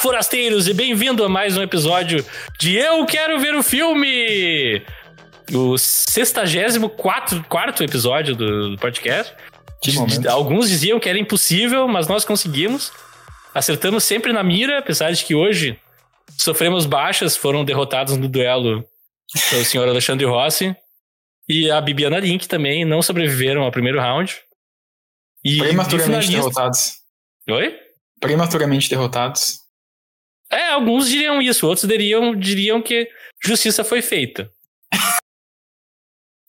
Forasteiros, 0.00 0.66
e 0.66 0.72
bem-vindo 0.72 1.22
a 1.24 1.28
mais 1.28 1.56
um 1.58 1.62
episódio 1.62 2.24
de 2.58 2.74
Eu 2.74 3.04
Quero 3.04 3.38
Ver 3.38 3.54
o 3.54 3.62
Filme! 3.62 4.82
O 5.52 5.76
64 5.76 7.44
quarto 7.44 7.84
episódio 7.84 8.34
do, 8.34 8.70
do 8.70 8.78
podcast. 8.78 9.34
Que 9.82 9.92
momento. 9.92 10.26
Alguns 10.26 10.68
diziam 10.68 10.98
que 10.98 11.08
era 11.08 11.18
impossível, 11.18 11.86
mas 11.86 12.08
nós 12.08 12.24
conseguimos. 12.24 12.90
Acertamos 13.54 14.02
sempre 14.04 14.32
na 14.32 14.42
mira, 14.42 14.78
apesar 14.78 15.10
de 15.12 15.22
que 15.24 15.34
hoje 15.34 15.78
sofremos 16.38 16.86
baixas, 16.86 17.36
foram 17.36 17.62
derrotados 17.64 18.16
no 18.16 18.26
duelo 18.28 18.82
pelo 19.50 19.64
senhor 19.64 19.86
Alexandre 19.88 20.24
Rossi 20.24 20.74
e 21.48 21.70
a 21.70 21.80
Bibiana 21.80 22.18
Link 22.18 22.48
também 22.48 22.84
não 22.86 23.02
sobreviveram 23.02 23.62
ao 23.62 23.70
primeiro 23.70 24.00
round. 24.00 24.34
E 25.44 25.58
Prematuramente 25.58 26.26
finalista- 26.28 26.32
derrotados. 26.36 26.92
Oi? 27.50 27.74
Prematuramente 28.18 28.88
derrotados. 28.88 29.60
É, 30.52 30.70
alguns 30.72 31.08
diriam 31.08 31.40
isso, 31.40 31.66
outros 31.66 31.86
diriam, 31.88 32.34
diriam 32.34 32.82
que 32.82 33.08
justiça 33.42 33.84
foi 33.84 34.02
feita. 34.02 34.50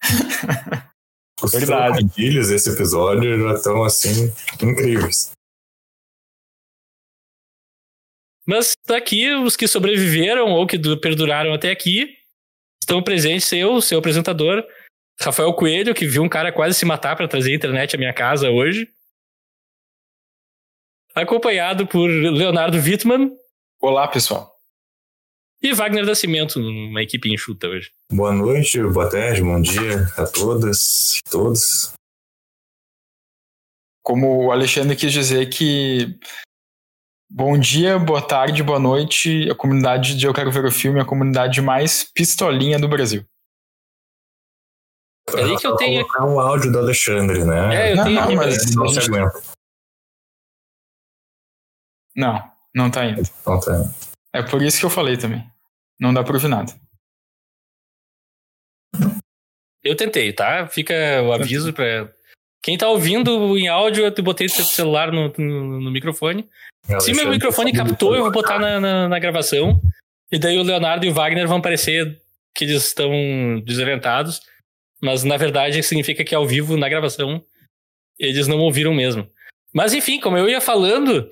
Os 1.43 1.51
Verdade. 1.53 1.97
trocadilhos 1.97 2.49
desse 2.49 2.69
episódio 2.69 3.39
já 3.39 3.55
estão 3.55 3.83
assim 3.83 4.31
incríveis. 4.61 5.31
Mas 8.45 8.73
daqui, 8.87 9.33
os 9.33 9.55
que 9.55 9.67
sobreviveram 9.67 10.51
ou 10.51 10.67
que 10.67 10.77
du- 10.77 10.99
perduraram 10.99 11.53
até 11.53 11.71
aqui, 11.71 12.15
estão 12.81 13.01
presentes 13.01 13.51
eu, 13.53 13.81
seu 13.81 13.97
apresentador, 13.99 14.63
Rafael 15.19 15.51
Coelho, 15.53 15.95
que 15.95 16.05
viu 16.07 16.21
um 16.23 16.29
cara 16.29 16.51
quase 16.51 16.77
se 16.77 16.85
matar 16.85 17.15
para 17.15 17.27
trazer 17.27 17.53
a 17.53 17.55
internet 17.55 17.95
à 17.95 17.99
minha 17.99 18.13
casa 18.13 18.49
hoje. 18.51 18.87
Acompanhado 21.15 21.87
por 21.87 22.07
Leonardo 22.07 22.77
Wittmann 22.77 23.31
Olá, 23.81 24.07
pessoal. 24.07 24.55
e 25.61 25.73
Wagner 25.73 26.05
Nascimento, 26.05 26.59
uma 26.59 27.01
equipe 27.03 27.31
enxuta 27.31 27.67
hoje. 27.67 27.91
Boa 28.11 28.31
noite, 28.33 28.81
boa 28.83 29.09
tarde, 29.09 29.41
bom 29.41 29.61
dia 29.61 30.05
a 30.17 30.25
todas 30.25 31.17
e 31.17 31.29
todos. 31.29 31.93
Como 34.03 34.45
o 34.47 34.51
Alexandre 34.51 34.95
quis 34.95 35.11
dizer 35.13 35.49
que 35.49 36.17
bom 37.29 37.57
dia, 37.59 37.99
boa 37.99 38.25
tarde, 38.27 38.63
boa 38.63 38.79
noite, 38.79 39.49
a 39.51 39.55
comunidade 39.55 40.17
de 40.17 40.25
Eu 40.25 40.33
Quero 40.33 40.51
Ver 40.51 40.65
o 40.65 40.71
Filme 40.71 40.99
é 40.99 41.03
a 41.03 41.07
comunidade 41.07 41.61
mais 41.61 42.03
pistolinha 42.03 42.79
do 42.79 42.87
Brasil. 42.89 43.23
Peraí 45.27 45.55
que 45.57 45.67
eu 45.67 45.75
tenho- 45.75 46.05
colocar 46.07 46.25
um 46.25 46.39
áudio 46.39 46.71
do 46.71 46.79
Alexandre, 46.79 47.45
né? 47.45 47.89
É, 47.89 47.91
eu 47.91 47.95
Não, 47.97 48.03
tenho 48.03 48.15
não, 48.15 48.23
aqui, 48.23 48.35
mas- 48.35 48.47
mas... 48.57 48.65
Ele 48.65 48.75
não 48.75 48.87
se 48.89 48.99
aguenta. 48.99 49.41
Não, 52.15 52.50
não 52.75 52.89
tá 52.91 53.05
indo. 53.05 53.21
Então 53.21 53.59
tá. 53.59 53.93
É 54.33 54.41
por 54.41 54.61
isso 54.61 54.79
que 54.79 54.85
eu 54.85 54.89
falei 54.89 55.17
também. 55.17 55.45
Não 55.99 56.13
dá 56.13 56.23
pra 56.23 56.33
ouvir 56.33 56.47
nada. 56.47 56.73
Eu 59.83 59.95
tentei, 59.95 60.31
tá? 60.31 60.67
Fica 60.67 60.93
o 61.23 61.33
aviso 61.33 61.73
pra. 61.73 62.11
Quem 62.63 62.77
tá 62.77 62.87
ouvindo 62.87 63.57
em 63.57 63.67
áudio, 63.67 64.05
eu 64.05 64.23
botei 64.23 64.45
o 64.45 64.49
celular 64.49 65.11
no, 65.11 65.33
no- 65.35 65.81
no 65.81 65.91
microfone. 65.91 66.47
Se 66.85 66.93
Alexandre, 66.93 67.15
meu 67.23 67.29
microfone 67.31 67.73
captou, 67.73 68.15
eu 68.15 68.21
vou 68.21 68.31
botar 68.31 68.59
na, 68.59 68.79
na, 68.79 69.09
na 69.09 69.19
gravação. 69.19 69.81
E 70.31 70.37
daí 70.37 70.57
o 70.59 70.63
Leonardo 70.63 71.05
e 71.05 71.09
o 71.09 71.13
Wagner 71.13 71.47
vão 71.47 71.59
parecer 71.59 72.21
que 72.55 72.63
eles 72.65 72.85
estão 72.85 73.09
desorientados. 73.65 74.41
Mas 75.01 75.23
na 75.23 75.35
verdade 75.37 75.81
significa 75.81 76.23
que 76.23 76.35
ao 76.35 76.45
vivo, 76.45 76.77
na 76.77 76.87
gravação, 76.87 77.43
eles 78.19 78.47
não 78.47 78.59
ouviram 78.59 78.93
mesmo. 78.93 79.27
Mas 79.73 79.93
enfim, 79.93 80.19
como 80.19 80.37
eu 80.37 80.47
ia 80.47 80.61
falando, 80.61 81.27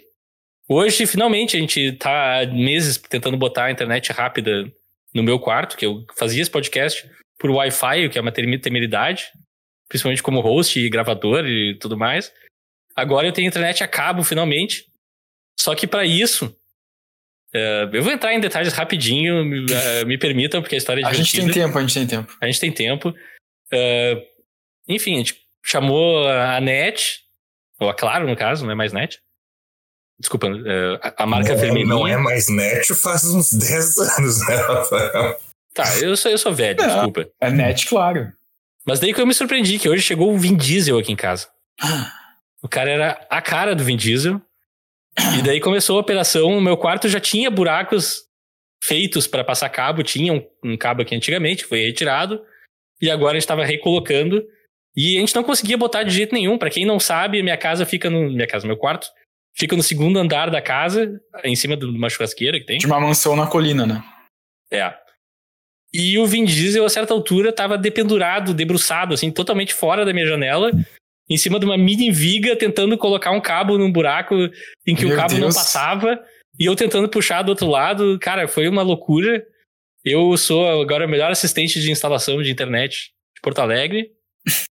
hoje 0.70 1.06
finalmente 1.08 1.58
a 1.58 1.60
gente 1.60 1.94
tá 1.94 2.42
há 2.42 2.46
meses 2.46 2.98
tentando 2.98 3.36
botar 3.36 3.66
a 3.66 3.72
internet 3.72 4.12
rápida 4.12 4.72
no 5.14 5.24
meu 5.24 5.40
quarto, 5.40 5.76
que 5.76 5.86
eu 5.86 6.06
fazia 6.16 6.42
esse 6.42 6.52
podcast 6.52 7.10
por 7.40 7.50
Wi-Fi, 7.50 8.06
o 8.06 8.10
que 8.10 8.18
é 8.18 8.22
uma 8.22 8.32
temeridade, 8.32 9.26
principalmente 9.88 10.22
como 10.22 10.42
host 10.42 10.80
e 10.80 10.90
gravador 10.90 11.46
e 11.46 11.76
tudo 11.80 11.98
mais. 11.98 12.32
Agora 12.96 13.28
eu 13.28 13.34
tenho 13.34 13.48
internet 13.48 13.84
a 13.84 13.88
cabo 13.88 14.24
finalmente. 14.24 14.86
Só 15.60 15.74
que 15.76 15.88
para 15.88 16.06
isso, 16.06 16.56
é, 17.54 17.90
eu 17.92 18.04
vou 18.04 18.12
entrar 18.12 18.34
em 18.34 18.40
detalhes 18.40 18.74
rapidinho, 18.74 19.44
me, 19.44 19.66
é, 19.72 20.06
me 20.06 20.18
permitam, 20.18 20.62
porque 20.62 20.76
a 20.76 20.78
história 20.78 21.02
é 21.02 21.06
A 21.06 21.14
gente 21.14 21.32
divertida. 21.32 21.54
tem 21.54 21.64
tempo, 21.64 21.78
a 21.78 21.82
gente 21.82 21.94
tem 21.94 22.08
tempo. 22.08 22.38
A 22.42 22.46
gente 22.46 22.60
tem 22.60 22.72
tempo. 22.72 23.16
É, 23.72 24.28
enfim, 24.88 25.16
a 25.16 25.18
gente 25.18 25.42
chamou 25.66 26.28
a 26.28 26.60
NET, 26.62 27.22
ou 27.80 27.90
a 27.90 27.94
Claro, 27.94 28.28
no 28.28 28.36
caso, 28.36 28.66
não 28.66 28.72
é 28.72 28.76
mais 28.76 28.94
NET. 28.94 29.20
Desculpa, 30.20 30.48
é, 30.48 31.00
a, 31.02 31.24
a 31.24 31.26
marca 31.26 31.56
não, 31.56 31.64
é-. 31.64 31.86
Não 31.86 32.08
é 32.08 32.18
mais 32.18 32.50
net 32.50 32.94
faz 32.94 33.24
uns 33.26 33.52
10 33.58 33.98
anos, 34.00 34.48
né, 34.48 34.56
Rafael? 34.56 35.38
Tá, 35.74 35.98
eu 36.00 36.18
sou, 36.18 36.32
eu 36.32 36.38
sou 36.38 36.54
velho, 36.54 36.78
Não. 36.78 36.88
desculpa. 36.88 37.30
É 37.40 37.50
net, 37.50 37.88
claro. 37.88 38.32
Mas 38.86 39.00
daí 39.00 39.14
que 39.14 39.22
eu 39.22 39.28
me 39.28 39.34
surpreendi, 39.34 39.80
que 39.80 39.88
hoje 39.88 40.02
chegou 40.02 40.34
o 40.34 40.38
Vin 40.38 40.56
Diesel 40.56 40.98
aqui 40.98 41.12
em 41.12 41.16
casa. 41.16 41.48
O 42.62 42.68
cara 42.68 42.90
era 42.90 43.28
a 43.30 43.42
cara 43.42 43.76
do 43.76 43.84
Vin 43.84 43.96
Diesel. 43.96 44.42
E 45.38 45.42
daí 45.42 45.60
começou 45.60 45.98
a 45.98 46.02
operação. 46.02 46.58
O 46.58 46.62
meu 46.62 46.76
quarto 46.76 47.08
já 47.08 47.20
tinha 47.20 47.50
buracos 47.52 48.24
feitos 48.84 49.28
para 49.28 49.44
passar 49.44 49.70
cabo. 49.70 50.02
Tinha 50.04 50.34
um, 50.34 50.44
um 50.64 50.78
cabo 50.78 51.02
aqui 51.02 51.16
antigamente, 51.16 51.66
foi 51.66 51.82
retirado. 51.86 52.42
E 53.02 53.10
agora 53.10 53.32
a 53.32 53.36
gente 53.36 53.44
estava 53.44 53.64
recolocando. 53.64 54.44
E 54.96 55.18
a 55.18 55.20
gente 55.20 55.36
não 55.36 55.44
conseguia 55.44 55.78
botar 55.78 56.04
de 56.04 56.10
jeito 56.12 56.34
nenhum. 56.34 56.58
Para 56.58 56.70
quem 56.70 56.86
não 56.86 57.00
sabe, 57.00 57.44
minha 57.44 57.58
casa 57.58 57.86
fica 57.86 58.10
no. 58.10 58.30
Minha 58.30 58.48
casa, 58.48 58.66
meu 58.68 58.78
quarto. 58.78 59.08
Fica 59.56 59.76
no 59.76 59.84
segundo 59.84 60.18
andar 60.18 60.50
da 60.50 60.62
casa, 60.62 61.20
em 61.44 61.56
cima 61.56 61.76
de 61.76 61.86
uma 61.86 62.10
churrasqueira 62.10 62.60
que 62.60 62.66
tem. 62.66 62.78
De 62.78 62.86
uma 62.86 63.00
mansão 63.00 63.36
na 63.36 63.48
colina, 63.48 63.86
né? 63.86 64.04
É. 64.72 64.94
E 65.94 66.18
o 66.18 66.26
Vin 66.26 66.46
Diesel, 66.46 66.86
a 66.86 66.90
certa 66.90 67.14
altura, 67.14 67.52
tava 67.52 67.78
dependurado, 67.78 68.54
debruçado, 68.54 69.14
assim, 69.14 69.32
totalmente 69.32 69.74
fora 69.74 70.06
da 70.06 70.14
minha 70.14 70.26
janela, 70.26 70.72
em 71.28 71.38
cima 71.38 71.60
de 71.60 71.66
uma 71.66 71.78
mini 71.78 72.12
viga, 72.12 72.56
tentando 72.56 72.98
colocar 72.98 73.32
um 73.32 73.42
cabo 73.42 73.78
num 73.78 73.92
buraco 73.92 74.36
em 74.88 74.96
que 74.96 75.06
Meu 75.06 75.16
o 75.16 75.18
cabo 75.18 75.34
não 75.34 75.42
Deus. 75.42 75.56
passava, 75.56 76.24
e 76.60 76.66
eu 76.66 76.76
tentando 76.76 77.10
puxar 77.10 77.42
do 77.42 77.50
outro 77.50 77.68
lado. 77.68 78.20
Cara, 78.20 78.48
foi 78.48 78.68
uma 78.68 78.82
loucura. 78.82 79.46
Eu 80.04 80.36
sou 80.38 80.68
agora 80.82 81.06
o 81.06 81.10
melhor 81.10 81.32
assistente 81.32 81.80
de 81.82 81.92
instalação 81.92 82.42
de 82.42 82.52
internet 82.52 83.12
de 83.36 83.42
Porto 83.42 83.60
Alegre. 83.60 84.12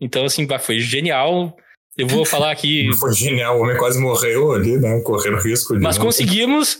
Então, 0.00 0.24
assim, 0.24 0.46
foi 0.58 0.80
genial. 0.80 1.56
Eu 1.96 2.08
vou 2.08 2.24
falar 2.24 2.50
aqui. 2.50 2.90
Foi 2.98 3.12
genial, 3.14 3.58
o 3.58 3.62
homem 3.62 3.76
quase 3.78 4.00
morreu 4.00 4.52
ali, 4.52 4.76
né? 4.78 5.00
Correndo 5.02 5.36
risco 5.38 5.74
de. 5.74 5.80
Mas 5.80 5.96
conseguimos. 5.98 6.78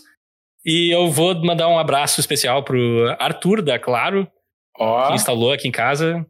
E 0.66 0.90
eu 0.94 1.10
vou 1.10 1.34
mandar 1.44 1.68
um 1.68 1.78
abraço 1.78 2.20
especial 2.20 2.62
pro 2.64 2.78
Arthur, 3.18 3.60
da 3.62 3.78
Claro, 3.78 4.26
Ó, 4.78 5.08
que 5.08 5.14
instalou 5.14 5.52
aqui 5.52 5.68
em 5.68 5.72
casa. 5.72 6.24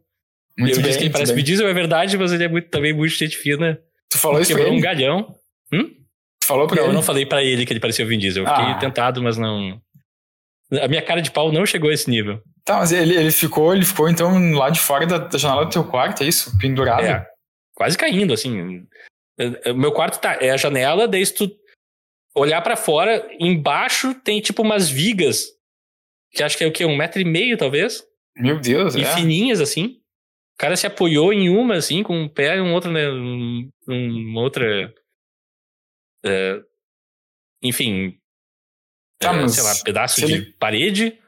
muito 0.57 0.73
eu 0.73 0.81
bem. 0.81 0.85
disse 0.85 0.97
que 0.97 1.03
ele 1.05 1.09
parece 1.13 1.31
bem. 1.33 1.41
Vin 1.41 1.45
Diesel, 1.47 1.67
é 1.67 1.73
verdade, 1.73 2.17
mas 2.17 2.31
ele 2.33 2.43
é 2.43 2.47
muito- 2.49 2.69
também 2.69 2.93
muito 2.93 3.13
gente 3.15 3.37
fina. 3.37 3.79
Tu 4.09 4.17
falou 4.17 4.39
isso 4.41 4.49
Quebrou 4.49 4.67
ele? 4.67 4.77
um 4.77 4.81
galhão. 4.81 5.33
Tu 5.71 6.47
falou 6.47 6.67
pra 6.67 6.75
Não, 6.75 6.83
eu 6.83 6.87
ele? 6.89 6.95
não 6.95 7.01
falei 7.01 7.25
pra 7.25 7.43
ele 7.43 7.65
que 7.65 7.73
ele 7.73 7.79
parecia 7.79 8.05
o 8.05 8.07
Vin 8.07 8.19
Diesel. 8.19 8.43
Eu 8.43 8.49
fiquei 8.49 8.65
Ah. 8.65 8.75
tentado, 8.77 9.23
mas 9.23 9.35
não. 9.37 9.79
A 10.81 10.87
minha 10.87 11.01
cara 11.01 11.21
de 11.21 11.31
pau 11.31 11.51
não 11.51 11.65
chegou 11.65 11.89
a 11.89 11.93
esse 11.93 12.09
nível. 12.09 12.39
Tá, 12.65 12.77
mas 12.77 12.91
ele, 12.91 13.15
ele 13.15 13.31
ficou, 13.31 13.73
ele 13.73 13.85
ficou 13.85 14.09
então 14.09 14.51
lá 14.53 14.69
de 14.69 14.79
fora 14.79 15.05
da, 15.07 15.17
da 15.17 15.37
janela 15.37 15.65
do 15.65 15.71
teu 15.71 15.83
quarto, 15.83 16.23
é 16.23 16.27
isso? 16.27 16.55
Pendurado? 16.59 17.03
É, 17.05 17.25
quase 17.75 17.97
caindo, 17.97 18.33
assim. 18.33 18.87
É, 19.37 19.69
é, 19.69 19.71
O 19.71 19.77
meu 19.77 19.91
quarto 19.91 20.19
tá, 20.21 20.37
é 20.41 20.49
a 20.51 20.57
janela, 20.57 21.07
daí 21.07 21.25
se 21.25 21.33
tu 21.35 21.51
olhar 22.35 22.61
pra 22.61 22.75
fora, 22.75 23.27
embaixo 23.39 24.13
tem 24.21 24.41
tipo 24.41 24.61
umas 24.61 24.89
vigas, 24.89 25.45
que 26.31 26.41
acho 26.43 26.57
que 26.57 26.63
é 26.63 26.67
o 26.67 26.71
quê? 26.73 26.85
Um 26.85 26.97
metro 26.97 27.21
e 27.21 27.25
meio, 27.25 27.57
talvez? 27.57 28.03
Meu 28.35 28.59
Deus, 28.59 28.95
E 28.95 29.01
é. 29.01 29.15
fininhas, 29.15 29.61
assim. 29.61 30.01
O 30.55 30.57
cara 30.57 30.75
se 30.77 30.87
apoiou 30.87 31.31
em 31.33 31.49
uma, 31.49 31.75
assim, 31.75 32.01
com 32.03 32.17
um 32.17 32.29
pé 32.29 32.57
e 32.57 32.61
um 32.61 32.73
outro, 32.73 32.91
né? 32.91 33.09
Um, 33.09 33.69
uma 33.87 34.41
outra. 34.41 34.93
é, 36.25 36.61
enfim. 37.61 38.17
Tá, 39.19 39.33
é, 39.33 39.47
sei 39.47 39.63
lá, 39.63 39.73
pedaço 39.83 40.25
de 40.25 40.33
ele- 40.33 40.53
parede. 40.53 41.19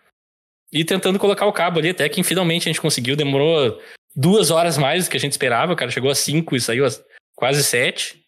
E 0.72 0.84
tentando 0.84 1.18
colocar 1.18 1.46
o 1.46 1.54
cabo 1.54 1.80
ali, 1.80 1.90
até 1.90 2.10
que 2.10 2.22
finalmente 2.24 2.64
a 2.68 2.72
gente 2.72 2.82
conseguiu. 2.82 3.16
Demorou 3.16 3.82
duas 4.18 4.50
horas 4.50 4.78
mais 4.78 5.06
do 5.06 5.12
que 5.12 5.18
a 5.18 5.20
gente 5.20 5.34
esperava. 5.34 5.74
O 5.74 5.76
cara 5.76 5.92
chegou 5.92 6.10
às 6.10 6.18
cinco 6.18 6.56
e 6.56 6.60
saiu 6.60 6.84
às 6.84 7.02
quase 7.36 7.64
sete. 7.64 8.24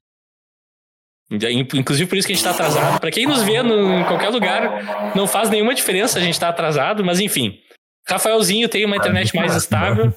Inclusive 1.31 2.07
por 2.07 2.17
isso 2.17 2.27
que 2.27 2.33
a 2.33 2.35
gente 2.35 2.43
tá 2.43 2.51
atrasado. 2.51 2.99
Pra 2.99 3.11
quem 3.11 3.25
nos 3.25 3.41
vê 3.43 3.61
no, 3.61 3.99
em 3.99 4.05
qualquer 4.05 4.29
lugar, 4.29 5.15
não 5.15 5.27
faz 5.27 5.49
nenhuma 5.49 5.73
diferença 5.73 6.19
a 6.19 6.21
gente 6.21 6.39
tá 6.39 6.49
atrasado, 6.49 7.03
mas 7.03 7.19
enfim. 7.19 7.59
Rafaelzinho 8.07 8.67
tem 8.69 8.85
uma 8.85 8.95
internet 8.95 9.35
mais 9.35 9.55
estável. 9.55 10.13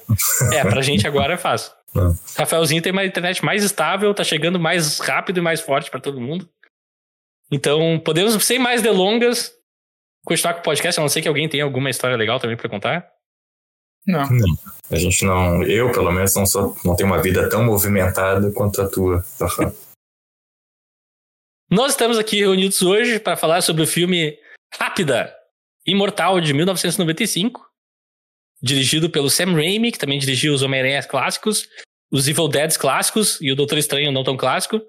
É, 0.51 0.61
pra 0.61 0.81
gente 0.81 1.07
agora 1.07 1.33
é 1.33 1.37
fácil. 1.37 1.71
Rafaelzinho 2.37 2.81
tem 2.81 2.91
uma 2.91 3.05
internet 3.05 3.45
mais 3.45 3.63
estável, 3.63 4.13
tá 4.13 4.23
chegando 4.23 4.59
mais 4.59 4.99
rápido 4.99 5.37
e 5.37 5.41
mais 5.41 5.61
forte 5.61 5.91
pra 5.91 5.99
todo 5.99 6.19
mundo. 6.19 6.49
Então, 7.51 8.01
podemos, 8.03 8.33
sem 8.43 8.57
mais 8.57 8.81
delongas, 8.81 9.51
continuar 10.25 10.55
com 10.55 10.61
o 10.61 10.63
podcast, 10.63 10.99
a 10.99 11.03
não 11.03 11.09
ser 11.09 11.21
que 11.21 11.27
alguém 11.27 11.47
tenha 11.47 11.63
alguma 11.63 11.91
história 11.91 12.17
legal 12.17 12.39
também 12.39 12.57
pra 12.57 12.67
contar. 12.67 13.12
Não. 14.05 14.23
A 14.89 14.95
gente 14.97 15.23
não. 15.25 15.63
Eu, 15.63 15.91
pelo 15.91 16.11
menos, 16.11 16.35
não, 16.35 16.45
sou, 16.45 16.75
não 16.83 16.95
tenho 16.95 17.09
uma 17.09 17.21
vida 17.21 17.49
tão 17.49 17.63
movimentada 17.63 18.51
quanto 18.51 18.81
a 18.81 18.87
tua. 18.87 19.23
Nós 21.69 21.93
estamos 21.93 22.17
aqui 22.17 22.39
reunidos 22.39 22.81
hoje 22.81 23.19
para 23.19 23.37
falar 23.37 23.61
sobre 23.61 23.81
o 23.81 23.87
filme 23.87 24.37
Rápida, 24.77 25.33
Imortal 25.85 26.39
de 26.39 26.53
1995, 26.53 27.65
dirigido 28.61 29.09
pelo 29.09 29.29
Sam 29.29 29.53
Raimi, 29.53 29.91
que 29.91 29.97
também 29.97 30.19
dirigiu 30.19 30.53
os 30.53 30.61
Homem-Aranha 30.61 31.01
clássicos, 31.03 31.67
os 32.11 32.27
Evil 32.27 32.47
Deads 32.47 32.77
clássicos 32.77 33.39
e 33.41 33.51
o 33.51 33.55
Doutor 33.55 33.77
Estranho 33.77 34.11
não 34.11 34.23
tão 34.23 34.37
clássico. 34.37 34.81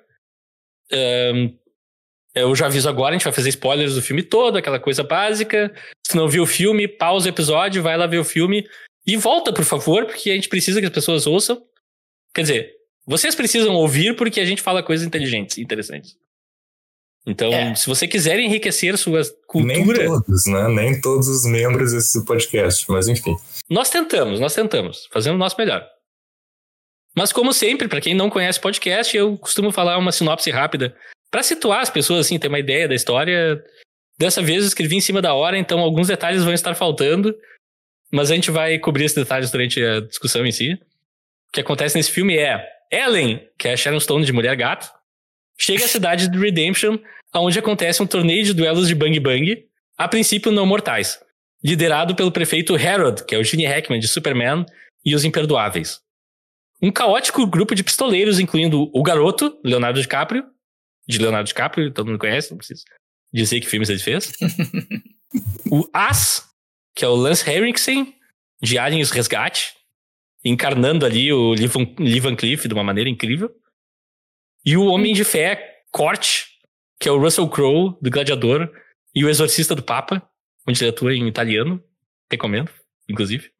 Um, 0.92 1.56
eu 2.34 2.54
já 2.54 2.66
aviso 2.66 2.88
agora, 2.88 3.10
a 3.10 3.12
gente 3.12 3.24
vai 3.24 3.32
fazer 3.32 3.48
spoilers 3.50 3.94
do 3.94 4.02
filme 4.02 4.22
todo, 4.22 4.58
aquela 4.58 4.80
coisa 4.80 5.04
básica. 5.04 5.72
Se 6.06 6.16
não 6.16 6.28
viu 6.28 6.42
o 6.42 6.46
filme, 6.46 6.88
pausa 6.88 7.26
o 7.26 7.30
episódio, 7.30 7.82
vai 7.82 7.96
lá 7.96 8.06
ver 8.06 8.18
o 8.18 8.24
filme 8.24 8.68
e 9.06 9.16
volta, 9.16 9.52
por 9.52 9.64
favor, 9.64 10.06
porque 10.06 10.30
a 10.30 10.34
gente 10.34 10.48
precisa 10.48 10.80
que 10.80 10.86
as 10.86 10.92
pessoas 10.92 11.26
ouçam. 11.26 11.62
Quer 12.34 12.42
dizer, 12.42 12.74
vocês 13.06 13.34
precisam 13.34 13.74
ouvir 13.74 14.16
porque 14.16 14.40
a 14.40 14.44
gente 14.44 14.62
fala 14.62 14.82
coisas 14.82 15.06
inteligentes, 15.06 15.58
interessantes. 15.58 16.16
Então, 17.26 17.52
é. 17.52 17.74
se 17.74 17.86
você 17.86 18.06
quiser 18.06 18.38
enriquecer 18.38 18.96
sua 18.98 19.22
cultura. 19.46 19.74
Nem 19.74 20.06
todos, 20.08 20.46
né? 20.46 20.68
Nem 20.68 21.00
todos 21.00 21.28
os 21.28 21.46
membros 21.46 21.92
desse 21.92 22.24
podcast, 22.24 22.84
mas 22.90 23.08
enfim. 23.08 23.34
Nós 23.68 23.88
tentamos, 23.88 24.40
nós 24.40 24.54
tentamos, 24.54 25.08
fazendo 25.10 25.34
o 25.34 25.38
nosso 25.38 25.56
melhor. 25.58 25.86
Mas, 27.16 27.32
como 27.32 27.52
sempre, 27.52 27.88
para 27.88 28.00
quem 28.00 28.14
não 28.14 28.28
conhece 28.28 28.60
podcast, 28.60 29.16
eu 29.16 29.38
costumo 29.38 29.70
falar 29.70 29.96
uma 29.96 30.12
sinopse 30.12 30.50
rápida 30.50 30.94
para 31.30 31.42
situar 31.42 31.80
as 31.80 31.90
pessoas, 31.90 32.26
assim, 32.26 32.38
ter 32.38 32.48
uma 32.48 32.58
ideia 32.58 32.88
da 32.88 32.94
história. 32.94 33.62
Dessa 34.18 34.42
vez 34.42 34.62
eu 34.62 34.68
escrevi 34.68 34.96
em 34.96 35.00
cima 35.00 35.22
da 35.22 35.32
hora, 35.32 35.56
então 35.56 35.78
alguns 35.78 36.08
detalhes 36.08 36.44
vão 36.44 36.52
estar 36.52 36.74
faltando, 36.74 37.34
mas 38.14 38.30
a 38.30 38.34
gente 38.36 38.48
vai 38.48 38.78
cobrir 38.78 39.06
esses 39.06 39.16
detalhes 39.16 39.50
durante 39.50 39.84
a 39.84 40.00
discussão 40.00 40.46
em 40.46 40.52
si. 40.52 40.74
O 41.48 41.52
que 41.52 41.60
acontece 41.60 41.96
nesse 41.96 42.12
filme 42.12 42.36
é 42.36 42.64
Ellen, 42.88 43.44
que 43.58 43.66
é 43.66 43.72
a 43.72 43.76
Sharon 43.76 43.98
Stone 43.98 44.24
de 44.24 44.32
Mulher 44.32 44.54
Gato, 44.54 44.88
chega 45.58 45.84
à 45.84 45.88
cidade 45.88 46.28
de 46.28 46.38
Redemption, 46.38 46.96
onde 47.34 47.58
acontece 47.58 48.00
um 48.00 48.06
torneio 48.06 48.44
de 48.44 48.54
duelos 48.54 48.86
de 48.86 48.94
Bang 48.94 49.18
Bang, 49.18 49.66
a 49.98 50.06
princípio 50.06 50.52
não 50.52 50.64
mortais, 50.64 51.18
liderado 51.62 52.14
pelo 52.14 52.30
prefeito 52.30 52.76
Harold, 52.76 53.24
que 53.24 53.34
é 53.34 53.38
o 53.38 53.42
Gene 53.42 53.66
Hackman 53.66 53.98
de 53.98 54.06
Superman 54.06 54.64
e 55.04 55.12
os 55.12 55.24
Imperdoáveis. 55.24 56.00
Um 56.80 56.92
caótico 56.92 57.44
grupo 57.48 57.74
de 57.74 57.82
pistoleiros, 57.82 58.38
incluindo 58.38 58.90
o 58.94 59.02
garoto, 59.02 59.58
Leonardo 59.64 60.00
DiCaprio, 60.00 60.44
de 61.08 61.18
Leonardo 61.18 61.48
DiCaprio, 61.48 61.92
todo 61.92 62.06
mundo 62.06 62.18
conhece, 62.20 62.52
não 62.52 62.58
preciso 62.58 62.84
dizer 63.32 63.58
que 63.58 63.66
filmes 63.66 63.90
ele 63.90 63.98
fez. 63.98 64.32
o 65.68 65.88
As, 65.92 66.53
que 66.94 67.04
é 67.04 67.08
o 67.08 67.14
Lance 67.14 67.48
Henriksen, 67.48 68.14
de 68.62 68.78
Aliens 68.78 69.10
Resgate, 69.10 69.74
encarnando 70.44 71.04
ali 71.04 71.32
o 71.32 71.52
Lee 71.52 72.20
Van 72.20 72.36
Cleef 72.36 72.66
de 72.66 72.74
uma 72.74 72.84
maneira 72.84 73.10
incrível. 73.10 73.50
E 74.64 74.76
o 74.76 74.86
Homem 74.86 75.12
de 75.12 75.24
Fé, 75.24 75.82
Corte, 75.90 76.46
que 76.98 77.08
é 77.08 77.12
o 77.12 77.18
Russell 77.18 77.48
Crowe, 77.48 77.96
do 78.00 78.10
Gladiador, 78.10 78.70
e 79.14 79.24
o 79.24 79.28
Exorcista 79.28 79.74
do 79.74 79.82
Papa, 79.82 80.22
onde 80.66 80.82
ele 80.82 80.90
atua 80.90 81.14
em 81.14 81.26
italiano. 81.26 81.82
Recomendo, 82.30 82.70
inclusive. 83.08 83.50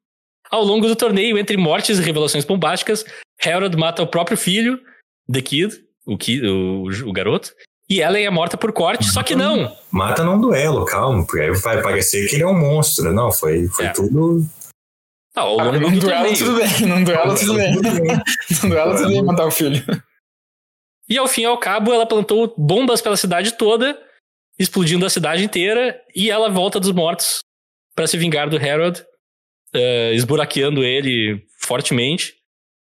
Ao 0.51 0.63
longo 0.63 0.87
do 0.87 0.97
torneio, 0.97 1.39
entre 1.39 1.57
mortes 1.57 1.99
e 1.99 2.03
revelações 2.03 2.45
bombásticas, 2.45 3.05
Harold 3.45 3.77
mata 3.77 4.03
o 4.03 4.07
próprio 4.07 4.37
filho, 4.37 4.81
The 5.31 5.43
Kid, 5.43 5.85
o, 6.07 6.17
kid, 6.17 6.47
o, 6.47 6.85
o 6.85 7.13
garoto, 7.13 7.53
e 7.89 8.01
Ellen 8.01 8.27
é 8.27 8.31
morta 8.31 8.57
por 8.57 8.73
corte, 8.73 9.05
só 9.05 9.23
que 9.23 9.35
não. 9.35 9.77
Mata 9.91 10.25
num 10.25 10.41
duelo, 10.41 10.85
calma, 10.85 11.25
porque 11.27 11.41
aí 11.41 11.51
vai 11.53 11.83
parecer 11.83 12.29
que 12.29 12.37
ele 12.37 12.43
é 12.43 12.47
um 12.47 12.59
monstro. 12.59 13.13
Não, 13.13 13.31
foi, 13.31 13.69
foi 13.69 13.87
é. 13.87 13.93
tudo. 13.93 14.45
Não, 15.37 15.49
longo 15.49 15.63
ah, 15.63 15.81
num 15.81 15.99
duelo 15.99 16.37
tudo 16.37 16.57
bem, 16.57 16.89
num 16.89 17.05
duelo 17.05 17.35
tudo 17.35 17.55
bem. 17.55 17.75
num 18.63 18.69
duelo 18.69 18.97
tudo 18.97 19.09
bem 19.09 19.23
matar 19.23 19.47
o 19.47 19.51
filho. 19.51 19.85
E 21.09 21.19
ao 21.19 21.29
fim 21.29 21.43
e 21.43 21.47
ao 21.47 21.59
cabo, 21.59 21.93
ela 21.93 22.07
plantou 22.07 22.55
bombas 22.57 23.03
pela 23.03 23.17
cidade 23.17 23.53
toda, 23.53 23.99
explodindo 24.59 25.05
a 25.05 25.11
cidade 25.11 25.45
inteira, 25.45 26.01
e 26.15 26.31
ela 26.31 26.49
volta 26.49 26.81
dos 26.81 26.93
mortos 26.93 27.41
para 27.95 28.07
se 28.07 28.17
vingar 28.17 28.49
do 28.49 28.57
Harold, 28.57 29.01
uh, 29.75 30.13
esburaqueando 30.15 30.83
ele 30.83 31.45
fortemente 31.61 32.35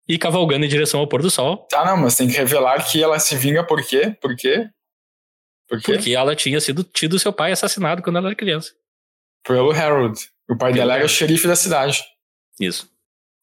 e 0.09 0.19
cavalgando 0.19 0.65
em 0.65 0.69
direção 0.69 1.01
ao 1.01 1.09
pôr 1.09 1.23
do 1.23 1.31
sol. 1.31 1.67
Tá, 1.69 1.85
não, 1.85 1.97
mas 1.97 2.17
tem 2.17 2.29
que 2.29 2.37
revelar 2.37 2.85
que 2.89 3.03
ela 3.03 3.19
se 3.19 3.35
vinga 3.37 3.65
por 3.65 3.85
quê? 3.85 4.17
Por 4.21 4.37
quê? 4.37 4.69
Por 5.77 5.83
quê? 5.83 5.93
Porque 5.95 6.15
ela 6.15 6.35
tinha 6.35 6.61
sido 6.61 6.85
tido 6.85 7.19
seu 7.19 7.33
pai 7.33 7.53
assassinado 7.53 8.03
quando 8.03 8.17
ela 8.17 8.29
era 8.29 8.37
criança. 8.37 8.73
Pelo 9.47 9.73
Harold. 9.73 10.19
O 10.49 10.57
pai 10.57 10.73
Pelo 10.73 10.83
dela 10.83 10.97
era 10.97 11.05
o 11.05 11.09
xerife 11.09 11.47
da 11.47 11.57
cidade. 11.57 12.03
Isso. 12.61 12.89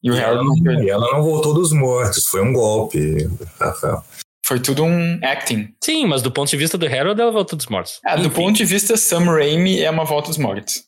E 0.04 0.10
o 0.10 0.16
Harold 0.16 0.62
não, 0.64 0.84
e 0.84 0.90
ela 0.90 1.12
não 1.12 1.24
voltou 1.24 1.54
dos 1.54 1.72
mortos, 1.72 2.26
foi 2.26 2.42
um 2.42 2.54
golpe, 2.54 3.30
Rafael. 3.60 4.04
Foi 4.44 4.60
tudo 4.60 4.84
um 4.84 5.20
acting. 5.24 5.74
Sim, 5.84 6.08
mas 6.08 6.22
do 6.22 6.32
ponto 6.32 6.50
de 6.50 6.58
vista 6.58 6.78
do 6.78 6.86
Harold, 6.88 7.22
ela 7.22 7.32
voltou 7.32 7.56
dos 7.56 7.68
mortos. 7.68 8.00
É, 8.06 8.18
do 8.18 8.30
ponto 8.32 8.58
de 8.58 8.66
vista 8.66 8.98
Sam 8.98 9.26
Raimi, 9.26 9.80
é 9.80 9.90
uma 9.90 10.04
volta 10.04 10.30
dos 10.30 10.38
mortos. 10.38 10.84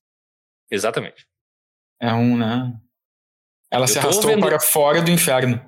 Exatamente. 0.72 1.28
É 2.02 2.12
um, 2.12 2.36
né? 2.36 2.74
Ela 3.72 3.84
Eu 3.84 3.88
se 3.88 4.00
arrastou 4.00 4.32
vendo... 4.32 4.46
para 4.46 4.60
fora 4.60 5.02
do 5.02 5.12
inferno. 5.12 5.62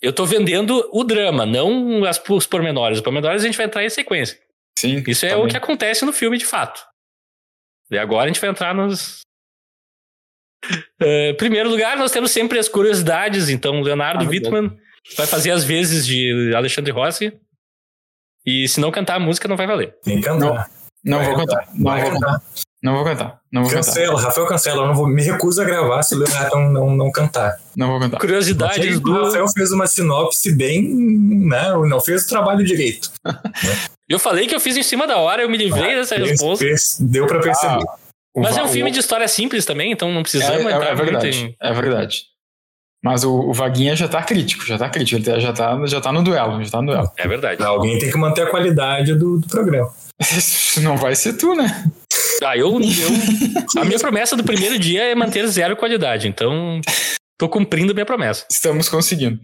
Eu 0.00 0.12
tô 0.12 0.24
vendendo 0.24 0.88
o 0.92 1.04
drama, 1.04 1.44
não 1.44 2.04
as, 2.04 2.22
os 2.28 2.46
pormenores. 2.46 2.98
Os 2.98 3.04
pormenores 3.04 3.42
a 3.42 3.46
gente 3.46 3.56
vai 3.56 3.66
entrar 3.66 3.84
em 3.84 3.90
sequência. 3.90 4.38
Sim. 4.78 5.02
Isso 5.06 5.26
é 5.26 5.30
também. 5.30 5.46
o 5.46 5.48
que 5.48 5.56
acontece 5.56 6.04
no 6.04 6.12
filme 6.12 6.38
de 6.38 6.46
fato. 6.46 6.84
E 7.90 7.98
agora 7.98 8.24
a 8.24 8.26
gente 8.28 8.40
vai 8.40 8.50
entrar 8.50 8.74
nos. 8.74 9.20
Uh, 11.00 11.34
primeiro 11.38 11.68
lugar, 11.68 11.96
nós 11.96 12.10
temos 12.10 12.30
sempre 12.30 12.58
as 12.58 12.68
curiosidades. 12.68 13.48
Então, 13.48 13.80
Leonardo 13.80 14.24
ah, 14.24 14.28
Wittmann 14.28 14.76
vai 15.16 15.26
fazer 15.26 15.50
as 15.50 15.64
vezes 15.64 16.06
de 16.06 16.54
Alexandre 16.54 16.90
Rossi. 16.90 17.32
E 18.44 18.66
se 18.68 18.80
não 18.80 18.90
cantar 18.90 19.16
a 19.16 19.20
música, 19.20 19.46
não 19.46 19.56
vai 19.56 19.66
valer. 19.66 19.94
Tem 20.02 20.16
que 20.16 20.24
cantar. 20.24 20.68
Não, 21.04 21.18
não 21.18 21.24
vou 21.24 21.36
cantar. 21.36 21.68
Não 21.74 22.00
vou 22.00 22.10
cantar. 22.10 22.42
Não 22.82 22.94
vou 22.94 23.04
cantar. 23.04 23.40
Não 23.52 23.62
vou 23.62 23.70
cancela, 23.70 24.14
cantar. 24.14 24.24
Rafael 24.24 24.46
cancela. 24.46 24.82
Eu 24.82 24.86
não 24.88 24.94
vou, 24.94 25.06
me 25.06 25.22
recuso 25.22 25.62
a 25.62 25.64
gravar 25.64 26.02
se 26.02 26.16
o 26.16 26.18
Leonardo 26.18 26.56
não, 26.56 26.70
não, 26.70 26.96
não 26.96 27.12
cantar. 27.12 27.56
Não 27.76 27.88
vou 27.88 28.00
cantar. 28.00 28.18
Curiosidades 28.18 28.98
do. 28.98 29.12
O 29.12 29.24
Rafael 29.24 29.46
fez 29.48 29.70
uma 29.70 29.86
sinopse 29.86 30.52
bem. 30.52 30.92
Né, 30.92 31.72
não 31.88 32.00
fez 32.00 32.24
o 32.24 32.28
trabalho 32.28 32.64
direito. 32.64 33.12
Eu 34.12 34.18
falei 34.18 34.46
que 34.46 34.54
eu 34.54 34.60
fiz 34.60 34.76
em 34.76 34.82
cima 34.82 35.06
da 35.06 35.16
hora, 35.16 35.40
eu 35.40 35.48
me 35.48 35.56
livrei 35.56 35.94
ah, 35.94 35.96
dessa 35.96 36.16
resposta. 36.16 36.62
Deu 37.00 37.26
pra 37.26 37.40
perceber. 37.40 37.82
Ah, 37.88 37.96
Mas 38.36 38.58
é 38.58 38.62
um 38.62 38.68
filme 38.68 38.90
de 38.90 38.98
história 38.98 39.26
simples 39.26 39.64
também, 39.64 39.90
então 39.90 40.12
não 40.12 40.22
precisamos 40.22 40.66
é, 40.66 40.70
é, 40.70 40.90
é 40.90 40.94
verdade. 40.94 41.44
Em... 41.46 41.56
É 41.58 41.72
verdade. 41.72 42.24
Mas 43.02 43.24
o, 43.24 43.34
o, 43.34 43.54
Vaguinha 43.54 43.96
já 43.96 44.06
tá 44.06 44.22
crítico, 44.22 44.66
já 44.66 44.76
tá 44.76 44.90
crítico, 44.90 45.18
ele 45.18 45.40
já 45.40 45.52
tá, 45.52 45.86
já 45.86 45.98
tá 45.98 46.12
no 46.12 46.22
duelo, 46.22 46.62
já 46.62 46.70
tá 46.70 46.82
no 46.82 46.88
duelo. 46.88 47.10
É 47.16 47.26
verdade. 47.26 47.62
Alguém 47.62 47.98
tem 47.98 48.10
que 48.10 48.18
manter 48.18 48.42
a 48.42 48.50
qualidade 48.50 49.14
do, 49.14 49.38
do 49.38 49.48
programa. 49.48 49.90
Não 50.82 50.98
vai 50.98 51.16
ser 51.16 51.32
tu, 51.38 51.54
né? 51.54 51.90
Ah, 52.44 52.56
eu, 52.56 52.68
eu. 52.68 52.80
A 53.80 53.84
minha 53.86 53.98
promessa 53.98 54.36
do 54.36 54.44
primeiro 54.44 54.78
dia 54.78 55.04
é 55.04 55.14
manter 55.14 55.46
zero 55.48 55.74
qualidade, 55.74 56.28
então. 56.28 56.82
Tô 57.38 57.48
cumprindo 57.48 57.94
minha 57.94 58.06
promessa. 58.06 58.46
Estamos 58.50 58.90
conseguindo. 58.90 59.40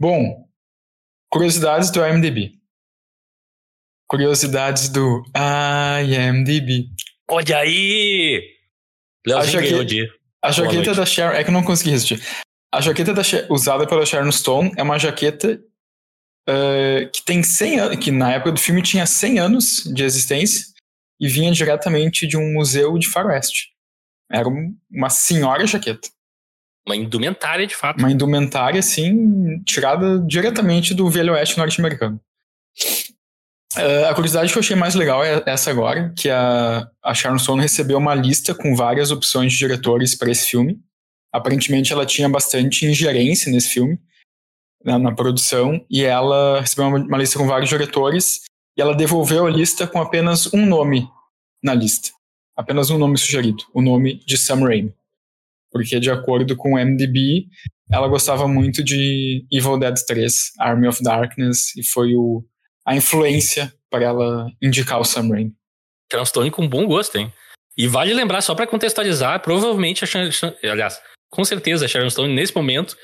Bom, 0.00 0.46
curiosidades 1.30 1.90
do 1.90 2.06
IMDb. 2.06 2.55
Curiosidades 4.08 4.88
do 4.88 5.24
IMDb. 6.02 6.88
Olha 7.28 7.58
aí! 7.58 8.56
Leozinho 9.26 9.62
ganhou 9.62 9.84
dia. 9.84 10.08
A 10.42 10.52
jaqueta 10.52 10.94
da 10.94 11.04
Sharon. 11.04 11.34
É 11.34 11.42
que 11.42 11.50
eu 11.50 11.54
não 11.54 11.64
consegui 11.64 11.90
resistir. 11.90 12.22
A 12.72 12.80
jaqueta 12.80 13.12
da, 13.12 13.22
usada 13.50 13.86
pela 13.86 14.06
Sharon 14.06 14.30
Stone 14.30 14.72
é 14.76 14.82
uma 14.82 14.98
jaqueta 14.98 15.60
uh, 16.48 17.10
que 17.12 17.24
tem 17.24 17.42
100 17.42 17.80
anos, 17.80 17.96
que 17.96 18.10
na 18.10 18.32
época 18.32 18.52
do 18.52 18.60
filme 18.60 18.82
tinha 18.82 19.06
100 19.06 19.38
anos 19.38 19.84
de 19.92 20.04
existência 20.04 20.66
e 21.18 21.26
vinha 21.28 21.50
diretamente 21.50 22.26
de 22.26 22.36
um 22.36 22.52
museu 22.52 22.96
de 22.98 23.08
faroeste. 23.08 23.70
Era 24.30 24.48
um, 24.48 24.76
uma 24.90 25.10
senhora 25.10 25.66
jaqueta. 25.66 26.08
Uma 26.86 26.94
indumentária, 26.94 27.66
de 27.66 27.74
fato. 27.74 27.98
Uma 27.98 28.12
indumentária, 28.12 28.78
assim, 28.78 29.60
tirada 29.64 30.20
diretamente 30.20 30.94
do 30.94 31.10
Velho 31.10 31.32
Oeste 31.32 31.58
norte-americano. 31.58 32.20
Uh, 33.76 34.06
a 34.08 34.14
curiosidade 34.14 34.50
que 34.50 34.58
eu 34.58 34.60
achei 34.60 34.76
mais 34.76 34.94
legal 34.94 35.22
é 35.22 35.42
essa 35.46 35.70
agora, 35.70 36.12
que 36.16 36.30
a, 36.30 36.88
a 37.02 37.14
Sharon 37.14 37.38
Stone 37.38 37.60
recebeu 37.60 37.98
uma 37.98 38.14
lista 38.14 38.54
com 38.54 38.74
várias 38.74 39.10
opções 39.10 39.52
de 39.52 39.58
diretores 39.58 40.14
para 40.14 40.30
esse 40.30 40.46
filme. 40.46 40.80
Aparentemente 41.32 41.92
ela 41.92 42.06
tinha 42.06 42.28
bastante 42.28 42.86
ingerência 42.86 43.52
nesse 43.52 43.68
filme, 43.68 44.00
né, 44.84 44.96
na 44.96 45.14
produção, 45.14 45.84
e 45.90 46.04
ela 46.04 46.60
recebeu 46.60 46.86
uma, 46.86 46.98
uma 46.98 47.18
lista 47.18 47.38
com 47.38 47.46
vários 47.46 47.68
diretores, 47.68 48.42
e 48.76 48.80
ela 48.80 48.94
devolveu 48.94 49.46
a 49.46 49.50
lista 49.50 49.86
com 49.86 50.00
apenas 50.00 50.52
um 50.54 50.64
nome 50.64 51.08
na 51.62 51.74
lista. 51.74 52.10
Apenas 52.56 52.88
um 52.90 52.96
nome 52.96 53.18
sugerido, 53.18 53.64
o 53.74 53.82
nome 53.82 54.20
de 54.24 54.38
Sam 54.38 54.60
Raimi. 54.60 54.94
Porque, 55.70 56.00
de 56.00 56.10
acordo 56.10 56.56
com 56.56 56.74
o 56.74 56.78
MDB, 56.78 57.48
ela 57.90 58.08
gostava 58.08 58.48
muito 58.48 58.82
de 58.82 59.46
Evil 59.52 59.78
Dead 59.78 59.94
3, 60.06 60.52
Army 60.58 60.88
of 60.88 61.02
Darkness, 61.02 61.76
e 61.76 61.82
foi 61.82 62.14
o, 62.14 62.42
a 62.86 62.94
influência 62.94 63.72
para 63.90 64.04
ela 64.04 64.46
indicar 64.62 65.00
o 65.00 65.04
Sam 65.04 65.30
Raimi. 65.30 65.52
Transtorno 66.08 66.50
com 66.50 66.68
bom 66.68 66.86
gosto, 66.86 67.16
hein? 67.16 67.32
E 67.76 67.86
vale 67.86 68.14
lembrar, 68.14 68.40
só 68.40 68.54
para 68.54 68.66
contextualizar, 68.66 69.42
provavelmente 69.42 70.04
a 70.04 70.06
Sharon, 70.06 70.30
aliás, 70.62 71.00
com 71.28 71.44
certeza 71.44 71.84
a 71.84 71.88
Sharon 71.88 72.08
Stone, 72.08 72.32
nesse 72.32 72.54
momento, 72.54 72.96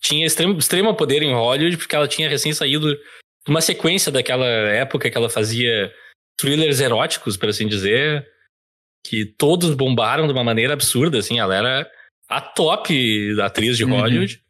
tinha 0.00 0.24
extremo, 0.26 0.56
extremo 0.58 0.94
poder 0.94 1.22
em 1.22 1.32
Hollywood, 1.32 1.78
porque 1.78 1.96
ela 1.96 2.06
tinha 2.06 2.28
recém 2.28 2.52
saído 2.52 2.96
uma 3.48 3.60
sequência 3.60 4.12
daquela 4.12 4.46
época 4.46 5.10
que 5.10 5.16
ela 5.16 5.28
fazia 5.30 5.92
thrillers 6.38 6.80
eróticos, 6.80 7.36
por 7.36 7.48
assim 7.48 7.66
dizer, 7.66 8.24
que 9.04 9.24
todos 9.24 9.74
bombaram 9.74 10.26
de 10.26 10.32
uma 10.32 10.44
maneira 10.44 10.74
absurda, 10.74 11.18
assim, 11.18 11.40
ela 11.40 11.54
era 11.54 11.90
a 12.28 12.40
top 12.40 13.40
atriz 13.40 13.76
de 13.76 13.84
Uhum. 13.84 14.40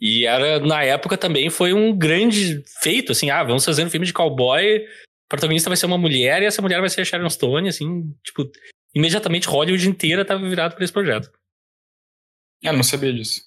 E 0.00 0.26
era, 0.26 0.58
na 0.60 0.82
época 0.82 1.16
também 1.16 1.48
foi 1.50 1.72
um 1.72 1.96
grande 1.96 2.62
feito, 2.82 3.12
assim, 3.12 3.30
ah, 3.30 3.42
vamos 3.44 3.64
fazer 3.64 3.84
um 3.84 3.90
filme 3.90 4.06
de 4.06 4.12
cowboy, 4.12 4.78
o 4.78 5.28
protagonista 5.28 5.70
vai 5.70 5.76
ser 5.76 5.86
uma 5.86 5.96
mulher 5.98 6.42
e 6.42 6.46
essa 6.46 6.60
mulher 6.60 6.80
vai 6.80 6.90
ser 6.90 7.00
a 7.00 7.04
Sharon 7.04 7.30
Stone, 7.30 7.68
assim, 7.68 8.12
tipo, 8.24 8.50
imediatamente 8.94 9.48
Hollywood 9.48 9.88
inteira 9.88 10.24
tava 10.24 10.46
virado 10.48 10.74
por 10.74 10.82
esse 10.82 10.92
projeto. 10.92 11.30
Eu 12.62 12.72
não 12.72 12.82
sabia 12.82 13.12
disso. 13.12 13.40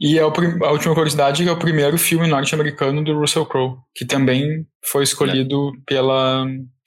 E 0.00 0.18
é 0.18 0.24
o 0.24 0.32
a 0.64 0.72
última 0.72 0.94
curiosidade 0.94 1.42
é 1.44 1.46
é 1.46 1.52
o 1.52 1.58
primeiro 1.58 1.96
filme 1.96 2.26
norte-americano 2.26 3.02
do 3.04 3.18
Russell 3.18 3.46
Crowe, 3.46 3.76
que 3.94 4.04
também 4.04 4.66
foi 4.84 5.04
escolhido 5.04 5.72
pela 5.86 6.46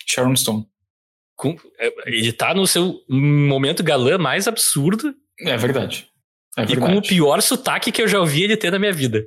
Sharon 0.10 0.36
Stone. 0.36 0.66
Com- 1.36 1.56
é, 1.80 1.92
ele 2.08 2.34
tá 2.34 2.54
no 2.54 2.68
seu 2.68 3.00
momento 3.08 3.84
galã 3.84 4.18
mais 4.18 4.48
absurdo 4.48 5.14
É 5.40 5.56
verdade. 5.56 6.10
É 6.58 6.64
e 6.64 6.76
com 6.76 6.96
o 6.96 7.02
pior 7.02 7.42
sotaque 7.42 7.92
que 7.92 8.02
eu 8.02 8.08
já 8.08 8.20
ouvi 8.20 8.44
ele 8.44 8.58
ter 8.58 8.72
na 8.72 8.80
minha 8.80 8.92
vida. 8.92 9.24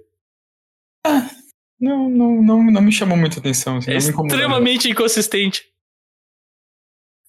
Não, 1.80 2.10
não, 2.10 2.42
não, 2.42 2.62
não 2.64 2.82
me 2.82 2.92
chamou 2.92 3.16
muita 3.16 3.38
atenção. 3.38 3.76
Assim, 3.78 3.92
É 3.92 3.96
extremamente 3.96 4.90
inconsistente. 4.90 5.64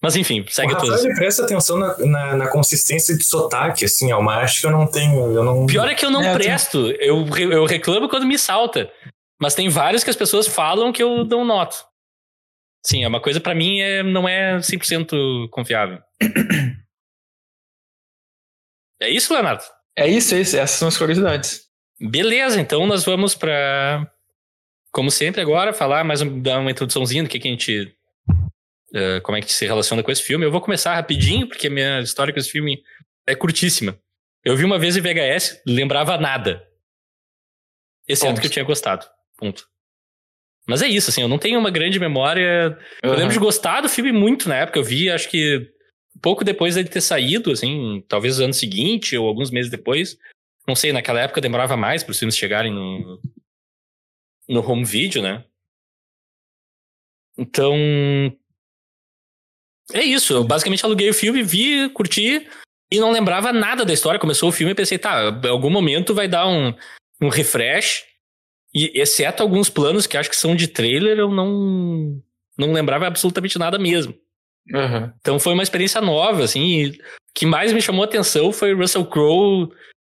Mas 0.02 0.16
enfim, 0.16 0.44
segue 0.50 0.76
todos. 0.76 1.06
ele 1.06 1.14
presta 1.14 1.44
atenção 1.44 1.78
na, 1.78 1.98
na, 2.00 2.36
na 2.36 2.48
consistência 2.48 3.16
de 3.16 3.24
sotaque, 3.24 3.86
assim, 3.86 4.10
é 4.10 4.16
uma 4.16 4.34
arte 4.34 4.60
que 4.60 4.66
eu 4.66 4.72
não 4.72 4.90
tenho. 4.90 5.32
Eu 5.32 5.44
não... 5.44 5.68
Pior 5.68 5.88
é 5.88 5.94
que 5.94 6.04
eu 6.04 6.10
não 6.10 6.24
É, 6.24 6.34
presto. 6.34 6.88
Eu, 6.94 7.28
eu 7.38 7.66
reclamo 7.66 8.10
quando 8.10 8.26
me 8.26 8.38
salta. 8.38 8.92
Mas 9.40 9.54
tem 9.54 9.70
vários 9.70 10.04
que 10.04 10.10
as 10.10 10.16
pessoas 10.16 10.48
falam 10.48 10.92
que 10.92 11.04
eu 11.04 11.24
não 11.24 11.46
noto. 11.46 11.76
Sim, 12.84 13.04
é 13.04 13.08
uma 13.08 13.22
coisa 13.22 13.40
pra 13.40 13.54
mim 13.54 13.80
é, 13.80 14.02
não 14.02 14.28
é 14.28 14.58
100% 14.58 15.50
confiável. 15.50 16.00
É 19.04 19.10
isso, 19.10 19.34
Leonardo? 19.34 19.64
É 19.96 20.08
isso, 20.08 20.34
é 20.36 20.42
isso. 20.42 20.58
Essas 20.58 20.78
são 20.78 20.88
as 20.88 20.98
curiosidades. 20.98 21.64
Beleza, 22.00 22.60
então 22.60 22.86
nós 22.88 23.04
vamos 23.06 23.36
pra. 23.36 24.10
Como 24.92 25.10
sempre, 25.12 25.42
agora, 25.42 25.74
falar 25.74 26.04
mais 26.04 26.22
um, 26.22 26.42
dar 26.42 26.60
uma 26.60 26.72
introduçãozinha 26.72 27.24
do 27.24 27.30
que, 27.30 27.40
que 27.40 27.48
a 27.48 27.52
gente. 27.52 27.96
eh, 28.94 29.20
como 29.22 29.38
é 29.38 29.42
que 29.42 29.52
se 29.52 29.66
relaciona 29.66 30.04
com 30.04 30.12
esse 30.12 30.24
filme. 30.24 30.46
Eu 30.46 30.52
vou 30.52 30.60
começar 30.62 30.96
rapidinho, 30.96 31.48
porque 31.48 31.68
a 31.68 31.70
minha 31.70 32.00
história 32.02 32.34
com 32.34 32.40
esse 32.40 32.50
filme 32.50 32.82
é 33.28 33.36
curtíssima. 33.36 33.98
Eu 34.44 34.56
vi 34.58 34.66
uma 34.66 34.80
vez 34.80 34.98
em 34.98 35.02
VHS, 35.02 35.62
lembrava 35.66 36.18
nada. 36.18 36.66
Exceto 38.08 38.32
Ponto. 38.32 38.42
que 38.42 38.48
eu 38.48 38.52
tinha 38.52 38.66
gostado. 38.66 39.06
Ponto. 39.38 39.66
Mas 40.68 40.82
é 40.82 40.88
isso, 40.88 41.10
assim, 41.10 41.22
eu 41.22 41.28
não 41.28 41.38
tenho 41.38 41.60
uma 41.60 41.70
grande 41.72 42.00
memória. 42.00 42.78
Eu 43.02 43.14
lembro 43.14 43.34
de 43.34 43.40
gostar 43.40 43.82
do 43.82 43.90
filme 43.90 44.12
muito 44.12 44.50
na 44.50 44.58
época. 44.58 44.80
Eu 44.80 44.84
vi, 44.84 45.10
acho 45.10 45.30
que 45.30 45.70
pouco 46.20 46.44
depois 46.44 46.76
dele 46.76 46.90
ter 46.90 47.02
saído, 47.02 47.52
assim, 47.52 48.04
talvez 48.08 48.38
no 48.38 48.46
ano 48.46 48.54
seguinte 48.54 49.18
ou 49.18 49.28
alguns 49.28 49.52
meses 49.52 49.70
depois. 49.70 50.18
Não 50.68 50.76
sei, 50.76 50.94
naquela 50.94 51.22
época 51.22 51.42
demorava 51.42 51.76
mais 51.76 52.04
para 52.04 52.12
os 52.12 52.20
filmes 52.20 52.38
chegarem 52.38 52.72
no, 52.72 53.20
no 54.48 54.68
home 54.68 54.86
video, 54.86 55.22
né? 55.22 55.44
Então. 57.38 57.76
É 59.94 60.04
isso. 60.04 60.34
Eu 60.34 60.44
basicamente 60.44 60.86
aluguei 60.86 61.10
o 61.10 61.14
filme, 61.14 61.44
vi, 61.44 61.90
curti 61.90 62.48
e 62.92 63.00
não 63.00 63.12
lembrava 63.12 63.52
nada 63.52 63.84
da 63.84 63.94
história. 63.94 64.20
Começou 64.20 64.50
o 64.50 64.52
filme 64.52 64.72
e 64.72 64.76
pensei, 64.76 64.98
tá, 64.98 65.42
em 65.44 65.48
algum 65.50 65.70
momento 65.70 66.14
vai 66.14 66.28
dar 66.28 66.48
um, 66.48 66.74
um 67.22 67.30
refresh. 67.30 68.06
E 68.74 68.92
exceto 68.94 69.44
alguns 69.44 69.70
planos 69.70 70.08
que 70.08 70.16
acho 70.16 70.30
que 70.30 70.36
são 70.36 70.56
de 70.56 70.68
trailer, 70.68 71.18
eu 71.18 71.30
não, 71.30 72.24
não 72.58 72.72
lembrava 72.72 73.06
absolutamente 73.06 73.60
nada 73.60 73.78
mesmo. 73.78 74.18
Aham. 74.74 75.14
Então 75.20 75.40
foi 75.40 75.54
uma 75.54 75.64
experiência 75.64 76.00
nova, 76.02 76.44
assim. 76.44 76.62
E 76.64 76.88
o 76.90 76.94
que 77.34 77.46
mais 77.46 77.74
me 77.74 77.82
chamou 77.82 78.04
a 78.04 78.06
atenção 78.06 78.52
foi 78.52 78.74
o 78.74 78.78
Russell 78.78 79.06
Crowe 79.06 79.70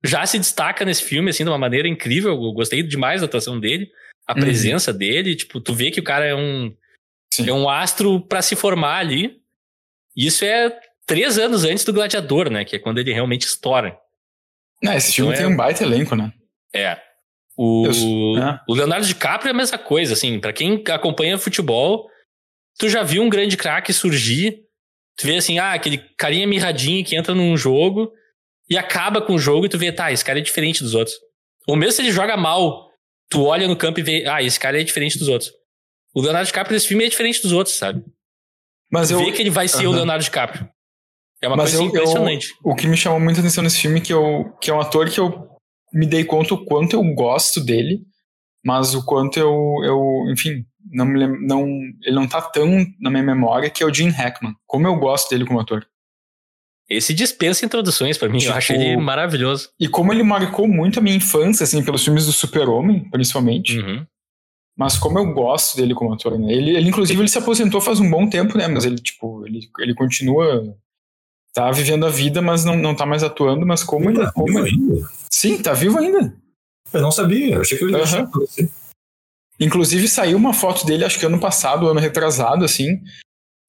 já 0.04 0.26
se 0.26 0.38
destaca 0.38 0.86
nesse 0.86 1.04
filme, 1.04 1.30
assim, 1.32 1.44
de 1.44 1.50
uma 1.50 1.58
maneira 1.58 1.88
incrível. 1.88 2.32
Eu 2.32 2.52
gostei 2.54 2.84
demais 2.84 3.22
da 3.22 3.26
atuação 3.28 3.60
dele, 3.60 3.90
a 4.28 4.34
Uhum. 4.34 4.40
presença 4.40 4.94
dele. 4.94 5.36
Tipo, 5.36 5.60
tu 5.60 5.74
vê 5.74 5.90
que 5.90 6.00
o 6.00 6.04
cara 6.04 6.26
é 6.26 6.36
um, 6.36 6.74
Sim. 7.34 7.50
é 7.50 7.54
um 7.54 7.68
astro 7.70 8.22
pra 8.22 8.42
se 8.42 8.56
formar 8.56 8.98
ali. 9.00 9.38
Isso 10.16 10.46
é 10.46 10.78
três 11.08 11.38
anos 11.40 11.64
antes 11.66 11.84
do 11.84 11.92
Gladiador, 11.94 12.50
né? 12.50 12.64
Que 12.64 12.76
é 12.76 12.80
quando 12.80 13.00
ele 13.00 13.12
realmente 13.14 13.48
estoura. 13.48 13.98
Não, 14.82 14.94
esse 14.94 15.14
filme 15.14 15.32
Então 15.34 15.44
é- 15.44 15.46
tem 15.48 15.54
um 15.54 15.58
baita 15.58 15.84
elenco, 15.84 16.16
né? 16.16 16.32
É. 16.74 16.98
O, 17.58 17.88
é. 18.38 18.60
o 18.68 18.74
Leonardo 18.76 19.08
DiCaprio 19.08 19.48
é 19.50 19.52
a 19.52 19.56
mesma 19.58 19.78
coisa, 19.78 20.14
assim, 20.14 20.40
pra 20.40 20.52
quem 20.54 20.84
acompanha 20.90 21.38
futebol, 21.38 22.10
tu 22.78 22.90
já 22.90 23.04
viu 23.04 23.22
um 23.24 23.30
grande 23.30 23.58
craque 23.58 23.92
surgir, 23.94 24.60
tu 25.18 25.26
vê 25.28 25.38
assim, 25.38 25.60
ah, 25.60 25.74
aquele 25.74 25.98
carinha 26.18 26.46
mirradinho 26.48 27.04
que 27.06 27.16
entra 27.16 27.34
num 27.34 27.56
jogo 27.58 28.12
e 28.70 28.78
acaba 28.78 29.22
com 29.22 29.34
o 29.36 29.40
jogo 29.40 29.66
e 29.66 29.70
tu 29.70 29.78
vê, 29.78 29.92
tá, 29.92 30.12
esse 30.12 30.24
cara 30.26 30.40
é 30.40 30.42
diferente 30.42 30.84
dos 30.84 30.94
outros. 30.96 31.16
Ou 31.68 31.76
mesmo 31.76 31.94
se 31.94 32.02
ele 32.02 32.12
joga 32.12 32.36
mal, 32.38 32.90
tu 33.30 33.44
olha 33.44 33.68
no 33.68 33.76
campo 33.76 34.00
e 34.00 34.04
vê, 34.04 34.26
ah, 34.28 34.42
esse 34.44 34.60
cara 34.60 34.80
é 34.80 34.84
diferente 34.84 35.18
dos 35.18 35.28
outros. 35.28 35.52
O 36.14 36.22
Leonardo 36.22 36.48
DiCaprio 36.48 36.74
nesse 36.74 36.88
filme 36.88 37.06
é 37.06 37.10
diferente 37.10 37.42
dos 37.42 37.52
outros, 37.52 37.76
sabe? 37.76 38.04
Mas 38.92 39.10
Tu 39.10 39.14
eu, 39.16 39.20
vê 39.20 39.32
que 39.32 39.42
ele 39.42 39.50
vai 39.50 39.68
ser 39.68 39.86
o 39.86 39.90
Aham. 39.90 39.96
Leonardo 39.98 40.24
DiCaprio. 40.24 40.70
É 41.42 41.48
uma 41.48 41.58
Mas 41.58 41.72
coisa 41.72 41.84
eu- 41.84 41.88
impressionante. 41.90 42.48
o 42.64 42.74
que 42.76 42.88
me 42.88 42.96
chamou 42.96 43.20
muita 43.20 43.40
atenção 43.42 43.64
nesse 43.64 43.80
filme 43.80 44.00
é 44.00 44.02
que, 44.04 44.14
eu, 44.14 44.54
que 44.62 44.72
é 44.72 44.74
um 44.74 44.80
ator 44.80 45.10
que 45.10 45.20
eu 45.20 45.48
me 45.94 46.06
dei 46.08 46.24
conta 46.24 46.54
o 46.54 46.64
quanto 46.66 46.94
eu 46.96 47.04
gosto 47.14 47.60
dele, 47.64 48.00
mas 48.64 48.96
o 48.96 49.04
quanto 49.06 49.38
eu, 49.38 49.52
eu 49.84 50.32
enfim, 50.32 50.66
não 50.92 51.06
não, 51.06 51.68
ele 52.04 52.16
não 52.16 52.28
tá 52.28 52.42
tão 52.42 52.86
na 53.00 53.10
minha 53.10 53.24
memória, 53.24 53.70
que 53.70 53.84
é 53.84 53.86
o 53.86 53.94
Gene 53.94 54.12
Hackman. 54.12 54.56
Como 54.68 54.88
eu 54.88 54.96
gosto 54.98 55.30
dele 55.30 55.46
como 55.46 55.60
ator. 55.60 55.86
Esse 56.90 57.14
dispensa 57.14 57.66
introduções 57.66 58.18
pra 58.18 58.30
mim, 58.30 58.36
eu 58.36 58.42
Tipo- 58.42 58.54
acho 58.54 58.74
ele 58.74 58.96
maravilhoso. 58.98 59.70
E 59.80 59.88
como 59.88 60.14
ele 60.14 60.22
marcou 60.22 60.68
muito 60.68 61.00
a 61.00 61.02
minha 61.02 61.16
infância, 61.16 61.64
assim, 61.64 61.84
pelos 61.84 62.04
filmes 62.04 62.28
do 62.28 62.32
Super-Homem, 62.32 63.10
principalmente. 63.10 63.80
Uhum. 63.80 64.06
Mas 64.78 64.98
como 64.98 65.18
eu 65.18 65.34
gosto 65.34 65.78
dele 65.78 65.96
como 65.96 66.14
ator, 66.14 66.38
né? 66.38 66.52
Ele, 66.54 66.76
ele, 66.78 66.90
inclusive, 66.90 67.20
ele 67.20 67.30
se 67.30 67.38
aposentou 67.40 67.82
faz 67.82 68.00
um 68.00 68.10
bom 68.12 68.30
tempo, 68.30 68.58
né? 68.58 68.68
Mas 68.68 68.86
ele, 68.86 68.98
tipo, 69.00 69.46
ele, 69.48 69.62
ele 69.80 69.96
continua... 69.96 70.78
Tá 71.54 71.72
vivendo 71.72 72.06
a 72.06 72.10
vida, 72.10 72.42
mas 72.42 72.66
não, 72.66 72.76
não 72.76 72.94
tá 72.94 73.06
mais 73.06 73.24
atuando. 73.24 73.66
Mas 73.66 73.82
como 73.84 74.10
ele... 74.10 74.20
Tá 74.20 74.32
Como 74.34 74.48
vivo 74.48 74.68
ele 74.68 74.76
ainda? 74.76 75.10
sim, 75.32 75.62
tá 75.62 75.72
vivo 75.74 75.98
ainda. 75.98 76.36
Eu 76.94 77.02
não 77.02 77.12
sabia, 77.12 77.56
eu 77.56 77.62
achei 77.62 77.78
que 77.78 77.86
ele 77.86 78.06
já 78.06 78.20
Aham. 78.24 78.32
Inclusive 79.60 80.08
saiu 80.08 80.38
uma 80.38 80.54
foto 80.54 80.86
dele, 80.86 81.06
acho 81.06 81.20
que 81.20 81.26
ano 81.26 81.40
passado, 81.40 81.88
ano 81.90 82.00
retrasado, 82.00 82.66
assim, 82.66 83.02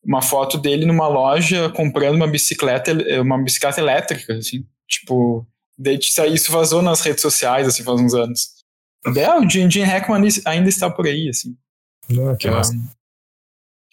uma 0.05 0.21
foto 0.23 0.59
dele 0.59 0.85
numa 0.85 1.07
loja 1.09 1.69
comprando 1.71 2.17
uma 2.17 2.27
bicicleta, 2.27 2.93
uma 3.21 3.39
bicicleta 3.43 3.81
elétrica, 3.81 4.35
assim, 4.35 4.67
tipo, 4.89 5.47
daí 5.79 5.99
isso- 5.99 6.51
vazou 6.51 6.83
nas 6.83 7.01
redes 7.03 7.23
sociais, 7.23 7.67
assim, 7.69 7.83
faz 7.85 8.01
uns 8.01 8.15
anos. 8.15 8.55
Ah, 9.07 9.39
o 9.39 9.49
Gene 9.49 9.83
Hackman 9.85 10.29
ainda 10.45 10.69
está 10.69 10.91
por 10.91 11.07
aí, 11.07 11.29
assim. 11.29 11.57
Ah, 12.11 12.37
que 12.37 12.51
massa. 12.51 12.73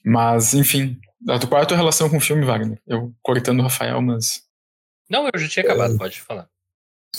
Mas, 0.05 0.53
enfim, 0.53 0.99
a 1.29 1.37
tua- 1.39 1.49
qual 1.49 1.61
é 1.61 1.63
a 1.63 1.67
tua 1.67 1.77
relação 1.77 2.09
com 2.09 2.17
o 2.17 2.21
filme, 2.21 2.43
Wagner? 2.45 2.79
Eu 2.87 3.13
cortando 3.21 3.59
o 3.59 3.63
Rafael, 3.63 4.01
mas... 4.01 4.43
Não, 5.09 5.29
eu 5.31 5.39
já 5.39 5.47
tinha 5.47 5.63
acabado, 5.63 5.97
pode 5.97 6.19
falar. 6.21 6.47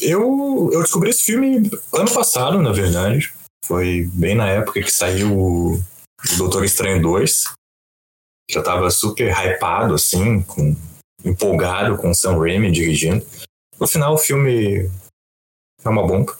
Eu, 0.00 0.71
eu 0.73 0.83
descobri 0.83 1.11
esse 1.11 1.23
filme 1.23 1.71
ano 1.95 2.12
passado, 2.12 2.61
na 2.61 2.73
verdade. 2.73 3.33
Foi 3.66 4.09
bem 4.12 4.35
na 4.35 4.49
época 4.49 4.83
que 4.83 4.90
saiu 4.90 5.37
o 5.38 5.83
Doutor 6.37 6.64
Estranho 6.64 7.00
2. 7.00 7.44
Já 8.50 8.62
tava 8.62 8.90
super 8.90 9.33
hypado, 9.33 9.94
assim, 9.94 10.42
com, 10.42 10.76
empolgado 11.25 11.97
com 11.97 12.11
o 12.11 12.14
Sam 12.14 12.38
Raimi 12.38 12.71
dirigindo. 12.71 13.25
No 13.80 13.87
final, 13.88 14.14
o 14.14 14.18
filme 14.18 14.90
é 15.83 15.88
uma 15.88 16.06
bomba. 16.06 16.37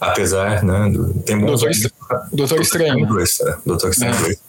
Apesar, 0.00 0.62
né, 0.62 0.90
do, 0.90 1.22
tem 1.22 1.38
bons 1.38 1.46
Doutor, 1.62 1.70
Estra- 1.70 2.28
Doutor 2.32 2.60
Estranho, 2.60 3.00
né? 3.00 3.06
2, 3.06 3.40
é, 3.40 3.58
Doutor 3.66 3.90
Estranho 3.90 4.14
É. 4.14 4.18
2. 4.20 4.42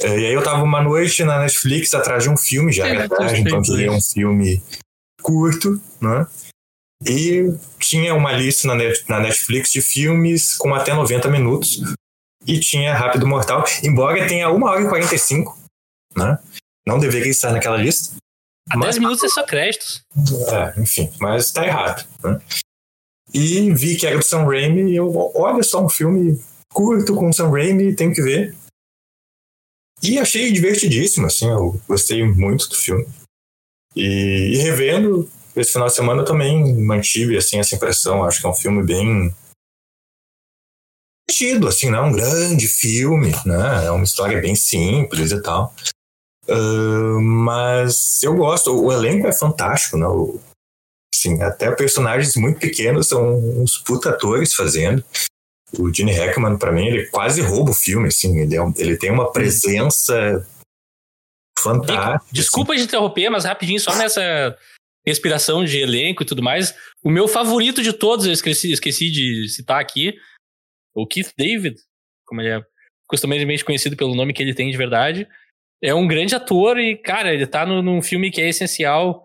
É, 0.00 0.08
e 0.20 0.26
aí 0.26 0.32
eu 0.34 0.42
tava 0.44 0.62
uma 0.62 0.82
noite 0.82 1.24
na 1.24 1.38
Netflix 1.40 1.94
atrás 1.94 2.24
de 2.24 2.30
um 2.30 2.36
filme 2.36 2.70
já, 2.72 2.86
É, 2.86 2.98
Doutor 3.06 3.18
tarde, 3.18 3.40
então 3.40 3.60
Estranho 3.60 3.62
queria 3.78 3.90
um 3.90 3.94
2. 3.94 4.12
filme 4.12 4.62
curto, 5.22 5.80
né? 6.00 6.26
E 7.06 7.44
tinha 7.78 8.14
uma 8.14 8.32
lista 8.32 8.66
na, 8.66 8.74
Net- 8.74 9.04
na 9.08 9.20
Netflix 9.20 9.70
de 9.70 9.80
filmes 9.80 10.54
com 10.56 10.74
até 10.74 10.92
90 10.92 11.28
minutos. 11.30 11.80
E 12.46 12.58
tinha 12.58 12.94
Rápido 12.94 13.26
Mortal, 13.26 13.64
embora 13.82 14.26
tenha 14.26 14.50
1 14.50 14.62
hora 14.62 14.82
e 14.82 14.88
45, 14.88 15.56
né? 16.16 16.38
Não 16.86 16.98
deveria 16.98 17.30
estar 17.30 17.52
naquela 17.52 17.76
lista. 17.76 18.16
A 18.70 18.76
Mas- 18.76 18.96
10 18.96 18.98
minutos 18.98 19.24
é 19.24 19.28
só 19.28 19.44
créditos. 19.44 20.02
é, 20.52 20.80
enfim, 20.80 21.10
mas 21.20 21.50
tá 21.52 21.64
errado. 21.66 22.06
Né? 22.22 22.40
E 23.32 23.70
vi 23.74 23.96
que 23.96 24.06
era 24.06 24.16
do 24.16 24.24
Sam 24.24 24.44
Raimi 24.44 24.92
e 24.92 24.96
eu, 24.96 25.12
olha 25.36 25.62
só, 25.62 25.84
um 25.84 25.88
filme 25.88 26.42
curto 26.72 27.14
com 27.14 27.28
o 27.28 27.32
Sam 27.32 27.50
Raimi, 27.50 27.94
tenho 27.94 28.12
que 28.14 28.22
ver. 28.22 28.56
E 30.02 30.18
achei 30.18 30.50
divertidíssimo, 30.52 31.26
assim, 31.26 31.48
eu 31.48 31.80
gostei 31.88 32.24
muito 32.24 32.68
do 32.68 32.76
filme. 32.76 33.06
E, 33.96 34.52
e 34.54 34.56
revendo, 34.58 35.28
esse 35.58 35.72
final 35.72 35.88
de 35.88 35.94
semana 35.94 36.22
eu 36.22 36.24
também 36.24 36.74
mantive, 36.76 37.36
assim, 37.36 37.58
essa 37.58 37.74
impressão. 37.74 38.24
Acho 38.24 38.40
que 38.40 38.46
é 38.46 38.50
um 38.50 38.54
filme 38.54 38.82
bem... 38.82 39.34
divertido, 41.28 41.68
assim, 41.68 41.90
não 41.90 41.98
é 41.98 42.02
um 42.02 42.12
grande 42.12 42.66
filme, 42.66 43.32
né? 43.44 43.86
É 43.86 43.90
uma 43.90 44.04
história 44.04 44.40
bem 44.40 44.54
simples 44.54 45.30
e 45.30 45.42
tal. 45.42 45.74
Uh, 46.48 47.20
mas 47.20 48.22
eu 48.22 48.34
gosto, 48.34 48.72
o 48.72 48.90
elenco 48.90 49.26
é 49.26 49.32
fantástico, 49.32 49.98
né? 49.98 50.06
O, 50.06 50.40
assim, 51.14 51.42
até 51.42 51.70
personagens 51.74 52.36
muito 52.36 52.58
pequenos 52.58 53.08
são 53.08 53.36
uns 53.60 53.76
puta 53.78 54.10
atores 54.10 54.54
fazendo. 54.54 55.04
O 55.78 55.92
Gene 55.92 56.12
Hackman, 56.12 56.56
para 56.56 56.72
mim, 56.72 56.86
ele 56.86 57.06
quase 57.08 57.42
rouba 57.42 57.72
o 57.72 57.74
filme, 57.74 58.08
assim, 58.08 58.38
ele, 58.38 58.56
é 58.56 58.62
um, 58.62 58.72
ele 58.78 58.96
tem 58.96 59.10
uma 59.10 59.30
presença 59.30 60.46
fantástica. 61.58 62.24
Desculpa 62.32 62.72
assim. 62.72 62.82
de 62.82 62.88
interromper, 62.88 63.28
mas 63.28 63.44
rapidinho, 63.44 63.78
só 63.78 63.94
nessa 63.94 64.56
respiração 65.08 65.64
de 65.64 65.78
elenco 65.78 66.22
e 66.22 66.26
tudo 66.26 66.42
mais. 66.42 66.74
O 67.02 67.10
meu 67.10 67.26
favorito 67.26 67.82
de 67.82 67.92
todos, 67.92 68.26
eu 68.26 68.32
esqueci, 68.32 68.72
esqueci 68.72 69.10
de 69.10 69.48
citar 69.48 69.80
aqui, 69.80 70.14
o 70.94 71.06
Keith 71.06 71.32
David, 71.36 71.76
como 72.26 72.40
ele 72.40 72.50
é 72.50 72.62
costumeiramente 73.08 73.64
conhecido 73.64 73.96
pelo 73.96 74.14
nome 74.14 74.32
que 74.32 74.42
ele 74.42 74.54
tem 74.54 74.70
de 74.70 74.76
verdade. 74.76 75.26
É 75.82 75.94
um 75.94 76.06
grande 76.06 76.34
ator 76.34 76.78
e, 76.78 76.96
cara, 76.96 77.32
ele 77.32 77.46
tá 77.46 77.64
no, 77.64 77.82
num 77.82 78.02
filme 78.02 78.30
que 78.30 78.40
é 78.40 78.48
essencial, 78.48 79.24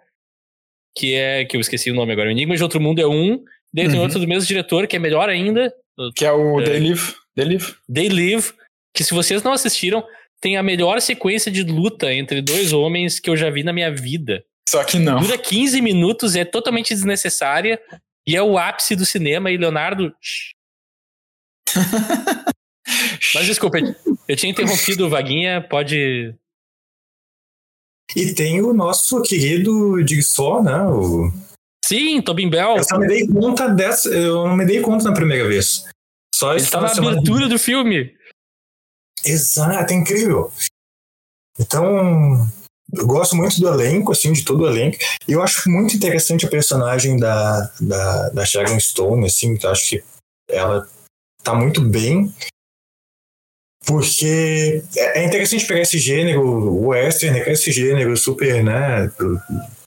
que 0.96 1.14
é, 1.14 1.46
que 1.46 1.58
eu 1.58 1.62
esqueci 1.62 1.92
o 1.92 1.96
nome 1.96 2.14
agora, 2.14 2.30
o 2.30 2.32
Enigma 2.32 2.56
de 2.56 2.64
Outro 2.64 2.80
Mundo 2.80 3.02
é 3.02 3.08
um, 3.08 3.44
daí 3.74 3.86
uhum. 3.86 3.92
tem 3.92 4.00
outro 4.00 4.20
do 4.20 4.28
mesmo 4.28 4.48
diretor, 4.48 4.88
que 4.88 4.96
é 4.96 5.00
melhor 5.00 5.30
ainda. 5.30 5.74
Que 6.16 6.26
é 6.26 6.32
o 6.32 6.62
é, 6.62 6.66
They 6.66 6.80
Live. 6.80 7.16
They 7.36 7.46
Live. 7.46 7.76
They 7.92 8.10
Live, 8.10 8.54
que 8.96 9.04
se 9.04 9.14
vocês 9.14 9.42
não 9.44 9.52
assistiram, 9.52 10.06
tem 10.40 10.58
a 10.58 10.64
melhor 10.64 11.02
sequência 11.02 11.52
de 11.52 11.64
luta 11.64 12.14
entre 12.14 12.42
dois 12.42 12.74
homens 12.74 13.20
que 13.20 13.30
eu 13.30 13.36
já 13.36 13.50
vi 13.50 13.64
na 13.64 13.74
minha 13.74 13.92
vida. 13.92 14.46
Só 14.68 14.84
que 14.84 14.98
não. 14.98 15.20
Dura 15.20 15.38
15 15.38 15.82
minutos, 15.82 16.36
é 16.36 16.46
totalmente 16.46 16.94
desnecessária 16.94 17.82
e 18.26 18.36
é 18.36 18.42
o 18.42 18.58
ápice 18.58 18.96
do 18.96 19.06
cinema. 19.06 19.52
E 19.52 19.58
Leonardo. 19.58 20.14
Mas 23.36 23.46
desculpa, 23.46 23.78
eu 24.28 24.36
tinha 24.36 24.52
interrompido 24.52 25.06
o 25.06 25.10
Vaguinha, 25.10 25.62
pode. 25.62 26.36
E 28.16 28.34
tem 28.34 28.62
o 28.62 28.74
nosso 28.74 29.22
querido 29.22 30.06
Jigsaw, 30.06 30.64
né? 30.64 30.84
O... 30.86 31.32
Sim, 31.84 32.22
Tobin 32.22 32.50
Bell. 32.50 32.78
Eu 32.78 32.84
só 32.84 32.98
me 32.98 33.08
dei 33.08 33.28
conta 33.28 33.68
dessa. 33.70 34.10
Eu 34.10 34.48
não 34.48 34.56
me 34.56 34.66
dei 34.66 34.82
conta 34.82 35.06
na 35.06 35.14
primeira 35.14 35.48
vez. 35.48 35.86
Só 36.36 36.56
Ele 36.56 36.66
tá 36.66 36.82
na 36.82 36.92
abertura 36.92 37.48
do 37.48 37.58
filme. 37.58 38.16
Exato, 39.26 39.94
é 39.94 39.96
incrível. 39.96 40.52
Então, 41.60 42.48
eu 42.92 43.08
gosto 43.08 43.36
muito 43.36 43.60
do 43.60 43.68
elenco, 43.68 44.12
assim, 44.12 44.34
de 44.34 44.44
todo 44.44 44.64
o 44.64 44.68
elenco. 44.68 44.98
E 45.28 45.32
eu 45.32 45.42
acho 45.42 45.70
muito 45.70 45.96
interessante 45.96 46.46
a 46.46 46.50
personagem 46.50 47.18
da, 47.18 47.72
da, 47.80 48.30
da 48.30 48.46
Sharon 48.46 48.80
Stone, 48.80 49.26
assim, 49.26 49.58
eu 49.62 49.70
acho 49.70 49.90
que 49.90 50.04
ela 50.50 50.88
tá 51.44 51.54
muito 51.54 51.82
bem. 51.82 52.34
Porque 53.86 54.82
é, 54.96 55.20
é 55.20 55.26
interessante 55.26 55.66
pegar 55.66 55.82
esse 55.82 55.98
gênero, 55.98 56.42
o 56.42 56.88
western, 56.88 57.40
né, 57.40 57.52
esse 57.52 57.72
gênero 57.72 58.16
super, 58.16 58.64
né, 58.64 59.12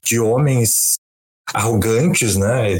de 0.03 0.19
homens 0.19 0.95
arrogantes, 1.53 2.35
né, 2.35 2.75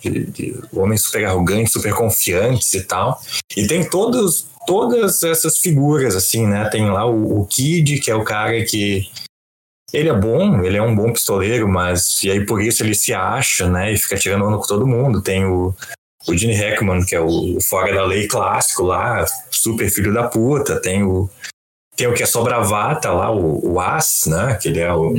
de, 0.00 0.26
de 0.26 0.60
homens 0.72 1.02
super 1.02 1.24
arrogantes, 1.24 1.72
super 1.72 1.92
confiantes 1.94 2.72
e 2.74 2.82
tal. 2.82 3.20
E 3.56 3.66
tem 3.66 3.88
todos, 3.88 4.46
todas 4.66 5.22
essas 5.22 5.58
figuras, 5.58 6.14
assim, 6.14 6.46
né? 6.46 6.68
Tem 6.68 6.90
lá 6.90 7.06
o, 7.06 7.40
o 7.40 7.46
Kid, 7.46 8.00
que 8.00 8.10
é 8.10 8.14
o 8.14 8.24
cara 8.24 8.64
que. 8.64 9.10
Ele 9.92 10.08
é 10.08 10.14
bom, 10.14 10.62
ele 10.62 10.78
é 10.78 10.82
um 10.82 10.94
bom 10.94 11.12
pistoleiro, 11.12 11.68
mas. 11.68 12.22
E 12.22 12.30
aí 12.30 12.46
por 12.46 12.62
isso 12.62 12.82
ele 12.82 12.94
se 12.94 13.12
acha, 13.12 13.68
né? 13.68 13.92
E 13.92 13.98
fica 13.98 14.16
tirando 14.16 14.44
onda 14.44 14.56
com 14.56 14.66
todo 14.66 14.86
mundo. 14.86 15.22
Tem 15.22 15.44
o, 15.44 15.74
o 16.26 16.36
Gene 16.36 16.54
Hackman, 16.54 17.04
que 17.04 17.14
é 17.14 17.20
o 17.20 17.58
fora 17.60 17.94
da 17.94 18.04
lei 18.04 18.26
clássico 18.26 18.84
lá, 18.84 19.24
super 19.50 19.90
filho 19.90 20.12
da 20.12 20.28
puta. 20.28 20.80
Tem 20.80 21.02
o. 21.02 21.28
Tem 21.94 22.06
o 22.06 22.14
que 22.14 22.22
é 22.22 22.26
só 22.26 22.42
bravata 22.42 23.12
lá, 23.12 23.30
o, 23.30 23.74
o 23.74 23.80
As, 23.80 24.24
né? 24.26 24.54
Que 24.54 24.68
ele 24.68 24.80
é 24.80 24.92
o. 24.92 25.14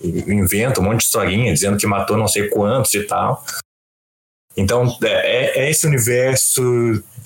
Inventa 0.00 0.80
um 0.80 0.84
monte 0.84 0.98
de 0.98 1.04
historinha 1.04 1.52
dizendo 1.52 1.78
que 1.78 1.86
matou 1.86 2.16
não 2.16 2.28
sei 2.28 2.48
quantos 2.48 2.94
e 2.94 3.02
tal. 3.02 3.42
Então, 4.56 4.96
é, 5.02 5.60
é, 5.60 5.70
esse 5.70 5.86
universo 5.86 6.62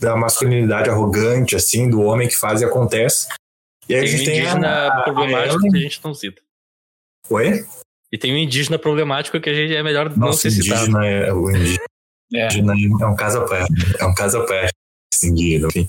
da 0.01 0.17
masculinidade 0.17 0.89
arrogante, 0.89 1.55
assim, 1.55 1.89
do 1.89 2.01
homem 2.01 2.27
que 2.27 2.37
faz 2.37 2.63
e 2.63 2.65
acontece. 2.65 3.29
E 3.89 3.95
aí 3.95 4.01
tem 4.01 4.03
a 4.03 4.07
gente 4.07 4.23
um 4.23 4.25
tem 4.25 4.39
indígena 4.41 4.87
a, 4.89 5.03
problemático 5.03 5.67
a 5.67 5.71
que 5.71 5.77
a 5.77 5.81
gente 5.81 6.01
não 6.05 6.15
cita. 6.15 6.43
Oi? 7.29 7.67
E 8.13 8.19
tem 8.19 8.33
um 8.33 8.37
indígena 8.37 8.79
problemático 8.79 9.41
que 9.41 9.51
a 9.51 9.55
gente 9.55 9.75
é 9.75 9.83
melhor 9.83 10.09
Nossa, 10.11 10.21
não 10.21 10.33
ser 10.33 10.51
citado. 10.51 10.83
Indígena 10.83 11.07
é, 11.07 11.33
o 11.33 11.51
indígena 11.51 12.75
é. 12.75 13.03
é 13.05 13.07
um 13.07 13.15
caso 13.15 13.39
à 13.39 13.47
parte. 13.47 13.73
É 13.99 14.05
um 14.05 14.15
caso 14.15 14.39
à 14.39 14.47
parte, 14.47 14.73
seguido. 15.15 15.69
Enfim. 15.69 15.89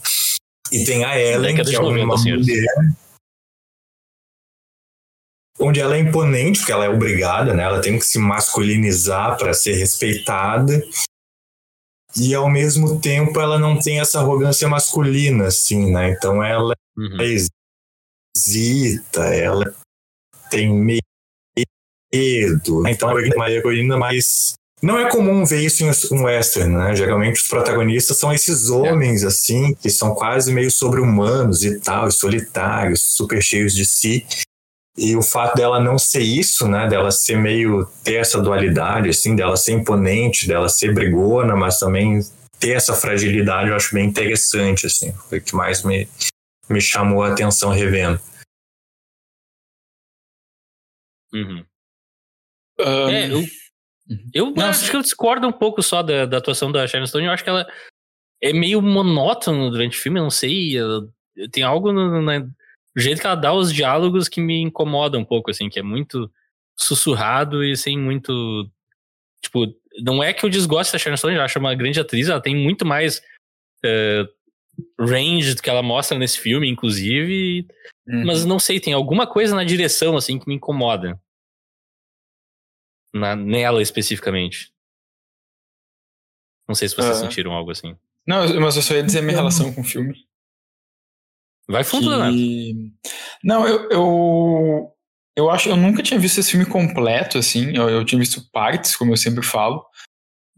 E 0.71 0.85
tem 0.85 1.03
a 1.03 1.19
Ellen, 1.19 1.55
que 1.55 1.75
é 1.75 1.79
uma 1.79 2.05
90, 2.05 2.29
mulher 2.29 2.65
onde 5.61 5.79
ela 5.79 5.95
é 5.95 5.99
imponente, 5.99 6.59
porque 6.59 6.71
ela 6.71 6.85
é 6.85 6.89
obrigada, 6.89 7.53
né? 7.53 7.63
Ela 7.63 7.81
tem 7.81 7.97
que 7.97 8.05
se 8.05 8.17
masculinizar 8.17 9.37
para 9.37 9.53
ser 9.53 9.75
respeitada 9.75 10.81
e 12.17 12.33
ao 12.35 12.49
mesmo 12.49 12.99
tempo 12.99 13.39
ela 13.39 13.57
não 13.57 13.79
tem 13.79 13.99
essa 13.99 14.19
arrogância 14.19 14.67
masculina, 14.67 15.47
assim, 15.47 15.91
né? 15.91 16.11
Então 16.11 16.43
ela 16.43 16.73
uhum. 16.97 17.21
é 17.21 17.35
hesita, 18.37 19.21
ela 19.23 19.73
tem 20.49 20.73
medo, 20.73 21.01
então 22.13 23.09
ela 23.09 23.21
é 23.21 23.35
uma 23.35 23.49
heroína 23.49 23.97
mais. 23.97 24.53
Não 24.83 24.97
é 24.97 25.09
comum 25.09 25.45
ver 25.45 25.63
isso 25.63 25.83
em 25.83 26.17
um 26.17 26.23
western, 26.23 26.75
né? 26.75 26.95
Geralmente 26.95 27.39
os 27.41 27.47
protagonistas 27.47 28.17
são 28.17 28.33
esses 28.33 28.69
homens, 28.69 29.23
é. 29.23 29.27
assim, 29.27 29.75
que 29.75 29.89
são 29.89 30.15
quase 30.15 30.51
meio 30.51 30.71
sobre-humanos 30.71 31.63
e 31.63 31.79
tal, 31.79 32.09
solitários, 32.09 33.01
super 33.15 33.41
cheios 33.41 33.73
de 33.75 33.85
si. 33.85 34.25
E 34.97 35.15
o 35.15 35.21
fato 35.21 35.55
dela 35.55 35.79
não 35.79 35.97
ser 35.97 36.21
isso, 36.21 36.67
né, 36.67 36.87
dela 36.87 37.11
ser 37.11 37.37
meio 37.37 37.85
ter 38.03 38.15
essa 38.15 38.41
dualidade, 38.41 39.09
assim, 39.09 39.35
dela 39.35 39.55
ser 39.55 39.73
imponente, 39.73 40.47
dela 40.47 40.67
ser 40.67 40.93
brigona, 40.93 41.55
mas 41.55 41.79
também 41.79 42.19
ter 42.59 42.71
essa 42.71 42.93
fragilidade, 42.93 43.69
eu 43.69 43.75
acho 43.75 43.93
bem 43.93 44.05
interessante, 44.05 44.85
assim, 44.85 45.13
foi 45.29 45.39
o 45.39 45.41
que 45.41 45.55
mais 45.55 45.83
me, 45.83 46.07
me 46.69 46.81
chamou 46.81 47.23
a 47.23 47.31
atenção 47.31 47.71
revendo. 47.71 48.19
Uhum. 51.33 51.65
Um... 52.79 53.09
É, 53.09 53.31
eu, 53.31 54.53
eu 54.53 54.53
acho 54.57 54.91
que 54.91 54.97
eu 54.97 55.01
discordo 55.01 55.47
um 55.47 55.53
pouco 55.53 55.81
só 55.81 56.03
da, 56.03 56.25
da 56.25 56.37
atuação 56.37 56.69
da 56.69 56.85
Sharon 56.85 57.07
Stone, 57.07 57.25
eu 57.25 57.31
acho 57.31 57.43
que 57.43 57.49
ela 57.49 57.65
é 58.43 58.51
meio 58.51 58.81
monótono 58.81 59.71
durante 59.71 59.97
o 59.97 60.01
filme, 60.01 60.19
eu 60.19 60.23
não 60.23 60.29
sei, 60.29 60.73
tem 61.51 61.63
algo 61.63 61.93
na, 61.93 62.45
o 62.95 62.99
jeito 62.99 63.21
que 63.21 63.27
ela 63.27 63.35
dá 63.35 63.53
os 63.53 63.73
diálogos 63.73 64.27
que 64.27 64.41
me 64.41 64.61
incomoda 64.61 65.17
um 65.17 65.25
pouco, 65.25 65.49
assim, 65.49 65.69
que 65.69 65.79
é 65.79 65.83
muito 65.83 66.31
sussurrado 66.77 67.63
e 67.63 67.75
sem 67.77 67.97
muito. 67.97 68.69
Tipo, 69.41 69.65
não 69.99 70.23
é 70.23 70.33
que 70.33 70.45
eu 70.45 70.49
desgoste 70.49 70.93
da 70.93 70.99
Sharon 70.99 71.17
Stone, 71.17 71.35
eu 71.35 71.41
acho 71.41 71.59
uma 71.59 71.75
grande 71.75 71.99
atriz, 71.99 72.29
ela 72.29 72.41
tem 72.41 72.55
muito 72.55 72.85
mais 72.85 73.19
uh, 73.85 74.27
range 74.99 75.55
do 75.55 75.61
que 75.61 75.69
ela 75.69 75.81
mostra 75.81 76.17
nesse 76.17 76.39
filme, 76.39 76.69
inclusive. 76.69 77.67
Uhum. 78.07 78.25
Mas 78.25 78.45
não 78.45 78.59
sei, 78.59 78.79
tem 78.79 78.93
alguma 78.93 79.25
coisa 79.25 79.55
na 79.55 79.63
direção, 79.63 80.17
assim, 80.17 80.37
que 80.37 80.47
me 80.47 80.55
incomoda. 80.55 81.19
Na, 83.13 83.35
nela 83.35 83.81
especificamente. 83.81 84.71
Não 86.67 86.75
sei 86.75 86.87
se 86.87 86.95
vocês 86.95 87.17
uh, 87.17 87.21
sentiram 87.21 87.51
algo 87.51 87.71
assim. 87.71 87.97
Não, 88.25 88.61
mas 88.61 88.75
eu 88.75 88.81
só 88.81 88.93
ia 88.93 89.03
dizer 89.03 89.19
a 89.19 89.21
minha 89.21 89.35
relação 89.35 89.73
com 89.73 89.81
o 89.81 89.83
filme. 89.83 90.25
Vai 91.69 91.83
fundo, 91.83 92.09
que... 92.31 92.91
Não, 93.43 93.67
eu, 93.67 93.89
eu, 93.89 94.91
eu 95.37 95.49
acho 95.49 95.69
eu 95.69 95.75
nunca 95.75 96.03
tinha 96.03 96.19
visto 96.19 96.39
esse 96.39 96.51
filme 96.51 96.65
completo, 96.65 97.37
assim. 97.37 97.75
Eu, 97.75 97.89
eu 97.89 98.05
tinha 98.05 98.19
visto 98.19 98.49
partes, 98.51 98.95
como 98.95 99.13
eu 99.13 99.17
sempre 99.17 99.45
falo. 99.45 99.83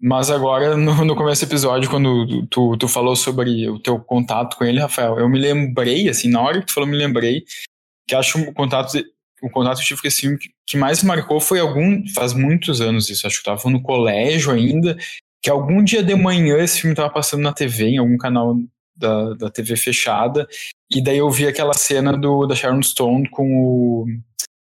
Mas 0.02 0.30
agora, 0.30 0.76
no, 0.76 1.06
no 1.06 1.16
começo 1.16 1.46
do 1.46 1.50
episódio, 1.50 1.90
quando 1.90 2.46
tu, 2.48 2.76
tu 2.78 2.88
falou 2.88 3.16
sobre 3.16 3.70
o 3.70 3.80
teu 3.80 4.00
contato 4.00 4.58
com 4.58 4.66
ele, 4.66 4.82
Rafael, 4.82 5.18
eu 5.18 5.30
me 5.30 5.40
lembrei, 5.40 6.10
assim, 6.10 6.30
na 6.30 6.42
hora 6.42 6.60
que 6.60 6.68
tu 6.68 6.74
falou, 6.74 6.90
me 6.90 6.98
lembrei, 6.98 7.44
que 8.06 8.14
acho 8.14 8.38
o 8.38 8.54
contato, 8.54 9.02
o 9.42 9.50
contato 9.50 9.80
que 9.80 9.86
tive 9.86 10.02
com 10.02 10.08
esse 10.08 10.22
filme 10.22 10.38
que 10.68 10.78
mais 10.78 11.04
marcou 11.04 11.40
foi 11.40 11.60
algum, 11.60 12.06
faz 12.14 12.34
muitos 12.34 12.82
anos 12.82 13.10
isso, 13.10 13.26
acho 13.26 13.42
que 13.42 13.50
eu 13.50 13.56
tava 13.56 13.70
no 13.70 13.82
colégio 13.82 14.52
ainda, 14.52 14.98
que 15.42 15.50
algum 15.50 15.84
dia 15.84 16.04
de 16.04 16.16
manhã 16.16 16.58
esse 16.58 16.82
filme 16.82 16.96
tava 16.96 17.10
passando 17.10 17.44
na 17.44 17.54
TV, 17.54 17.92
em 17.92 17.98
algum 17.98 18.18
canal 18.18 18.58
da, 18.96 19.34
da 19.34 19.50
TV 19.50 19.76
fechada, 19.76 20.48
e 20.92 21.02
daí 21.02 21.18
eu 21.18 21.30
vi 21.30 21.48
aquela 21.48 21.74
cena 21.74 22.16
do, 22.16 22.46
da 22.46 22.56
Sharon 22.56 22.82
Stone 22.82 23.30
com 23.30 23.46
o, 23.46 24.06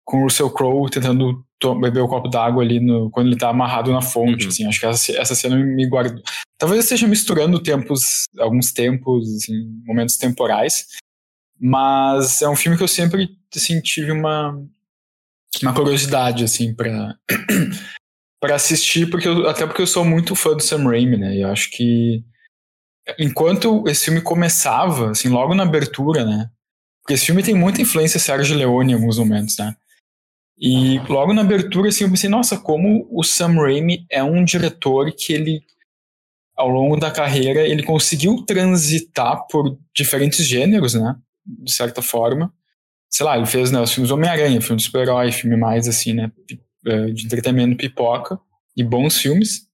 com 0.03 0.19
o 0.19 0.23
Russell 0.23 0.51
Crowe 0.51 0.89
tentando 0.89 1.43
beber 1.79 2.01
o 2.01 2.05
um 2.05 2.07
copo 2.07 2.27
d'água 2.27 2.63
ali 2.63 2.79
no, 2.79 3.09
quando 3.11 3.27
ele 3.27 3.37
tá 3.37 3.49
amarrado 3.49 3.91
na 3.91 4.01
fonte, 4.01 4.43
uhum. 4.43 4.49
assim, 4.49 4.65
acho 4.65 4.79
que 4.79 4.85
essa, 4.85 5.11
essa 5.17 5.35
cena 5.35 5.55
me 5.55 5.87
guardou. 5.87 6.21
Talvez 6.57 6.77
eu 6.77 6.83
esteja 6.83 7.07
misturando 7.07 7.61
tempos, 7.61 8.25
alguns 8.39 8.71
tempos, 8.71 9.35
assim, 9.35 9.81
momentos 9.85 10.17
temporais, 10.17 10.87
mas 11.59 12.41
é 12.41 12.49
um 12.49 12.55
filme 12.55 12.77
que 12.77 12.83
eu 12.83 12.87
sempre, 12.87 13.29
assim, 13.55 13.79
tive 13.81 14.11
uma, 14.11 14.59
uma 15.61 15.73
curiosidade, 15.73 16.43
assim, 16.43 16.73
pra, 16.73 17.15
pra 18.41 18.55
assistir, 18.55 19.09
porque 19.09 19.27
eu, 19.27 19.47
até 19.47 19.65
porque 19.65 19.81
eu 19.81 19.87
sou 19.87 20.03
muito 20.03 20.35
fã 20.35 20.55
do 20.55 20.63
Sam 20.63 20.83
Raimi, 20.85 21.17
né, 21.17 21.35
e 21.35 21.41
eu 21.41 21.49
acho 21.49 21.69
que 21.71 22.23
enquanto 23.17 23.87
esse 23.87 24.05
filme 24.05 24.21
começava, 24.21 25.11
assim, 25.11 25.29
logo 25.29 25.53
na 25.55 25.63
abertura, 25.63 26.25
né? 26.25 26.49
Porque 27.01 27.13
esse 27.13 27.25
filme 27.25 27.43
tem 27.43 27.55
muita 27.55 27.81
influência 27.81 28.19
Sérgio 28.19 28.55
Leone 28.55 28.91
em 28.91 28.95
alguns 28.95 29.17
momentos, 29.17 29.57
né? 29.57 29.75
E 30.57 30.99
logo 31.09 31.33
na 31.33 31.41
abertura, 31.41 31.89
assim, 31.89 32.03
eu 32.03 32.09
pensei, 32.09 32.29
nossa, 32.29 32.57
como 32.57 33.07
o 33.09 33.23
Sam 33.23 33.55
Raimi 33.55 34.05
é 34.09 34.23
um 34.23 34.43
diretor 34.43 35.11
que 35.11 35.33
ele, 35.33 35.63
ao 36.55 36.69
longo 36.69 36.97
da 36.97 37.09
carreira, 37.09 37.67
ele 37.67 37.81
conseguiu 37.81 38.43
transitar 38.45 39.47
por 39.47 39.77
diferentes 39.95 40.45
gêneros, 40.45 40.93
né? 40.93 41.15
De 41.45 41.73
certa 41.73 42.01
forma. 42.01 42.53
Sei 43.09 43.25
lá, 43.25 43.35
ele 43.35 43.47
fez 43.47 43.71
né, 43.71 43.81
os 43.81 43.91
filmes 43.91 44.11
Homem-Aranha, 44.11 44.61
filme 44.61 44.77
de 44.77 44.83
super-herói, 44.83 45.31
filme 45.31 45.57
mais, 45.57 45.87
assim, 45.87 46.13
né? 46.13 46.31
Eh, 46.85 47.07
de 47.07 47.25
entretenimento 47.25 47.77
pipoca 47.77 48.39
e 48.77 48.83
bons 48.83 49.17
filmes 49.17 49.70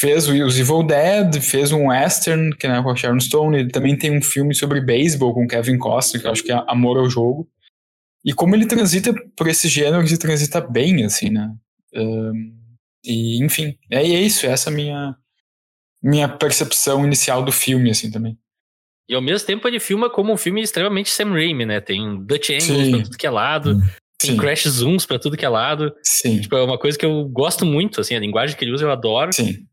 fez 0.00 0.26
os 0.26 0.58
Evil 0.58 0.82
Dead, 0.82 1.42
fez 1.42 1.72
um 1.72 1.88
western, 1.88 2.56
que 2.56 2.66
é 2.66 2.82
com 2.82 2.90
a 2.90 2.96
Sharon 2.96 3.20
Stone, 3.20 3.58
ele 3.58 3.70
também 3.70 3.96
tem 3.96 4.16
um 4.16 4.22
filme 4.22 4.54
sobre 4.54 4.80
beisebol 4.80 5.34
com 5.34 5.46
Kevin 5.46 5.76
Costner, 5.76 6.22
que 6.22 6.26
eu 6.26 6.32
acho 6.32 6.42
que 6.42 6.50
é 6.50 6.64
Amor 6.66 6.96
ao 6.96 7.10
Jogo. 7.10 7.46
E 8.24 8.32
como 8.32 8.54
ele 8.54 8.66
transita 8.66 9.12
por 9.36 9.46
esse 9.46 9.68
gênero, 9.68 10.02
ele 10.02 10.16
transita 10.16 10.58
bem, 10.58 11.04
assim, 11.04 11.28
né? 11.28 11.52
Um, 11.94 12.54
e, 13.04 13.44
enfim, 13.44 13.76
é, 13.90 13.98
é 13.98 14.20
isso, 14.22 14.46
essa 14.46 14.70
é 14.70 14.72
a 14.72 14.76
minha, 14.76 15.16
minha 16.02 16.28
percepção 16.28 17.04
inicial 17.04 17.42
do 17.42 17.52
filme, 17.52 17.90
assim, 17.90 18.10
também. 18.10 18.38
E 19.06 19.14
ao 19.14 19.20
mesmo 19.20 19.46
tempo 19.46 19.68
ele 19.68 19.80
filma 19.80 20.08
como 20.08 20.32
um 20.32 20.36
filme 20.36 20.62
extremamente 20.62 21.10
Sam 21.10 21.32
Raimi, 21.32 21.66
né? 21.66 21.80
Tem 21.80 22.24
Dutch 22.24 22.50
Angles 22.50 22.64
Sim. 22.64 22.90
pra 22.90 23.02
tudo 23.02 23.18
que 23.18 23.26
é 23.26 23.30
lado, 23.30 23.72
hum. 23.72 23.80
tem 24.18 24.30
Sim. 24.30 24.36
crash 24.36 24.68
zooms 24.68 25.04
pra 25.04 25.18
tudo 25.18 25.36
que 25.36 25.44
é 25.44 25.48
lado. 25.48 25.92
Sim. 26.02 26.40
Tipo, 26.40 26.56
é 26.56 26.62
uma 26.62 26.78
coisa 26.78 26.96
que 26.96 27.04
eu 27.04 27.28
gosto 27.28 27.66
muito, 27.66 28.00
assim, 28.00 28.14
a 28.14 28.20
linguagem 28.20 28.56
que 28.56 28.64
ele 28.64 28.72
usa 28.72 28.84
eu 28.84 28.90
adoro. 28.90 29.32
Sim. 29.32 29.66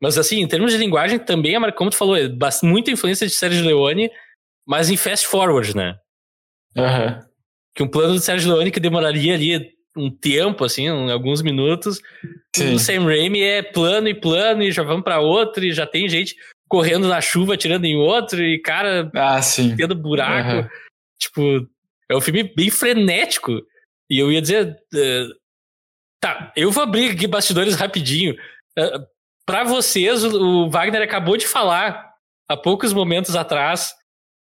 Mas 0.00 0.16
assim, 0.16 0.40
em 0.40 0.48
termos 0.48 0.72
de 0.72 0.78
linguagem, 0.78 1.18
também 1.18 1.56
como 1.72 1.90
tu 1.90 1.96
falou, 1.96 2.16
é 2.16 2.28
muita 2.62 2.90
influência 2.90 3.26
de 3.26 3.34
Sérgio 3.34 3.64
Leone, 3.64 4.10
mas 4.66 4.88
em 4.88 4.96
fast 4.96 5.26
forward, 5.26 5.76
né? 5.76 5.96
Uhum. 6.76 7.20
Que 7.74 7.82
um 7.82 7.88
plano 7.88 8.14
do 8.14 8.20
Sérgio 8.20 8.52
Leone 8.52 8.70
que 8.70 8.80
demoraria 8.80 9.34
ali 9.34 9.70
um 9.96 10.10
tempo, 10.10 10.64
assim, 10.64 10.90
um, 10.90 11.10
alguns 11.10 11.42
minutos. 11.42 12.00
Sim. 12.54 12.74
O 12.74 12.78
Sam 12.78 13.04
Raimi 13.04 13.42
é 13.42 13.62
plano 13.62 14.08
e 14.08 14.14
plano, 14.14 14.62
e 14.62 14.72
já 14.72 14.82
vamos 14.82 15.04
para 15.04 15.20
outro, 15.20 15.64
e 15.64 15.72
já 15.72 15.86
tem 15.86 16.08
gente 16.08 16.34
correndo 16.68 17.08
na 17.08 17.20
chuva, 17.20 17.54
atirando 17.54 17.84
em 17.84 17.96
outro, 17.96 18.42
e 18.42 18.60
cara 18.60 19.10
ah, 19.14 19.42
sim. 19.42 19.74
tendo 19.76 19.94
buraco. 19.94 20.50
Uhum. 20.50 20.68
Tipo, 21.18 21.68
é 22.08 22.16
um 22.16 22.20
filme 22.20 22.44
bem 22.54 22.70
frenético. 22.70 23.60
E 24.08 24.18
eu 24.18 24.32
ia 24.32 24.40
dizer. 24.40 24.76
Uh, 24.94 25.34
tá, 26.20 26.52
eu 26.56 26.70
vou 26.70 26.82
abrir 26.82 27.10
aqui 27.10 27.26
bastidores 27.26 27.74
rapidinho. 27.74 28.34
Uh, 28.78 29.04
para 29.50 29.64
vocês, 29.64 30.22
o 30.22 30.70
Wagner 30.70 31.02
acabou 31.02 31.36
de 31.36 31.44
falar 31.44 32.08
há 32.48 32.56
poucos 32.56 32.92
momentos 32.92 33.34
atrás 33.34 33.92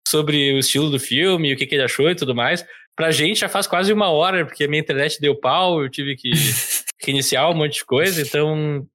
sobre 0.07 0.53
o 0.53 0.59
estilo 0.59 0.91
do 0.91 1.01
filme, 1.01 1.51
o 1.51 1.57
que, 1.57 1.67
que 1.67 1.75
ele 1.77 1.85
achou 1.85 2.11
e 2.11 2.15
tudo 2.15 2.35
mais. 2.35 2.63
Pra 2.95 3.11
gente 3.11 3.41
já 3.41 3.49
faz 3.49 3.67
quase 3.67 3.91
uma 3.91 4.11
hora, 4.11 4.45
porque 4.45 4.65
a 4.65 4.69
minha 4.69 4.83
internet 4.83 5.19
deu 5.19 5.35
pau, 5.35 5.83
eu 5.83 5.89
tive 5.89 6.15
que 6.15 6.29
reiniciar 7.01 7.51
um 7.51 7.55
monte 7.55 7.77
de 7.77 7.87
coisa, 7.87 8.21
então. 8.21 8.87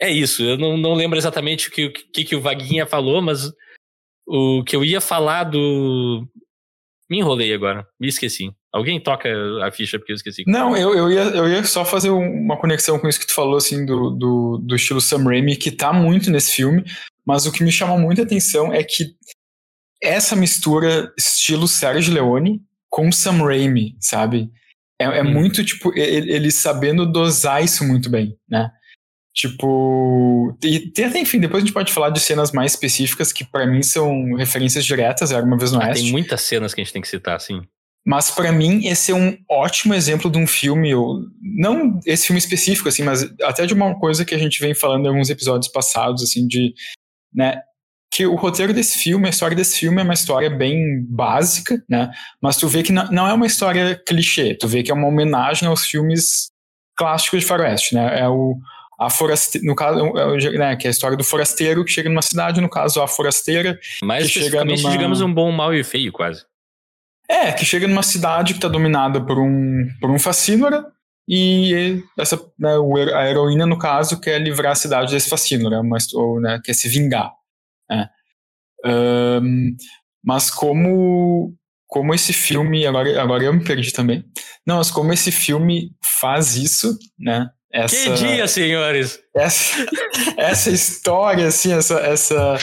É 0.00 0.10
isso, 0.10 0.42
eu 0.42 0.56
não, 0.56 0.78
não 0.78 0.94
lembro 0.94 1.18
exatamente 1.18 1.68
o 1.68 1.70
que, 1.70 1.84
o 1.84 1.92
que, 1.92 2.24
que 2.24 2.34
o 2.34 2.40
Vaguinha 2.40 2.86
falou, 2.86 3.20
mas 3.20 3.52
o 4.26 4.64
que 4.64 4.74
eu 4.74 4.82
ia 4.82 5.02
falar 5.02 5.44
do. 5.44 6.26
Me 7.12 7.18
enrolei 7.18 7.52
agora, 7.52 7.86
me 8.00 8.08
esqueci. 8.08 8.50
Alguém 8.72 8.98
toca 8.98 9.28
a 9.62 9.70
ficha 9.70 9.98
porque 9.98 10.12
eu 10.12 10.16
esqueci. 10.16 10.44
Não, 10.46 10.74
eu, 10.74 10.94
eu, 10.94 11.12
ia, 11.12 11.24
eu 11.24 11.46
ia 11.46 11.62
só 11.62 11.84
fazer 11.84 12.08
uma 12.08 12.56
conexão 12.56 12.98
com 12.98 13.06
isso 13.06 13.20
que 13.20 13.26
tu 13.26 13.34
falou, 13.34 13.58
assim, 13.58 13.84
do, 13.84 14.08
do, 14.08 14.56
do 14.56 14.74
estilo 14.74 14.98
Sam 14.98 15.24
Raimi, 15.24 15.56
que 15.56 15.70
tá 15.70 15.92
muito 15.92 16.30
nesse 16.30 16.52
filme, 16.52 16.82
mas 17.26 17.44
o 17.44 17.52
que 17.52 17.62
me 17.62 17.70
chama 17.70 17.98
muita 17.98 18.22
atenção 18.22 18.72
é 18.72 18.82
que 18.82 19.14
essa 20.02 20.34
mistura 20.34 21.12
estilo 21.18 21.68
Sergio 21.68 22.14
Leone 22.14 22.62
com 22.88 23.12
Sam 23.12 23.44
Raimi, 23.44 23.94
sabe? 24.00 24.50
É, 24.98 25.04
é 25.04 25.22
hum. 25.22 25.32
muito, 25.32 25.62
tipo, 25.62 25.92
ele, 25.94 26.32
ele 26.32 26.50
sabendo 26.50 27.04
dosar 27.04 27.62
isso 27.62 27.84
muito 27.84 28.08
bem, 28.08 28.38
né? 28.48 28.70
Tipo, 29.34 30.54
e 30.62 30.92
enfim, 31.16 31.40
depois 31.40 31.62
a 31.62 31.66
gente 31.66 31.74
pode 31.74 31.92
falar 31.92 32.10
de 32.10 32.20
cenas 32.20 32.52
mais 32.52 32.72
específicas 32.72 33.32
que 33.32 33.44
para 33.44 33.66
mim 33.66 33.82
são 33.82 34.34
referências 34.34 34.84
diretas, 34.84 35.32
era 35.32 35.44
uma 35.44 35.56
vez 35.56 35.72
no 35.72 35.80
ah, 35.80 35.86
Oeste. 35.86 36.02
Tem 36.02 36.12
muitas 36.12 36.42
cenas 36.42 36.74
que 36.74 36.80
a 36.82 36.84
gente 36.84 36.92
tem 36.92 37.00
que 37.00 37.08
citar, 37.08 37.40
sim. 37.40 37.62
Mas 38.04 38.30
para 38.30 38.52
mim 38.52 38.86
esse 38.86 39.10
é 39.10 39.14
um 39.14 39.38
ótimo 39.48 39.94
exemplo 39.94 40.30
de 40.30 40.36
um 40.36 40.46
filme, 40.46 40.90
não 41.40 41.98
esse 42.04 42.26
filme 42.26 42.38
específico 42.38 42.88
assim, 42.88 43.02
mas 43.02 43.22
até 43.42 43.64
de 43.64 43.72
uma 43.72 43.98
coisa 43.98 44.24
que 44.24 44.34
a 44.34 44.38
gente 44.38 44.60
vem 44.60 44.74
falando 44.74 45.06
em 45.06 45.08
alguns 45.08 45.30
episódios 45.30 45.70
passados 45.70 46.22
assim 46.22 46.46
de, 46.46 46.74
né, 47.32 47.58
que 48.12 48.26
o 48.26 48.34
roteiro 48.34 48.74
desse 48.74 48.98
filme, 48.98 49.26
a 49.26 49.30
história 49.30 49.56
desse 49.56 49.78
filme 49.78 50.02
é 50.02 50.04
uma 50.04 50.12
história 50.12 50.50
bem 50.50 51.02
básica, 51.08 51.82
né? 51.88 52.10
Mas 52.42 52.58
tu 52.58 52.68
vê 52.68 52.82
que 52.82 52.92
não 52.92 53.26
é 53.26 53.32
uma 53.32 53.46
história 53.46 53.98
clichê, 54.06 54.54
tu 54.54 54.68
vê 54.68 54.82
que 54.82 54.90
é 54.90 54.94
uma 54.94 55.08
homenagem 55.08 55.66
aos 55.66 55.86
filmes 55.86 56.48
clássicos 56.94 57.40
de 57.40 57.46
faroeste, 57.46 57.94
né? 57.94 58.20
É 58.20 58.28
o 58.28 58.58
a 59.06 59.10
forasteira, 59.10 59.66
no 59.66 59.74
caso, 59.74 59.98
é 60.16 60.58
né, 60.58 60.76
que 60.76 60.86
é 60.86 60.88
a 60.88 60.90
história 60.90 61.16
do 61.16 61.24
forasteiro 61.24 61.84
que 61.84 61.90
chega 61.90 62.08
numa 62.08 62.22
cidade, 62.22 62.60
no 62.60 62.68
caso 62.68 63.00
a 63.00 63.08
forasteira. 63.08 63.78
Mais 64.02 64.26
especificamente, 64.26 64.82
numa... 64.82 64.92
digamos, 64.92 65.20
um 65.20 65.32
bom, 65.32 65.50
mal 65.52 65.74
e 65.74 65.82
feio, 65.84 66.12
quase. 66.12 66.44
É, 67.28 67.52
que 67.52 67.64
chega 67.64 67.88
numa 67.88 68.02
cidade 68.02 68.52
que 68.52 68.58
está 68.58 68.68
dominada 68.68 69.24
por 69.24 69.38
um, 69.38 69.88
por 70.00 70.10
um 70.10 70.18
facínora 70.18 70.86
e 71.28 72.02
essa, 72.18 72.36
né, 72.58 72.70
a 73.14 73.28
heroína, 73.28 73.66
no 73.66 73.78
caso, 73.78 74.20
quer 74.20 74.40
livrar 74.40 74.72
a 74.72 74.76
cidade 74.76 75.12
desse 75.12 75.30
facínora, 75.30 75.82
mas, 75.82 76.12
ou 76.12 76.40
né, 76.40 76.60
quer 76.62 76.74
se 76.74 76.88
vingar. 76.88 77.32
Né? 77.88 78.08
Um, 78.84 79.76
mas 80.24 80.50
como, 80.50 81.54
como 81.86 82.14
esse 82.14 82.32
filme, 82.32 82.86
agora, 82.86 83.22
agora 83.22 83.44
eu 83.44 83.52
me 83.52 83.64
perdi 83.64 83.92
também, 83.92 84.24
não, 84.66 84.76
mas 84.76 84.90
como 84.90 85.12
esse 85.12 85.30
filme 85.30 85.92
faz 86.02 86.56
isso, 86.56 86.98
né? 87.18 87.48
Essa, 87.72 87.96
que 87.96 88.12
dia, 88.14 88.46
senhores! 88.46 89.22
Essa, 89.34 89.86
essa 90.36 90.70
história, 90.70 91.46
assim, 91.46 91.72
essa, 91.72 91.98
essa, 92.00 92.58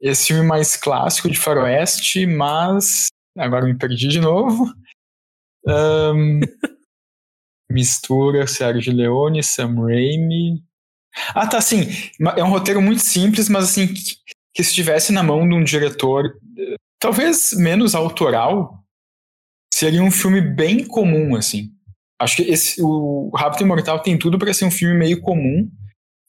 esse 0.00 0.26
filme 0.26 0.46
mais 0.46 0.76
clássico 0.76 1.30
de 1.30 1.38
faroeste, 1.38 2.26
mas 2.26 3.08
Agora 3.38 3.64
me 3.64 3.76
perdi 3.76 4.08
de 4.08 4.20
novo. 4.20 4.72
Um, 5.66 6.40
mistura 7.70 8.46
Sérgio 8.46 8.94
Leone, 8.94 9.42
Sam 9.42 9.74
Raimi. 9.86 10.62
Ah, 11.34 11.46
tá, 11.46 11.60
sim. 11.60 11.86
É 12.36 12.42
um 12.42 12.50
roteiro 12.50 12.82
muito 12.82 13.02
simples, 13.02 13.48
mas 13.48 13.64
assim, 13.64 13.86
que, 13.88 14.16
que 14.54 14.62
estivesse 14.62 15.12
na 15.12 15.22
mão 15.22 15.48
de 15.48 15.54
um 15.54 15.62
diretor 15.62 16.38
talvez 17.00 17.52
menos 17.54 17.94
autoral, 17.94 18.84
seria 19.72 20.02
um 20.02 20.10
filme 20.10 20.40
bem 20.40 20.86
comum, 20.86 21.34
assim. 21.34 21.72
Acho 22.20 22.36
que 22.36 22.42
esse, 22.42 22.82
o 22.82 23.30
Rápido 23.34 23.62
Imortal 23.62 23.98
tem 24.00 24.18
tudo 24.18 24.38
para 24.38 24.52
ser 24.52 24.66
um 24.66 24.70
filme 24.70 24.94
meio 24.94 25.22
comum, 25.22 25.70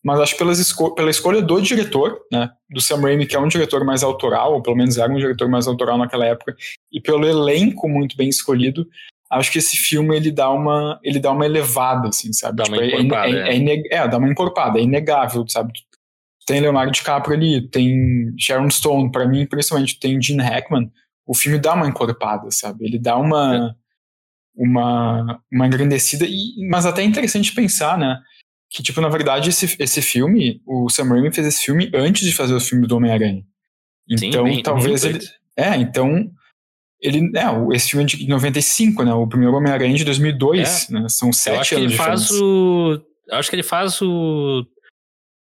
mas 0.04 0.20
acho 0.20 0.34
que 0.34 0.40
pelas 0.40 0.58
esco 0.58 0.96
pela 0.96 1.10
escolha 1.10 1.42
do 1.42 1.62
diretor, 1.62 2.18
né, 2.32 2.50
do 2.70 2.80
Sam 2.80 3.02
Raimi, 3.02 3.28
que 3.28 3.36
é 3.36 3.40
um 3.40 3.48
diretor 3.48 3.84
mais 3.84 4.02
autoral, 4.02 4.54
ou 4.54 4.62
pelo 4.62 4.78
menos 4.78 4.98
era 4.98 5.12
um 5.12 5.18
diretor 5.18 5.50
mais 5.50 5.68
autoral 5.68 5.98
naquela 5.98 6.26
época, 6.26 6.56
e 6.92 7.02
pelo 7.02 7.28
elenco 7.28 7.90
muito 7.90 8.16
bem 8.16 8.30
escolhido, 8.30 8.88
acho 9.30 9.52
que 9.52 9.58
esse 9.60 9.78
filme 9.78 10.16
ele 10.16 10.32
dá 10.32 10.50
uma, 10.50 11.00
ele 11.04 11.20
dá 11.20 11.32
uma 11.32 11.46
elevada, 11.46 12.08
assim, 12.08 12.34
sabe? 12.34 12.58
Dá 12.58 12.64
tipo, 12.64 12.78
uma 12.78 12.86
encorpada, 12.86 13.38
é, 13.38 13.58
é, 13.58 13.76
é, 13.76 13.96
é, 13.96 14.08
dá 14.08 14.18
uma 14.18 14.30
encorpada, 14.30 14.80
é 14.80 14.84
inegável, 14.84 15.46
sabe? 15.48 15.74
Tem 16.48 16.60
Leonardo 16.60 16.92
DiCaprio 16.92 17.36
ali, 17.36 17.62
tem 17.68 18.34
Sharon 18.40 18.70
Stone, 18.70 19.12
para 19.12 19.28
mim, 19.28 19.46
principalmente, 19.46 20.00
tem 20.00 20.22
Gene 20.22 20.42
Hackman, 20.42 20.92
o 21.28 21.36
filme 21.36 21.60
dá 21.60 21.74
uma 21.74 21.88
encorpada, 21.88 22.50
sabe? 22.50 22.86
Ele 22.86 22.98
dá 22.98 23.18
uma, 23.18 23.56
é. 23.56 23.81
Uma, 24.56 25.42
uma 25.52 25.68
engrandecida, 25.68 26.26
e, 26.28 26.68
mas 26.70 26.86
até 26.86 27.02
é 27.02 27.06
interessante 27.06 27.54
pensar, 27.54 27.98
né? 27.98 28.20
que, 28.72 28.82
tipo, 28.82 29.02
na 29.02 29.10
verdade, 29.10 29.50
esse, 29.50 29.76
esse 29.78 30.02
filme, 30.02 30.62
o 30.66 30.90
Sam 30.90 31.10
Raimi 31.10 31.34
fez 31.34 31.46
esse 31.46 31.66
filme 31.66 31.92
antes 31.94 32.26
de 32.26 32.34
fazer 32.34 32.54
o 32.54 32.60
filme 32.60 32.88
do 32.88 32.96
Homem-Aranha. 32.96 33.44
Então, 34.10 34.46
Sim, 34.46 34.52
bem, 34.52 34.64
talvez 34.64 35.04
ele. 35.04 35.20
É, 35.58 35.76
então. 35.76 36.32
Ele, 37.02 37.32
é, 37.36 37.76
esse 37.76 37.90
filme 37.90 38.06
é 38.06 38.08
de 38.08 38.28
95, 38.28 39.04
né? 39.04 39.14
O 39.14 39.28
primeiro 39.28 39.56
Homem-Aranha 39.56 39.96
de 39.96 40.06
2002, 40.06 40.90
é. 40.90 40.94
né? 40.94 41.10
São 41.10 41.34
sete 41.34 41.56
Eu 41.56 41.60
acho 41.60 41.76
anos 41.76 41.88
que 41.88 41.94
ele 41.94 41.98
faz 41.98 42.32
o. 42.32 43.02
Eu 43.28 43.38
acho 43.38 43.50
que 43.50 43.56
ele 43.56 43.64
faz 43.64 44.02
o. 44.02 44.66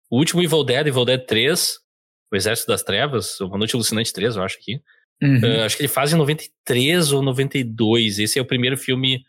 O 0.09 0.19
último 0.19 0.41
Evil 0.41 0.63
Dead, 0.63 0.87
Evil 0.87 1.05
Dead 1.05 1.27
3, 1.27 1.79
O 2.33 2.37
Exército 2.37 2.69
das 2.69 2.85
Trevas, 2.85 3.41
O 3.41 3.49
Noite 3.59 3.75
Alucinante 3.75 4.13
3, 4.13 4.37
eu 4.37 4.43
acho 4.45 4.57
aqui. 4.57 4.81
Uhum. 5.23 5.41
Uh, 5.41 5.65
acho 5.65 5.77
que 5.77 5.83
ele 5.83 5.89
faz 5.89 6.13
em 6.13 6.17
93 6.17 7.13
ou 7.13 7.23
92. 7.23 8.19
Esse 8.19 8.39
é 8.39 8.43
o 8.43 8.47
primeiro 8.47 8.77
filme 8.77 9.23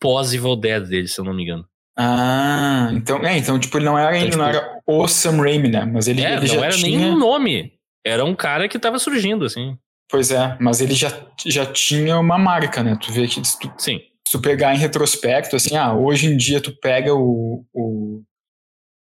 pós-Evil 0.00 0.56
Dead 0.56 0.86
dele, 0.86 1.08
se 1.08 1.20
eu 1.20 1.24
não 1.24 1.34
me 1.34 1.42
engano. 1.42 1.66
Ah, 1.96 2.90
então, 2.92 3.18
é, 3.18 3.36
então, 3.36 3.58
tipo, 3.58 3.76
ele 3.76 3.84
não 3.84 3.98
era, 3.98 4.16
então, 4.16 4.30
tipo, 4.30 4.38
não 4.38 4.48
era 4.48 4.80
o 4.86 5.06
Sam 5.06 5.42
Raimi, 5.42 5.68
né? 5.68 5.84
Mas 5.84 6.08
ele, 6.08 6.22
é, 6.22 6.36
ele 6.36 6.48
não 6.48 6.64
era 6.64 6.72
tinha... 6.72 6.98
nem 6.98 7.10
um 7.10 7.18
nome. 7.18 7.72
Era 8.04 8.24
um 8.24 8.34
cara 8.34 8.68
que 8.68 8.78
tava 8.78 8.98
surgindo, 8.98 9.44
assim. 9.44 9.76
Pois 10.10 10.30
é, 10.30 10.56
mas 10.60 10.80
ele 10.80 10.94
já, 10.94 11.10
já 11.46 11.64
tinha 11.64 12.18
uma 12.18 12.38
marca, 12.38 12.82
né? 12.82 12.98
Tu 13.00 13.12
vê 13.12 13.26
que 13.26 13.44
se 13.44 13.58
tu, 13.58 13.72
Sim. 13.78 13.98
se 14.26 14.32
tu 14.32 14.40
pegar 14.40 14.74
em 14.74 14.78
retrospecto, 14.78 15.56
assim, 15.56 15.76
ah, 15.76 15.94
hoje 15.94 16.26
em 16.26 16.36
dia 16.36 16.60
tu 16.60 16.74
pega 16.80 17.14
o, 17.14 17.64
o, 17.72 18.22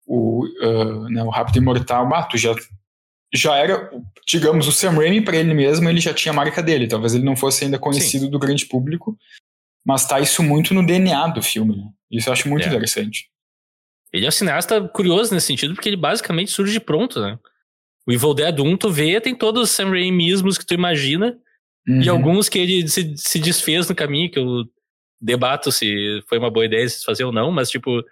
o, 0.06 0.46
uh, 0.62 1.08
né, 1.10 1.22
o 1.22 1.28
Rápido 1.28 1.58
Imortal, 1.58 2.08
ah, 2.14 2.22
tu 2.22 2.38
já 2.38 2.54
já 3.34 3.56
era, 3.56 3.90
digamos, 4.26 4.68
o 4.68 4.72
Sam 4.72 4.92
Raimi 4.92 5.20
para 5.20 5.36
ele 5.36 5.52
mesmo, 5.52 5.88
ele 5.88 6.00
já 6.00 6.14
tinha 6.14 6.32
a 6.32 6.36
marca 6.36 6.62
dele. 6.62 6.86
Talvez 6.86 7.14
ele 7.14 7.24
não 7.24 7.36
fosse 7.36 7.64
ainda 7.64 7.78
conhecido 7.78 8.26
Sim. 8.26 8.30
do 8.30 8.38
grande 8.38 8.64
público, 8.66 9.18
mas 9.84 10.06
tá 10.06 10.20
isso 10.20 10.42
muito 10.42 10.72
no 10.72 10.86
DNA 10.86 11.28
do 11.28 11.42
filme. 11.42 11.76
Né? 11.76 11.88
Isso 12.10 12.28
eu 12.28 12.32
acho 12.32 12.48
muito 12.48 12.64
é. 12.64 12.68
interessante. 12.68 13.28
Ele 14.12 14.24
é 14.24 14.28
um 14.28 14.32
cineasta 14.32 14.80
curioso 14.88 15.34
nesse 15.34 15.48
sentido, 15.48 15.74
porque 15.74 15.88
ele 15.88 15.96
basicamente 15.96 16.52
surge 16.52 16.78
pronto, 16.78 17.20
né? 17.20 17.36
O 18.06 18.12
Evil 18.12 18.34
Dead 18.34 18.60
1, 18.60 18.76
tu 18.76 18.90
vê, 18.90 19.20
tem 19.20 19.34
todos 19.34 19.62
os 19.62 19.70
Sam 19.70 19.90
Raimismos 19.90 20.56
que 20.56 20.64
tu 20.64 20.72
imagina, 20.72 21.36
uhum. 21.88 22.02
e 22.02 22.08
alguns 22.08 22.48
que 22.48 22.58
ele 22.58 22.86
se, 22.86 23.14
se 23.16 23.40
desfez 23.40 23.88
no 23.88 23.94
caminho, 23.94 24.30
que 24.30 24.38
eu 24.38 24.64
debato 25.20 25.72
se 25.72 26.22
foi 26.28 26.38
uma 26.38 26.50
boa 26.50 26.66
ideia 26.66 26.88
se 26.88 27.04
fazer 27.04 27.24
ou 27.24 27.32
não, 27.32 27.50
mas 27.50 27.70
tipo, 27.70 28.04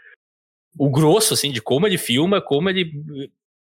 o 0.76 0.90
grosso, 0.90 1.34
assim, 1.34 1.52
de 1.52 1.60
como 1.60 1.86
ele 1.86 1.98
filma, 1.98 2.40
como 2.40 2.68
ele 2.68 2.90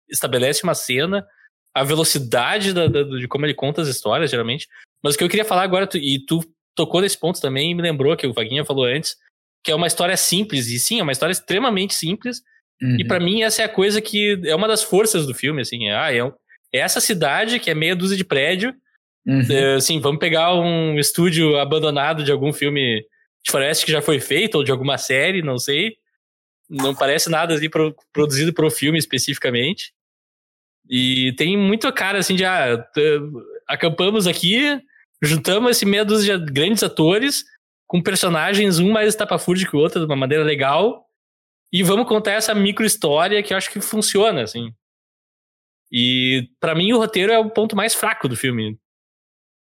estabelece 0.08 0.62
uma 0.62 0.74
cena, 0.74 1.26
a 1.76 1.84
velocidade 1.84 2.72
da, 2.72 2.86
da, 2.86 3.02
de 3.02 3.28
como 3.28 3.44
ele 3.44 3.52
conta 3.52 3.82
as 3.82 3.88
histórias, 3.88 4.30
geralmente. 4.30 4.66
Mas 5.04 5.14
o 5.14 5.18
que 5.18 5.24
eu 5.24 5.28
queria 5.28 5.44
falar 5.44 5.62
agora, 5.62 5.86
tu, 5.86 5.98
e 5.98 6.18
tu 6.24 6.40
tocou 6.74 7.02
nesse 7.02 7.20
ponto 7.20 7.38
também 7.38 7.70
e 7.70 7.74
me 7.74 7.82
lembrou 7.82 8.16
que 8.16 8.26
o 8.26 8.32
Vaguinha 8.32 8.64
falou 8.64 8.86
antes, 8.86 9.14
que 9.62 9.70
é 9.70 9.74
uma 9.74 9.86
história 9.86 10.16
simples, 10.16 10.68
e 10.68 10.78
sim, 10.78 11.00
é 11.00 11.02
uma 11.02 11.12
história 11.12 11.32
extremamente 11.32 11.94
simples, 11.94 12.40
uhum. 12.80 12.96
e 12.98 13.04
para 13.04 13.20
mim 13.20 13.42
essa 13.42 13.60
é 13.60 13.66
a 13.66 13.68
coisa 13.68 14.00
que 14.00 14.40
é 14.46 14.54
uma 14.54 14.66
das 14.66 14.82
forças 14.82 15.26
do 15.26 15.34
filme, 15.34 15.60
assim, 15.60 15.88
é, 15.88 15.94
ah, 15.94 16.14
é, 16.14 16.20
é 16.72 16.78
essa 16.78 16.98
cidade 16.98 17.60
que 17.60 17.70
é 17.70 17.74
meia 17.74 17.94
dúzia 17.94 18.16
de 18.16 18.24
prédio, 18.24 18.74
uhum. 19.26 19.42
é, 19.50 19.74
assim, 19.74 20.00
vamos 20.00 20.18
pegar 20.18 20.54
um 20.54 20.98
estúdio 20.98 21.58
abandonado 21.58 22.24
de 22.24 22.32
algum 22.32 22.54
filme 22.54 23.02
de 23.44 23.50
floresta 23.50 23.84
que 23.84 23.92
já 23.92 24.00
foi 24.00 24.18
feito, 24.18 24.54
ou 24.54 24.64
de 24.64 24.70
alguma 24.70 24.96
série, 24.96 25.42
não 25.42 25.58
sei, 25.58 25.96
não 26.70 26.94
parece 26.94 27.28
nada 27.28 27.52
assim, 27.52 27.68
pro, 27.68 27.94
produzido 28.14 28.54
para 28.54 28.66
o 28.66 28.70
filme 28.70 28.98
especificamente, 28.98 29.92
e 30.88 31.32
tem 31.36 31.56
muito 31.56 31.90
cara 31.92 32.18
assim 32.18 32.34
de, 32.34 32.44
ah, 32.44 32.84
acampamos 33.66 34.26
aqui, 34.26 34.80
juntamos 35.22 35.72
esse 35.72 35.86
meia 35.86 36.04
dúzia 36.04 36.38
de 36.38 36.52
grandes 36.52 36.82
atores, 36.82 37.44
com 37.86 38.02
personagens, 38.02 38.78
um 38.78 38.90
mais 38.90 39.08
estapafúrdio 39.08 39.68
que 39.68 39.76
o 39.76 39.80
outro, 39.80 40.00
de 40.00 40.06
uma 40.06 40.16
maneira 40.16 40.44
legal. 40.44 41.04
E 41.72 41.82
vamos 41.82 42.08
contar 42.08 42.32
essa 42.32 42.54
micro 42.54 42.84
história 42.84 43.42
que 43.42 43.52
eu 43.52 43.56
acho 43.56 43.70
que 43.70 43.80
funciona, 43.80 44.42
assim. 44.42 44.72
E 45.90 46.48
para 46.60 46.74
mim 46.74 46.92
o 46.92 46.98
roteiro 46.98 47.32
é 47.32 47.38
o 47.38 47.50
ponto 47.50 47.76
mais 47.76 47.94
fraco 47.94 48.28
do 48.28 48.36
filme. 48.36 48.78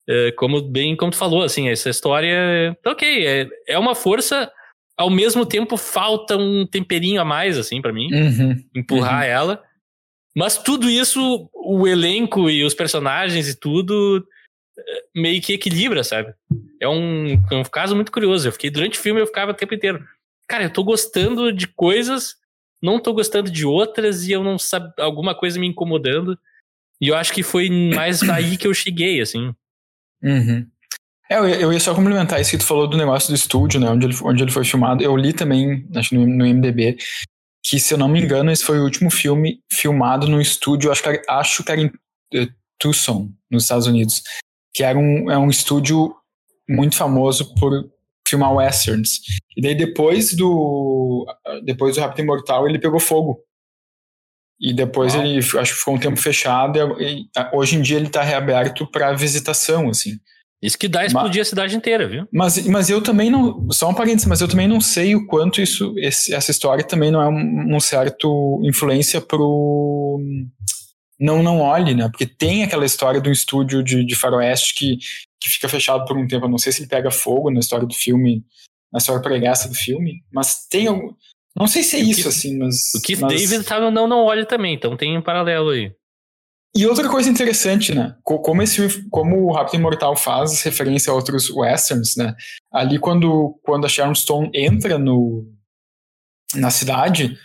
É, 0.09 0.33
como 0.33 0.61
bem 0.61 0.97
como 0.97 1.13
tu 1.13 1.17
falou, 1.17 1.43
assim, 1.43 1.69
essa 1.69 1.89
história, 1.89 2.77
ok, 2.85 3.27
é, 3.27 3.49
é 3.69 3.79
uma 3.79 3.95
força, 3.95 4.51
ao 4.97 5.09
mesmo 5.09 5.47
tempo 5.47 5.77
falta 5.77 6.37
um 6.37 6.67
temperinho 6.67 7.21
a 7.21 7.25
mais, 7.25 7.57
assim, 7.57 7.81
para 7.81 7.93
mim, 7.93 8.13
uhum, 8.13 8.65
empurrar 8.75 9.23
uhum. 9.23 9.31
ela. 9.31 9.65
Mas 10.35 10.57
tudo 10.57 10.88
isso, 10.88 11.49
o 11.53 11.87
elenco 11.87 12.49
e 12.49 12.64
os 12.64 12.75
personagens 12.75 13.49
e 13.49 13.55
tudo, 13.55 14.27
é, 14.79 15.03
meio 15.14 15.40
que 15.42 15.53
equilibra, 15.53 16.03
sabe? 16.03 16.33
É 16.81 16.88
um, 16.88 17.35
é 17.51 17.57
um 17.57 17.64
caso 17.64 17.95
muito 17.95 18.11
curioso. 18.11 18.49
Eu 18.49 18.53
fiquei 18.53 18.71
durante 18.71 18.99
o 18.99 19.03
filme 19.03 19.21
eu 19.21 19.27
ficava 19.27 19.51
o 19.51 19.55
tempo 19.55 19.75
inteiro. 19.75 20.05
Cara, 20.49 20.64
eu 20.64 20.73
tô 20.73 20.83
gostando 20.83 21.53
de 21.53 21.66
coisas, 21.66 22.37
não 22.83 22.99
tô 22.99 23.12
gostando 23.12 23.51
de 23.51 23.66
outras 23.66 24.27
e 24.27 24.33
eu 24.33 24.42
não 24.42 24.59
sabe 24.59 24.92
alguma 24.99 25.35
coisa 25.35 25.59
me 25.61 25.66
incomodando. 25.66 26.38
E 27.01 27.09
eu 27.09 27.16
acho 27.16 27.33
que 27.33 27.42
foi 27.42 27.68
mais 27.95 28.23
aí 28.29 28.57
que 28.57 28.66
eu 28.66 28.75
cheguei, 28.75 29.21
assim. 29.21 29.55
Uhum. 30.23 30.66
É, 31.31 31.38
eu, 31.38 31.49
eu 31.49 31.73
ia 31.73 31.81
só 31.81 31.95
complementar 31.95 32.40
isso 32.40 32.51
que 32.51 32.59
tu 32.59 32.66
falou 32.66 32.87
do 32.87 32.97
negócio 32.97 33.29
do 33.29 33.35
estúdio, 33.35 33.81
né? 33.81 33.88
Onde 33.88 34.07
ele, 34.07 34.14
onde 34.23 34.42
ele 34.42 34.51
foi 34.51 34.64
filmado. 34.64 35.03
Eu 35.03 35.16
li 35.16 35.33
também, 35.33 35.87
acho 35.95 36.14
no, 36.14 36.27
no 36.27 36.47
MDB, 36.47 36.97
que 37.62 37.79
se 37.79 37.94
eu 37.94 37.98
não 37.98 38.09
me 38.09 38.20
engano, 38.20 38.51
esse 38.51 38.64
foi 38.64 38.79
o 38.79 38.85
último 38.85 39.11
filme 39.11 39.62
filmado 39.70 40.27
no 40.27 40.40
estúdio, 40.40 40.90
acho 40.90 41.03
que, 41.03 41.22
acho 41.29 41.64
que 41.64 41.70
era 41.70 41.81
em 41.81 41.87
uh, 41.87 42.53
Tucson, 42.79 43.31
nos 43.51 43.64
Estados 43.64 43.87
Unidos. 43.87 44.22
Que 44.75 44.83
era 44.83 44.98
um, 44.98 45.31
é 45.31 45.38
um 45.38 45.48
estúdio 45.48 46.14
muito 46.68 46.96
famoso 46.96 47.55
por 47.55 47.72
filmar 48.27 48.53
westerns. 48.55 49.20
E 49.57 49.62
daí 49.62 49.75
depois 49.75 50.35
do 50.35 51.27
depois 51.64 51.94
do 51.94 52.01
Rápido 52.01 52.22
Imortal 52.22 52.68
ele 52.68 52.79
pegou 52.79 52.98
fogo. 52.98 53.40
E 54.61 54.72
depois 54.72 55.14
ele 55.14 55.38
acho 55.38 55.72
que 55.72 55.79
ficou 55.79 55.94
um 55.94 56.01
tempo 56.01 56.16
fechado 56.16 56.79
e, 57.01 57.22
e 57.22 57.27
hoje 57.53 57.77
em 57.77 57.83
dia 57.83 57.96
ele 57.96 58.07
está 58.07 58.22
reaberto 58.22 58.87
para 58.90 59.12
visitação 59.12 59.88
assim. 59.90 60.18
Isso 60.62 60.79
que 60.79 60.87
dá 60.87 61.05
explodir 61.05 61.40
mas, 61.40 61.48
a 61.48 61.51
cidade 61.51 61.77
inteira, 61.77 62.07
viu? 62.07 62.29
Mas, 62.33 62.64
mas 62.68 62.88
eu 62.88 63.03
também 63.03 63.29
não. 63.29 63.66
Só 63.72 63.90
um 63.90 63.94
parênteses, 63.94 64.29
mas 64.29 64.40
eu 64.40 64.46
também 64.46 64.68
não 64.68 64.81
sei 64.81 65.16
o 65.16 65.27
quanto 65.27 65.61
isso, 65.61 65.92
esse, 65.98 66.33
essa 66.33 66.53
história 66.53 66.85
também 66.85 67.11
não 67.11 67.20
é 67.20 67.29
um, 67.29 67.77
um 67.77 67.81
certo 67.81 68.61
influência 68.64 69.20
pro 69.20 70.20
não 71.18 71.42
não 71.42 71.61
olhe, 71.61 71.94
né? 71.94 72.09
Porque 72.09 72.27
tem 72.27 72.62
aquela 72.62 72.85
história 72.85 73.20
do 73.20 73.31
estúdio 73.31 73.83
de, 73.83 74.05
de 74.05 74.14
faroeste 74.14 74.75
que, 74.75 74.98
que 75.40 75.48
fica 75.48 75.68
fechado 75.68 76.05
por 76.05 76.16
um 76.16 76.27
tempo. 76.27 76.46
Eu 76.46 76.51
não 76.51 76.59
sei 76.59 76.72
se 76.72 76.83
ele 76.83 76.88
pega 76.88 77.11
fogo 77.11 77.51
na 77.51 77.61
história 77.61 77.87
do 77.87 77.94
filme, 77.94 78.44
na 78.92 78.98
história 78.98 79.22
preguiça 79.22 79.68
do 79.68 79.75
filme, 79.75 80.22
mas 80.33 80.66
tem 80.68 80.87
algum. 80.87 81.12
Não 81.57 81.66
sei 81.66 81.83
se 81.83 81.96
é 81.96 82.01
isso, 82.01 82.22
Keith, 82.22 82.27
assim, 82.27 82.59
mas. 82.59 82.77
O 82.94 83.03
Keith 83.03 83.20
mas... 83.20 83.35
David 83.35 83.64
tá 83.64 83.81
no 83.81 83.90
Não 83.90 84.07
Não 84.07 84.25
Olhe 84.25 84.46
também, 84.46 84.75
então 84.75 84.96
tem 84.96 85.18
um 85.18 85.22
paralelo 85.22 85.70
aí. 85.70 85.92
E 86.75 86.87
outra 86.87 87.09
coisa 87.09 87.29
interessante, 87.29 87.95
né? 87.95 88.17
Como, 88.25 88.63
esse, 88.63 89.07
como 89.11 89.45
o 89.45 89.53
Rápido 89.53 89.77
Imortal 89.77 90.17
faz 90.17 90.63
referência 90.63 91.11
a 91.11 91.15
outros 91.15 91.51
westerns, 91.51 92.17
né? 92.17 92.35
Ali 92.73 92.99
quando, 92.99 93.59
quando 93.63 93.85
a 93.85 93.89
Sharon 93.89 94.15
Stone 94.15 94.51
entra 94.55 94.99
no, 94.99 95.47
na 96.55 96.71
cidade, 96.71 97.37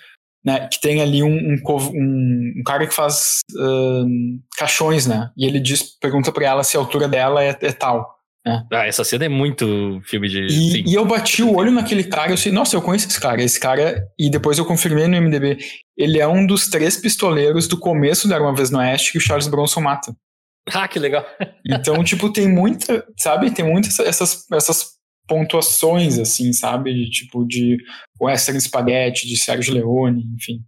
né, 0.46 0.68
que 0.72 0.80
tem 0.80 1.02
ali 1.02 1.24
um, 1.24 1.36
um, 1.36 1.62
um, 1.66 2.64
cara 2.66 2.88
que 2.88 2.94
faz 2.94 3.40
um, 3.54 4.40
caixões, 4.58 5.06
né? 5.06 5.30
E 5.36 5.46
ele 5.46 5.60
diz, 5.60 5.84
pergunta 6.00 6.32
para 6.32 6.46
ela 6.46 6.64
se 6.64 6.78
a 6.78 6.80
altura 6.80 7.08
dela 7.08 7.44
é, 7.44 7.50
é 7.50 7.72
tal. 7.74 8.17
Né? 8.48 8.66
Ah, 8.72 8.86
essa 8.86 9.04
cena 9.04 9.26
é 9.26 9.30
muito 9.30 10.00
filme 10.06 10.30
de. 10.30 10.48
E, 10.48 10.90
e, 10.90 10.94
eu 10.94 11.06
bati 11.06 11.44
o 11.44 11.56
olho 11.56 11.72
naquele 11.72 12.04
cara, 12.04 12.32
eu 12.32 12.38
sei, 12.38 12.52
nossa, 12.52 12.76
eu 12.76 12.82
conheço 12.82 13.08
esse 13.08 13.20
cara. 13.20 13.44
Esse 13.44 13.60
cara, 13.60 14.02
e 14.18 14.30
depois 14.30 14.58
eu 14.58 14.66
confirmei 14.66 15.06
no 15.06 15.22
MDB, 15.22 15.58
ele 15.98 16.20
é 16.20 16.28
um 16.28 16.48
dos 16.48 16.70
três 16.70 16.96
pistoleiros 16.96 17.68
do 17.68 17.78
começo 17.78 18.28
da 18.28 18.40
Uma 18.40 18.56
Vez 18.56 18.72
no 18.72 18.80
Oeste 18.80 19.12
que 19.12 19.18
o 19.18 19.22
Charles 19.22 19.48
Bronson 19.48 19.82
mata. 19.82 20.16
Ah, 20.74 20.88
que 20.88 20.98
legal. 20.98 21.26
então, 21.68 22.02
tipo, 22.04 22.32
tem 22.32 22.48
muita, 22.48 23.06
sabe? 23.18 23.52
Tem 23.52 23.66
muitas 23.66 24.00
essas, 24.00 24.50
essas 24.52 24.98
pontuações, 25.28 26.18
assim, 26.18 26.54
sabe? 26.54 26.94
De, 26.94 27.10
tipo, 27.10 27.46
de 27.46 27.78
Western 28.22 28.60
Spaghetti, 28.62 29.28
de 29.28 29.36
Sérgio 29.36 29.74
Leone, 29.74 30.24
enfim. 30.36 30.64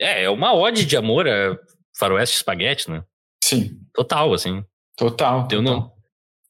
É, 0.00 0.24
é 0.24 0.30
uma 0.30 0.52
ode 0.52 0.84
de 0.84 0.96
amor 0.96 1.28
a 1.28 1.56
faroeste 1.96 2.38
spaghetti, 2.38 2.90
né? 2.90 3.04
Sim. 3.42 3.78
Total, 3.92 4.32
assim. 4.34 4.64
Total. 4.96 5.42
Eu 5.42 5.48
total. 5.48 5.62
não... 5.62 5.93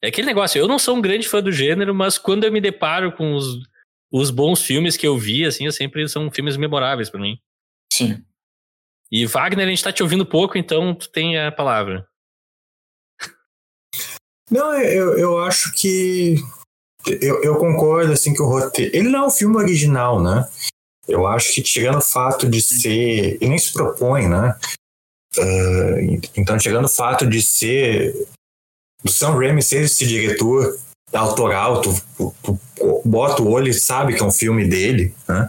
É 0.01 0.07
aquele 0.07 0.27
negócio, 0.27 0.59
eu 0.59 0.67
não 0.67 0.77
sou 0.77 0.95
um 0.95 1.01
grande 1.01 1.27
fã 1.27 1.41
do 1.41 1.51
gênero, 1.51 1.93
mas 1.95 2.17
quando 2.17 2.43
eu 2.43 2.51
me 2.51 2.61
deparo 2.61 3.11
com 3.11 3.33
os, 3.33 3.59
os 4.11 4.29
bons 4.29 4.61
filmes 4.61 4.95
que 4.97 5.07
eu 5.07 5.17
vi, 5.17 5.45
assim, 5.45 5.65
eu 5.65 5.71
sempre 5.71 6.07
são 6.07 6.29
filmes 6.29 6.57
memoráveis 6.57 7.09
para 7.09 7.21
mim. 7.21 7.39
Sim. 7.91 8.23
E 9.11 9.25
Wagner, 9.25 9.65
a 9.65 9.69
gente 9.69 9.83
tá 9.83 9.91
te 9.91 10.03
ouvindo 10.03 10.25
pouco, 10.25 10.57
então 10.57 10.93
tu 10.93 11.09
tem 11.09 11.39
a 11.39 11.51
palavra. 11.51 12.07
Não, 14.49 14.73
eu, 14.73 15.17
eu 15.17 15.39
acho 15.39 15.71
que. 15.73 16.35
Eu, 17.21 17.43
eu 17.43 17.55
concordo, 17.57 18.11
assim, 18.11 18.33
que 18.33 18.41
o 18.41 18.47
roteiro. 18.47 18.95
Ele 18.95 19.09
não 19.09 19.23
é 19.23 19.27
um 19.27 19.31
filme 19.31 19.57
original, 19.57 20.21
né? 20.21 20.47
Eu 21.07 21.27
acho 21.27 21.53
que, 21.53 21.61
tirando 21.61 21.97
o 21.97 22.01
fato 22.01 22.49
de 22.49 22.61
ser. 22.61 23.37
Ele 23.39 23.49
nem 23.49 23.57
se 23.57 23.71
propõe, 23.71 24.27
né? 24.27 24.57
Uh, 25.37 26.21
então, 26.35 26.57
tirando 26.57 26.85
o 26.85 26.89
fato 26.89 27.27
de 27.27 27.41
ser. 27.41 28.13
Do 29.05 29.11
Sam 29.11 29.37
Raimi 29.37 29.61
ser 29.61 29.83
esse 29.83 30.05
diretor 30.05 30.79
autoral, 31.13 31.79
tu, 31.81 31.93
tu, 32.17 32.35
tu, 32.41 32.59
bota 33.05 33.41
o 33.43 33.51
olho 33.51 33.69
e 33.69 33.73
sabe 33.73 34.15
que 34.15 34.21
é 34.23 34.25
um 34.25 34.31
filme 34.31 34.67
dele, 34.67 35.13
né? 35.27 35.47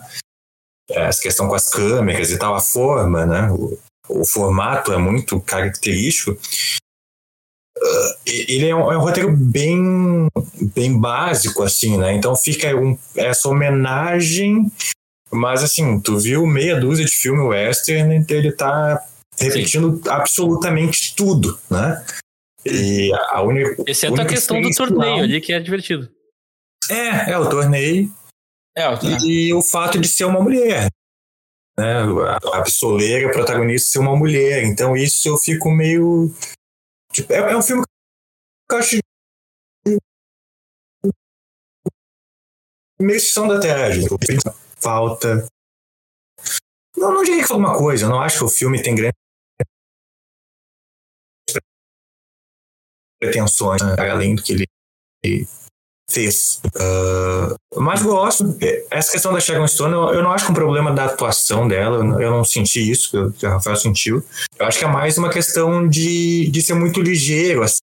Essa 0.91 1.23
questão 1.23 1.49
com 1.49 1.55
as 1.55 1.71
câmeras 1.71 2.31
e 2.31 2.39
tal, 2.39 2.55
a 2.55 2.61
forma, 2.61 3.25
né? 3.25 3.51
O, 3.51 3.79
o 4.09 4.25
formato 4.25 4.93
é 4.93 4.99
muito 4.99 5.41
característico. 5.41 6.39
Uh, 7.79 8.15
ele 8.27 8.69
é 8.69 8.75
um, 8.75 8.93
é 8.93 8.99
um, 8.99 9.01
roteiro 9.01 9.35
bem, 9.35 10.29
bem 10.75 10.99
básico, 10.99 11.63
assim, 11.63 11.97
né? 11.97 12.13
Então 12.13 12.37
fica 12.37 12.77
um, 12.77 12.97
essa 13.17 13.49
homenagem, 13.49 14.71
mas 15.33 15.63
assim, 15.63 15.99
tu 16.01 16.19
viu 16.19 16.47
meia 16.47 16.79
dúzia 16.79 17.05
de 17.05 17.17
filme 17.17 17.41
western, 17.41 18.15
então 18.15 18.37
ele 18.37 18.53
tá 18.53 19.03
repetindo 19.39 19.97
Sim. 19.97 20.11
absolutamente 20.11 21.15
tudo, 21.15 21.59
né? 21.71 22.05
E 22.71 23.13
a 23.13 23.43
única. 23.43 23.83
Exceto 23.87 24.21
a 24.21 24.27
questão 24.27 24.61
do 24.61 24.71
torneio 24.71 25.23
ali, 25.23 25.41
que 25.41 25.53
é 25.53 25.61
divertido. 25.61 26.11
É, 26.91 27.33
é 27.33 27.39
o 27.39 27.49
torneio. 27.49 28.13
É, 28.77 28.85
e 29.25 29.53
o 29.55 29.63
fato 29.63 29.99
de 29.99 30.09
ser 30.09 30.25
uma 30.25 30.41
mulher. 30.41 30.89
Né? 31.79 32.03
A 32.53 32.63
pistoleira, 32.63 33.29
a 33.29 33.33
protagonista 33.33 33.91
ser 33.91 33.99
uma 33.99 34.17
mulher. 34.17 34.65
Então 34.65 34.97
isso 34.97 35.29
eu 35.29 35.37
fico 35.37 35.71
meio 35.71 36.33
Tipo, 37.17 37.33
é, 37.33 37.39
é 37.39 37.57
um 37.57 37.63
filme 37.63 37.83
que 38.69 38.75
eu 38.75 38.79
acho 38.79 38.99
meio 43.01 43.21
sessão 43.21 43.49
da 43.49 43.59
terra, 43.59 43.89
falta. 44.79 45.49
Não, 46.95 47.15
não 47.15 47.23
diria 47.23 47.43
que 47.43 47.51
alguma 47.51 47.77
coisa, 47.79 48.05
eu 48.05 48.11
não 48.11 48.21
acho 48.21 48.39
que 48.39 48.45
o 48.45 48.49
filme 48.51 48.83
tem 48.83 48.95
grande 48.95 49.17
pretensões, 53.21 53.83
né, 53.83 53.95
além 53.99 54.35
do 54.35 54.43
que 54.43 54.53
ele 54.53 54.67
fez. 56.09 56.61
Uh, 56.67 57.81
mas 57.81 58.03
gosto. 58.03 58.57
Essa 58.91 59.13
questão 59.13 59.33
da 59.33 59.41
Sharon 59.41 59.67
Stone, 59.67 59.93
eu, 59.93 60.15
eu, 60.15 60.23
não 60.23 60.33
acho 60.33 60.45
que 60.45 60.51
é 60.51 60.53
um 60.53 60.55
problema 60.55 60.93
da 60.93 61.07
atuação 61.07 61.67
dela, 61.67 61.99
eu 62.21 62.31
não 62.31 62.45
senti 62.45 62.91
isso, 62.91 63.33
que 63.33 63.47
o 63.47 63.51
Rafael 63.51 63.77
sentiu. 63.77 64.25
Eu 64.59 64.67
acho 64.67 64.79
que 64.79 64.85
é 64.85 64.89
mais 64.89 65.19
uma 65.19 65.31
questão 65.31 65.89
de, 65.89 66.49
de 66.51 66.63
ser 66.63 66.75
muito 66.75 67.01
ligeiro, 67.01 67.63
assim. 67.63 67.81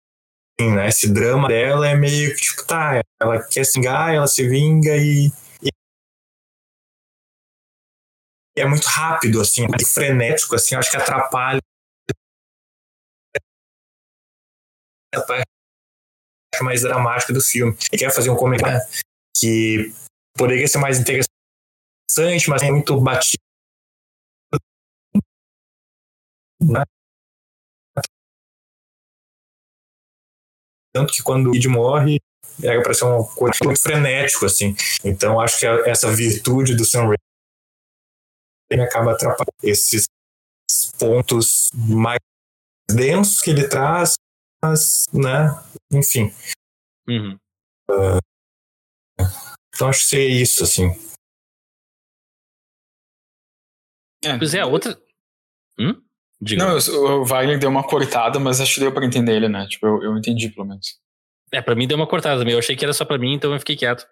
Né? 0.60 0.88
Esse 0.88 1.08
drama 1.08 1.48
dela 1.48 1.88
é 1.88 1.96
meio 1.96 2.34
que, 2.36 2.42
tipo, 2.42 2.66
tá, 2.66 3.02
ela 3.22 3.40
quer 3.44 3.64
se 3.64 3.80
vingar, 3.80 4.14
ela 4.14 4.28
se 4.28 4.48
vinga 4.48 4.98
e, 4.98 5.32
é 8.58 8.66
muito 8.66 8.86
rápido, 8.86 9.40
assim, 9.40 9.66
é 9.66 9.68
muito 9.68 9.86
frenético, 9.86 10.56
assim, 10.56 10.76
acho 10.76 10.90
que 10.90 10.98
atrapalha 10.98 11.62
a 15.14 15.22
parte 15.22 15.46
mais 16.62 16.82
dramática 16.82 17.34
do 17.34 17.42
filme. 17.42 17.78
Ele 17.92 18.02
quer 18.02 18.12
fazer 18.14 18.30
um 18.30 18.36
comentário 18.36 18.82
que 19.36 19.94
poderia 20.36 20.68
ser 20.68 20.80
mais 20.80 21.00
interessante, 21.00 22.50
mas 22.50 22.64
é 22.64 22.72
muito 22.72 23.00
batido. 23.00 23.42
Tanto 30.94 31.14
que 31.14 31.22
quando 31.22 31.50
o 31.50 31.52
Kid 31.52 31.68
morre, 31.68 32.20
era 32.64 32.82
para 32.82 32.94
ser 32.94 33.06
uma 33.06 33.24
coisa 33.36 33.60
frenético, 33.80 34.46
assim. 34.46 34.76
Então, 35.04 35.40
acho 35.40 35.60
que 35.60 35.66
essa 35.66 36.10
virtude 36.12 36.76
do 36.76 36.84
Sam 36.84 37.04
Raimi 38.72 38.84
acaba 38.84 39.12
atrapalhando 39.12 39.54
esses 39.62 40.08
pontos 40.98 41.70
mais 41.74 42.18
densos 42.90 43.42
que 43.42 43.52
ele 43.52 43.68
traz, 43.68 44.16
mas, 44.64 45.06
né, 45.14 45.50
enfim. 45.92 46.32
Uhum. 47.08 47.38
Uh, 47.90 48.20
então 49.74 49.90
acho 49.90 50.00
que 50.00 50.10
seria 50.10 50.42
isso, 50.42 50.64
assim. 50.64 50.90
É. 54.24 54.38
Pois 54.38 54.54
é, 54.54 54.66
outra. 54.66 55.00
Hum? 55.80 56.02
Diga. 56.42 56.66
Não, 56.66 56.78
o 56.78 57.26
Wagner 57.26 57.60
deu 57.60 57.70
uma 57.70 57.84
cortada, 57.84 58.40
mas 58.40 58.60
acho 58.62 58.76
que 58.76 58.80
deu 58.82 58.94
pra 58.94 59.06
entender 59.06 59.36
ele, 59.36 59.50
né? 59.50 59.68
Tipo, 59.68 59.88
eu, 59.88 60.04
eu 60.04 60.18
entendi 60.18 60.50
pelo 60.50 60.68
menos. 60.68 61.00
É, 61.52 61.62
pra 61.62 61.76
mim 61.76 61.88
deu 61.88 61.98
uma 61.98 62.08
cortada 62.08 62.40
também. 62.40 62.54
Eu 62.54 62.60
achei 62.60 62.76
que 62.76 62.84
era 62.84 62.94
só 62.94 63.06
pra 63.06 63.18
mim, 63.18 63.34
então 63.34 63.54
eu 63.54 63.60
fiquei 63.60 63.76
quieto. 63.76 64.06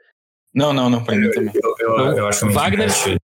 Não, 0.53 0.71
não, 0.71 0.89
não, 0.89 1.03
pra 1.03 1.15
mim 1.15 1.29
também. 1.31 1.53
Eu, 1.53 1.75
eu, 1.79 1.97
eu, 1.97 2.17
eu 2.17 2.27
acho 2.27 2.49
Wagner, 2.49 2.89
se 2.89 3.17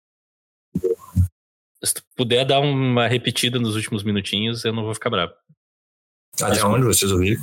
tu 1.93 2.03
puder 2.15 2.45
dar 2.45 2.59
uma 2.59 3.07
repetida 3.07 3.57
nos 3.57 3.75
últimos 3.75 4.03
minutinhos, 4.03 4.65
eu 4.65 4.73
não 4.73 4.83
vou 4.83 4.93
ficar 4.93 5.09
bravo. 5.09 5.33
Até 6.41 6.65
onde 6.65 6.85
vocês 6.85 7.11
ouviram? 7.11 7.41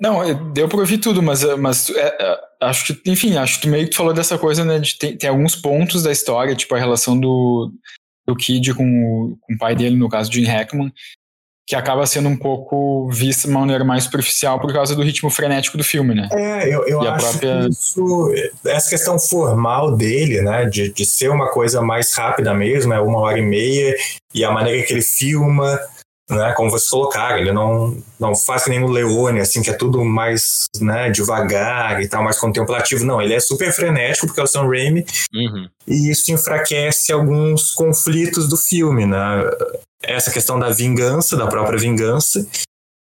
Não, 0.00 0.22
é, 0.24 0.32
deu 0.32 0.66
pra 0.66 0.78
ouvir 0.78 0.98
tudo, 0.98 1.22
mas, 1.22 1.44
é, 1.44 1.54
mas 1.56 1.90
é, 1.90 2.16
é, 2.18 2.40
acho 2.62 2.86
que, 2.86 3.10
enfim, 3.10 3.36
acho 3.36 3.60
que 3.60 3.68
meio 3.68 3.84
que 3.84 3.90
tu 3.90 3.96
falou 3.96 4.14
dessa 4.14 4.38
coisa, 4.38 4.64
né? 4.64 4.78
De 4.78 4.98
tem, 4.98 5.16
tem 5.16 5.28
alguns 5.28 5.54
pontos 5.54 6.02
da 6.02 6.10
história, 6.10 6.56
tipo 6.56 6.74
a 6.74 6.78
relação 6.78 7.18
do, 7.18 7.70
do 8.26 8.34
Kid 8.34 8.72
com 8.72 8.84
o, 8.84 9.36
com 9.40 9.54
o 9.54 9.58
pai 9.58 9.76
dele, 9.76 9.96
no 9.96 10.08
caso, 10.08 10.32
Jim 10.32 10.44
Hackman, 10.44 10.90
que 11.70 11.76
acaba 11.76 12.06
sendo 12.06 12.30
um 12.30 12.36
pouco 12.36 13.08
vista 13.10 13.46
de 13.46 13.54
uma 13.54 13.60
maneira 13.60 13.84
mais 13.84 14.04
superficial 14.04 14.58
por 14.58 14.72
causa 14.72 14.96
do 14.96 15.02
ritmo 15.02 15.28
frenético 15.28 15.76
do 15.76 15.84
filme, 15.84 16.14
né? 16.14 16.28
É, 16.32 16.74
eu, 16.74 16.84
eu 16.86 17.00
acho 17.02 17.38
própria... 17.38 17.60
que 17.60 17.68
isso, 17.68 18.34
essa 18.66 18.90
questão 18.90 19.20
formal 19.20 19.94
dele, 19.96 20.40
né, 20.40 20.64
de, 20.64 20.92
de 20.92 21.04
ser 21.04 21.30
uma 21.30 21.48
coisa 21.50 21.82
mais 21.82 22.12
rápida 22.12 22.54
mesmo, 22.54 22.92
é 22.92 23.00
uma 23.00 23.20
hora 23.20 23.38
e 23.38 23.42
meia, 23.42 23.94
e 24.34 24.42
a 24.42 24.50
maneira 24.50 24.84
que 24.84 24.94
ele 24.94 25.02
filma, 25.02 25.78
né, 26.30 26.52
como 26.56 26.70
vocês 26.70 26.88
colocaram, 26.88 27.38
ele 27.38 27.52
não, 27.52 27.96
não 28.18 28.34
faz 28.34 28.66
nem 28.66 28.82
o 28.82 28.88
Leone, 28.88 29.40
assim, 29.40 29.62
que 29.62 29.70
é 29.70 29.74
tudo 29.74 30.04
mais 30.04 30.66
né, 30.80 31.10
devagar 31.10 32.00
e 32.02 32.08
tal, 32.08 32.22
mais 32.22 32.38
contemplativo. 32.38 33.04
Não, 33.04 33.20
ele 33.20 33.34
é 33.34 33.40
super 33.40 33.72
frenético, 33.72 34.26
porque 34.26 34.40
é 34.40 34.44
o 34.44 34.46
Sam 34.46 34.68
Raimi, 34.68 35.04
uhum. 35.34 35.68
e 35.86 36.10
isso 36.10 36.32
enfraquece 36.32 37.12
alguns 37.12 37.72
conflitos 37.72 38.48
do 38.48 38.56
filme, 38.56 39.06
né? 39.06 39.18
essa 40.02 40.30
questão 40.30 40.58
da 40.58 40.70
vingança, 40.70 41.36
da 41.36 41.46
própria 41.46 41.78
vingança. 41.78 42.46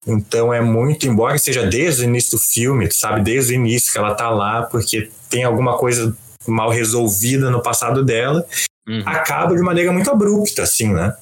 Então 0.07 0.53
é 0.53 0.61
muito, 0.61 1.07
embora 1.07 1.39
seja 1.39 1.65
desde 1.65 2.03
o 2.03 2.05
início 2.05 2.33
do 2.33 2.39
filme, 2.39 2.91
sabe, 2.91 3.23
desde 3.23 3.53
o 3.53 3.55
início 3.55 3.93
que 3.93 3.99
ela 3.99 4.15
tá 4.15 4.29
lá, 4.31 4.63
porque 4.63 5.11
tem 5.31 5.45
alguma 5.45 5.79
coisa 5.79 6.17
mal 6.47 6.71
resolvida 6.71 7.51
no 7.51 7.63
passado 7.63 8.05
dela, 8.05 8.45
uhum. 8.89 9.03
acaba 9.07 9.55
de 9.55 9.63
maneira 9.63 9.93
muito 9.93 10.11
abrupta, 10.11 10.63
assim, 10.63 10.93
né? 10.93 11.15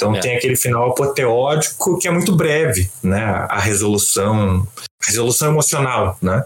Então 0.00 0.16
é. 0.16 0.20
tem 0.20 0.34
aquele 0.34 0.56
final 0.56 0.90
apoteótico 0.90 1.98
que 1.98 2.08
é 2.08 2.10
muito 2.10 2.34
breve, 2.34 2.90
né? 3.02 3.22
A 3.50 3.60
resolução, 3.60 4.66
a 5.02 5.06
resolução 5.06 5.50
emocional, 5.50 6.16
né? 6.22 6.42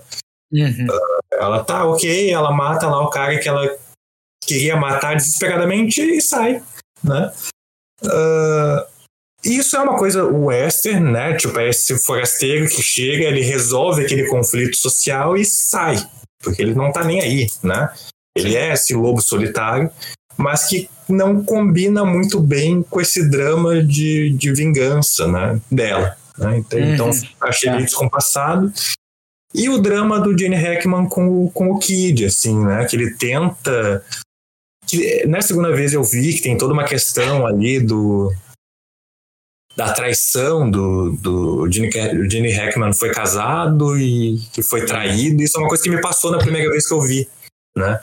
Uhum. 0.53 0.87
Ela 1.33 1.63
tá 1.63 1.85
ok, 1.85 2.33
ela 2.33 2.51
mata 2.51 2.89
lá 2.89 3.01
o 3.01 3.11
cara 3.11 3.39
que 3.39 3.49
ela 3.49 3.73
queria 4.45 4.77
matar 4.77 5.15
desesperadamente 5.15 6.01
e 6.01 6.21
sai, 6.21 6.61
né? 7.03 7.33
Uh, 8.03 8.87
isso 9.45 9.77
é 9.77 9.81
uma 9.81 9.97
coisa 9.97 10.25
western, 10.25 11.13
né? 11.13 11.37
Tipo, 11.37 11.61
é 11.61 11.69
esse 11.69 11.97
forasteiro 11.99 12.69
que 12.69 12.83
chega, 12.83 13.25
ele 13.25 13.41
resolve 13.41 14.05
aquele 14.05 14.27
conflito 14.27 14.77
social 14.77 15.37
e 15.37 15.45
sai, 15.45 15.97
porque 16.43 16.61
ele 16.61 16.75
não 16.75 16.91
tá 16.91 17.05
nem 17.05 17.21
aí, 17.21 17.47
né? 17.63 17.93
Ele 18.37 18.57
é 18.57 18.73
esse 18.73 18.95
lobo 18.95 19.23
solitário, 19.23 19.89
mas 20.37 20.65
que 20.65 20.91
não 21.09 21.45
combina 21.45 22.05
muito 22.05 22.41
bem 22.41 22.83
com 22.83 23.01
esse 23.01 23.29
drama 23.29 23.83
de, 23.83 24.31
de 24.31 24.53
vingança, 24.53 25.27
né? 25.27 25.61
Dela. 25.71 26.17
Né? 26.39 26.59
Então, 26.59 26.79
uhum. 26.79 26.95
então 26.95 27.11
achei 27.41 27.71
meio 27.71 27.85
descompassado. 27.85 28.73
E 29.55 29.69
o 29.69 29.79
drama 29.79 30.19
do 30.19 30.37
Gene 30.37 30.57
Hackman 30.57 31.09
com, 31.09 31.49
com 31.51 31.71
o 31.71 31.79
Kid, 31.79 32.25
assim, 32.25 32.59
né? 32.65 32.85
Que 32.87 32.97
ele 32.97 33.15
tenta 33.15 34.05
que 34.87 35.27
na 35.27 35.41
segunda 35.41 35.75
vez 35.75 35.93
eu 35.93 36.03
vi 36.03 36.35
que 36.35 36.43
tem 36.43 36.59
toda 36.59 36.73
uma 36.75 36.85
questão 36.85 37.47
ali 37.47 37.81
do 37.81 38.33
da 39.77 39.93
traição 39.93 40.71
do, 40.71 41.13
do 41.13 41.71
Gene, 41.71 41.89
o 42.19 42.31
Gene 42.31 42.53
Hackman 42.53 42.93
foi 42.93 43.11
casado 43.11 43.99
e 43.99 44.39
que 44.53 44.63
foi 44.63 44.87
traído. 44.87 45.43
Isso 45.43 45.57
é 45.57 45.61
uma 45.61 45.69
coisa 45.69 45.83
que 45.83 45.91
me 45.91 46.01
passou 46.01 46.31
na 46.31 46.39
primeira 46.39 46.71
vez 46.71 46.87
que 46.87 46.95
eu 46.95 47.01
vi, 47.01 47.29
né? 47.77 48.01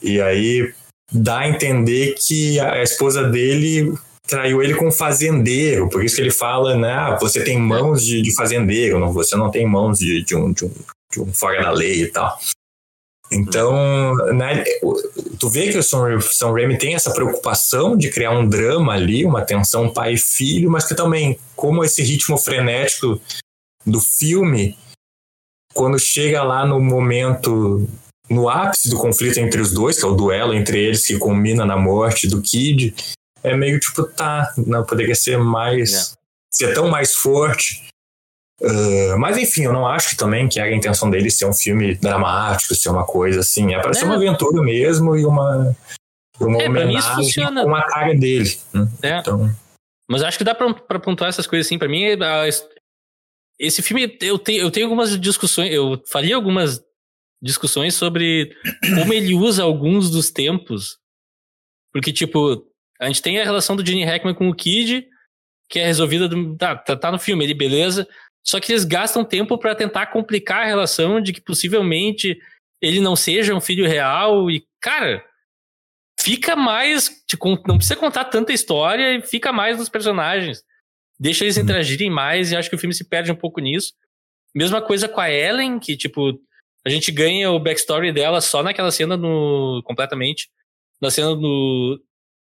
E 0.00 0.20
aí 0.20 0.72
dá 1.12 1.40
a 1.40 1.48
entender 1.48 2.14
que 2.14 2.58
a 2.58 2.82
esposa 2.82 3.24
dele 3.24 3.92
traiu 4.26 4.62
ele 4.62 4.74
com 4.74 4.90
fazendeiro, 4.90 5.88
por 5.88 6.04
isso 6.04 6.16
que 6.16 6.22
ele 6.22 6.30
fala, 6.30 6.76
né? 6.76 6.92
Ah, 6.92 7.18
você 7.20 7.42
tem 7.42 7.58
mãos 7.58 8.04
de, 8.04 8.22
de 8.22 8.34
fazendeiro, 8.34 8.98
não, 8.98 9.12
você 9.12 9.36
não 9.36 9.50
tem 9.50 9.66
mãos 9.66 9.98
de, 9.98 10.24
de, 10.24 10.34
um, 10.34 10.52
de, 10.52 10.64
um, 10.64 10.72
de 11.12 11.20
um 11.20 11.32
fora 11.32 11.62
da 11.62 11.70
lei 11.70 12.02
e 12.02 12.06
tal. 12.06 12.38
Então, 13.30 14.14
né, 14.34 14.62
tu 15.40 15.48
vê 15.48 15.72
que 15.72 15.78
o 15.78 15.82
Sam 15.82 16.52
Raimi 16.52 16.76
tem 16.76 16.94
essa 16.94 17.12
preocupação 17.12 17.96
de 17.96 18.10
criar 18.10 18.30
um 18.32 18.46
drama 18.46 18.92
ali, 18.92 19.24
uma 19.24 19.42
tensão 19.42 19.90
pai 19.90 20.14
e 20.14 20.18
filho, 20.18 20.70
mas 20.70 20.84
que 20.84 20.94
também, 20.94 21.38
como 21.56 21.82
esse 21.82 22.02
ritmo 22.02 22.36
frenético 22.36 23.18
do 23.86 24.00
filme, 24.00 24.78
quando 25.72 25.98
chega 25.98 26.42
lá 26.42 26.66
no 26.66 26.78
momento, 26.78 27.88
no 28.30 28.48
ápice 28.48 28.88
do 28.88 28.98
conflito 28.98 29.38
entre 29.38 29.60
os 29.60 29.72
dois, 29.72 29.98
que 29.98 30.04
é 30.04 30.08
o 30.08 30.14
duelo 30.14 30.54
entre 30.54 30.78
eles 30.78 31.06
que 31.06 31.18
culmina 31.18 31.64
na 31.64 31.76
morte 31.76 32.28
do 32.28 32.40
Kid, 32.40 32.94
é 33.42 33.56
meio 33.56 33.78
tipo, 33.80 34.04
tá, 34.04 34.52
não 34.56 34.84
poderia 34.84 35.14
ser 35.14 35.38
mais. 35.38 35.92
É. 35.92 36.16
ser 36.52 36.74
tão 36.74 36.88
mais 36.88 37.14
forte. 37.14 37.88
Uh, 38.60 39.18
mas 39.18 39.36
enfim, 39.36 39.64
eu 39.64 39.72
não 39.72 39.86
acho 39.86 40.10
que 40.10 40.16
também 40.16 40.48
que 40.48 40.60
era 40.60 40.68
a 40.68 40.74
intenção 40.74 41.10
dele 41.10 41.30
ser 41.30 41.46
um 41.46 41.52
filme 41.52 41.96
dramático, 41.96 42.74
ser 42.74 42.90
uma 42.90 43.04
coisa 43.04 43.40
assim. 43.40 43.74
É 43.74 43.80
para 43.80 43.92
ser 43.92 44.04
uma 44.04 44.14
aventura 44.14 44.62
mesmo 44.62 45.16
e 45.16 45.24
uma, 45.24 45.76
uma 46.40 46.62
é, 46.62 46.68
homenagem 46.68 47.44
com 47.52 47.74
a 47.74 47.82
cara 47.82 48.14
dele. 48.14 48.56
Né? 48.72 48.88
É. 49.02 49.18
Então... 49.18 49.52
Mas 50.08 50.22
acho 50.22 50.38
que 50.38 50.44
dá 50.44 50.54
pra, 50.54 50.72
pra 50.74 51.00
pontuar 51.00 51.28
essas 51.28 51.46
coisas 51.46 51.66
assim. 51.66 51.78
Pra 51.78 51.88
mim, 51.88 52.04
esse 53.58 53.82
filme, 53.82 54.16
eu, 54.20 54.38
te, 54.38 54.54
eu 54.54 54.70
tenho 54.70 54.86
algumas 54.86 55.18
discussões, 55.18 55.72
eu 55.72 56.00
faria 56.06 56.36
algumas 56.36 56.84
discussões 57.42 57.94
sobre 57.94 58.56
como 58.94 59.12
ele 59.12 59.34
usa 59.34 59.64
alguns 59.64 60.10
dos 60.10 60.30
tempos. 60.30 60.98
Porque, 61.92 62.12
tipo, 62.12 62.64
a 63.00 63.06
gente 63.08 63.20
tem 63.20 63.40
a 63.40 63.44
relação 63.44 63.74
do 63.74 63.84
Gene 63.84 64.04
Hackman 64.04 64.34
com 64.34 64.48
o 64.48 64.54
Kid, 64.54 65.06
que 65.68 65.80
é 65.80 65.86
resolvida. 65.86 66.28
Do, 66.28 66.56
tá, 66.56 66.76
tá, 66.76 66.96
tá 66.96 67.10
no 67.10 67.18
filme, 67.18 67.44
ele, 67.44 67.54
beleza. 67.54 68.08
Só 68.44 68.60
que 68.60 68.72
eles 68.72 68.84
gastam 68.84 69.24
tempo 69.24 69.58
para 69.58 69.74
tentar 69.74 70.06
complicar 70.06 70.62
a 70.62 70.66
relação 70.66 71.20
de 71.20 71.32
que 71.32 71.40
possivelmente 71.40 72.38
ele 72.80 73.00
não 73.00 73.14
seja 73.14 73.54
um 73.54 73.60
filho 73.60 73.86
real 73.86 74.50
e, 74.50 74.66
cara, 74.80 75.24
fica 76.20 76.54
mais. 76.54 77.24
Não 77.66 77.76
precisa 77.76 77.96
contar 77.96 78.24
tanta 78.26 78.52
história 78.52 79.14
e 79.14 79.22
fica 79.22 79.52
mais 79.52 79.78
nos 79.78 79.88
personagens. 79.88 80.64
Deixa 81.18 81.44
eles 81.44 81.56
uhum. 81.56 81.64
interagirem 81.64 82.10
mais 82.10 82.50
e 82.50 82.56
acho 82.56 82.68
que 82.68 82.76
o 82.76 82.78
filme 82.78 82.94
se 82.94 83.04
perde 83.04 83.30
um 83.30 83.36
pouco 83.36 83.60
nisso. 83.60 83.92
Mesma 84.54 84.82
coisa 84.82 85.08
com 85.08 85.20
a 85.20 85.30
Ellen, 85.30 85.78
que, 85.78 85.96
tipo, 85.96 86.38
a 86.84 86.90
gente 86.90 87.12
ganha 87.12 87.50
o 87.50 87.60
backstory 87.60 88.12
dela 88.12 88.40
só 88.40 88.62
naquela 88.62 88.90
cena 88.90 89.16
no. 89.16 89.82
completamente. 89.84 90.48
Na 91.00 91.10
cena 91.10 91.34
do. 91.34 92.02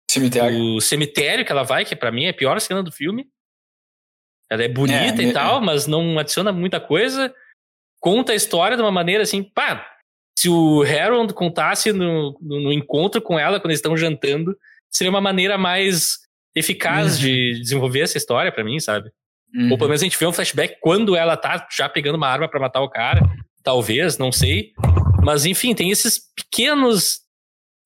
Cemitério. 0.09 0.57
Do 0.57 0.81
cemitério 0.81 1.45
que 1.45 1.51
ela 1.51 1.63
vai, 1.63 1.85
que 1.85 1.95
para 1.95 2.11
mim 2.11 2.25
é 2.25 2.29
a 2.29 2.33
pior 2.33 2.59
cena 2.59 2.81
do 2.81 2.91
filme. 2.91 3.27
Ela 4.49 4.63
é 4.63 4.67
bonita 4.69 5.21
É, 5.21 5.25
e 5.25 5.29
é, 5.29 5.33
tal, 5.33 5.61
mas 5.61 5.87
não 5.87 6.17
adiciona 6.17 6.51
muita 6.51 6.79
coisa. 6.79 7.33
Conta 7.99 8.31
a 8.31 8.35
história 8.35 8.77
de 8.77 8.83
uma 8.83 8.91
maneira 8.91 9.23
assim, 9.23 9.43
pá. 9.43 9.85
Se 10.37 10.47
o 10.49 10.83
Harold 10.83 11.33
contasse 11.33 11.91
no, 11.91 12.37
no, 12.39 12.61
no 12.61 12.71
encontro 12.71 13.21
com 13.21 13.39
ela, 13.39 13.59
quando 13.59 13.71
eles 13.71 13.79
estão 13.79 13.97
jantando, 13.97 14.57
seria 14.89 15.09
uma 15.09 15.19
maneira 15.19 15.57
mais 15.57 16.19
eficaz 16.55 17.15
Uhum. 17.15 17.21
de 17.21 17.59
desenvolver 17.59 18.01
essa 18.01 18.17
história 18.17 18.51
pra 18.51 18.63
mim, 18.63 18.79
sabe? 18.79 19.11
Uhum. 19.53 19.71
Ou 19.71 19.77
pelo 19.77 19.89
menos 19.89 20.01
a 20.01 20.05
gente 20.05 20.17
vê 20.17 20.25
um 20.25 20.33
flashback 20.33 20.77
quando 20.79 21.15
ela 21.15 21.35
tá 21.35 21.67
já 21.71 21.89
pegando 21.89 22.15
uma 22.15 22.27
arma 22.27 22.47
pra 22.47 22.59
matar 22.59 22.81
o 22.81 22.89
cara. 22.89 23.21
Talvez, 23.67 24.17
não 24.17 24.31
sei. 24.31 24.71
Mas 25.21 25.45
enfim, 25.45 25.75
tem 25.75 25.91
esses 25.91 26.17
pequenos 26.33 27.19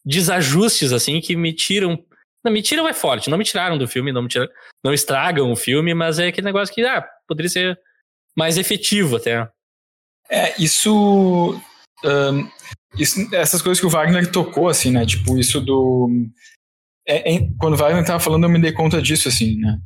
desajustes, 0.06 0.92
assim, 0.94 1.20
que 1.20 1.36
me 1.36 1.52
tiram. 1.54 1.98
Não, 2.46 2.52
me 2.52 2.62
tiram 2.62 2.88
é 2.88 2.94
forte. 2.94 3.32
Não 3.32 3.38
me 3.38 3.44
tiraram 3.44 3.80
do 3.80 3.88
filme, 3.88 4.12
não 4.12 4.22
me 4.22 4.28
tiram, 4.28 4.48
não 4.86 4.94
estragam 4.94 5.52
o 5.52 5.56
filme, 5.56 5.96
mas 5.96 6.20
é 6.20 6.28
aquele 6.28 6.46
negócio 6.46 6.72
que, 6.72 6.84
ah, 6.86 7.04
poderia 7.28 7.50
ser 7.50 7.80
mais 8.38 8.60
efetivo 8.60 9.16
até. 9.16 9.50
É, 10.30 10.54
isso, 10.62 11.60
ahn, 12.06 12.48
isso- 12.96 13.34
Essas 13.34 13.60
coisas 13.64 13.80
que 13.80 13.88
o 13.88 13.90
Wagner 13.90 14.32
tocou, 14.32 14.70
assim, 14.70 14.92
né? 14.92 15.04
Tipo, 15.04 15.36
isso 15.40 15.60
do. 15.60 16.12
é- 17.08 17.38
é- 17.38 17.48
quando 17.60 17.74
o 17.74 17.78
Wagner 17.78 18.06
tava 18.06 18.20
falando, 18.20 18.44
eu 18.44 18.50
me 18.52 18.62
dei 18.62 18.72
conta 18.72 19.02
disso, 19.02 19.28
assim, 19.28 19.58
né? 19.58 19.80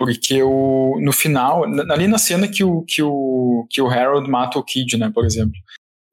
Porque 0.00 0.42
o, 0.42 0.98
no 0.98 1.12
final, 1.12 1.68
na- 1.68 1.92
ali 1.92 2.08
na 2.08 2.16
cena 2.16 2.48
que 2.48 2.64
o, 2.64 2.80
que, 2.88 3.02
o, 3.02 3.66
que 3.68 3.82
o 3.82 3.86
Harold 3.86 4.30
mata 4.30 4.58
o 4.58 4.64
Kid, 4.64 4.96
né, 4.96 5.10
por 5.14 5.26
exemplo. 5.26 5.52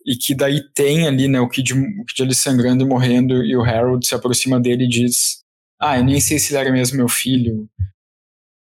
E 0.06 0.18
que 0.18 0.36
daí 0.36 0.62
tem 0.74 1.08
ali, 1.08 1.30
né, 1.30 1.40
o 1.40 1.48
Kid, 1.48 1.74
o 1.74 2.04
Kid 2.04 2.22
ali 2.24 2.36
sangrando 2.36 2.84
e 2.84 2.86
morrendo, 2.86 3.42
e 3.46 3.56
o 3.56 3.64
Harold 3.64 4.06
se 4.06 4.14
aproxima 4.14 4.60
dele 4.60 4.84
e 4.84 4.90
diz: 4.90 5.40
Ah, 5.82 5.98
eu 5.98 6.04
nem 6.04 6.20
sei 6.20 6.38
se 6.38 6.52
ele 6.54 6.60
era 6.60 6.70
mesmo 6.72 6.98
meu 6.98 7.08
filho. 7.08 7.70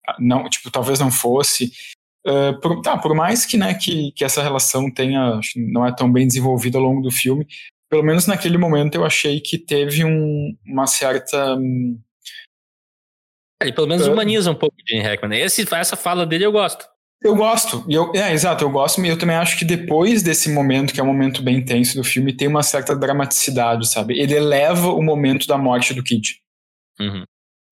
Ah, 0.08 0.16
Não, 0.20 0.50
tipo, 0.50 0.72
talvez 0.72 1.00
não 1.00 1.12
fosse. 1.12 1.72
Uh, 2.26 2.60
por, 2.60 2.82
tá, 2.82 2.98
por 2.98 3.14
mais 3.16 3.46
que, 3.46 3.58
né, 3.58 3.76
que, 3.76 4.12
que 4.14 4.24
essa 4.26 4.42
relação 4.42 4.92
tenha, 4.92 5.40
não 5.56 5.86
é 5.86 5.96
tão 5.96 6.12
bem 6.12 6.26
desenvolvida 6.26 6.80
ao 6.80 6.84
longo 6.84 7.02
do 7.02 7.12
filme, 7.12 7.46
pelo 7.92 8.04
menos 8.04 8.26
naquele 8.26 8.58
momento 8.58 8.96
eu 8.96 9.06
achei 9.06 9.40
que 9.40 9.58
teve 9.60 10.04
um, 10.04 10.56
uma 10.66 10.88
certa. 10.88 11.56
hum, 11.58 12.00
Ele 13.62 13.74
pelo 13.74 13.88
menos 13.88 14.08
É. 14.08 14.12
humaniza 14.12 14.52
um 14.52 14.56
pouco 14.56 14.76
o 14.76 14.84
Gene 14.90 15.02
Hackman. 15.04 15.40
Esse, 15.40 15.68
essa 15.74 15.96
fala 15.96 16.26
dele 16.26 16.46
eu 16.46 16.52
gosto. 16.52 16.86
Eu 17.24 17.36
gosto, 17.36 17.86
eu, 17.88 18.12
é, 18.16 18.34
exato, 18.34 18.64
eu 18.64 18.70
gosto, 18.72 19.00
e 19.00 19.08
eu 19.08 19.18
também 19.18 19.36
acho 19.36 19.56
que 19.60 19.64
depois 19.64 20.24
desse 20.24 20.50
momento, 20.50 20.92
que 20.92 21.00
é 21.00 21.04
um 21.04 21.08
momento 21.08 21.44
bem 21.44 21.64
tenso 21.64 21.96
do 21.96 22.04
filme, 22.04 22.36
tem 22.36 22.48
uma 22.48 22.64
certa 22.64 22.96
dramaticidade, 22.96 23.88
sabe? 23.88 24.20
Ele 24.20 24.34
eleva 24.34 24.88
o 24.90 25.04
momento 25.04 25.46
da 25.46 25.56
morte 25.56 25.94
do 25.94 26.04
Kid. 26.04 26.38
Uhum. 27.00 27.24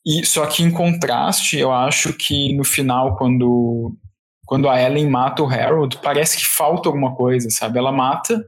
E 0.06 0.24
só 0.24 0.46
que 0.46 0.62
em 0.62 0.70
contraste, 0.70 1.58
eu 1.58 1.72
acho 1.72 2.14
que 2.14 2.54
no 2.54 2.64
final, 2.64 3.18
quando 3.18 3.96
quando 4.46 4.68
a 4.70 4.82
Ellen 4.82 5.08
mata 5.08 5.44
o 5.44 5.48
Harold, 5.48 5.98
parece 6.02 6.38
que 6.38 6.46
falta 6.46 6.90
alguma 6.90 7.16
coisa, 7.16 7.50
sabe? 7.52 7.78
Ela 7.78 7.92
mata 7.92 8.44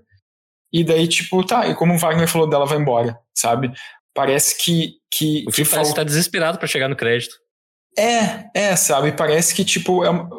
e 0.73 0.83
daí 0.83 1.07
tipo, 1.07 1.43
tá, 1.45 1.67
e 1.67 1.75
como 1.75 1.93
o 1.93 1.97
Wagner 1.97 2.27
falou 2.27 2.47
dela 2.49 2.65
vai 2.65 2.77
embora, 2.79 3.19
sabe? 3.35 3.71
Parece 4.13 4.57
que 4.63 4.95
que, 5.13 5.43
O 5.45 5.51
filme 5.51 5.69
parece 5.69 5.89
que 5.91 5.95
tá 5.97 6.03
desesperado 6.05 6.57
pra 6.57 6.67
chegar 6.67 6.87
no 6.87 6.95
crédito. 6.95 7.35
é, 7.97 8.45
é, 8.55 8.75
sabe? 8.77 9.11
Parece 9.11 9.53
que, 9.53 9.65
tipo, 9.65 10.05
é 10.05 10.09
uma- 10.09 10.29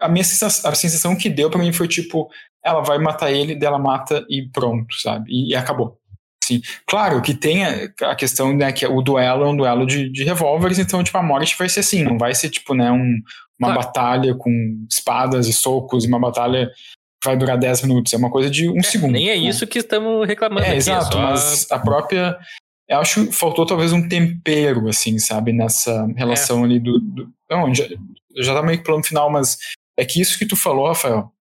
a 0.00 0.08
minha 0.08 0.22
sensação, 0.22 0.70
a 0.70 0.74
sensação 0.74 1.16
que 1.16 1.28
deu 1.28 1.50
pra 1.50 1.58
mim 1.58 1.72
foi, 1.72 1.88
tipo, 1.88 2.28
ela 2.64 2.80
vai 2.80 2.98
matar 2.98 3.32
ele, 3.32 3.56
dela 3.56 3.78
mata 3.78 4.24
e 4.30 4.48
pronto, 4.52 4.94
sabe? 5.00 5.28
E, 5.30 5.50
e 5.50 5.56
acabou. 5.56 5.98
Assim, 6.44 6.62
claro 6.86 7.20
que 7.20 7.34
tem 7.34 7.64
a, 7.64 7.90
a 8.10 8.14
questão, 8.14 8.56
né, 8.56 8.70
que 8.72 8.86
o 8.86 9.02
duelo 9.02 9.44
é 9.44 9.48
um 9.48 9.56
duelo 9.56 9.84
de, 9.86 10.08
de 10.10 10.22
revólveres, 10.24 10.78
então, 10.78 11.02
tipo, 11.02 11.18
a 11.18 11.22
morte 11.22 11.56
vai 11.58 11.68
ser 11.68 11.80
assim, 11.80 12.04
não 12.04 12.16
vai 12.16 12.32
ser, 12.34 12.50
tipo, 12.50 12.72
né, 12.74 12.90
um, 12.92 13.20
uma 13.58 13.72
Claro. 13.74 13.80
batalha 13.80 14.34
com 14.36 14.86
espadas 14.88 15.48
e 15.48 15.52
socos, 15.52 16.04
e 16.04 16.08
uma 16.08 16.20
batalha 16.20 16.68
que 17.20 17.26
vai 17.28 17.36
durar 17.36 17.58
10 17.58 17.82
minutos, 17.82 18.12
é 18.12 18.16
uma 18.16 18.30
coisa 18.30 18.48
de 18.48 18.68
um 18.70 18.82
segundo. 18.82 19.12
Nem 19.12 19.28
é 19.28 19.32
né? 19.36 19.48
isso 19.48 19.66
que 19.66 19.80
estamos 19.80 20.26
reclamando 20.26 20.62
É, 20.64 20.68
aqui. 20.68 20.76
exato, 20.78 21.12
só- 21.12 21.20
mas 21.20 21.66
a 21.70 21.78
própria. 21.80 22.38
Eu 22.90 22.98
acho 22.98 23.26
que 23.26 23.32
faltou 23.32 23.64
talvez 23.64 23.92
um 23.92 24.08
tempero, 24.08 24.88
assim, 24.88 25.16
sabe, 25.20 25.52
nessa 25.52 26.06
relação 26.16 26.64
ali 26.64 26.80
do. 26.80 26.98
do 26.98 27.32
não, 27.48 27.72
já, 27.72 27.84
já 28.36 28.52
tá 28.52 28.62
meio 28.62 28.78
que 28.78 28.84
plano 28.84 29.04
final, 29.04 29.30
mas 29.30 29.56
é 29.96 30.04
que 30.04 30.20
isso 30.20 30.36
que 30.36 30.44
tu 30.44 30.56
falou, 30.56 30.88
Rafael, 30.88 31.32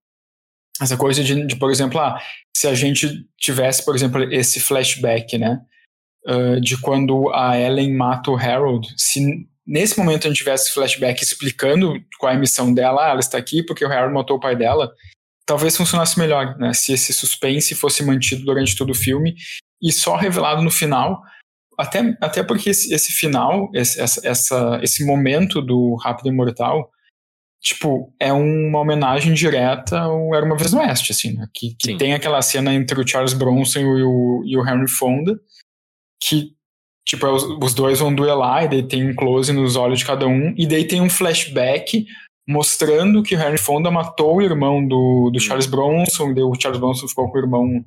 essa 0.79 0.95
coisa 0.95 1.23
de, 1.23 1.47
de, 1.47 1.55
por 1.55 1.71
exemplo, 1.71 1.99
ah, 1.99 2.21
se 2.55 2.67
a 2.67 2.75
gente 2.75 3.27
tivesse, 3.35 3.83
por 3.83 3.95
exemplo, 3.95 4.31
esse 4.31 4.59
flashback, 4.59 5.39
né, 5.39 5.59
ah, 6.27 6.59
de 6.61 6.79
quando 6.79 7.33
a 7.33 7.59
Ellen 7.59 7.95
mata 7.95 8.29
o 8.29 8.37
Harold, 8.37 8.87
se 8.95 9.47
nesse 9.65 9.97
momento 9.97 10.25
a 10.25 10.29
gente 10.29 10.37
tivesse 10.37 10.71
flashback 10.71 11.23
explicando 11.23 11.93
qual 12.19 12.31
é 12.31 12.35
a 12.35 12.39
missão 12.39 12.71
dela, 12.71 13.07
ah, 13.07 13.09
ela 13.09 13.19
está 13.19 13.39
aqui 13.39 13.63
porque 13.63 13.83
o 13.83 13.91
Harold 13.91 14.13
matou 14.13 14.37
o 14.37 14.39
pai 14.39 14.55
dela, 14.55 14.93
talvez 15.47 15.75
funcionasse 15.75 16.19
melhor, 16.19 16.55
né? 16.59 16.73
Se 16.73 16.93
esse 16.93 17.11
suspense 17.11 17.73
fosse 17.73 18.03
mantido 18.03 18.45
durante 18.45 18.75
todo 18.75 18.91
o 18.91 18.95
filme 18.95 19.35
e 19.81 19.91
só 19.91 20.15
revelado 20.15 20.61
no 20.61 20.69
final, 20.69 21.23
até, 21.79 22.17
até 22.19 22.43
porque 22.43 22.71
esse, 22.71 22.93
esse 22.93 23.13
final, 23.13 23.71
esse, 23.73 24.01
essa, 24.01 24.27
essa, 24.27 24.79
esse 24.83 25.05
momento 25.05 25.61
do 25.61 25.95
Rápido 25.95 26.27
e 26.27 26.31
Mortal, 26.31 26.91
tipo, 27.61 28.13
é 28.19 28.33
uma 28.33 28.79
homenagem 28.79 29.33
direta 29.33 29.97
ao 29.97 30.35
Era 30.35 30.45
Uma 30.45 30.57
Vez 30.57 30.73
no 30.73 30.79
Oeste, 30.79 31.13
assim, 31.13 31.33
né? 31.33 31.47
Que, 31.53 31.73
que 31.75 31.91
Sim. 31.91 31.97
tem 31.97 32.13
aquela 32.13 32.41
cena 32.41 32.73
entre 32.73 32.99
o 32.99 33.07
Charles 33.07 33.33
Bronson 33.33 33.79
e 33.79 34.03
o, 34.03 34.43
e 34.45 34.57
o 34.57 34.67
Henry 34.67 34.89
Fonda, 34.89 35.39
que, 36.21 36.53
tipo, 37.07 37.25
é 37.25 37.31
os, 37.31 37.43
os 37.43 37.73
dois 37.73 37.99
vão 37.99 38.13
duelar, 38.13 38.65
e 38.65 38.67
daí 38.67 38.83
tem 38.83 39.09
um 39.09 39.15
close 39.15 39.53
nos 39.53 39.77
olhos 39.77 39.99
de 39.99 40.05
cada 40.05 40.27
um, 40.27 40.53
e 40.57 40.67
daí 40.67 40.85
tem 40.85 41.01
um 41.01 41.09
flashback 41.09 42.05
mostrando 42.45 43.23
que 43.23 43.35
o 43.35 43.39
Henry 43.39 43.57
Fonda 43.57 43.89
matou 43.89 44.37
o 44.37 44.41
irmão 44.41 44.85
do, 44.85 45.29
do 45.31 45.39
Charles 45.39 45.65
Bronson, 45.65 46.31
e 46.31 46.33
daí 46.33 46.43
o 46.43 46.59
Charles 46.59 46.79
Bronson 46.79 47.07
ficou 47.07 47.31
com 47.31 47.37
o 47.37 47.41
irmão, 47.41 47.85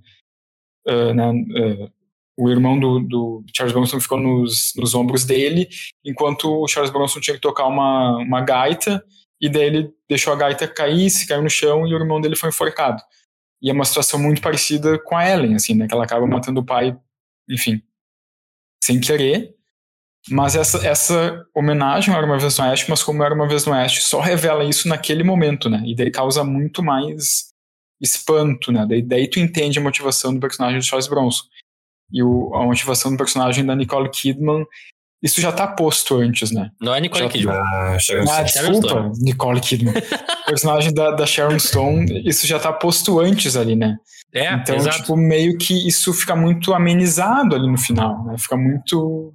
ah, 0.88 1.12
né, 1.12 1.32
ah, 1.58 2.01
o 2.36 2.50
irmão 2.50 2.78
do, 2.78 3.00
do 3.00 3.44
Charles 3.54 3.72
Bronson 3.72 4.00
ficou 4.00 4.18
nos, 4.18 4.72
nos 4.76 4.94
ombros 4.94 5.24
dele, 5.24 5.68
enquanto 6.04 6.62
o 6.62 6.68
Charles 6.68 6.90
Bronson 6.92 7.20
tinha 7.20 7.34
que 7.34 7.40
tocar 7.40 7.66
uma, 7.66 8.18
uma 8.18 8.40
gaita, 8.40 9.04
e 9.40 9.48
daí 9.48 9.64
ele 9.64 9.90
deixou 10.08 10.32
a 10.32 10.36
gaita 10.36 10.66
cair, 10.68 11.10
se 11.10 11.26
caiu 11.26 11.42
no 11.42 11.50
chão, 11.50 11.86
e 11.86 11.94
o 11.94 11.98
irmão 11.98 12.20
dele 12.20 12.36
foi 12.36 12.48
enforcado. 12.48 13.02
E 13.60 13.70
é 13.70 13.72
uma 13.72 13.84
situação 13.84 14.18
muito 14.18 14.40
parecida 14.40 14.98
com 14.98 15.16
a 15.16 15.28
Ellen, 15.28 15.54
assim, 15.54 15.74
né, 15.74 15.86
que 15.86 15.94
ela 15.94 16.04
acaba 16.04 16.26
matando 16.26 16.60
o 16.60 16.64
pai, 16.64 16.96
enfim, 17.48 17.82
sem 18.82 19.00
querer, 19.00 19.54
mas 20.30 20.54
essa, 20.54 20.86
essa 20.86 21.44
homenagem 21.54 22.14
Era 22.14 22.24
Uma 22.24 22.38
Vez 22.38 22.56
no 22.56 22.64
Oeste, 22.64 22.88
mas 22.88 23.02
como 23.02 23.22
Era 23.22 23.34
Uma 23.34 23.48
Vez 23.48 23.66
no 23.66 23.72
Oeste, 23.72 24.02
só 24.02 24.20
revela 24.20 24.64
isso 24.64 24.88
naquele 24.88 25.24
momento, 25.24 25.68
né? 25.68 25.82
E 25.84 25.94
daí 25.94 26.10
causa 26.10 26.44
muito 26.44 26.82
mais 26.82 27.52
espanto, 28.00 28.70
né? 28.70 28.86
Daí, 28.88 29.02
daí 29.02 29.28
tu 29.28 29.40
entende 29.40 29.78
a 29.78 29.82
motivação 29.82 30.32
do 30.32 30.40
personagem 30.40 30.78
do 30.78 30.84
Charles 30.84 31.08
Bronson. 31.08 31.44
E 32.12 32.22
o, 32.22 32.54
a 32.54 32.64
motivação 32.64 33.10
do 33.10 33.16
personagem 33.16 33.64
da 33.64 33.74
Nicole 33.74 34.10
Kidman, 34.10 34.66
isso 35.22 35.40
já 35.40 35.52
tá 35.52 35.66
posto 35.66 36.16
antes, 36.16 36.50
né? 36.50 36.70
Não 36.80 36.94
é 36.94 37.00
Nicole 37.00 37.24
Já- 37.24 37.30
Kidman. 37.30 37.54
Ah, 37.56 37.96
Sharon 37.98 38.24
Ah. 38.30 38.46
Sharon 38.46 38.70
desculpa, 38.72 39.12
Nicole 39.20 39.60
Kidman. 39.60 39.94
o 39.94 39.96
personagem 40.46 40.92
da, 40.92 41.12
da 41.12 41.24
Sharon 41.26 41.58
Stone, 41.58 42.28
isso 42.28 42.46
já 42.46 42.58
tá 42.58 42.72
posto 42.72 43.18
antes 43.20 43.56
ali, 43.56 43.76
né? 43.76 43.96
É, 44.34 44.52
então, 44.54 44.76
exato. 44.76 44.98
tipo, 44.98 45.16
meio 45.16 45.58
que 45.58 45.86
isso 45.86 46.12
fica 46.14 46.34
muito 46.34 46.72
amenizado 46.74 47.54
ali 47.54 47.70
no 47.70 47.76
final, 47.78 48.24
né? 48.24 48.36
Fica 48.38 48.56
muito. 48.56 49.32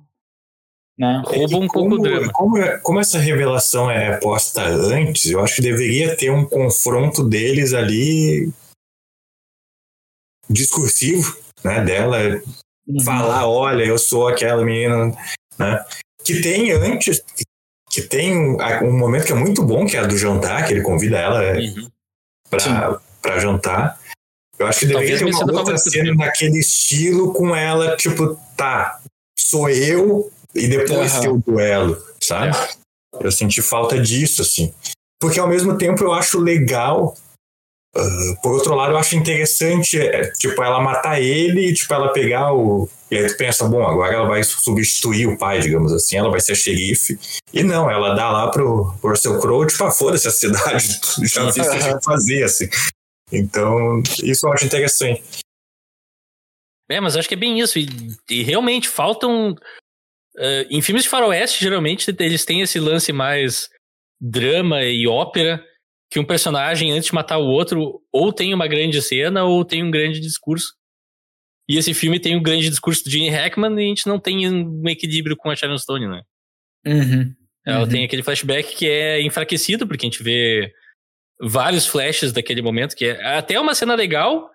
Né? 0.99 1.21
Rouba 1.23 1.57
um 1.57 1.67
pouco 1.67 1.79
o 1.79 1.89
como, 1.89 2.01
drama. 2.01 2.31
Como, 2.33 2.57
é- 2.57 2.77
como 2.79 2.99
essa 2.99 3.19
revelação 3.19 3.89
é 3.91 4.17
posta 4.17 4.63
antes, 4.63 5.25
eu 5.25 5.39
acho 5.43 5.55
que 5.57 5.61
deveria 5.61 6.17
ter 6.17 6.31
um 6.31 6.43
confronto 6.43 7.23
deles 7.23 7.73
ali 7.75 8.51
discursivo, 10.49 11.37
né? 11.63 11.83
Dela 11.83 12.17
Uhum. 12.87 13.03
falar, 13.03 13.47
olha, 13.47 13.83
eu 13.83 13.97
sou 13.97 14.27
aquela 14.27 14.63
menina, 14.63 15.13
né? 15.59 15.85
Que 16.23 16.41
tem 16.41 16.71
antes, 16.71 17.21
que 17.89 18.01
tem 18.01 18.37
um, 18.37 18.57
um 18.83 18.97
momento 18.97 19.25
que 19.25 19.31
é 19.31 19.35
muito 19.35 19.63
bom, 19.63 19.85
que 19.85 19.97
é 19.97 19.99
a 19.99 20.05
do 20.05 20.17
jantar, 20.17 20.65
que 20.65 20.73
ele 20.73 20.81
convida 20.81 21.17
ela 21.17 21.41
Uhum. 21.57 21.89
pra, 22.49 22.99
pra 23.21 23.39
jantar. 23.39 23.99
Eu 24.57 24.65
acho 24.67 24.79
que 24.79 24.85
deveria 24.87 25.17
ter 25.19 25.25
uma 25.25 25.59
outra 25.59 25.77
cena 25.77 26.13
naquele 26.15 26.59
estilo 26.59 27.33
com 27.33 27.55
ela, 27.55 27.95
tipo, 27.97 28.39
tá, 28.55 28.99
sou 29.37 29.69
eu 29.69 30.31
e 30.55 30.67
depois 30.67 31.11
Aham. 31.13 31.21
que 31.21 31.27
eu 31.27 31.37
duelo, 31.45 32.03
sabe? 32.21 32.57
É. 32.57 33.25
Eu 33.27 33.31
senti 33.31 33.61
falta 33.61 33.99
disso, 33.99 34.41
assim. 34.41 34.73
Porque 35.19 35.39
ao 35.39 35.47
mesmo 35.47 35.77
tempo 35.77 36.03
eu 36.03 36.13
acho 36.13 36.39
legal. 36.39 37.15
Ah, 37.97 38.35
por 38.41 38.53
outro 38.53 38.75
lado, 38.75 38.91
eu 38.93 38.97
acho 38.97 39.15
interessante, 39.15 39.97
é, 39.99 40.31
tipo, 40.31 40.61
ela 40.61 40.79
matar 40.79 41.21
ele 41.21 41.69
e, 41.69 41.73
tipo, 41.73 41.93
ela 41.93 42.13
pegar 42.13 42.53
o. 42.53 42.89
E 43.09 43.17
aí 43.17 43.27
tu 43.27 43.37
pensa, 43.37 43.67
bom, 43.67 43.83
agora 43.83 44.13
ela 44.13 44.27
vai 44.27 44.43
substituir 44.43 45.27
o 45.27 45.37
pai, 45.37 45.59
digamos 45.59 45.93
assim, 45.93 46.17
ela 46.17 46.29
vai 46.29 46.41
ser 46.41 46.55
xerife. 46.55 47.17
E 47.53 47.63
não, 47.63 47.89
ela 47.89 48.13
dá 48.13 48.29
lá 48.29 48.51
pro, 48.51 48.93
pro 48.99 49.11
Russell 49.11 49.39
Crowe, 49.39 49.65
tipo, 49.67 49.83
ah, 49.83 49.91
foda-se 49.91 50.27
a 50.27 50.31
cidade, 50.31 50.99
já 51.27 51.51
fiz 51.51 51.67
o 51.67 51.71
que 51.71 52.03
fazer, 52.03 52.43
assim. 52.43 52.69
Então, 53.31 54.01
isso 54.23 54.47
eu 54.47 54.53
acho 54.53 54.65
interessante. 54.65 55.23
É, 56.89 57.01
mas 57.01 57.17
acho 57.17 57.27
que 57.27 57.33
é 57.33 57.37
bem 57.37 57.59
isso. 57.59 57.77
E, 57.77 57.87
e 58.29 58.43
realmente 58.43 58.87
faltam. 58.87 59.55
eh, 60.37 60.67
em 60.69 60.81
filmes 60.81 61.03
de 61.03 61.09
faroeste, 61.09 61.63
geralmente, 61.63 62.15
eles 62.19 62.45
têm 62.45 62.61
esse 62.61 62.79
lance 62.79 63.11
mais 63.11 63.69
drama 64.21 64.83
e 64.83 65.07
ópera 65.07 65.63
que 66.09 66.19
um 66.19 66.25
personagem, 66.25 66.91
antes 66.91 67.07
de 67.09 67.13
matar 67.15 67.37
o 67.37 67.45
outro, 67.47 68.01
ou 68.11 68.31
tem 68.31 68.53
uma 68.53 68.67
grande 68.67 69.01
cena 69.01 69.43
ou 69.43 69.65
tem 69.65 69.83
um 69.83 69.91
grande 69.91 70.19
discurso. 70.19 70.73
E 71.69 71.77
esse 71.77 71.93
filme 71.93 72.19
tem 72.19 72.35
um 72.35 72.41
grande 72.41 72.69
discurso 72.69 73.03
do 73.03 73.09
Gene 73.09 73.29
Hackman 73.29 73.77
e 73.77 73.85
a 73.85 73.87
gente 73.89 74.07
não 74.07 74.19
tem 74.19 74.49
um 74.49 74.87
equilíbrio 74.87 75.35
com 75.35 75.49
a 75.49 75.55
Sharon 75.55 75.77
Stone, 75.77 76.07
né? 76.07 76.21
Uhum. 76.85 77.35
Ela 77.65 77.81
Uhum. 77.81 77.89
tem 77.89 78.05
aquele 78.05 78.23
flashback 78.23 78.73
que 78.75 78.87
é 78.87 79.21
enfraquecido, 79.21 79.85
porque 79.85 80.05
a 80.05 80.09
gente 80.09 80.23
vê 80.23 80.71
vários 81.41 81.85
flashes 81.85 82.31
daquele 82.31 82.61
momento, 82.61 82.95
que 82.95 83.05
é 83.05 83.37
até 83.37 83.59
uma 83.59 83.75
cena 83.75 83.93
legal, 83.93 84.49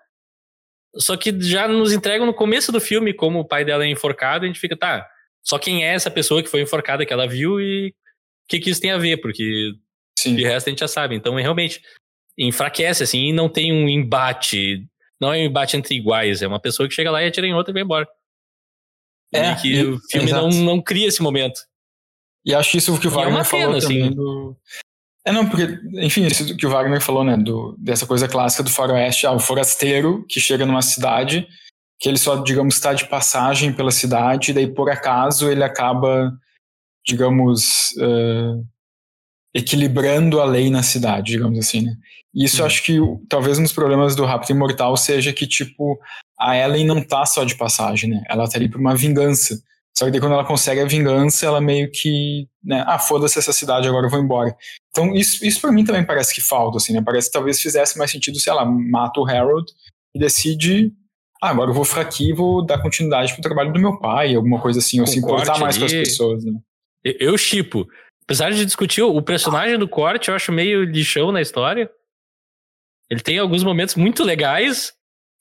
só 0.95 1.15
que 1.15 1.39
já 1.39 1.67
nos 1.67 1.93
entregam 1.93 2.25
no 2.25 2.33
começo 2.33 2.71
do 2.71 2.81
filme 2.81 3.13
como 3.13 3.39
o 3.39 3.47
pai 3.47 3.63
dela 3.63 3.85
é 3.85 3.87
enforcado, 3.87 4.43
e 4.43 4.47
a 4.47 4.51
gente 4.51 4.59
fica, 4.59 4.75
tá, 4.75 5.07
só 5.43 5.59
quem 5.59 5.85
é 5.85 5.93
essa 5.93 6.09
pessoa 6.09 6.41
que 6.41 6.49
foi 6.49 6.61
enforcada 6.61 7.05
que 7.05 7.13
ela 7.13 7.27
viu 7.27 7.61
e 7.61 7.89
o 7.89 7.93
que, 8.49 8.59
que 8.59 8.71
isso 8.71 8.81
tem 8.81 8.91
a 8.91 8.97
ver, 8.97 9.17
porque 9.17 9.73
Sim. 10.23 10.35
de 10.35 10.43
resto 10.43 10.67
a 10.67 10.69
gente 10.71 10.79
já 10.79 10.87
sabe. 10.87 11.15
Então, 11.15 11.35
realmente, 11.35 11.81
enfraquece, 12.37 13.03
assim, 13.03 13.25
e 13.29 13.33
não 13.33 13.47
tem 13.49 13.71
um 13.71 13.87
embate. 13.89 14.85
Não 15.21 15.33
é 15.33 15.37
um 15.39 15.45
embate 15.45 15.77
entre 15.77 15.95
iguais, 15.95 16.41
é 16.41 16.47
uma 16.47 16.59
pessoa 16.59 16.87
que 16.89 16.95
chega 16.95 17.11
lá 17.11 17.23
e 17.23 17.27
atira 17.27 17.47
em 17.47 17.53
outra 17.53 17.71
e 17.71 17.73
vai 17.73 17.83
embora. 17.83 18.07
É, 19.33 19.51
e 19.51 19.55
que 19.55 19.67
e- 19.73 19.85
o 19.85 19.99
filme 20.11 20.31
não, 20.31 20.47
exato. 20.49 20.63
não 20.63 20.81
cria 20.81 21.07
esse 21.07 21.21
momento. 21.21 21.61
E 22.45 22.53
acho 22.53 22.75
isso 22.77 22.99
que 22.99 23.07
o 23.07 23.09
E 23.09 23.13
é 23.13 23.15
Wagner 23.15 23.33
uma 23.35 23.43
falou 23.45 23.67
pena, 23.69 23.79
também 23.79 24.03
assim. 24.03 24.15
do. 24.15 24.57
É, 25.25 25.31
não, 25.31 25.47
porque, 25.49 25.63
enfim, 26.05 26.25
isso 26.27 26.55
que 26.57 26.65
o 26.65 26.69
Wagner 26.69 26.99
falou, 26.99 27.23
né, 27.23 27.37
do, 27.37 27.75
dessa 27.79 28.05
coisa 28.05 28.27
clássica 28.27 28.61
do 28.63 28.69
faroeste, 28.69 29.25
ah, 29.25 29.31
o 29.31 29.39
forasteiro 29.39 30.25
que 30.27 30.41
chega 30.41 30.65
numa 30.65 30.81
cidade, 30.81 31.47
que 31.97 32.09
ele 32.09 32.17
só, 32.17 32.35
digamos, 32.43 32.75
está 32.75 32.93
de 32.93 33.07
passagem 33.07 33.71
pela 33.71 33.89
cidade, 33.91 34.51
e 34.51 34.53
daí, 34.53 34.67
por 34.67 34.89
acaso, 34.89 35.49
ele 35.49 35.63
acaba, 35.63 36.37
digamos, 37.07 37.95
eh, 37.97 38.61
equilibrando 39.53 40.41
a 40.41 40.45
lei 40.45 40.69
na 40.69 40.81
cidade, 40.83 41.31
digamos 41.33 41.59
assim, 41.59 41.81
né. 41.81 41.95
E 42.33 42.45
isso 42.45 42.57
eu 42.57 42.61
Uhum. 42.61 42.67
acho 42.67 42.83
que 42.83 42.97
talvez 43.29 43.59
um 43.59 43.63
dos 43.63 43.71
problemas 43.73 44.15
do 44.15 44.25
Rápido 44.25 44.51
Imortal 44.51 44.97
seja 44.97 45.31
que, 45.31 45.45
tipo, 45.45 45.99
a 46.39 46.57
Ellen 46.57 46.85
não 46.85 47.01
tá 47.01 47.25
só 47.25 47.43
de 47.43 47.55
passagem, 47.55 48.09
né, 48.09 48.23
ela 48.27 48.47
tá 48.49 48.57
ali 48.57 48.67
por 48.69 48.79
uma 48.81 48.95
vingança. 48.95 49.61
Só 49.95 50.05
que 50.05 50.11
daí 50.11 50.19
quando 50.19 50.33
ela 50.33 50.43
consegue 50.43 50.81
a 50.81 50.85
vingança, 50.87 51.45
ela 51.45 51.61
meio 51.61 51.91
que, 51.91 52.47
né, 52.63 52.83
ah, 52.87 52.97
foda-se 52.97 53.37
essa 53.37 53.53
cidade, 53.53 53.87
agora 53.87 54.07
eu 54.07 54.09
vou 54.09 54.19
embora. 54.19 54.55
Então 54.89 55.13
isso, 55.13 55.45
isso 55.45 55.61
pra 55.61 55.71
mim 55.71 55.83
também 55.85 56.03
parece 56.03 56.33
que 56.33 56.41
falta, 56.41 56.77
assim, 56.77 56.93
né, 56.93 57.01
parece 57.05 57.27
que 57.27 57.33
talvez 57.33 57.61
fizesse 57.61 57.95
mais 57.99 58.09
sentido 58.09 58.39
se 58.39 58.49
ela 58.49 58.65
mata 58.65 59.19
o 59.19 59.27
Harold 59.29 59.71
e 60.15 60.19
decide, 60.19 60.91
ah, 61.39 61.49
agora 61.49 61.69
eu 61.69 61.75
vou 61.75 61.85
ficar 61.85 62.01
aqui 62.01 62.29
e 62.29 62.33
vou 62.33 62.65
dar 62.65 62.81
continuidade 62.81 63.33
pro 63.33 63.41
trabalho 63.43 63.71
do 63.71 63.79
meu 63.79 63.99
pai, 63.99 64.33
alguma 64.33 64.59
coisa 64.59 64.79
assim, 64.79 64.99
ou 64.99 65.05
se 65.05 65.19
importar 65.19 65.59
mais 65.59 65.77
com 65.77 65.85
as 65.85 65.91
ali. 65.93 66.03
pessoas, 66.03 66.43
né. 66.43 66.53
Eu- 67.03 67.15
Eu 67.19 67.37
chipo. 67.37 67.85
Apesar 68.23 68.51
de 68.51 68.65
discutir 68.65 69.01
o 69.01 69.21
personagem 69.21 69.77
do 69.77 69.87
corte, 69.87 70.29
eu 70.29 70.35
acho 70.35 70.51
meio 70.51 70.83
lixão 70.83 71.31
na 71.31 71.41
história. 71.41 71.91
Ele 73.09 73.19
tem 73.21 73.37
alguns 73.37 73.63
momentos 73.63 73.95
muito 73.95 74.23
legais, 74.23 74.93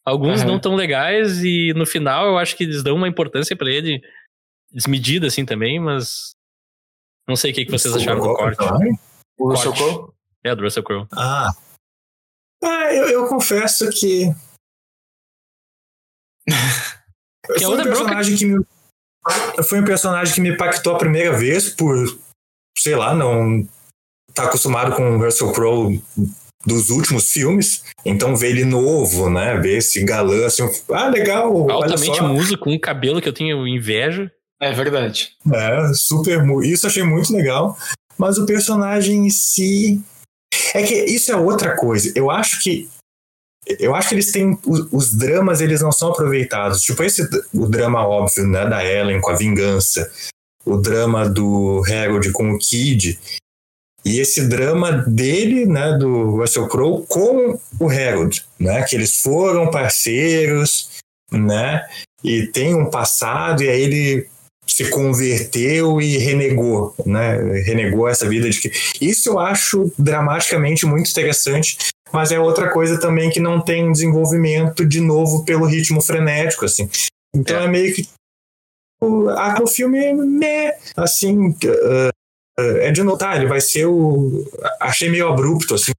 alguns 0.04 0.40
Aham. 0.40 0.50
não 0.50 0.60
tão 0.60 0.74
legais, 0.74 1.44
e 1.44 1.72
no 1.74 1.86
final 1.86 2.26
eu 2.26 2.38
acho 2.38 2.56
que 2.56 2.64
eles 2.64 2.82
dão 2.82 2.96
uma 2.96 3.08
importância 3.08 3.56
pra 3.56 3.70
ele 3.70 4.02
desmedida 4.70 5.28
assim 5.28 5.44
também, 5.44 5.78
mas 5.78 6.34
não 7.28 7.36
sei 7.36 7.52
o 7.52 7.54
que, 7.54 7.64
que 7.64 7.70
vocês 7.70 7.94
acharam 7.94 8.20
do 8.20 8.34
corte. 8.34 8.58
O 9.38 9.50
Russell. 9.50 9.72
Crowe? 9.72 10.12
É, 10.44 10.54
do 10.54 10.62
Russell 10.62 10.82
Crowe. 10.82 11.06
Ah. 11.12 11.50
Ah, 12.64 12.94
eu, 12.94 13.08
eu 13.08 13.28
confesso 13.28 13.88
que. 13.90 14.26
Que 17.56 17.64
é 17.64 17.68
um 17.68 17.82
personagem 17.82 18.36
que 18.36 18.46
me. 18.46 18.64
Foi 19.68 19.80
um 19.80 19.84
personagem 19.84 20.32
que 20.32 20.40
me 20.40 20.50
impactou 20.50 20.94
a 20.94 20.98
primeira 20.98 21.36
vez 21.36 21.70
por, 21.70 21.96
sei 22.78 22.96
lá, 22.96 23.14
não 23.14 23.66
tá 24.34 24.44
acostumado 24.44 24.94
com 24.96 25.16
o 25.16 25.18
Russell 25.22 25.52
Crowe 25.52 26.02
dos 26.64 26.90
últimos 26.90 27.30
filmes, 27.30 27.82
então 28.04 28.36
ver 28.36 28.50
ele 28.50 28.64
novo, 28.64 29.28
né, 29.28 29.58
ver 29.58 29.78
esse 29.78 30.02
galã 30.04 30.46
assim, 30.46 30.62
ah, 30.90 31.08
legal, 31.08 31.70
Altamente 31.70 32.22
muso, 32.22 32.56
com 32.56 32.70
um 32.70 32.78
cabelo 32.78 33.20
que 33.20 33.28
eu 33.28 33.32
tenho 33.32 33.66
inveja. 33.66 34.30
É 34.62 34.70
verdade. 34.70 35.30
É, 35.52 35.92
super. 35.92 36.40
Isso 36.62 36.86
eu 36.86 36.90
achei 36.90 37.02
muito 37.02 37.32
legal. 37.32 37.76
Mas 38.16 38.38
o 38.38 38.46
personagem 38.46 39.26
em 39.26 39.30
si. 39.30 40.00
É 40.72 40.84
que 40.84 40.94
isso 40.94 41.32
é 41.32 41.36
outra 41.36 41.74
coisa. 41.74 42.12
Eu 42.14 42.30
acho 42.30 42.62
que. 42.62 42.88
Eu 43.80 43.92
acho 43.92 44.10
que 44.10 44.14
eles 44.14 44.30
têm. 44.30 44.56
Os, 44.64 44.86
os 44.92 45.14
dramas, 45.16 45.60
eles 45.60 45.80
não 45.80 45.90
são 45.90 46.12
aproveitados. 46.12 46.80
Tipo, 46.80 47.02
esse 47.02 47.28
o 47.52 47.66
drama 47.66 48.06
óbvio, 48.06 48.46
né? 48.46 48.64
Da 48.64 48.84
Ellen 48.84 49.20
com 49.20 49.30
a 49.30 49.36
vingança. 49.36 50.08
O 50.64 50.76
drama 50.76 51.28
do 51.28 51.82
Harold 51.88 52.30
com 52.32 52.52
o 52.52 52.58
Kid. 52.58 53.18
E 54.04 54.18
esse 54.18 54.48
drama 54.48 54.92
dele, 55.06 55.66
né? 55.66 55.96
Do 55.96 56.36
Russell 56.36 56.68
Crowe 56.68 57.06
com 57.06 57.58
o 57.78 57.88
Harold, 57.88 58.44
né? 58.58 58.82
Que 58.82 58.96
eles 58.96 59.18
foram 59.20 59.70
parceiros, 59.70 60.90
né? 61.30 61.86
E 62.22 62.46
tem 62.46 62.74
um 62.74 62.90
passado, 62.90 63.62
e 63.62 63.68
aí 63.68 63.82
ele 63.82 64.28
se 64.66 64.88
converteu 64.90 66.00
e 66.00 66.16
renegou, 66.18 66.94
né? 67.04 67.36
Renegou 67.62 68.08
essa 68.08 68.28
vida 68.28 68.48
de 68.48 68.60
que 68.60 68.72
isso 69.00 69.30
eu 69.30 69.38
acho 69.38 69.92
dramaticamente 69.98 70.86
muito 70.86 71.10
interessante, 71.10 71.76
mas 72.12 72.30
é 72.30 72.38
outra 72.38 72.70
coisa 72.70 72.98
também 72.98 73.30
que 73.30 73.40
não 73.40 73.60
tem 73.60 73.90
desenvolvimento 73.90 74.84
de 74.84 75.00
novo 75.00 75.44
pelo 75.44 75.66
ritmo 75.66 76.00
frenético, 76.00 76.64
assim. 76.64 76.88
Então 77.34 77.60
é, 77.60 77.68
meio 77.68 77.94
que 77.94 78.08
o, 79.02 79.62
o 79.62 79.66
filme 79.66 79.98
é 79.98 80.14
meh, 80.14 80.78
assim, 80.96 81.48
uh, 81.48 82.12
é 82.58 82.92
de 82.92 83.02
notar, 83.02 83.36
ele 83.36 83.46
vai 83.46 83.60
ser 83.60 83.86
o 83.86 84.44
achei 84.80 85.10
meio 85.10 85.28
abrupto 85.28 85.74
assim, 85.74 85.92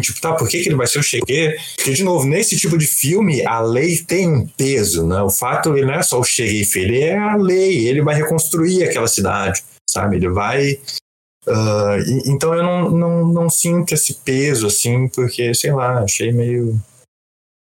tipo, 0.00 0.20
tá, 0.20 0.34
por 0.34 0.48
que, 0.48 0.62
que 0.62 0.68
ele 0.68 0.76
vai 0.76 0.86
ser 0.86 0.98
o 0.98 1.02
xerife? 1.02 1.56
Porque, 1.76 1.92
de 1.92 2.02
novo, 2.02 2.26
nesse 2.26 2.56
tipo 2.56 2.76
de 2.76 2.86
filme, 2.86 3.44
a 3.46 3.60
lei 3.60 4.02
tem 4.02 4.28
um 4.28 4.46
peso, 4.46 5.06
né? 5.06 5.20
O 5.22 5.30
fato, 5.30 5.76
ele 5.76 5.86
não 5.86 5.94
é 5.94 6.02
só 6.02 6.20
o 6.20 6.24
xerife, 6.24 6.78
ele 6.78 7.00
é 7.00 7.16
a 7.16 7.36
lei, 7.36 7.86
ele 7.86 8.02
vai 8.02 8.14
reconstruir 8.14 8.84
aquela 8.84 9.06
cidade, 9.06 9.62
sabe? 9.88 10.16
Ele 10.16 10.28
vai. 10.28 10.74
Uh, 11.46 11.98
e, 12.06 12.30
então 12.30 12.54
eu 12.54 12.62
não, 12.62 12.90
não, 12.90 13.26
não 13.28 13.50
sinto 13.50 13.92
esse 13.92 14.14
peso, 14.14 14.66
assim, 14.66 15.08
porque, 15.08 15.54
sei 15.54 15.72
lá, 15.72 16.00
achei 16.00 16.32
meio. 16.32 16.80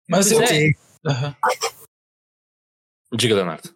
Mas 0.09 0.32
eu. 0.32 0.41
é. 0.41 0.71
Aham. 1.05 1.36
Diga, 3.13 3.36
Leonardo. 3.36 3.74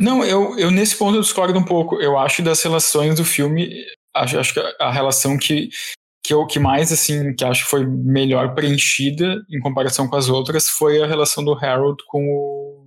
Não, 0.00 0.24
eu, 0.24 0.58
eu 0.58 0.70
nesse 0.70 0.96
ponto 0.96 1.16
eu 1.16 1.22
discordo 1.22 1.58
um 1.58 1.64
pouco. 1.64 2.00
Eu 2.00 2.18
acho 2.18 2.42
das 2.42 2.62
relações 2.62 3.16
do 3.16 3.24
filme, 3.24 3.70
acho, 4.14 4.38
acho 4.38 4.54
que 4.54 4.60
a, 4.80 4.90
relação 4.90 5.36
que, 5.38 5.68
que 6.24 6.32
eu 6.32 6.46
que 6.46 6.58
mais 6.58 6.92
assim, 6.92 7.34
que 7.34 7.44
acho 7.44 7.64
que 7.64 7.70
foi 7.70 7.86
melhor 7.86 8.54
preenchida 8.54 9.42
em 9.50 9.60
comparação 9.60 10.08
com 10.08 10.16
as 10.16 10.28
outras 10.28 10.68
foi 10.68 11.02
a 11.02 11.06
relação 11.06 11.44
do 11.44 11.54
Harold 11.54 12.02
com 12.06 12.24
o 12.26 12.84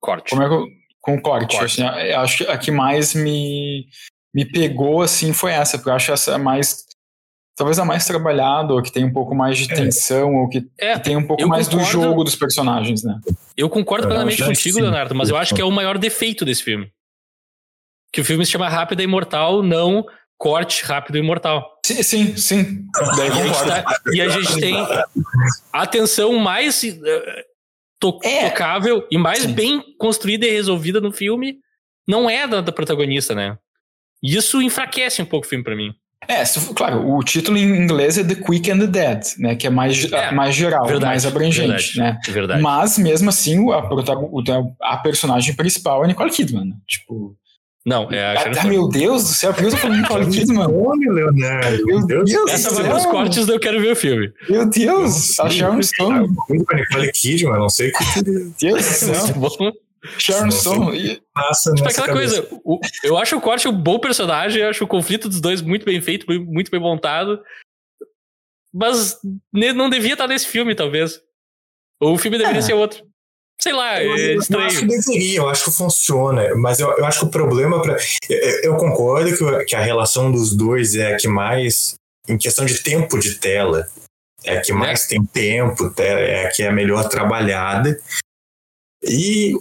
Corte. 0.00 0.30
como 0.30 0.42
é 0.42 0.48
que 0.48 0.54
eu, 0.54 0.66
com 1.00 1.14
o 1.14 1.22
corte. 1.22 1.56
Corte. 1.56 1.82
Assim, 1.82 2.12
acho 2.12 2.38
que 2.38 2.50
a 2.50 2.58
que 2.58 2.70
mais 2.70 3.14
me 3.14 3.86
me 4.34 4.44
pegou 4.44 5.00
assim 5.00 5.32
foi 5.32 5.52
essa, 5.52 5.78
porque 5.78 5.88
eu 5.88 5.94
acho 5.94 6.12
essa 6.12 6.36
mais 6.36 6.84
talvez 7.56 7.78
a 7.78 7.84
mais 7.84 8.04
trabalhada, 8.06 8.72
ou 8.74 8.82
que 8.82 8.92
tem 8.92 9.04
um 9.04 9.12
pouco 9.12 9.34
mais 9.34 9.56
de 9.58 9.72
É. 9.72 9.74
tensão, 9.76 10.34
ou 10.36 10.48
que, 10.48 10.64
É, 10.78 10.94
que 10.94 11.00
tem 11.04 11.16
um 11.16 11.26
pouco 11.26 11.42
eu 11.42 11.48
mais 11.48 11.66
do 11.66 11.78
concordo. 11.78 11.90
jogo 12.02 12.22
dos 12.24 12.36
personagens, 12.36 13.02
né? 13.02 13.18
Eu 13.56 13.68
concordo 13.70 14.04
Eu 14.04 14.10
plenamente 14.10 14.42
acho 14.42 14.50
contigo, 14.50 14.76
sim. 14.76 14.82
Leonardo, 14.82 15.14
mas 15.14 15.28
eu 15.30 15.36
acho 15.36 15.54
que 15.54 15.60
é 15.60 15.64
o 15.64 15.70
maior 15.70 15.96
defeito 15.98 16.44
desse 16.44 16.62
filme. 16.62 16.92
Que 18.12 18.20
o 18.20 18.24
filme 18.24 18.44
se 18.46 18.52
chama 18.52 18.68
Rápida 18.68 19.02
e 19.02 19.04
Imortal, 19.04 19.62
não 19.62 20.04
Corte 20.38 20.84
Rápido 20.84 21.16
e 21.16 21.20
Imortal. 21.20 21.80
Sim, 21.84 22.02
sim, 22.02 22.36
sim. 22.36 22.86
Daí 23.16 23.28
E 23.28 23.30
a 23.30 23.30
gente, 23.34 23.48
concordo. 23.58 23.68
tá- 23.70 24.00
e 24.12 24.20
a 24.20 24.28
gente 24.28 24.60
tem 24.60 24.74
a 25.72 25.86
tensão 25.86 26.38
mais 26.38 26.84
eh, 26.84 27.44
to- 27.98 28.18
É. 28.22 28.50
tocável 28.50 29.06
e 29.10 29.16
mais 29.16 29.40
Sim. 29.40 29.52
bem 29.54 29.82
construída 29.98 30.46
e 30.46 30.50
resolvida 30.50 31.00
no 31.00 31.10
filme 31.10 31.58
não 32.06 32.28
é 32.28 32.46
da, 32.46 32.60
da 32.60 32.70
protagonista, 32.70 33.34
né? 33.34 33.58
E 34.22 34.36
isso 34.36 34.60
enfraquece 34.60 35.22
um 35.22 35.26
pouco 35.26 35.46
o 35.46 35.48
filme 35.48 35.64
pra 35.64 35.74
mim. 35.74 35.94
É, 36.28 36.44
se- 36.44 36.74
claro, 36.74 37.08
o 37.08 37.22
título 37.22 37.56
em 37.58 37.64
inglês 37.82 38.18
é 38.18 38.24
The 38.24 38.34
Quick 38.36 38.70
and 38.70 38.78
the 38.80 38.86
Dead, 38.86 39.22
né? 39.38 39.54
Que 39.56 39.66
é 39.66 39.70
mais, 39.70 40.10
É, 40.12 40.32
mais 40.32 40.54
geral, 40.54 40.84
verdade, 40.86 41.04
mais 41.06 41.26
abrangente, 41.26 41.66
verdade, 41.96 41.98
né? 41.98 42.18
Verdade. 42.28 42.62
Mas 42.62 42.98
mesmo 42.98 43.28
assim, 43.28 43.58
o- 43.58 43.72
a, 43.72 43.82
protago- 43.86 44.28
o- 44.32 44.42
a 44.82 44.96
personagem 44.98 45.54
principal 45.54 46.04
é 46.04 46.08
Nicole 46.08 46.30
Kidman. 46.30 46.64
né? 46.66 46.74
Tipo, 46.86 47.34
Não, 47.84 48.10
é 48.10 48.24
a 48.24 48.32
ah, 48.32 48.36
Sharon 48.36 48.54
ah, 48.60 48.64
meu 48.64 48.88
Deus 48.88 49.22
do 49.22 49.28
céu, 49.28 49.54
por 49.54 49.60
que 49.60 49.66
eu 49.66 49.70
tô 49.70 49.76
falando 49.76 50.00
Nicole 50.00 50.26
Kidman? 50.30 50.66
Nome, 50.68 51.08
Leonardo. 51.08 51.84
Meu 51.86 52.04
Deus 52.04 52.30
do 52.32 52.48
Essa 52.50 52.70
vai 52.82 53.04
cortes 53.04 53.46
do 53.46 53.52
Eu 53.52 53.60
Quero 53.60 53.80
Ver 53.80 53.92
o 53.92 53.96
Filme. 53.96 54.32
Meu 54.48 54.68
Deus, 54.68 55.38
a 55.38 55.48
Sharon 55.48 55.80
Stone. 55.82 56.28
Nicole 56.50 57.12
Kidman, 57.12 57.58
não 57.60 57.68
sei 57.68 57.90
o 57.90 57.92
que 57.92 58.30
Meu 58.30 58.52
Deus 58.60 58.78
do 58.84 58.92
céu. 58.92 59.72
Sharon 60.18 60.50
Stone. 60.50 60.96
E- 60.98 61.22
passa 61.34 61.72
Tipo, 61.74 61.88
aquela 61.88 62.06
cabeça. 62.08 62.42
coisa, 62.42 62.60
o- 62.64 62.80
eu 63.02 63.16
acho 63.18 63.36
o 63.36 63.40
corte 63.40 63.68
um 63.68 63.72
bom 63.72 63.98
personagem, 63.98 64.62
eu 64.62 64.68
acho 64.70 64.84
o 64.84 64.88
conflito 64.88 65.28
dos 65.28 65.40
dois 65.40 65.60
muito 65.62 65.84
bem 65.84 66.00
feito, 66.00 66.26
muito 66.44 66.70
bem 66.70 66.80
montado. 66.80 67.42
Mas 68.72 69.18
não 69.52 69.88
devia 69.88 70.12
estar 70.12 70.28
nesse 70.28 70.46
filme, 70.46 70.74
talvez. 70.74 71.20
Ou 72.00 72.14
o 72.14 72.18
filme 72.18 72.36
deveria 72.38 72.58
É. 72.58 72.62
ser 72.62 72.74
outro. 72.74 73.06
Sei 73.60 73.72
lá, 73.72 74.02
Eu, 74.02 74.14
é 74.14 74.34
eu 74.34 74.38
estranho. 74.40 74.66
acho 74.66 74.80
que 74.80 74.86
deveria, 74.86 75.38
eu 75.38 75.48
acho 75.48 75.64
que 75.64 75.70
funciona, 75.76 76.54
mas 76.56 76.78
eu, 76.78 76.90
eu 76.98 77.06
acho 77.06 77.20
que 77.20 77.24
o 77.26 77.30
problema 77.30 77.80
para 77.80 77.96
eu, 78.28 78.60
eu 78.64 78.76
concordo 78.76 79.34
que, 79.34 79.64
que 79.64 79.74
a 79.74 79.80
relação 79.80 80.30
dos 80.30 80.54
dois 80.54 80.94
é 80.94 81.14
a 81.14 81.16
que 81.16 81.26
mais, 81.26 81.94
em 82.28 82.36
questão 82.36 82.66
de 82.66 82.82
tempo 82.82 83.18
de 83.18 83.36
tela, 83.36 83.88
é 84.44 84.58
a 84.58 84.60
que 84.60 84.74
mais 84.74 85.06
tem 85.06 85.24
tempo, 85.24 85.88
te- 85.88 86.02
é 86.02 86.46
a 86.46 86.50
que 86.50 86.62
é 86.62 86.70
melhor 86.70 87.08
trabalhada. 87.08 87.98
E 89.02 89.52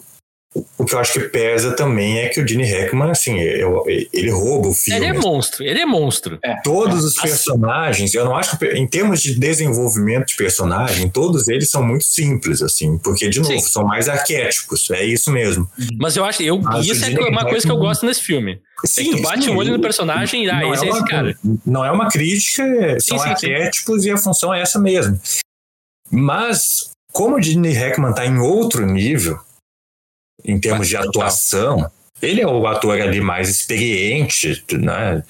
o- 0.77 0.85
que 0.85 0.95
eu 0.95 0.99
acho 0.99 1.13
que 1.13 1.19
pesa 1.19 1.75
também 1.75 2.19
é 2.19 2.29
que 2.29 2.39
o 2.39 2.47
Gene 2.47 2.63
Hackman, 2.63 3.11
assim, 3.11 3.39
eu- 3.39 3.83
ele 4.13 4.29
rouba 4.29 4.69
o 4.69 4.73
filme. 4.73 4.99
Ele 5.05 5.17
é 5.17 5.19
monstro, 5.19 5.63
ele 5.63 5.79
é 5.81 5.85
monstro. 5.85 6.39
Todos 6.63 7.03
os 7.03 7.17
Assim- 7.17 7.27
personagens, 7.27 8.13
eu 8.13 8.23
não 8.23 8.35
acho 8.35 8.57
que, 8.57 8.65
em 8.67 8.87
termos 8.87 9.21
de 9.21 9.35
desenvolvimento 9.37 10.27
de 10.27 10.35
personagem, 10.35 11.09
todos 11.09 11.47
eles 11.47 11.69
são 11.69 11.83
muito 11.83 12.05
simples, 12.05 12.61
assim, 12.61 12.97
porque, 12.97 13.27
de 13.27 13.39
novo, 13.39 13.51
Sim. 13.51 13.59
são 13.59 13.83
mais 13.83 14.07
arquétipos, 14.07 14.89
é 14.91 15.03
isso 15.03 15.31
mesmo. 15.31 15.69
Mas 15.99 16.15
eu 16.15 16.23
acho, 16.23 16.41
eu, 16.41 16.57
Mas 16.61 16.85
isso 16.85 17.03
é 17.03 17.09
Gene 17.11 17.19
uma 17.29 17.43
coisa 17.43 17.65
que 17.65 17.71
eu 17.71 17.75
Hackman- 17.75 17.87
gosto 17.89 18.05
nesse 18.05 18.21
filme. 18.21 18.53
é 18.97 19.03
que 19.03 19.09
tu 19.15 19.21
bate 19.21 19.43
sim, 19.45 19.49
o 19.51 19.57
olho 19.57 19.73
no 19.73 19.81
personagem 19.81 20.45
e, 20.45 20.49
ah, 20.49 20.59
não 20.61 20.73
esse 20.73 20.85
é 20.85 20.87
uma- 20.89 20.97
esse 20.99 21.07
cara. 21.07 21.35
Não 21.65 21.83
é 21.83 21.91
uma 21.91 22.07
crítica, 22.09 22.63
são 23.01 23.17
sim, 23.17 23.23
sim. 23.23 23.29
arquétipos 23.29 24.05
e 24.05 24.11
a 24.11 24.17
função 24.17 24.53
é 24.53 24.61
essa 24.61 24.79
mesmo. 24.79 25.19
Mas, 26.11 26.91
como 27.11 27.35
o 27.37 27.41
Gene 27.41 27.73
Hackman 27.73 28.11
está 28.11 28.25
em 28.25 28.37
outro 28.39 28.85
nível, 28.85 29.39
em 30.45 30.59
termos 30.59 30.87
de 30.87 30.95
atuação, 30.95 31.89
ele 32.21 32.41
é 32.41 32.47
o 32.47 32.65
ator 32.67 32.99
ali 33.01 33.19
mais 33.19 33.49
experiente, 33.49 34.63
né? 34.73 35.23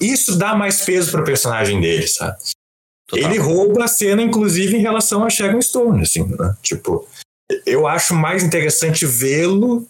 Isso 0.00 0.36
dá 0.36 0.54
mais 0.54 0.84
peso 0.84 1.10
para 1.10 1.22
o 1.22 1.24
personagem 1.24 1.80
dele, 1.80 2.06
sabe? 2.06 2.36
Total. 3.08 3.30
Ele 3.30 3.38
rouba 3.38 3.84
a 3.84 3.88
cena, 3.88 4.22
inclusive, 4.22 4.76
em 4.76 4.80
relação 4.80 5.24
a 5.24 5.30
Sharon 5.30 5.60
Stone, 5.60 6.02
assim, 6.02 6.24
né? 6.24 6.56
Tipo, 6.62 7.08
eu 7.66 7.86
acho 7.86 8.14
mais 8.14 8.42
interessante 8.42 9.06
vê-lo 9.06 9.86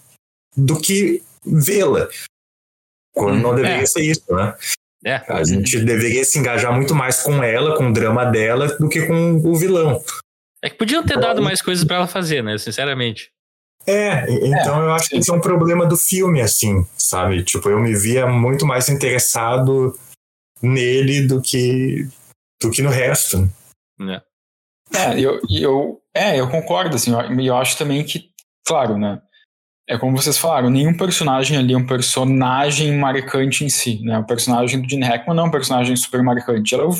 do 0.57 0.81
que 0.81 1.23
vê-la. 1.45 2.09
Quando 3.15 3.41
não 3.41 3.51
Hum, 3.51 3.57
deveria 3.57 3.83
é. 3.83 3.87
ser 3.87 4.03
isso, 4.03 4.25
né? 4.31 4.57
É. 5.05 5.17
A 5.29 5.43
gente 5.45 5.81
deveria 5.81 6.25
se 6.25 6.39
engajar 6.39 6.73
muito 6.73 6.95
mais 6.95 7.23
com 7.23 7.43
ela, 7.43 7.77
com 7.77 7.89
o 7.89 7.93
drama 7.93 8.25
dela, 8.25 8.69
do 8.79 8.89
que 8.89 9.05
com 9.07 9.35
o 9.35 9.57
vilão. 9.57 10.03
É 10.65 10.71
que 10.71 10.77
podiam 10.77 11.03
ter 11.05 11.19
dado 11.19 11.43
mais 11.43 11.61
coisas 11.61 11.85
pra 11.85 11.97
ela 11.97 12.07
fazer, 12.07 12.43
né? 12.43 12.57
Sinceramente. 12.59 13.31
É, 13.87 14.31
então 14.47 14.81
eu 14.81 14.93
acho 14.93 15.09
que 15.09 15.17
esse 15.17 15.29
é 15.29 15.35
um 15.35 15.41
problema 15.41 15.85
do 15.85 15.97
filme, 15.97 16.41
assim, 16.41 16.87
sabe? 16.97 17.43
Tipo, 17.43 17.69
eu 17.69 17.81
me 17.81 17.93
via 17.97 18.27
muito 18.29 18.65
mais 18.65 18.89
interessado 18.89 19.99
nele 20.63 21.27
do 21.27 21.43
que, 21.43 22.07
do 22.63 22.71
que 22.71 22.81
no 22.81 22.91
resto. 22.91 23.51
Né? 23.99 24.23
É, 24.95 25.19
eu, 25.19 25.41
eu, 25.51 26.01
é, 26.15 26.39
eu 26.39 26.49
concordo, 26.49 26.95
assim, 26.95 27.13
eu- 27.13 27.41
e 27.41 27.47
eu 27.47 27.57
acho 27.57 27.77
também 27.77 28.05
que, 28.05 28.31
claro, 28.65 28.97
né, 28.97 29.21
é 29.89 29.99
como 29.99 30.17
vocês 30.17 30.39
falaram, 30.39 30.71
nenhum 30.71 30.97
personagem 30.97 31.57
ali 31.57 31.73
é 31.75 31.77
um 31.77 31.87
personagem 31.87 32.97
marcante 32.97 33.65
em 33.65 33.69
si, 33.69 34.01
né, 34.05 34.19
o 34.19 34.27
personagem 34.27 34.81
do 34.81 34.89
Gene 34.89 35.05
Hackman 35.05 35.35
não 35.35 35.45
é 35.45 35.49
um 35.49 35.51
personagem 35.51 35.97
super 35.97 36.23
marcante, 36.23 36.73
ela 36.75 36.85
é 36.85 36.87
o, 36.87 36.93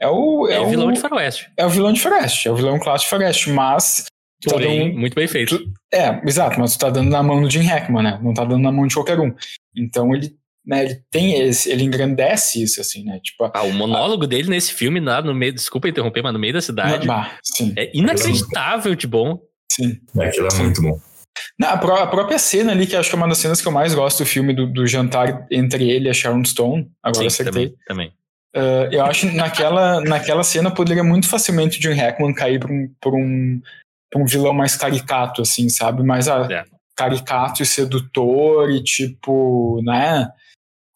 é 0.00 0.08
o, 0.08 0.46
É, 0.48 0.54
é 0.54 0.60
o 0.60 0.68
vilão 0.68 0.92
de 0.92 1.00
faroeste. 1.00 1.50
é 1.56 1.64
o 1.66 1.68
vilão 1.70 1.92
de 1.92 2.00
Faroeste, 2.00 2.48
é 2.48 2.50
o 2.50 2.56
vilão 2.56 2.78
clássico 2.78 3.06
de 3.06 3.10
Faroeste, 3.18 3.50
mas 3.50 4.04
tá 4.44 4.56
dando- 4.56 4.92
muito 4.98 5.14
bem 5.14 5.26
feito. 5.26 5.58
é, 5.92 6.20
exato, 6.26 6.58
mas 6.60 6.76
tu 6.76 6.80
tá 6.80 6.90
dando 6.90 7.10
na 7.10 7.22
mão 7.22 7.42
do 7.42 7.50
Jim 7.50 7.62
Hackman, 7.62 8.02
né? 8.02 8.18
Não 8.22 8.32
tá 8.34 8.44
dando 8.44 8.62
na 8.62 8.70
mão 8.72 8.86
de 8.86 8.94
qualquer 8.94 9.18
um. 9.18 9.34
Então 9.76 10.14
ele, 10.14 10.34
né, 10.64 10.84
ele 10.84 11.02
tem 11.10 11.40
esse, 11.40 11.70
ele 11.70 11.82
engrandece 11.84 12.62
isso, 12.62 12.80
assim, 12.80 13.02
né? 13.04 13.18
Tipo, 13.22 13.50
Ah, 13.54 13.62
o 13.62 13.72
monólogo 13.72 14.26
dele 14.26 14.48
nesse 14.50 14.72
filme, 14.72 15.00
lá 15.00 15.20
no 15.22 15.34
meio. 15.34 15.52
Desculpa 15.52 15.88
interromper, 15.88 16.22
mas 16.22 16.32
no 16.32 16.38
meio 16.38 16.52
da 16.52 16.60
cidade. 16.60 17.06
bah, 17.06 17.36
sim, 17.42 17.72
É 17.76 17.90
inacreditável 17.96 18.94
de 18.94 19.06
bom. 19.06 19.40
sim. 19.72 19.98
Aquilo 20.20 20.48
é 20.52 20.54
muito 20.62 20.82
bom. 20.82 21.00
Não, 21.58 21.68
a, 21.70 21.76
pró- 21.76 21.96
a 22.02 22.06
própria 22.06 22.38
cena 22.38 22.72
ali, 22.72 22.86
que 22.86 22.96
acho 22.96 23.08
que 23.08 23.14
é 23.14 23.18
uma 23.18 23.28
das 23.28 23.38
cenas 23.38 23.60
que 23.60 23.68
eu 23.68 23.72
mais 23.72 23.94
gosto 23.94 24.18
do 24.18 24.26
filme, 24.26 24.52
do, 24.52 24.66
do 24.66 24.86
jantar 24.86 25.46
entre 25.50 25.88
ele 25.88 26.06
e 26.06 26.10
a 26.10 26.14
Sharon 26.14 26.44
Stone, 26.44 26.90
agora 27.02 27.22
Sim, 27.22 27.26
acertei. 27.42 27.68
também. 27.68 27.76
também. 27.86 28.12
Uh, 28.56 28.88
eu 28.90 29.04
acho 29.04 29.28
que 29.28 29.36
naquela, 29.36 30.00
naquela 30.00 30.42
cena 30.42 30.70
poderia 30.70 31.04
muito 31.04 31.28
facilmente 31.28 31.78
o 31.78 31.82
Jim 31.82 31.92
Hackman 31.94 32.32
cair 32.34 32.58
pra 32.58 32.72
um, 32.72 32.90
pra 33.00 33.10
um, 33.10 33.60
pra 34.10 34.22
um 34.22 34.26
vilão 34.26 34.54
mais 34.54 34.74
caricato, 34.74 35.42
assim, 35.42 35.68
sabe? 35.68 36.02
Mais 36.02 36.28
ah, 36.28 36.48
É. 36.50 36.64
caricato 36.96 37.62
e 37.62 37.66
sedutor 37.66 38.70
e 38.70 38.82
tipo, 38.82 39.82
né? 39.84 40.28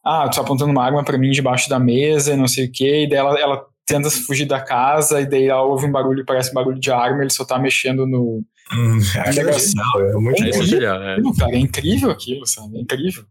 Ah, 0.04 0.28
tu 0.28 0.36
tá 0.36 0.40
apontando 0.40 0.72
uma 0.72 0.84
arma 0.84 1.04
pra 1.04 1.18
mim 1.18 1.30
debaixo 1.30 1.68
da 1.68 1.78
mesa 1.78 2.32
e 2.32 2.36
não 2.36 2.48
sei 2.48 2.66
o 2.66 2.72
quê, 2.72 3.04
e 3.04 3.08
daí 3.08 3.18
ela, 3.18 3.38
ela 3.38 3.66
tenta 3.86 4.10
fugir 4.10 4.46
da 4.46 4.60
casa 4.60 5.20
e 5.20 5.26
daí 5.26 5.46
ela 5.46 5.62
ouve 5.62 5.86
um 5.86 5.92
barulho, 5.92 6.24
parece 6.24 6.50
um 6.50 6.54
barulho 6.54 6.80
de 6.80 6.90
arma, 6.90 7.22
ele 7.22 7.30
só 7.30 7.44
tá 7.44 7.58
mexendo 7.58 8.06
no... 8.06 8.42
Hum, 8.72 8.98
é 9.24 9.32
genial, 9.32 10.00
é 10.00 10.12
muito 10.14 10.42
É 10.42 10.48
É 10.48 10.62
genial, 10.62 11.02
é. 11.02 11.16
Cara, 11.38 11.54
é 11.54 11.58
incrível 11.58 12.10
aquilo, 12.10 12.46
sabe? 12.46 12.78
É 12.78 12.80
incrível. 12.80 13.24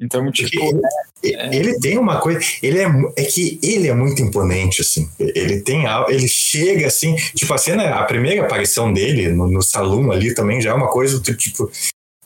Então, 0.00 0.30
tipo, 0.30 0.80
Ele- 1.22 1.56
Ele 1.56 1.80
tem 1.80 1.98
uma 1.98 2.20
coisa, 2.20 2.38
ele 2.62 2.78
é, 2.80 2.86
é 3.16 3.24
que 3.24 3.58
ele 3.62 3.88
é 3.88 3.94
muito 3.94 4.22
imponente, 4.22 4.82
assim. 4.82 5.10
Ele 5.18 5.60
tem 5.60 5.84
ele 6.08 6.28
chega 6.28 6.86
assim, 6.86 7.16
tipo 7.34 7.52
a 7.52 7.58
cena, 7.58 7.96
a 7.96 8.04
primeira 8.04 8.42
aparição 8.42 8.92
dele 8.92 9.28
no, 9.28 9.48
no 9.48 9.60
salão 9.62 10.10
ali 10.12 10.32
também 10.34 10.60
já 10.60 10.70
é 10.70 10.74
uma 10.74 10.88
coisa 10.88 11.18
do 11.18 11.34
tipo, 11.36 11.70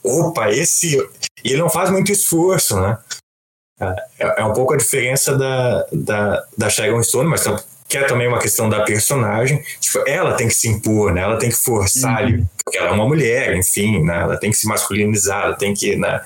opa, 0.03 0.51
esse. 0.51 0.95
E 1.43 1.49
ele 1.53 1.57
não 1.61 1.69
faz 1.69 1.89
muito 1.89 2.11
esforço, 2.11 2.79
né? 2.79 2.97
É, 4.19 4.41
é 4.41 4.45
um 4.45 4.53
pouco 4.53 4.73
a 4.73 4.77
diferença 4.77 5.35
da, 5.35 5.85
da, 5.91 6.45
da 6.57 6.69
Sharon 6.69 7.01
Stone, 7.03 7.27
mas 7.29 7.43
que 7.89 7.97
é 7.97 8.03
também 8.05 8.27
uma 8.27 8.39
questão 8.39 8.69
da 8.69 8.81
personagem. 8.83 9.61
Tipo, 9.79 10.07
ela 10.07 10.33
tem 10.35 10.47
que 10.47 10.53
se 10.53 10.67
impor, 10.67 11.11
né? 11.13 11.21
Ela 11.21 11.37
tem 11.37 11.49
que 11.49 11.55
forçar 11.55 12.11
Uhum. 12.11 12.17
ali, 12.17 12.45
porque 12.63 12.77
ela 12.77 12.89
é 12.89 12.91
uma 12.91 13.07
mulher, 13.07 13.55
enfim, 13.55 14.03
né? 14.03 14.21
Ela 14.21 14.37
tem 14.37 14.51
que 14.51 14.57
se 14.57 14.67
masculinizar, 14.67 15.45
ela 15.45 15.55
tem 15.55 15.73
que, 15.73 15.95
né? 15.95 16.21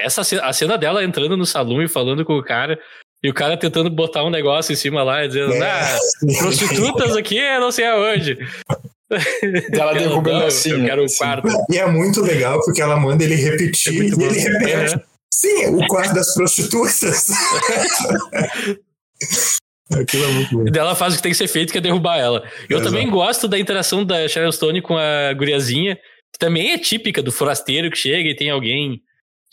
Essa 0.00 0.22
a 0.42 0.52
cena 0.52 0.78
dela 0.78 1.04
entrando 1.04 1.36
no 1.36 1.44
salão 1.46 1.82
e 1.82 1.88
falando 1.88 2.24
com 2.24 2.36
o 2.38 2.42
cara, 2.42 2.78
e 3.22 3.28
o 3.28 3.34
cara 3.34 3.56
tentando 3.56 3.90
botar 3.90 4.24
um 4.24 4.30
negócio 4.30 4.72
em 4.72 4.76
cima 4.76 5.02
lá, 5.02 5.26
dizendo, 5.26 5.52
É. 5.54 5.70
ah, 5.70 5.98
prostitutas 6.38 7.16
aqui, 7.16 7.36
eu 7.38 7.60
não 7.60 7.70
sei 7.72 7.86
aonde. 7.86 8.38
ela 9.10 9.22
Eu 9.52 9.70
quero- 9.70 9.98
derruba 9.98 10.30
ele 10.30 10.38
não, 10.40 10.46
assim. 10.46 10.70
Eu 10.70 10.84
quero 10.86 11.02
o 11.02 11.04
Assim. 11.04 11.16
quarto. 11.18 11.48
E 11.70 11.76
é 11.78 11.86
muito 11.86 12.20
legal 12.22 12.58
porque 12.64 12.80
ela 12.80 12.96
manda 12.96 13.22
ele 13.22 13.34
É 13.34 13.36
repetir 13.36 13.92
muito 13.92 14.20
e 14.20 14.24
ele 14.24 14.38
repete. 14.38 14.94
É. 14.94 15.00
Sim, 15.32 15.66
o 15.66 15.86
quarto 15.86 16.14
das 16.14 16.32
prostitutas. 16.34 17.26
Aquilo 19.92 20.24
é 20.24 20.28
muito 20.28 20.58
bom. 20.58 20.64
E 20.74 20.78
ela 20.78 20.94
faz 20.94 21.12
o 21.12 21.16
que 21.16 21.22
tem 21.22 21.32
que 21.32 21.38
ser 21.38 21.46
feito, 21.48 21.70
que 21.72 21.78
é 21.78 21.80
derrubar 21.80 22.16
ela. 22.18 22.42
Eu 22.68 22.78
Exato. 22.78 22.90
também 22.90 23.08
gosto 23.10 23.46
da 23.46 23.58
interação 23.58 24.04
da 24.04 24.26
Sharon 24.26 24.50
Stone 24.50 24.80
com 24.80 24.96
a 24.96 25.32
guriazinha, 25.34 25.96
que 26.32 26.38
também 26.38 26.72
é 26.72 26.78
típica 26.78 27.22
do 27.22 27.30
forasteiro 27.30 27.90
que 27.90 27.98
chega 27.98 28.28
e 28.28 28.34
tem 28.34 28.48
alguém, 28.50 29.00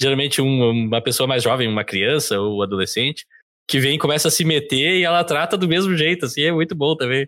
geralmente 0.02 0.42
um- 0.42 0.72
uma 0.88 1.02
pessoa 1.02 1.28
mais 1.28 1.44
jovem, 1.44 1.68
uma 1.68 1.84
criança 1.84 2.40
ou 2.40 2.64
adolescente, 2.64 3.26
que 3.70 3.80
vem 3.80 3.96
e 3.96 4.00
começa 4.00 4.28
a 4.28 4.32
se 4.32 4.44
meter 4.44 4.98
e 4.98 5.04
ela 5.04 5.24
trata 5.24 5.56
do 5.58 5.68
mesmo 5.68 5.96
jeito, 5.96 6.26
assim, 6.26 6.42
é 6.42 6.52
muito 6.52 6.74
bom 6.76 6.96
também. 6.96 7.28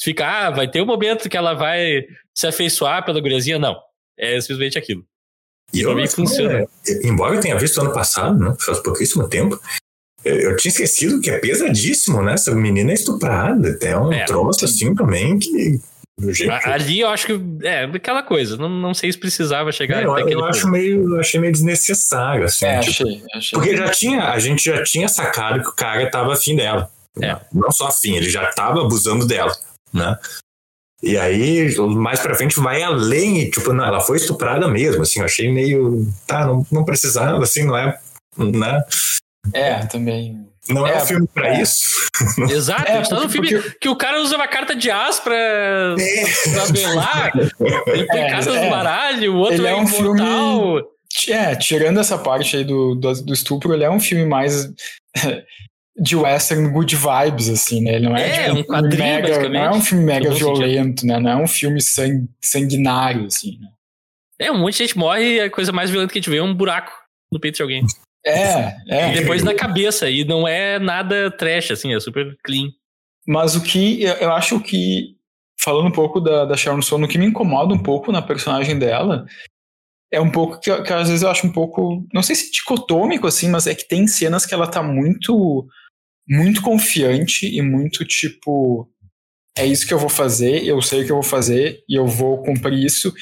Fica, 0.00 0.26
ah, 0.26 0.50
vai 0.50 0.70
ter 0.70 0.82
um 0.82 0.86
momento 0.86 1.28
que 1.28 1.36
ela 1.36 1.54
vai 1.54 2.04
se 2.34 2.46
afeiçoar 2.46 3.04
pela 3.04 3.18
guriazinha? 3.20 3.58
Não. 3.58 3.76
É 4.18 4.38
simplesmente 4.40 4.78
aquilo. 4.78 5.04
E 5.72 5.82
Pra 5.82 5.94
mim 5.94 6.02
assim, 6.02 6.16
funciona. 6.16 6.60
é, 6.60 6.66
embora 7.08 7.34
eu 7.34 7.40
tenha 7.40 7.58
visto 7.58 7.80
ano 7.80 7.92
passado, 7.92 8.38
né, 8.38 8.54
faz 8.60 8.78
pouquíssimo 8.80 9.28
tempo, 9.28 9.58
eu, 10.24 10.36
eu 10.36 10.56
tinha 10.56 10.70
esquecido 10.70 11.20
que 11.20 11.30
é 11.30 11.38
pesadíssimo, 11.38 12.22
né? 12.22 12.34
Essa 12.34 12.54
menina 12.54 12.90
é 12.90 12.94
estuprada. 12.94 13.76
É 13.82 13.98
um 13.98 14.12
É, 14.12 14.24
troço 14.24 14.64
assim 14.64 14.94
também 14.94 15.38
que. 15.38 15.80
Ali 16.64 17.00
eu 17.00 17.08
acho 17.08 17.26
que 17.26 17.40
é 17.62 17.84
aquela 17.84 18.22
coisa. 18.22 18.56
Não, 18.56 18.68
não 18.70 18.94
sei 18.94 19.12
se 19.12 19.18
precisava 19.18 19.70
chegar 19.70 20.02
eu, 20.02 20.14
até 20.14 20.32
eu 20.32 20.44
acho 20.44 20.62
ponto. 20.62 20.72
meio, 20.72 21.14
eu 21.14 21.20
achei 21.20 21.38
meio 21.38 21.52
desnecessário, 21.52 22.44
assim. 22.44 22.64
É, 22.64 22.80
tipo, 22.80 22.90
achei, 22.90 23.22
achei. 23.34 23.58
Porque 23.58 23.76
já 23.76 23.90
tinha, 23.90 24.30
a 24.30 24.38
gente 24.38 24.64
já 24.64 24.82
tinha 24.82 25.08
sacado 25.08 25.62
que 25.62 25.68
o 25.68 25.74
cara 25.74 26.10
tava 26.10 26.32
afim 26.32 26.56
dela. 26.56 26.90
É. 27.22 27.36
Não 27.52 27.70
só 27.70 27.88
afim, 27.88 28.16
ele 28.16 28.30
já 28.30 28.50
tava 28.52 28.80
abusando 28.80 29.26
dela, 29.26 29.54
né? 29.92 30.16
E 31.02 31.18
aí, 31.18 31.76
mais 31.78 32.20
pra 32.20 32.34
frente, 32.34 32.58
vai 32.58 32.82
além, 32.82 33.40
e, 33.40 33.50
tipo, 33.50 33.72
não, 33.72 33.84
ela 33.84 34.00
foi 34.00 34.16
estuprada 34.16 34.66
mesmo, 34.66 35.02
assim, 35.02 35.20
eu 35.20 35.26
achei 35.26 35.52
meio, 35.52 36.06
tá, 36.26 36.46
não, 36.46 36.66
não 36.72 36.84
precisava, 36.84 37.42
assim, 37.42 37.64
não 37.64 37.76
é, 37.76 37.98
né? 38.38 38.82
É, 39.52 39.84
também. 39.86 40.46
Não 40.68 40.86
é, 40.86 40.92
É, 40.92 40.96
um 41.02 41.06
filme 41.06 41.28
pra 41.32 41.48
é. 41.56 41.62
isso. 41.62 41.84
Exato, 42.50 42.88
É, 42.90 42.94
a 42.94 42.96
gente 42.98 43.10
tá 43.10 43.16
num 43.16 43.28
porque- 43.28 43.46
filme 43.48 43.74
que 43.80 43.88
o 43.88 43.96
cara 43.96 44.20
usa 44.20 44.36
uma 44.36 44.48
carta 44.48 44.74
de 44.74 44.90
as 44.90 45.20
pra, 45.20 45.34
pra 46.52 46.64
velar, 46.66 47.32
ele 47.86 48.06
põe 48.06 48.18
É, 48.20 48.30
cartas 48.30 48.54
é. 48.56 48.64
no 48.64 48.70
baralho, 48.70 49.32
o 49.34 49.36
outro 49.38 49.54
Ele 49.54 49.66
é, 49.66 49.70
é 49.70 49.76
um 49.76 49.84
imortal. 49.88 50.82
É, 51.28 51.54
tirando 51.56 51.98
essa 52.00 52.18
parte 52.18 52.56
aí 52.56 52.64
do, 52.64 52.94
do, 52.94 53.12
do 53.22 53.32
estupro, 53.32 53.72
ele 53.72 53.84
é 53.84 53.90
um 53.90 54.00
filme 54.00 54.26
mais 54.26 54.68
de 55.98 56.14
western 56.16 56.68
good 56.70 56.94
vibes, 56.94 57.48
assim, 57.48 57.80
né? 57.80 57.94
Ele 57.94 58.08
não 58.08 58.16
é, 58.16 58.28
É, 58.28 58.44
tipo, 58.48 58.56
um 58.58 58.62
quadrinho, 58.64 58.98
mega. 59.22 59.48
Não 59.48 59.60
é 59.64 59.70
um 59.70 59.80
filme 59.80 60.04
mega 60.04 60.28
bom 60.28 60.34
sentido. 60.36 60.56
violento, 60.56 61.06
né? 61.06 61.18
Não 61.18 61.30
é 61.30 61.36
um 61.36 61.46
filme 61.46 61.80
sang, 61.80 62.26
sanguinário, 62.44 63.26
assim, 63.26 63.58
né? 63.60 63.68
É, 64.38 64.52
um 64.52 64.58
monte 64.58 64.72
de 64.72 64.78
gente 64.84 64.98
morre 64.98 65.36
e 65.36 65.40
a 65.40 65.50
coisa 65.50 65.72
mais 65.72 65.88
violenta 65.90 66.12
que 66.12 66.18
a 66.18 66.20
gente 66.20 66.28
vê 66.30 66.36
é 66.36 66.42
um 66.42 66.54
buraco 66.54 66.92
no 67.32 67.40
peito 67.40 67.56
de 67.56 67.62
alguém. 67.62 67.82
É, 68.24 68.76
é. 68.88 69.12
E 69.12 69.20
depois 69.20 69.42
na 69.42 69.54
cabeça, 69.54 70.08
e 70.10 70.24
não 70.24 70.46
é 70.46 70.78
nada 70.78 71.30
trash, 71.30 71.70
assim, 71.70 71.94
é 71.94 72.00
super 72.00 72.36
clean. 72.44 72.70
Mas 73.26 73.56
o 73.56 73.62
que 73.62 74.02
eu 74.02 74.32
acho 74.32 74.60
que 74.60 75.16
falando 75.60 75.88
um 75.88 75.92
pouco 75.92 76.20
da, 76.20 76.44
da 76.44 76.56
Sharon 76.56 76.82
Stone, 76.82 77.04
o 77.04 77.08
que 77.08 77.18
me 77.18 77.26
incomoda 77.26 77.74
um 77.74 77.82
pouco 77.82 78.12
na 78.12 78.22
personagem 78.22 78.78
dela 78.78 79.26
é 80.12 80.20
um 80.20 80.30
pouco 80.30 80.60
que, 80.60 80.70
que, 80.82 80.92
às 80.92 81.08
vezes 81.08 81.22
eu 81.22 81.30
acho 81.30 81.46
um 81.46 81.52
pouco, 81.52 82.06
não 82.12 82.22
sei 82.22 82.36
se 82.36 82.52
dicotômico 82.52 83.26
assim, 83.26 83.48
mas 83.48 83.66
é 83.66 83.74
que 83.74 83.88
tem 83.88 84.06
cenas 84.06 84.46
que 84.46 84.54
ela 84.54 84.70
tá 84.70 84.82
muito 84.82 85.66
muito 86.28 86.60
confiante 86.62 87.46
e 87.46 87.62
muito 87.62 88.04
tipo 88.04 88.88
é 89.56 89.64
isso 89.64 89.86
que 89.86 89.94
eu 89.94 89.98
vou 89.98 90.08
fazer, 90.08 90.64
eu 90.64 90.82
sei 90.82 91.02
o 91.02 91.06
que 91.06 91.12
eu 91.12 91.16
vou 91.16 91.22
fazer 91.22 91.82
e 91.88 91.94
eu 91.94 92.06
vou 92.06 92.42
cumprir 92.42 92.84
isso. 92.84 93.12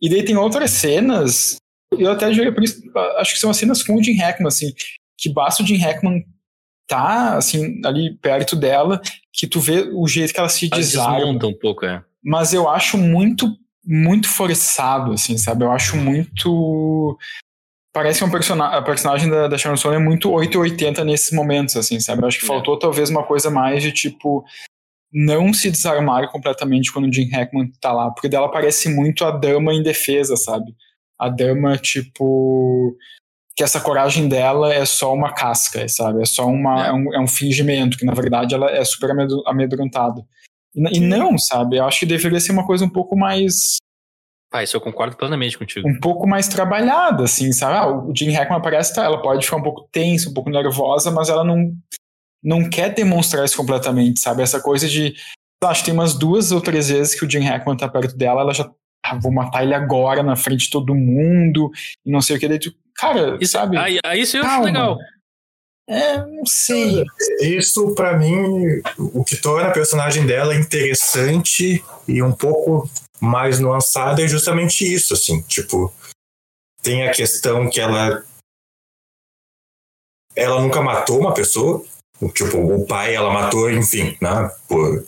E 0.00 0.08
daí 0.08 0.24
tem 0.24 0.36
outras 0.36 0.70
cenas, 0.70 1.56
eu 1.92 2.12
até 2.12 2.30
diria 2.30 2.52
por 2.52 2.62
isso, 2.62 2.82
acho 3.18 3.34
que 3.34 3.40
são 3.40 3.50
as 3.50 3.56
cenas 3.56 3.82
com 3.82 3.94
o 3.94 4.02
Jim 4.02 4.16
Hackman 4.16 4.48
assim, 4.48 4.72
que 5.18 5.32
basta 5.32 5.62
o 5.62 5.66
Jim 5.66 5.76
Hackman 5.76 6.24
tá 6.86 7.36
assim 7.36 7.80
ali 7.84 8.16
perto 8.18 8.54
dela, 8.56 9.00
que 9.32 9.46
tu 9.46 9.60
vê 9.60 9.90
o 9.92 10.06
jeito 10.06 10.32
que 10.32 10.40
ela 10.40 10.48
se 10.48 10.68
desarma. 10.68 11.26
um 11.26 11.58
pouco, 11.58 11.84
é. 11.84 12.02
Mas 12.22 12.52
eu 12.52 12.68
acho 12.68 12.96
muito 12.96 13.46
muito 13.86 14.28
forçado, 14.28 15.12
assim, 15.12 15.38
sabe? 15.38 15.64
Eu 15.64 15.70
acho 15.70 15.96
muito. 15.96 17.16
Parece 17.94 18.18
que 18.18 18.24
um 18.24 18.30
personagem, 18.30 18.76
a 18.76 18.82
personagem 18.82 19.30
da, 19.30 19.46
da 19.46 19.56
Sharon 19.56 19.76
Stone 19.76 19.96
é 19.96 20.00
muito 20.00 20.30
880 20.30 21.04
nesses 21.04 21.30
momentos, 21.30 21.76
assim, 21.76 22.00
sabe? 22.00 22.22
Eu 22.22 22.26
acho 22.26 22.38
que 22.40 22.44
é. 22.44 22.48
faltou 22.48 22.78
talvez 22.78 23.08
uma 23.08 23.22
coisa 23.22 23.48
mais 23.48 23.82
de 23.82 23.92
tipo. 23.92 24.44
Não 25.12 25.54
se 25.54 25.70
desarmar 25.70 26.30
completamente 26.30 26.92
quando 26.92 27.08
o 27.08 27.12
Jim 27.12 27.30
Hackman 27.30 27.70
tá 27.80 27.92
lá, 27.92 28.10
porque 28.10 28.28
dela 28.28 28.50
parece 28.50 28.88
muito 28.88 29.24
a 29.24 29.30
dama 29.30 29.72
indefesa, 29.72 30.36
sabe? 30.36 30.74
A 31.18 31.28
dama, 31.28 31.76
tipo. 31.78 32.96
Que 33.56 33.62
essa 33.62 33.80
coragem 33.80 34.28
dela 34.28 34.72
é 34.72 34.84
só 34.84 35.14
uma 35.14 35.32
casca, 35.32 35.88
sabe? 35.88 36.20
É 36.20 36.26
só 36.26 36.46
uma, 36.46 36.86
é. 36.86 36.88
é 36.88 36.92
um, 36.92 37.14
é 37.14 37.20
um 37.20 37.26
fingimento, 37.26 37.96
que 37.96 38.04
na 38.04 38.12
verdade 38.12 38.54
ela 38.54 38.70
é 38.70 38.84
super 38.84 39.10
amedrontada. 39.46 40.22
E, 40.76 41.00
não, 41.00 41.38
sabe? 41.38 41.78
Eu 41.78 41.86
acho 41.86 42.00
que 42.00 42.06
deveria 42.06 42.38
ser 42.38 42.52
uma 42.52 42.66
coisa 42.66 42.84
um 42.84 42.90
pouco 42.90 43.16
mais. 43.16 43.78
Ah, 44.52 44.62
isso 44.62 44.76
eu 44.76 44.80
concordo 44.80 45.16
plenamente 45.16 45.56
contigo. 45.56 45.88
Um 45.88 45.98
pouco 45.98 46.26
mais 46.28 46.48
trabalhada, 46.48 47.24
assim, 47.24 47.50
sabe? 47.50 47.76
Ah, 47.76 47.88
o 47.88 48.14
Jim 48.14 48.30
Hackman 48.30 48.60
parece 48.60 48.92
que 48.92 49.00
ela 49.00 49.20
pode 49.22 49.44
ficar 49.44 49.56
um 49.56 49.62
pouco 49.62 49.88
tensa, 49.90 50.28
um 50.28 50.34
pouco 50.34 50.50
nervosa, 50.50 51.10
mas 51.10 51.30
ela 51.30 51.42
não, 51.42 51.72
não 52.42 52.68
quer 52.68 52.92
demonstrar 52.92 53.44
isso 53.44 53.56
completamente, 53.56 54.20
sabe? 54.20 54.42
Essa 54.42 54.60
coisa 54.60 54.86
de. 54.86 55.14
Acho 55.64 55.80
que 55.80 55.86
tem 55.86 55.94
umas 55.94 56.14
duas 56.14 56.52
ou 56.52 56.60
três 56.60 56.90
vezes 56.90 57.18
que 57.18 57.24
o 57.24 57.30
Jim 57.30 57.40
Hackman 57.40 57.76
tá 57.76 57.88
perto 57.88 58.14
dela, 58.14 58.42
ela 58.42 58.52
já. 58.52 58.70
Ah, 59.08 59.18
vou 59.20 59.32
matar 59.32 59.62
ele 59.62 59.74
agora 59.74 60.22
na 60.22 60.36
frente 60.36 60.64
de 60.64 60.70
todo 60.70 60.94
mundo, 60.94 61.70
e 62.04 62.10
não 62.10 62.20
sei 62.20 62.36
o 62.36 62.40
que. 62.40 62.48
Daí, 62.48 62.58
cara, 62.94 63.38
isso, 63.40 63.52
sabe? 63.52 63.76
Aí, 63.76 63.98
aí 64.04 64.20
isso 64.20 64.36
eu 64.36 64.44
acho 64.44 64.62
legal. 64.62 64.98
É, 65.88 66.18
não 66.18 66.44
sei. 66.44 67.04
Isso, 67.40 67.94
para 67.94 68.18
mim, 68.18 68.82
o 68.98 69.24
que 69.24 69.36
torna 69.36 69.68
a 69.68 69.72
personagem 69.72 70.26
dela 70.26 70.54
interessante 70.54 71.82
e 72.08 72.22
um 72.22 72.32
pouco 72.32 72.90
mais 73.20 73.60
nuançada 73.60 74.22
é 74.22 74.26
justamente 74.26 74.82
isso, 74.82 75.14
assim. 75.14 75.40
Tipo, 75.42 75.94
tem 76.82 77.06
a 77.06 77.12
questão 77.12 77.70
que 77.70 77.80
ela. 77.80 78.24
Ela 80.34 80.60
nunca 80.60 80.82
matou 80.82 81.20
uma 81.20 81.32
pessoa. 81.32 81.84
Tipo, 82.34 82.58
o 82.58 82.86
pai 82.86 83.14
ela 83.14 83.32
matou, 83.32 83.70
enfim, 83.70 84.16
né? 84.20 84.50
Por, 84.68 85.06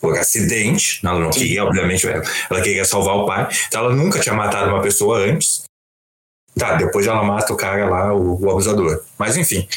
por 0.00 0.16
acidente. 0.18 1.00
Ela 1.04 1.18
não 1.18 1.30
queria, 1.30 1.64
obviamente, 1.64 2.06
ela 2.06 2.60
queria 2.62 2.84
salvar 2.84 3.16
o 3.16 3.26
pai. 3.26 3.48
Então 3.68 3.84
ela 3.84 3.94
nunca 3.94 4.20
tinha 4.20 4.34
matado 4.34 4.70
uma 4.70 4.82
pessoa 4.82 5.18
antes. 5.18 5.64
Tá, 6.58 6.74
depois 6.76 7.06
ela 7.06 7.22
mata 7.22 7.52
o 7.52 7.56
cara 7.56 7.88
lá, 7.88 8.14
o, 8.14 8.42
o 8.42 8.50
abusador. 8.50 9.04
Mas 9.18 9.36
enfim, 9.36 9.68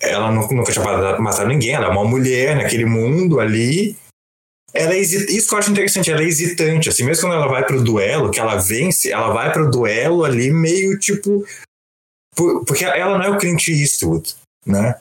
ela 0.00 0.30
nunca 0.30 0.70
tinha 0.70 0.84
matado 1.18 1.48
ninguém, 1.48 1.74
ela 1.74 1.86
é 1.86 1.90
uma 1.90 2.04
mulher 2.04 2.56
naquele 2.56 2.84
mundo 2.84 3.40
ali. 3.40 3.96
Ela 4.72 4.94
é 4.94 4.98
isso 4.98 5.48
que 5.48 5.54
eu 5.54 5.58
acho 5.58 5.70
interessante, 5.70 6.10
ela 6.10 6.22
é 6.22 6.26
hesitante, 6.26 6.90
assim, 6.90 7.02
mesmo 7.02 7.22
quando 7.26 7.36
ela 7.36 7.48
vai 7.48 7.64
pro 7.64 7.82
duelo, 7.82 8.30
que 8.30 8.38
ela 8.38 8.56
vence, 8.56 9.10
ela 9.10 9.32
vai 9.32 9.50
pro 9.50 9.70
duelo 9.70 10.24
ali 10.24 10.50
meio 10.50 10.98
tipo. 10.98 11.44
Porque 12.66 12.84
ela 12.84 13.18
não 13.18 13.24
é 13.24 13.30
o 13.30 13.38
Clint 13.38 13.66
Eastwood, 13.66 14.36
né? 14.66 14.94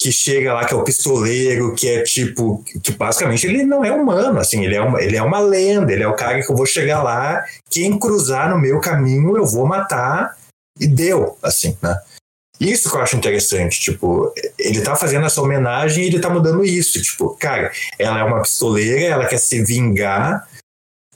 Que 0.00 0.10
chega 0.10 0.54
lá, 0.54 0.64
que 0.64 0.72
é 0.72 0.76
o 0.76 0.82
pistoleiro, 0.82 1.74
que 1.74 1.88
é 1.88 2.02
tipo. 2.02 2.64
Que 2.82 2.92
basicamente 2.92 3.46
ele 3.46 3.64
não 3.64 3.84
é 3.84 3.92
humano, 3.92 4.40
assim, 4.40 4.64
ele 4.64 4.74
é 4.74 4.80
uma, 4.80 5.02
ele 5.02 5.16
é 5.16 5.22
uma 5.22 5.40
lenda, 5.40 5.92
ele 5.92 6.02
é 6.02 6.08
o 6.08 6.16
cara 6.16 6.42
que 6.42 6.50
eu 6.50 6.56
vou 6.56 6.64
chegar 6.64 7.02
lá, 7.02 7.44
quem 7.68 7.98
cruzar 7.98 8.48
no 8.48 8.58
meu 8.58 8.80
caminho 8.80 9.36
eu 9.36 9.44
vou 9.44 9.66
matar, 9.66 10.34
e 10.80 10.86
deu, 10.86 11.36
assim, 11.42 11.76
né? 11.82 12.00
Isso 12.58 12.90
que 12.90 12.96
eu 12.96 13.00
acho 13.00 13.16
interessante, 13.16 13.80
tipo, 13.80 14.32
ele 14.58 14.82
tá 14.82 14.94
fazendo 14.94 15.24
essa 15.24 15.40
homenagem 15.40 16.04
e 16.04 16.06
ele 16.08 16.20
tá 16.20 16.28
mudando 16.28 16.62
isso, 16.62 17.00
tipo, 17.00 17.34
cara, 17.38 17.72
ela 17.98 18.18
é 18.18 18.24
uma 18.24 18.42
pistoleira, 18.42 19.14
ela 19.14 19.26
quer 19.26 19.38
se 19.38 19.64
vingar, 19.64 20.46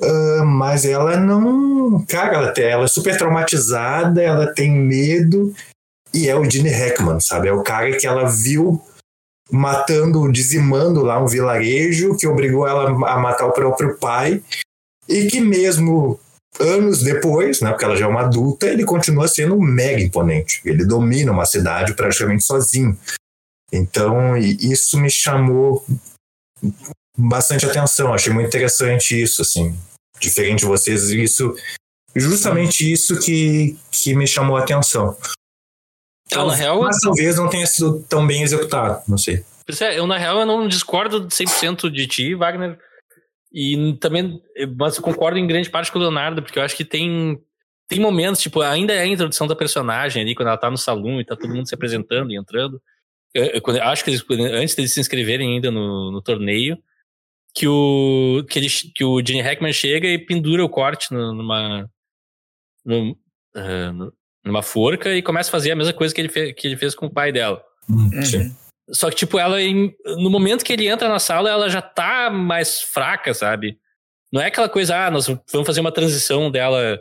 uh, 0.01 0.45
mas 0.45 0.87
ela 0.87 1.19
não, 1.19 2.03
cara, 2.07 2.37
ela, 2.37 2.55
ela 2.57 2.85
é 2.85 2.89
super 2.89 3.17
traumatizada, 3.19 4.23
ela 4.23 4.55
tem 4.55 4.71
medo, 4.71 5.55
e 6.15 6.29
é 6.29 6.37
o 6.37 6.49
Gene 6.49 6.71
Hackman, 6.71 7.19
sabe? 7.19 7.49
É 7.49 7.53
o 7.53 7.65
cara 7.65 7.97
que 7.97 8.07
ela 8.07 8.31
viu 8.31 8.81
matando, 9.51 10.31
dizimando 10.31 11.03
lá 11.03 11.23
um 11.23 11.27
vilarejo, 11.27 12.17
que 12.17 12.27
obrigou 12.27 12.67
ela 12.67 12.89
a 12.89 13.19
matar 13.19 13.47
o 13.47 13.53
próprio 13.53 13.99
pai, 13.99 14.43
e 15.09 15.27
que 15.27 15.41
mesmo 15.41 16.19
anos 16.59 17.03
depois, 17.03 17.61
né, 17.61 17.71
porque 17.71 17.85
ela 17.85 17.97
já 17.97 18.07
é 18.07 18.09
uma 18.09 18.23
adulta, 18.23 18.67
ele 18.67 18.85
continua 18.85 19.27
sendo 19.27 19.61
mega 19.61 20.01
imponente. 20.01 20.63
Ele 20.65 20.85
domina 20.85 21.33
uma 21.33 21.45
cidade 21.45 21.95
praticamente 21.95 22.45
sozinho. 22.45 22.97
Então, 23.73 24.37
isso 24.37 24.99
me 25.01 25.11
chamou 25.11 25.85
bastante 27.19 27.67
atenção. 27.67 28.15
Achei 28.15 28.33
muito 28.33 28.47
interessante 28.47 29.21
isso, 29.21 29.43
assim. 29.43 29.77
Diferente 30.21 30.61
de 30.61 30.67
vocês, 30.67 31.11
isso 31.11 31.55
justamente 32.15 32.91
isso 32.91 33.19
que, 33.19 33.77
que 33.91 34.15
me 34.15 34.27
chamou 34.27 34.57
a 34.57 34.61
atenção. 34.61 35.17
Então, 36.27 36.47
na 36.47 36.55
real, 36.55 36.83
mas 36.83 36.99
talvez 37.01 37.37
não 37.37 37.49
tenha 37.49 37.67
sido 37.67 38.03
tão 38.09 38.27
bem 38.27 38.43
executado, 38.43 39.03
não 39.07 39.19
sei. 39.19 39.45
É, 39.81 39.99
eu, 39.99 40.07
na 40.07 40.19
real, 40.19 40.41
eu 40.41 40.47
não 40.47 40.67
discordo 40.69 41.29
100% 41.29 41.91
de 41.91 42.07
ti, 42.07 42.35
Wagner, 42.35 42.79
e 43.53 43.95
também, 44.01 44.43
mas 44.77 44.97
eu 44.97 45.03
concordo 45.03 45.39
em 45.39 45.47
grande 45.47 45.71
parte 45.71 45.93
com 45.93 45.99
o 45.99 46.03
Leonardo, 46.03 46.43
porque 46.43 46.59
eu 46.59 46.63
acho 46.63 46.77
que 46.77 46.85
tem, 46.85 47.41
tem 47.89 48.01
momentos, 48.01 48.43
tipo, 48.43 48.61
ainda 48.61 48.93
é 48.93 49.01
a 49.01 49.07
introdução 49.07 49.47
da 49.47 49.55
personagem 49.55 50.23
ali, 50.23 50.35
quando 50.35 50.49
ela 50.49 50.59
tá 50.59 50.71
no 50.71 50.77
salão 50.77 51.21
e 51.21 51.25
tá 51.25 51.37
todo 51.37 51.55
mundo 51.55 51.69
se 51.69 51.75
apresentando 51.75 52.33
e 52.33 52.37
entrando. 52.37 52.83
Eu, 53.33 53.45
eu, 53.45 53.63
eu 53.67 53.83
acho 53.85 54.05
que 54.05 54.11
eles, 54.11 54.25
antes 54.53 54.75
deles 54.75 54.93
se 54.93 55.01
inscreverem 55.01 55.55
ainda 55.55 55.71
no, 55.71 56.11
no 56.11 56.21
torneio, 56.21 56.79
que 57.55 57.69
o, 57.69 58.45
que, 58.51 58.59
ele, 58.59 58.69
que 58.69 59.05
o 59.05 59.25
Gene 59.25 59.41
Hackman 59.41 59.73
chega 59.73 60.09
e 60.09 60.19
pendura 60.19 60.65
o 60.65 60.69
corte 60.69 61.13
numa, 61.13 61.89
numa, 62.85 63.13
uh, 63.13 64.13
numa 64.45 64.63
forca 64.63 65.15
e 65.15 65.23
começa 65.23 65.49
a 65.49 65.53
fazer 65.53 65.71
a 65.71 65.77
mesma 65.77 65.93
coisa 65.93 66.15
que 66.15 66.21
ele, 66.21 66.29
fez, 66.29 66.55
que 66.55 66.67
ele 66.67 66.77
fez 66.77 66.95
com 66.95 67.07
o 67.07 67.11
pai 67.11 67.33
dela. 67.33 67.63
Uhum. 67.89 68.23
Sim. 68.23 68.57
Só 68.91 69.09
que, 69.09 69.17
tipo, 69.17 69.39
ela, 69.39 69.57
no 70.19 70.29
momento 70.29 70.65
que 70.65 70.73
ele 70.73 70.87
entra 70.87 71.09
na 71.09 71.19
sala, 71.19 71.49
ela 71.49 71.71
já 71.71 71.81
tá 71.81 72.31
mais 72.31 72.83
fraca, 72.83 73.33
sabe? 73.33 73.79
Não 74.31 74.43
é 74.43 74.47
aquela 74.47 74.69
coisa, 74.69 75.07
ah, 75.07 75.11
nós 75.11 75.27
vamos 75.27 75.67
fazer 75.67 75.81
uma 75.81 75.93
transição 75.93 76.51
dela. 76.51 77.01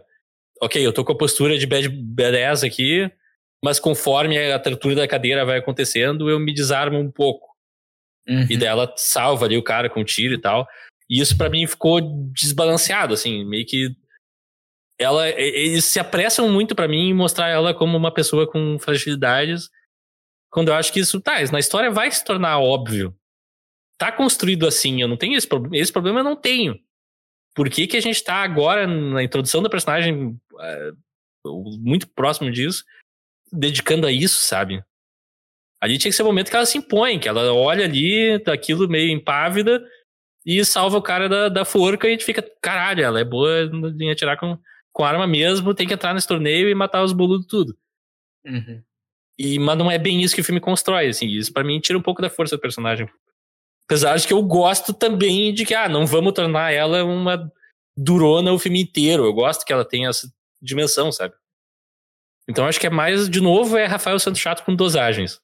Ok, 0.61 0.85
eu 0.85 0.93
tô 0.93 1.03
com 1.03 1.11
a 1.11 1.17
postura 1.17 1.57
de 1.57 1.67
bad, 1.67 1.89
badass 1.89 2.63
aqui, 2.63 3.11
mas 3.63 3.79
conforme 3.79 4.37
a 4.37 4.55
abertura 4.55 4.95
da 4.95 5.07
cadeira 5.07 5.45
vai 5.45 5.57
acontecendo, 5.57 6.29
eu 6.29 6.39
me 6.39 6.53
desarmo 6.53 6.99
um 6.99 7.11
pouco. 7.11 7.47
Uhum. 8.27 8.47
E 8.49 8.55
dela 8.55 8.93
salva 8.95 9.45
ali 9.45 9.57
o 9.57 9.63
cara 9.63 9.89
com 9.89 9.99
um 9.99 10.05
tiro 10.05 10.33
e 10.33 10.37
tal. 10.39 10.65
E 11.09 11.19
isso 11.19 11.37
para 11.37 11.49
mim 11.49 11.67
ficou 11.67 11.99
desbalanceado, 12.31 13.13
assim, 13.13 13.43
meio 13.43 13.65
que. 13.65 13.95
Ela, 14.99 15.29
eles 15.29 15.85
se 15.85 15.99
apressam 15.99 16.49
muito 16.49 16.75
para 16.75 16.87
mim 16.87 17.09
em 17.09 17.13
mostrar 17.13 17.49
ela 17.49 17.73
como 17.73 17.97
uma 17.97 18.13
pessoa 18.13 18.49
com 18.49 18.77
fragilidades 18.79 19.69
quando 20.53 20.67
eu 20.67 20.75
acho 20.75 20.93
que 20.93 20.99
isso, 20.99 21.19
tá, 21.19 21.41
na 21.51 21.57
história 21.57 21.89
vai 21.89 22.11
se 22.11 22.23
tornar 22.23 22.59
óbvio. 22.59 23.17
Tá 23.97 24.11
construído 24.11 24.67
assim, 24.67 25.01
eu 25.01 25.07
não 25.07 25.17
tenho 25.17 25.35
esse 25.35 25.47
problema. 25.47 25.75
Esse 25.75 25.91
problema 25.91 26.19
eu 26.19 26.23
não 26.23 26.35
tenho. 26.35 26.79
Por 27.55 27.71
que, 27.71 27.87
que 27.87 27.97
a 27.97 28.01
gente 28.01 28.23
tá 28.23 28.35
agora 28.35 28.85
na 28.85 29.23
introdução 29.23 29.63
da 29.63 29.69
personagem 29.69 30.27
uh, 31.43 31.79
muito 31.79 32.07
próximo 32.07 32.51
disso, 32.51 32.83
dedicando 33.51 34.05
a 34.05 34.11
isso, 34.11 34.43
sabe? 34.43 34.83
Ali 35.81 35.97
tinha 35.97 36.11
que 36.11 36.15
ser 36.15 36.21
o 36.21 36.27
momento 36.27 36.51
que 36.51 36.55
ela 36.55 36.67
se 36.67 36.77
impõe, 36.77 37.19
que 37.19 37.27
ela 37.27 37.51
olha 37.51 37.85
ali, 37.85 38.33
aquilo 38.45 38.87
meio 38.87 39.09
impávida, 39.09 39.83
e 40.45 40.63
salva 40.63 40.99
o 40.99 41.01
cara 41.01 41.27
da, 41.27 41.49
da 41.49 41.65
forca 41.65 42.05
e 42.05 42.09
a 42.09 42.11
gente 42.11 42.25
fica, 42.25 42.47
caralho, 42.61 43.03
ela 43.03 43.19
é 43.19 43.23
boa 43.23 43.71
em 43.99 44.11
atirar 44.11 44.37
com, 44.37 44.55
com 44.93 45.03
arma 45.03 45.27
mesmo, 45.27 45.73
tem 45.73 45.87
que 45.87 45.93
entrar 45.93 46.13
nesse 46.13 46.27
torneio 46.27 46.69
e 46.69 46.75
matar 46.75 47.03
os 47.03 47.11
boludos 47.11 47.47
tudo. 47.47 47.75
Uhum. 48.45 48.81
E, 49.37 49.57
mas 49.57 49.77
não 49.77 49.89
é 49.89 49.97
bem 49.97 50.21
isso 50.21 50.35
que 50.35 50.41
o 50.41 50.43
filme 50.43 50.61
constrói, 50.61 51.07
assim. 51.07 51.27
Isso 51.27 51.51
para 51.51 51.63
mim 51.63 51.79
tira 51.79 51.97
um 51.97 52.01
pouco 52.01 52.21
da 52.21 52.29
força 52.29 52.55
do 52.55 52.61
personagem. 52.61 53.09
Apesar 53.85 54.15
de 54.15 54.27
que 54.27 54.33
eu 54.33 54.41
gosto 54.43 54.93
também 54.93 55.53
de 55.53 55.65
que, 55.65 55.73
ah, 55.73 55.89
não 55.89 56.05
vamos 56.05 56.33
tornar 56.33 56.71
ela 56.71 57.03
uma 57.03 57.51
durona 57.97 58.53
o 58.53 58.59
filme 58.59 58.81
inteiro. 58.81 59.25
Eu 59.25 59.33
gosto 59.33 59.65
que 59.65 59.73
ela 59.73 59.83
tenha 59.83 60.09
essa 60.09 60.31
dimensão, 60.61 61.11
sabe? 61.11 61.33
Então 62.47 62.65
acho 62.65 62.79
que 62.79 62.87
é 62.87 62.89
mais, 62.89 63.29
de 63.29 63.41
novo, 63.41 63.77
é 63.77 63.85
Rafael 63.85 64.19
Santos 64.19 64.41
Chato 64.41 64.63
com 64.63 64.75
dosagens. 64.75 65.41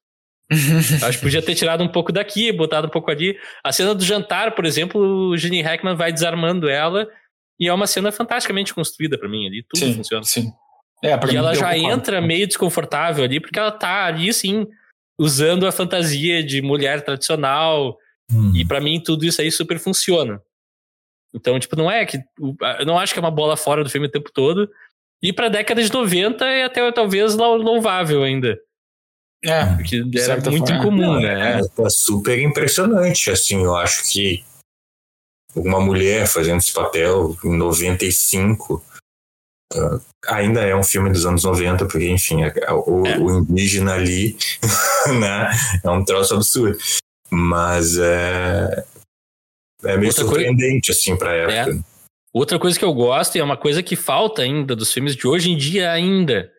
Acho 1.04 1.20
que 1.20 1.24
podia 1.24 1.44
ter 1.44 1.54
tirado 1.54 1.84
um 1.84 1.88
pouco 1.88 2.12
daqui, 2.12 2.52
botado 2.52 2.88
um 2.88 2.90
pouco 2.90 3.12
ali. 3.12 3.38
A 3.64 3.72
cena 3.72 3.94
do 3.94 4.04
jantar, 4.04 4.56
por 4.56 4.66
exemplo, 4.66 5.00
o 5.00 5.38
Gene 5.38 5.62
Hackman 5.62 5.96
vai 5.96 6.12
desarmando 6.12 6.68
ela 6.68 7.08
e 7.60 7.68
é 7.68 7.74
uma 7.74 7.88
cena 7.88 8.12
fantasticamente 8.12 8.74
construída 8.74 9.18
para 9.18 9.28
mim 9.28 9.48
ali. 9.48 9.64
Tudo 9.64 9.80
sim, 9.80 9.94
funciona. 9.94 10.24
Sim. 10.24 10.52
É, 11.04 11.18
e 11.32 11.36
ela 11.36 11.54
já 11.54 11.78
entra 11.78 12.22
meio 12.22 12.48
desconfortável 12.48 13.24
ali, 13.24 13.40
porque 13.40 13.58
ela 13.58 13.72
tá 13.72 14.06
ali, 14.06 14.34
sim, 14.34 14.68
usando 15.18 15.66
a 15.66 15.72
fantasia 15.72 16.44
de 16.44 16.62
mulher 16.62 17.02
tradicional. 17.04 17.98
Hum. 18.32 18.54
E 18.56 18.66
para 18.66 18.82
mim 18.82 19.02
tudo 19.02 19.26
isso 19.26 19.42
aí 19.42 19.52
super 19.52 19.80
funciona. 19.80 20.42
Então, 21.34 21.60
tipo, 21.60 21.76
não 21.76 21.90
é 21.90 22.06
que. 22.06 22.18
Eu 22.80 22.86
não 22.86 22.98
acho 22.98 23.14
que 23.14 23.20
é 23.20 23.22
uma 23.22 23.32
bola 23.32 23.56
fora 23.56 23.84
do 23.84 23.90
filme 23.90 24.08
o 24.08 24.12
tempo 24.12 24.32
todo. 24.34 24.70
E 25.22 25.34
pra 25.34 25.50
década 25.50 25.84
de 25.84 25.92
90 25.92 26.46
é 26.46 26.64
até 26.64 26.92
talvez 26.92 27.36
louvável 27.36 28.24
ainda. 28.24 28.58
É, 29.44 29.66
porque 29.76 30.04
era 30.18 30.52
muito 30.52 30.68
forma. 30.68 30.82
incomum, 30.82 31.20
né? 31.20 31.60
É, 31.60 31.60
é 31.60 31.90
super 31.90 32.40
impressionante, 32.40 33.30
assim, 33.30 33.64
eu 33.64 33.76
acho 33.76 34.12
que 34.12 34.44
uma 35.60 35.80
mulher 35.80 36.28
fazendo 36.28 36.58
esse 36.58 36.74
papel 36.74 37.38
em 37.44 37.56
95 37.56 38.84
uh, 39.74 40.02
ainda 40.28 40.62
é 40.62 40.76
um 40.76 40.84
filme 40.84 41.10
dos 41.12 41.26
anos 41.26 41.44
90, 41.44 41.86
porque, 41.86 42.10
enfim, 42.10 42.44
o, 42.86 43.06
é. 43.06 43.18
o 43.18 43.40
indígena 43.40 43.94
ali 43.94 44.38
né, 45.20 45.50
é 45.84 45.90
um 45.90 46.04
troço 46.04 46.36
absurdo. 46.36 46.78
Mas 47.32 47.98
é, 47.98 48.86
é 49.84 49.98
meio 49.98 50.10
Outra 50.10 50.24
surpreendente, 50.24 50.88
coisa... 50.88 51.00
assim, 51.00 51.16
pra 51.16 51.34
época. 51.34 51.78
É. 51.78 51.90
Outra 52.34 52.60
coisa 52.60 52.78
que 52.78 52.86
eu 52.86 52.94
gosto 52.94 53.36
e 53.36 53.40
é 53.40 53.44
uma 53.44 53.58
coisa 53.58 53.82
que 53.82 53.96
falta 53.96 54.42
ainda 54.42 54.76
dos 54.76 54.94
filmes 54.94 55.16
de 55.16 55.28
hoje 55.28 55.52
em 55.52 55.58
dia 55.58 55.92
ainda. 55.92 56.52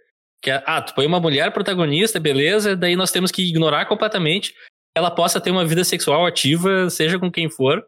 Que 0.43 0.51
é, 0.51 0.63
ah, 0.67 0.81
tu 0.81 0.95
põe 0.95 1.07
uma 1.07 1.21
mulher 1.21 1.53
protagonista, 1.53 2.19
beleza, 2.19 2.77
daí 2.77 2.97
nós 2.97 3.13
temos 3.13 3.31
que 3.31 3.43
ignorar 3.49 3.87
completamente 3.87 4.55
ela 4.97 5.11
possa 5.11 5.41
ter 5.41 5.51
uma 5.51 5.65
vida 5.65 5.85
sexual 5.85 6.27
ativa, 6.27 6.91
seja 6.91 7.19
com 7.19 7.31
quem 7.31 7.49
for. 7.49 7.85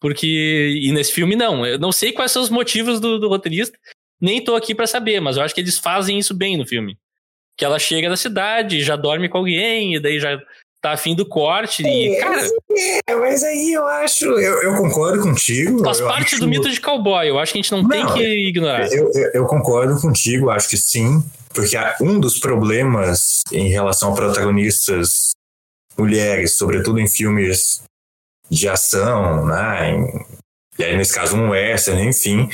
Porque. 0.00 0.78
E 0.82 0.90
nesse 0.92 1.12
filme, 1.12 1.36
não. 1.36 1.64
Eu 1.66 1.78
não 1.78 1.92
sei 1.92 2.12
quais 2.12 2.32
são 2.32 2.42
os 2.42 2.50
motivos 2.50 2.98
do, 2.98 3.18
do 3.18 3.28
roteirista, 3.28 3.76
nem 4.20 4.42
tô 4.42 4.54
aqui 4.56 4.74
para 4.74 4.86
saber, 4.86 5.20
mas 5.20 5.36
eu 5.36 5.42
acho 5.42 5.54
que 5.54 5.60
eles 5.60 5.78
fazem 5.78 6.18
isso 6.18 6.34
bem 6.34 6.56
no 6.56 6.66
filme. 6.66 6.96
Que 7.56 7.64
ela 7.64 7.78
chega 7.78 8.08
na 8.08 8.16
cidade, 8.16 8.82
já 8.82 8.96
dorme 8.96 9.28
com 9.28 9.38
alguém, 9.38 9.94
e 9.94 10.00
daí 10.00 10.18
já 10.18 10.40
tá 10.80 10.92
afim 10.92 11.14
do 11.14 11.26
corte. 11.26 11.82
E, 11.82 12.16
é, 12.16 12.20
cara. 12.20 12.48
É, 13.06 13.14
mas 13.14 13.42
aí 13.42 13.72
eu 13.72 13.86
acho. 13.86 14.24
Eu, 14.24 14.62
eu 14.62 14.76
concordo 14.76 15.22
contigo. 15.22 15.84
Faz 15.84 16.00
parte 16.00 16.34
acho... 16.34 16.40
do 16.40 16.48
mito 16.48 16.70
de 16.70 16.80
cowboy. 16.80 17.28
Eu 17.28 17.38
acho 17.38 17.52
que 17.52 17.58
a 17.58 17.62
gente 17.62 17.72
não, 17.72 17.82
não 17.82 17.88
tem 17.88 18.06
que 18.06 18.48
ignorar. 18.48 18.90
Eu, 18.90 19.10
eu, 19.14 19.30
eu, 19.34 19.46
concordo 19.46 20.00
contigo, 20.00 20.50
acho 20.50 20.68
que 20.68 20.76
sim. 20.76 21.22
Porque 21.52 21.76
um 22.00 22.18
dos 22.18 22.38
problemas 22.38 23.42
em 23.52 23.68
relação 23.68 24.12
a 24.12 24.14
protagonistas 24.14 25.32
mulheres, 25.98 26.56
sobretudo 26.56 26.98
em 26.98 27.08
filmes 27.08 27.82
de 28.50 28.68
ação, 28.68 29.46
né? 29.46 29.90
Em, 29.90 30.26
e 30.78 30.84
aí, 30.84 30.96
nesse 30.96 31.14
caso, 31.14 31.36
um 31.36 31.50
western, 31.50 32.08
enfim, 32.08 32.48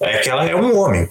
é 0.00 0.18
que 0.18 0.30
ela 0.30 0.44
é 0.44 0.54
um 0.54 0.76
homem, 0.78 1.06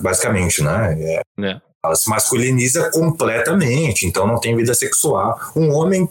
basicamente, 0.00 0.62
né? 0.62 0.96
É, 1.00 1.20
é. 1.40 1.60
Ela 1.84 1.94
se 1.94 2.10
masculiniza 2.10 2.90
completamente, 2.90 4.04
então 4.04 4.26
não 4.26 4.38
tem 4.38 4.56
vida 4.56 4.74
sexual. 4.74 5.38
Um 5.54 5.72
homem 5.72 6.08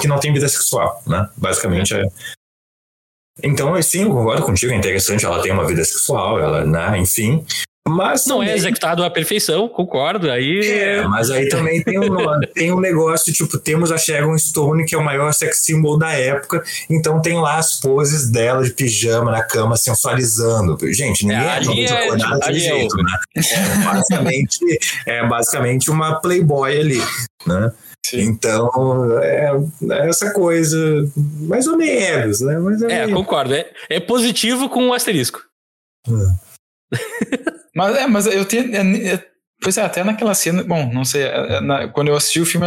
que 0.00 0.08
não 0.08 0.18
tem 0.18 0.32
vida 0.32 0.48
sexual, 0.48 1.02
né? 1.06 1.28
Basicamente 1.36 1.94
é. 1.94 2.04
Então, 3.42 3.80
sim, 3.82 4.02
eu 4.02 4.10
concordo 4.10 4.44
contigo, 4.44 4.72
é 4.72 4.76
interessante, 4.76 5.24
ela 5.24 5.42
tem 5.42 5.52
uma 5.52 5.66
vida 5.66 5.84
sexual, 5.84 6.38
ela, 6.38 6.64
né, 6.64 6.98
enfim. 6.98 7.44
Mas 7.86 8.24
não 8.26 8.36
é 8.36 8.46
também... 8.46 8.52
é 8.52 8.56
executado 8.56 9.04
à 9.04 9.10
perfeição, 9.10 9.68
concordo. 9.68 10.30
Aí 10.30 10.60
é, 10.66 11.06
mas 11.06 11.30
aí 11.30 11.48
também 11.50 11.82
tem 11.82 11.98
um, 11.98 12.16
tem 12.54 12.72
um 12.72 12.80
negócio, 12.80 13.30
tipo, 13.30 13.58
temos 13.58 13.92
a 13.92 13.98
Sharon 13.98 14.36
Stone, 14.38 14.86
que 14.86 14.94
é 14.94 14.98
o 14.98 15.04
maior 15.04 15.32
sex 15.34 15.58
symbol 15.64 15.98
da 15.98 16.10
época, 16.10 16.64
então 16.88 17.20
tem 17.20 17.38
lá 17.38 17.58
as 17.58 17.78
poses 17.80 18.30
dela 18.30 18.64
de 18.64 18.70
pijama 18.70 19.30
na 19.30 19.42
cama 19.42 19.76
sensualizando. 19.76 20.78
Gente, 20.92 21.26
ninguém 21.26 21.84
é, 21.84 21.90
é, 21.90 21.92
é 21.92 22.06
acordar 22.06 22.38
daquele 22.38 22.58
é 22.58 22.60
jeito, 22.60 22.96
né? 22.96 23.12
É 23.36 23.84
basicamente, 23.84 24.58
é 25.06 25.26
basicamente 25.26 25.90
uma 25.90 26.20
playboy 26.20 26.80
ali, 26.80 27.02
né? 27.46 27.70
Sim. 28.06 28.20
Então, 28.20 28.70
é, 29.20 29.50
é, 29.90 30.08
essa 30.08 30.30
coisa, 30.32 30.78
mais 31.16 31.66
ou 31.66 31.76
menos, 31.76 32.40
né? 32.40 32.58
Mais 32.58 32.80
ou 32.80 32.88
é, 32.88 33.08
concordo. 33.08 33.54
É, 33.54 33.70
é 33.90 34.00
positivo 34.00 34.70
com 34.70 34.84
um 34.84 34.92
asterisco. 34.92 35.42
mas 37.74 37.96
é, 37.96 38.06
mas 38.06 38.26
eu 38.26 38.44
tenho. 38.44 38.74
É, 38.74 39.14
é, 39.14 39.26
pois 39.60 39.76
é, 39.76 39.82
até 39.82 40.04
naquela 40.04 40.34
cena. 40.34 40.62
Bom, 40.62 40.90
não 40.92 41.04
sei. 41.04 41.22
É, 41.22 41.60
na, 41.60 41.88
quando 41.88 42.08
eu 42.08 42.16
assisti 42.16 42.40
o 42.40 42.46
filme, 42.46 42.66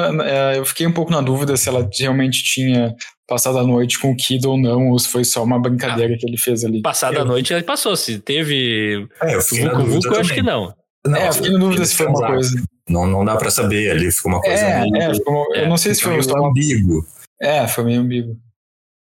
eu 0.55 0.65
fiquei 0.65 0.85
um 0.85 0.91
pouco 0.91 1.11
na 1.11 1.21
dúvida 1.21 1.55
se 1.55 1.69
ela 1.69 1.89
realmente 1.97 2.43
tinha 2.43 2.95
passado 3.27 3.57
a 3.57 3.63
noite 3.63 3.99
com 3.99 4.11
o 4.11 4.15
Kid 4.15 4.45
ou 4.47 4.57
não, 4.57 4.89
ou 4.89 4.99
se 4.99 5.09
foi 5.09 5.23
só 5.23 5.43
uma 5.43 5.59
brincadeira 5.59 6.13
ah, 6.13 6.17
que 6.17 6.25
ele 6.25 6.37
fez 6.37 6.63
ali. 6.63 6.81
Passada 6.81 7.21
a 7.21 7.25
noite 7.25 7.53
ele 7.53 7.63
passou. 7.63 7.95
Se 7.95 8.19
teve. 8.19 9.07
É, 9.21 9.35
eu 9.35 9.41
fiquei 9.41 9.67
Vucu, 9.69 9.83
Vucu, 9.85 10.13
eu 10.13 10.19
acho 10.19 10.33
que 10.33 10.41
não. 10.41 10.73
Não, 11.05 11.17
é, 11.17 11.27
eu 11.27 11.33
fiquei 11.33 11.51
na 11.51 11.59
dúvida 11.59 11.85
se 11.85 11.95
foi 11.95 12.07
uma 12.07 12.27
coisa. 12.27 12.63
Não, 12.89 13.05
não 13.05 13.23
dá 13.23 13.35
pra 13.35 13.51
saber 13.51 13.91
ali, 13.91 14.11
ficou 14.11 14.31
uma 14.31 14.41
coisa. 14.41 14.61
É, 14.61 14.89
meio, 14.89 15.03
é, 15.03 15.13
ficou, 15.13 15.55
é, 15.55 15.63
eu 15.63 15.69
não 15.69 15.77
sei 15.77 15.93
se 15.93 16.01
foi 16.01 16.17
um 16.17 16.45
ambíguo. 16.45 17.05
É, 17.41 17.67
foi 17.67 17.83
meio 17.83 18.01
ambíguo. 18.01 18.37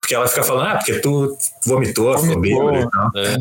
Porque 0.01 0.15
ela 0.15 0.27
fica 0.27 0.43
falando, 0.43 0.67
ah, 0.67 0.75
porque 0.77 0.99
tu 0.99 1.37
vomitou, 1.65 2.17
vomitou 2.17 2.41
bêbado 2.41 2.77
e 2.77 2.91
tal. 2.91 3.11
É 3.15 3.35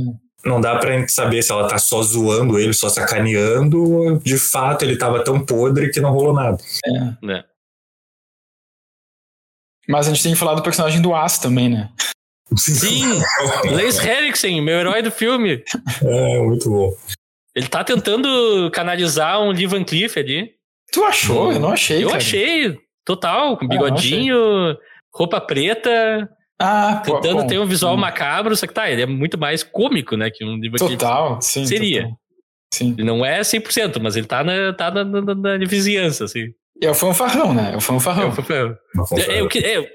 não 0.45 0.61
dá 0.61 0.76
pra 0.76 0.99
gente 0.99 1.12
saber 1.12 1.43
se 1.43 1.53
ela 1.53 1.68
tá 1.68 1.78
só 1.78 2.03
zoando 2.03 2.59
ele, 2.59 2.72
só 2.72 2.88
sacaneando, 2.88 3.82
ou 3.82 4.18
de 4.18 4.38
fato 4.38 4.84
ele 4.84 4.97
tava 4.97 5.22
tão 5.22 5.45
podre 5.45 5.90
que 5.90 6.01
não 6.01 6.12
rolou 6.12 6.32
nada. 6.32 6.59
É. 6.84 7.32
é. 7.32 7.45
Mas 9.88 10.07
a 10.07 10.11
gente 10.11 10.22
tem 10.22 10.32
que 10.32 10.38
falar 10.38 10.55
do 10.55 10.62
personagem 10.62 11.01
do 11.01 11.14
As 11.14 11.38
também, 11.38 11.68
né? 11.68 11.90
Sim! 12.57 13.20
Lace 13.72 14.07
Henriksen, 14.07 14.61
meu 14.61 14.78
herói 14.78 15.03
do 15.03 15.11
filme. 15.11 15.62
É, 16.03 16.38
muito 16.38 16.68
bom. 16.68 16.90
Ele 17.55 17.68
tá 17.68 17.84
tentando 17.84 18.70
canalizar 18.72 19.40
um 19.40 19.51
Lee 19.51 19.66
Van 19.66 19.84
Cleef 19.84 20.16
ali. 20.18 20.51
Tu 20.93 21.05
achou? 21.05 21.49
Hum. 21.49 21.53
Eu 21.53 21.61
não 21.61 21.72
achei, 21.72 22.03
Eu 22.03 22.09
cara. 22.09 22.18
achei, 22.18 22.78
total, 23.05 23.57
com 23.57 23.64
ah, 23.64 23.68
bigodinho, 23.68 24.36
roupa 25.12 25.40
preta, 25.40 26.28
ah, 26.62 27.02
Tentando 27.04 27.42
bom, 27.42 27.46
ter 27.46 27.58
um 27.58 27.66
visual 27.66 27.94
sim. 27.94 28.00
macabro, 28.00 28.56
só 28.56 28.66
que 28.66 28.74
tá, 28.74 28.90
ele 28.90 29.02
é 29.02 29.06
muito 29.06 29.36
mais 29.36 29.62
cômico, 29.62 30.16
né? 30.16 30.30
Que 30.30 30.44
um 30.44 30.56
livro 30.56 30.78
Total, 30.78 31.40
sim. 31.42 31.66
Seria. 31.66 32.02
Total. 32.02 32.18
Sim. 32.72 32.94
Ele 32.96 33.04
não 33.04 33.24
é 33.24 33.40
100%, 33.40 34.00
mas 34.00 34.16
ele 34.16 34.26
tá 34.26 34.42
na, 34.42 34.72
tá 34.72 34.90
na, 34.90 35.04
na, 35.04 35.34
na 35.34 35.58
vizinhança, 35.58 36.24
assim. 36.24 36.46
É 36.80 36.90
o 36.90 36.94
fanfarrão, 36.94 37.52
né? 37.52 37.72
É 37.74 37.76
o 37.76 37.80
fanfarrão. 37.80 38.24
É 38.24 38.28
o 38.28 38.32
fanfarrão. 38.32 38.78
É, 39.12 39.38
é, 39.38 39.42
o 39.42 39.48
que, 39.48 39.58
é, 39.58 39.86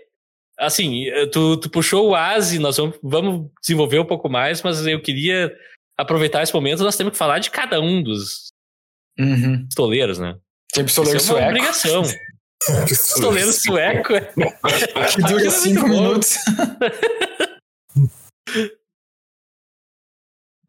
assim, 0.59 1.05
tu, 1.31 1.57
tu 1.57 1.69
puxou 1.69 2.09
o 2.09 2.15
Asi, 2.15 2.59
nós 2.59 2.77
vamos, 2.77 2.99
vamos 3.01 3.49
desenvolver 3.61 3.99
um 3.99 4.05
pouco 4.05 4.29
mais, 4.29 4.61
mas 4.61 4.85
eu 4.85 5.01
queria 5.01 5.51
aproveitar 5.97 6.43
esse 6.43 6.53
momento, 6.53 6.83
nós 6.83 6.95
temos 6.95 7.11
que 7.11 7.17
falar 7.17 7.39
de 7.39 7.49
cada 7.49 7.81
um 7.81 8.03
dos 8.03 8.49
uhum. 9.19 9.65
pistoleiros, 9.65 10.19
né? 10.19 10.35
Tem 10.71 10.85
pistoleiro 10.85 11.17
Isso 11.17 11.31
é 11.31 11.33
uma 11.33 11.39
sueco. 11.39 11.49
obrigação. 11.49 12.03
Pistoleiro 12.87 13.53
sueco. 13.53 14.13
que 15.13 15.21
dura 15.21 15.49
cinco 15.51 15.87
minutos. 15.87 16.37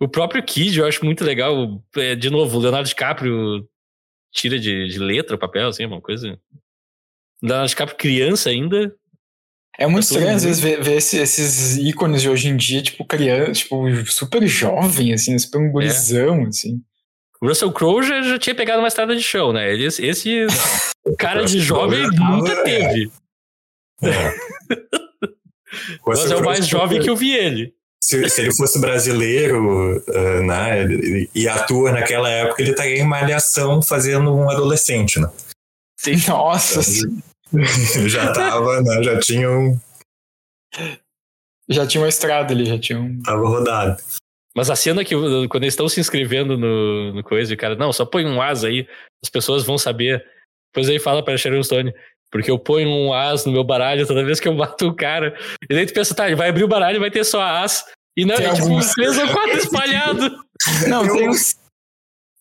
o 0.01 0.09
próprio 0.09 0.43
Kid 0.43 0.79
eu 0.79 0.87
acho 0.87 1.05
muito 1.05 1.25
legal. 1.25 1.83
É, 1.97 2.15
de 2.15 2.31
novo, 2.31 2.57
o 2.57 2.61
Leonardo 2.61 2.89
DiCaprio 2.89 3.69
tira 4.33 4.59
de, 4.59 4.89
de 4.89 4.99
letra 4.99 5.37
o 5.37 5.39
papel, 5.39 5.69
assim, 5.69 5.85
uma 5.87 6.01
coisa. 6.01 6.39
Leonardo 7.43 7.69
DiCaprio 7.69 7.99
criança 7.99 8.51
ainda. 8.51 8.95
É 9.79 9.87
muito 9.87 10.09
tá 10.09 10.15
estranho, 10.15 10.37
às 10.37 10.43
vezes, 10.43 10.61
ver, 10.61 10.83
ver 10.83 10.97
esses, 10.97 11.15
esses, 11.15 11.77
ícones 11.77 12.21
de 12.21 12.29
hoje 12.29 12.49
em 12.49 12.57
dia, 12.57 12.83
tipo, 12.83 13.05
criança, 13.05 13.53
tipo, 13.53 13.87
super 14.07 14.45
jovem, 14.45 15.13
assim, 15.13 15.39
super 15.39 15.61
um 15.61 15.71
gurizão, 15.71 16.41
é. 16.41 16.47
assim. 16.49 16.83
O 17.41 17.47
Russell 17.47 17.73
Crowe 17.73 18.03
já, 18.03 18.21
já 18.23 18.39
tinha 18.39 18.55
pegado 18.55 18.81
uma 18.81 18.89
estrada 18.89 19.15
de 19.15 19.23
show, 19.23 19.53
né? 19.53 19.73
Esse, 19.75 20.05
esse 20.05 20.47
cara 21.19 21.45
de 21.45 21.61
jovem 21.61 22.07
nunca 22.11 22.63
teve. 22.65 23.11
É. 24.03 24.35
Mas 26.07 26.31
é 26.31 26.37
o 26.37 26.45
mais 26.45 26.67
jovem 26.67 27.01
que 27.01 27.11
eu 27.11 27.17
vi 27.17 27.35
ele. 27.35 27.75
Se, 28.03 28.29
se 28.31 28.41
ele 28.41 28.55
fosse 28.55 28.81
brasileiro 28.81 29.99
uh, 29.99 30.43
né, 30.47 30.87
e 31.35 31.49
atua 31.49 31.93
naquela 31.93 32.29
época, 32.31 32.63
ele 32.63 32.71
estaria 32.71 32.99
em 32.99 33.07
malhação 33.07 33.83
fazendo 33.83 34.35
um 34.35 34.49
adolescente, 34.49 35.21
né? 35.21 35.31
Sim. 35.99 36.15
Nossa! 36.29 36.81
já 38.07 38.33
tava, 38.33 38.81
né? 38.83 39.03
Já 39.03 39.19
tinha 39.19 39.51
um. 39.51 39.79
Já 41.69 41.87
tinha 41.87 42.03
uma 42.03 42.09
estrada 42.09 42.53
ali, 42.53 42.65
já 42.65 42.79
tinha 42.79 42.99
um. 42.99 43.21
Tava 43.23 43.47
rodado. 43.47 44.01
Mas 44.59 44.71
a 44.71 44.75
cena 44.75 45.05
que 45.05 45.15
quando 45.15 45.63
eles 45.63 45.75
estão 45.75 45.89
se 45.89 46.01
inscrevendo 46.01 46.59
no, 46.59 47.13
no 47.13 47.23
coisa, 47.23 47.55
o 47.55 47.57
cara, 47.57 47.77
não, 47.77 47.93
só 47.93 48.05
põe 48.05 48.27
um 48.27 48.43
as 48.43 48.65
aí, 48.65 48.89
as 49.23 49.31
pessoas 49.31 49.63
vão 49.63 49.79
saber. 49.79 50.21
Depois 50.73 50.89
aí 50.89 50.99
fala 50.99 51.25
pra 51.25 51.37
Sharon 51.37 51.63
Stone, 51.63 51.95
porque 52.29 52.51
eu 52.51 52.59
ponho 52.59 52.89
um 52.89 53.15
as 53.15 53.45
no 53.45 53.53
meu 53.53 53.63
baralho 53.63 54.05
toda 54.05 54.25
vez 54.25 54.41
que 54.41 54.49
eu 54.49 54.55
mato 54.55 54.89
o 54.89 54.97
cara. 54.97 55.39
E 55.63 55.73
daí 55.73 55.87
tu 55.87 55.95
pensa, 55.95 56.13
tá, 56.13 56.27
ele 56.27 56.35
vai 56.35 56.49
abrir 56.49 56.65
o 56.65 56.69
baralho 56.69 56.97
e 56.97 56.99
vai 56.99 57.09
ter 57.09 57.23
só 57.23 57.41
as. 57.41 57.85
E 58.17 58.25
não, 58.25 58.35
tem 58.35 58.47
é 58.47 58.53
tipo 58.53 58.67
uns 58.67 58.93
três 58.95 59.17
ou 59.17 59.29
quatro 59.29 59.59
espalhados. 59.59 60.29
Não, 60.89 61.07
tem 61.07 61.29
uns, 61.29 61.55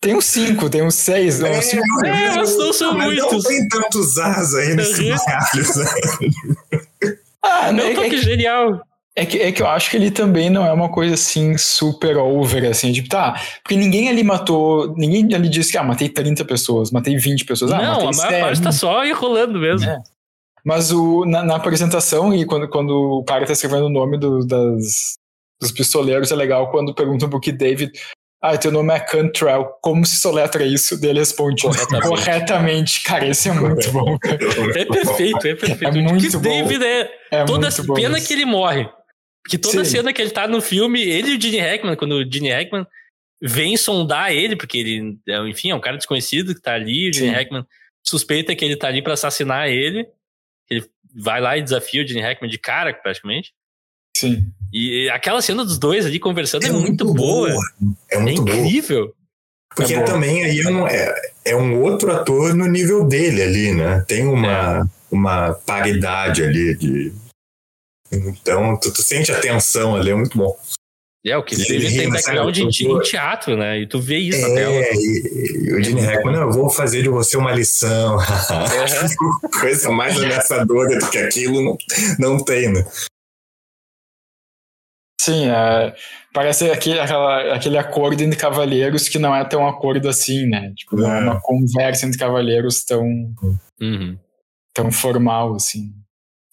Tem 0.01 0.15
uns 0.15 0.26
cinco, 0.26 0.72
tem 0.72 0.82
uns 0.82 0.95
seis. 0.95 1.39
É, 1.39 1.51
uns 1.51 1.65
cinco. 1.65 2.03
É, 2.03 2.36
mas 2.36 2.57
não 2.57 2.74
são 2.74 2.95
mas 2.95 3.05
muitos. 3.05 3.32
Não 3.32 3.41
tem 3.43 3.68
tantos 3.68 4.18
as 4.18 4.55
aí 4.55 4.74
nesse 4.74 5.07
baralho, 5.07 5.65
Ah, 7.43 7.72
Não, 7.72 7.84
é, 7.84 7.93
é, 7.93 8.09
que, 8.09 8.18
genial. 8.18 8.82
É, 9.22 9.26
que, 9.26 9.38
é 9.39 9.51
que 9.51 9.61
eu 9.61 9.68
acho 9.68 9.89
que 9.89 9.97
ele 9.97 10.11
também 10.11 10.49
não 10.49 10.65
é 10.65 10.72
uma 10.72 10.89
coisa 10.89 11.15
assim 11.15 11.57
super 11.57 12.18
over, 12.18 12.65
assim, 12.70 12.91
tipo, 12.93 13.09
tá. 13.09 13.41
Porque 13.63 13.76
ninguém 13.76 14.07
ali 14.09 14.24
matou. 14.24 14.93
Ninguém 14.95 15.34
ali 15.34 15.49
disse 15.49 15.72
que, 15.72 15.78
ah, 15.78 15.84
matei 15.84 16.07
30 16.09 16.45
pessoas, 16.45 16.91
matei 16.91 17.18
20 17.18 17.43
pessoas. 17.45 17.72
Ah, 17.72 17.78
não, 17.78 17.84
a 17.84 18.05
matei 18.05 18.05
maior 18.05 18.15
sete. 18.30 18.41
parte 18.41 18.61
tá 18.61 18.72
só 18.72 19.05
enrolando 19.05 19.59
mesmo. 19.59 19.89
É. 19.89 19.97
Mas 20.63 20.91
o, 20.91 21.24
na, 21.26 21.43
na 21.43 21.55
apresentação, 21.55 22.34
e 22.34 22.45
quando, 22.45 22.68
quando 22.70 22.91
o 22.91 23.24
cara 23.24 23.45
tá 23.45 23.53
escrevendo 23.53 23.86
o 23.86 23.89
nome 23.89 24.18
do- 24.18 24.45
das, 24.45 25.13
dos 25.61 25.72
pistoleiros, 25.72 26.32
é 26.32 26.36
legal 26.36 26.70
quando 26.72 26.93
perguntam 26.93 27.30
pro 27.30 27.39
Kid 27.39 27.57
David. 27.57 27.91
Ah, 28.39 28.55
teu 28.55 28.72
nome 28.72 28.93
é 28.93 28.99
Cantrell. 28.99 29.65
Como 29.82 30.05
se 30.05 30.18
soletra 30.18 30.63
isso? 30.63 30.99
Daí 31.01 31.09
ele 31.09 31.20
responde 31.20 31.63
Corretamente. 31.63 32.07
corretamente. 32.07 33.03
Cara, 33.03 33.28
esse 33.28 33.49
é 33.49 33.53
muito 33.53 33.91
bom. 33.91 34.15
Cara. 34.20 34.38
É 34.80 34.86
perfeito, 34.86 35.47
é 35.47 35.55
perfeito. 35.55 35.84
É 35.86 35.91
muito 36.03 36.32
bom. 36.34 36.39
David 36.41 36.86
é 36.86 37.09
É 37.32 37.43
toda 37.45 37.68
pena 37.95 38.18
isso. 38.20 38.28
que 38.28 38.34
ele 38.34 38.45
morre. 38.45 38.88
Porque 39.47 39.57
toda 39.57 39.85
Sim. 39.85 39.91
cena 39.91 40.11
que 40.11 40.21
ele 40.21 40.31
tá 40.31 40.45
no 40.45 40.61
filme, 40.61 41.01
ele 41.01 41.31
e 41.31 41.37
o 41.37 41.41
Gene 41.41 41.59
Hackman, 41.59 41.95
quando 41.95 42.15
o 42.15 42.29
Gene 42.29 42.49
Hackman 42.51 42.85
vem 43.41 43.77
sondar 43.77 44.31
ele, 44.33 44.57
porque 44.57 44.77
ele, 44.77 45.17
é, 45.25 45.39
enfim, 45.47 45.69
é 45.71 45.75
um 45.75 45.79
cara 45.79 45.95
desconhecido 45.95 46.53
que 46.53 46.61
tá 46.61 46.73
ali, 46.73 47.09
o 47.09 47.13
Gene. 47.13 47.31
Hackman 47.33 47.65
suspeita 48.05 48.53
que 48.53 48.65
ele 48.65 48.75
tá 48.75 48.87
ali 48.89 49.01
pra 49.01 49.13
assassinar 49.13 49.69
ele. 49.69 50.05
Ele 50.69 50.83
vai 51.15 51.39
lá 51.39 51.57
e 51.57 51.61
desafia 51.61 52.03
o 52.03 52.07
Gene 52.07 52.19
Hackman 52.21 52.51
de 52.51 52.57
cara, 52.57 52.93
praticamente. 52.93 53.53
Sim. 54.17 54.51
E 54.73 55.09
aquela 55.11 55.41
cena 55.41 55.63
dos 55.63 55.77
dois 55.79 56.05
ali 56.05 56.19
conversando 56.19 56.65
é, 56.65 56.69
muito, 56.71 57.05
boa. 57.13 57.49
É 58.11 58.15
É 58.15 58.19
muito 58.19 58.43
boa. 58.43 58.57
incrível. 58.57 59.13
Porque 59.75 59.93
É 59.93 59.97
boa. 59.97 60.07
também 60.07 60.43
aí 60.43 60.59
é 60.59 60.69
um, 60.69 60.87
é, 60.87 61.15
é 61.45 61.55
um 61.55 61.81
outro 61.81 62.11
ator 62.11 62.53
no 62.53 62.65
nível 62.67 63.07
dele 63.07 63.41
ali, 63.43 63.73
né? 63.73 64.03
Tem 64.07 64.25
uma, 64.27 64.79
É. 64.79 64.83
uma 65.09 65.53
paridade 65.53 66.43
ali 66.43 66.75
de. 66.75 67.13
Então, 68.11 68.77
tu, 68.79 68.91
tu 68.93 69.01
sente 69.01 69.31
a 69.31 69.39
tensão 69.39 69.95
ali, 69.95 70.11
é 70.11 70.15
muito 70.15 70.37
bom. 70.37 70.55
É, 71.25 71.35
o 71.35 71.43
que 71.43 71.55
Ele 71.55 71.75
ele 71.87 71.89
tem 71.97 72.09
background 72.09 72.57
em, 72.57 72.69
te- 72.69 72.87
em 72.87 72.99
teatro, 73.01 73.57
né? 73.57 73.79
E 73.81 73.87
tu 73.87 73.99
vê 73.99 74.17
isso 74.17 74.39
na 74.47 74.53
tela. 74.55 74.73
É, 74.73 74.93
e, 74.93 75.61
e 75.67 75.73
o 75.73 75.83
Gene 75.83 75.99
Hackman, 75.99 76.33
não, 76.33 76.41
eu 76.43 76.51
vou 76.53 76.69
fazer 76.69 77.01
de 77.03 77.09
você 77.09 77.35
uma 77.35 77.51
lição. 77.51 78.17
Coisa 79.59 79.91
mais 79.91 80.15
ameaçadora 80.17 80.97
do 80.97 81.09
que 81.09 81.17
aquilo 81.17 81.61
não, 81.61 81.77
não 82.17 82.43
tem, 82.45 82.71
né? 82.71 82.85
Sim, 85.19 85.49
é, 85.49 85.93
parece 86.33 86.69
aquele, 86.71 86.99
aquela- 86.99 87.53
aquele 87.55 87.77
acordo 87.77 88.21
entre 88.23 88.39
cavalheiros 88.39 89.09
que 89.09 89.19
não 89.19 89.35
é 89.35 89.43
tão 89.43 89.67
acordo 89.67 90.07
assim, 90.07 90.45
né? 90.47 90.71
Tipo, 90.77 90.95
não 90.95 91.11
é 91.11 91.19
É. 91.19 91.23
uma 91.23 91.41
conversa 91.41 92.05
entre 92.05 92.17
cavalheiros 92.19 92.85
tão, 92.85 93.03
Uhum. 93.81 94.17
tão 94.73 94.91
formal, 94.91 95.55
assim. 95.55 95.93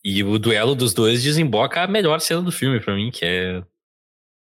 E 0.04 0.22
o 0.22 0.38
duelo 0.38 0.74
dos 0.74 0.92
dois 0.92 1.22
desemboca 1.22 1.82
a 1.82 1.86
melhor 1.86 2.20
cena 2.20 2.42
do 2.42 2.52
filme 2.52 2.78
pra 2.80 2.94
mim, 2.94 3.10
que 3.10 3.24
é 3.24 3.62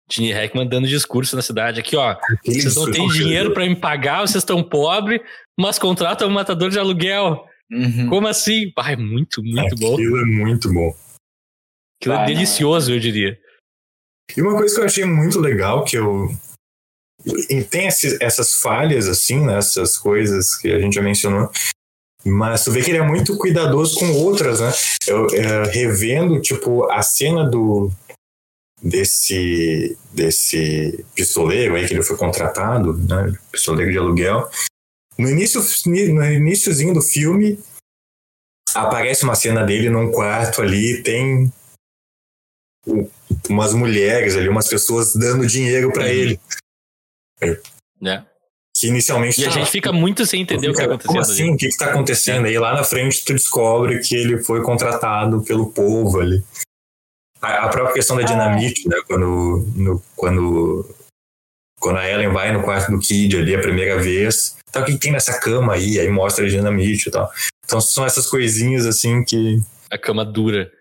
Gene 0.09 0.31
Hackman 0.31 0.67
dando 0.67 0.87
discurso 0.87 1.35
na 1.35 1.41
cidade. 1.41 1.79
Aqui, 1.79 1.95
ó, 1.95 2.11
Aquele 2.11 2.61
vocês 2.61 2.75
não 2.75 2.91
têm 2.91 3.07
dinheiro 3.09 3.53
pra 3.53 3.65
me 3.65 3.75
pagar, 3.75 4.21
vocês 4.21 4.43
estão 4.43 4.63
pobres, 4.63 5.19
mas 5.59 5.79
contratam 5.79 6.27
um 6.27 6.31
matador 6.33 6.69
de 6.69 6.77
aluguel. 6.79 7.45
Uhum. 7.71 8.07
Como 8.07 8.27
assim? 8.27 8.71
Ai, 8.77 8.95
muito, 8.95 9.43
muito 9.43 9.75
bom. 9.77 9.93
Aquilo 9.95 10.17
é 10.19 10.25
muito 10.25 10.71
bom. 10.71 10.95
Aquilo 11.99 12.13
é 12.15 12.17
Ah, 12.19 12.25
delicioso, 12.25 12.93
eu 12.93 12.99
diria. 12.99 13.37
E 14.37 14.41
uma 14.41 14.55
coisa 14.55 14.75
que 14.75 14.81
eu 14.81 14.85
achei 14.85 15.05
muito 15.05 15.39
legal, 15.39 15.83
que 15.83 15.97
eu. 15.97 16.27
e 17.49 17.63
Tem 17.63 17.87
esses- 17.87 18.21
essas 18.21 18.53
falhas, 18.61 19.07
assim, 19.07 19.43
né? 19.45 19.57
Essas 19.57 19.97
coisas 19.97 20.55
que 20.55 20.71
a 20.71 20.79
gente 20.79 20.93
já 20.93 21.01
mencionou. 21.01 21.49
Mas 22.25 22.63
tu 22.63 22.71
vê 22.71 22.81
que 22.83 22.91
ele 22.91 22.97
é 22.97 23.07
muito 23.07 23.37
cuidadoso 23.37 23.97
com 23.99 24.11
outras, 24.11 24.59
né? 24.59 24.71
Eu, 25.07 25.27
é, 25.27 25.63
revendo, 25.71 26.41
tipo, 26.41 26.89
a 26.91 27.01
cena 27.01 27.49
do. 27.49 27.91
Desse, 28.79 29.97
desse 30.13 31.03
pistoleiro 31.15 31.75
aí 31.75 31.87
que 31.87 31.95
ele 31.95 32.03
foi 32.03 32.15
contratado, 32.15 32.93
né? 32.95 33.35
Pistoleiro 33.51 33.91
de 33.91 33.97
aluguel. 33.97 34.47
No 35.17 35.27
início, 35.27 35.59
no 35.87 36.23
iníciozinho 36.23 36.93
do 36.93 37.01
filme, 37.01 37.59
aparece 38.75 39.23
uma 39.23 39.33
cena 39.33 39.63
dele 39.63 39.89
num 39.89 40.11
quarto 40.11 40.61
ali, 40.61 41.01
tem 41.01 41.51
umas 43.49 43.73
mulheres 43.73 44.35
ali, 44.35 44.47
umas 44.47 44.67
pessoas 44.67 45.15
dando 45.15 45.47
dinheiro 45.47 45.91
pra 45.91 46.03
Uhum. 46.03 46.09
ele. 46.09 46.39
Né? 47.99 48.25
Que 48.79 48.87
inicialmente. 48.87 49.41
E 49.41 49.45
a 49.45 49.47
tá- 49.49 49.53
gente 49.55 49.71
fica 49.71 49.91
muito 49.91 50.25
sem 50.25 50.41
entender 50.41 50.69
o 50.69 50.73
que 50.73 50.77
tá 50.77 50.83
Como 50.83 50.95
acontecendo 50.95 51.21
assim? 51.31 51.43
ali. 51.43 51.51
O 51.53 51.57
que, 51.57 51.69
que 51.69 51.77
tá 51.77 51.85
acontecendo? 51.89 52.45
Aí 52.45 52.59
lá 52.59 52.73
na 52.75 52.83
frente 52.83 53.23
tu 53.25 53.33
descobre 53.33 53.99
que 54.01 54.15
ele 54.15 54.37
foi 54.43 54.61
contratado 54.61 55.41
pelo 55.41 55.71
povo 55.71 56.19
ali. 56.19 56.43
A, 57.41 57.65
a 57.65 57.69
própria 57.69 57.93
questão 57.95 58.15
da 58.17 58.23
dinamite, 58.23 58.87
né? 58.87 58.97
Quando, 59.07 59.65
no- 59.75 60.03
quando, 60.15 60.95
quando 61.79 61.97
a 61.97 62.09
Ellen 62.09 62.29
vai 62.29 62.51
no 62.51 62.61
quarto 62.63 62.91
do 62.91 62.99
Kid 62.99 63.35
ali 63.37 63.55
a 63.55 63.59
primeira 63.61 63.99
vez. 63.99 64.57
Tá, 64.71 64.81
o 64.81 64.85
que, 64.85 64.97
tem 64.97 65.11
nessa 65.11 65.39
cama 65.39 65.73
aí? 65.73 65.99
Aí 65.99 66.09
mostra 66.09 66.45
a 66.45 66.49
dinamite 66.49 67.07
e 67.09 67.11
tal. 67.11 67.31
Então 67.65 67.79
são 67.81 68.05
essas 68.05 68.27
coisinhas 68.27 68.85
assim 68.85 69.23
que. 69.23 69.59
A 69.89 69.97
cama 69.97 70.23
dura. 70.25 70.71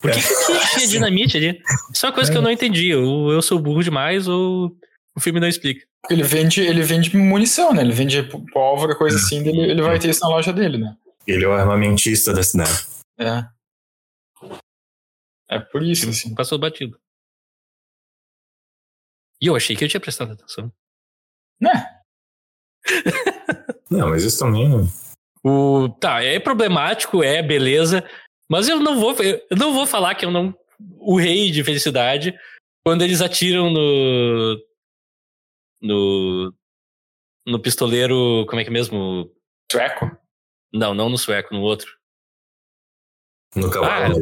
Por 0.00 0.10
que, 0.10 0.18
É. 0.18 0.22
que 0.22 0.74
tinha 0.76 0.86
dinamite 0.88 1.36
ali? 1.36 1.60
Isso 1.92 2.06
é 2.06 2.08
uma 2.08 2.14
coisa 2.14 2.30
que 2.30 2.36
eu 2.38 2.42
não 2.42 2.50
entendi. 2.50 2.94
Ou 2.94 3.32
eu 3.32 3.42
sou 3.42 3.58
burro 3.58 3.82
demais, 3.82 4.26
ou 4.28 4.74
o 5.16 5.20
filme 5.20 5.40
não 5.40 5.48
explica. 5.48 5.84
Ele 6.08 6.22
vende, 6.22 6.60
ele 6.60 6.82
vende 6.82 7.16
munição, 7.16 7.72
né? 7.72 7.82
Ele 7.82 7.92
vende 7.92 8.22
pólvora, 8.52 8.94
coisa 8.94 9.16
assim, 9.16 9.38
ele, 9.46 9.70
ele 9.70 9.82
vai 9.82 9.98
ter 9.98 10.10
isso 10.10 10.20
na 10.20 10.28
loja 10.28 10.52
dele, 10.52 10.78
né? 10.78 10.96
Ele 11.26 11.44
é 11.44 11.48
o 11.48 11.52
armamentista 11.52 12.32
da 12.32 12.42
cidade. 12.42 12.86
É. 13.18 13.48
É 15.48 15.58
por 15.58 15.82
isso, 15.82 16.08
assim. 16.08 16.34
Passou 16.34 16.58
batido. 16.58 16.98
E 19.40 19.46
eu 19.46 19.56
achei 19.56 19.76
que 19.76 19.84
eu 19.84 19.88
tinha 19.88 20.00
prestado 20.00 20.32
atenção. 20.32 20.72
Né? 21.60 22.00
Não, 23.90 24.10
mas 24.10 24.22
isso 24.22 24.38
também. 24.38 24.68
O, 25.42 25.88
tá, 26.00 26.22
é 26.22 26.38
problemático, 26.40 27.22
é 27.22 27.42
beleza, 27.42 28.04
mas 28.48 28.68
eu 28.68 28.80
não 28.80 28.98
vou, 28.98 29.14
eu 29.22 29.56
não 29.56 29.72
vou 29.72 29.86
falar 29.86 30.16
que 30.16 30.24
eu 30.24 30.30
não 30.30 30.52
o 30.98 31.16
rei 31.16 31.52
de 31.52 31.62
felicidade 31.62 32.36
quando 32.84 33.02
eles 33.02 33.20
atiram 33.20 33.70
no 33.70 34.60
no 35.80 36.52
no 37.46 37.60
pistoleiro, 37.60 38.44
como 38.48 38.60
é 38.60 38.64
que 38.64 38.70
é 38.70 38.72
mesmo? 38.72 39.30
Sueco? 39.70 40.10
Não, 40.72 40.94
não 40.94 41.08
no 41.08 41.16
sueco, 41.16 41.54
no 41.54 41.60
outro. 41.62 41.88
No 43.54 43.70
cavalo. 43.70 44.16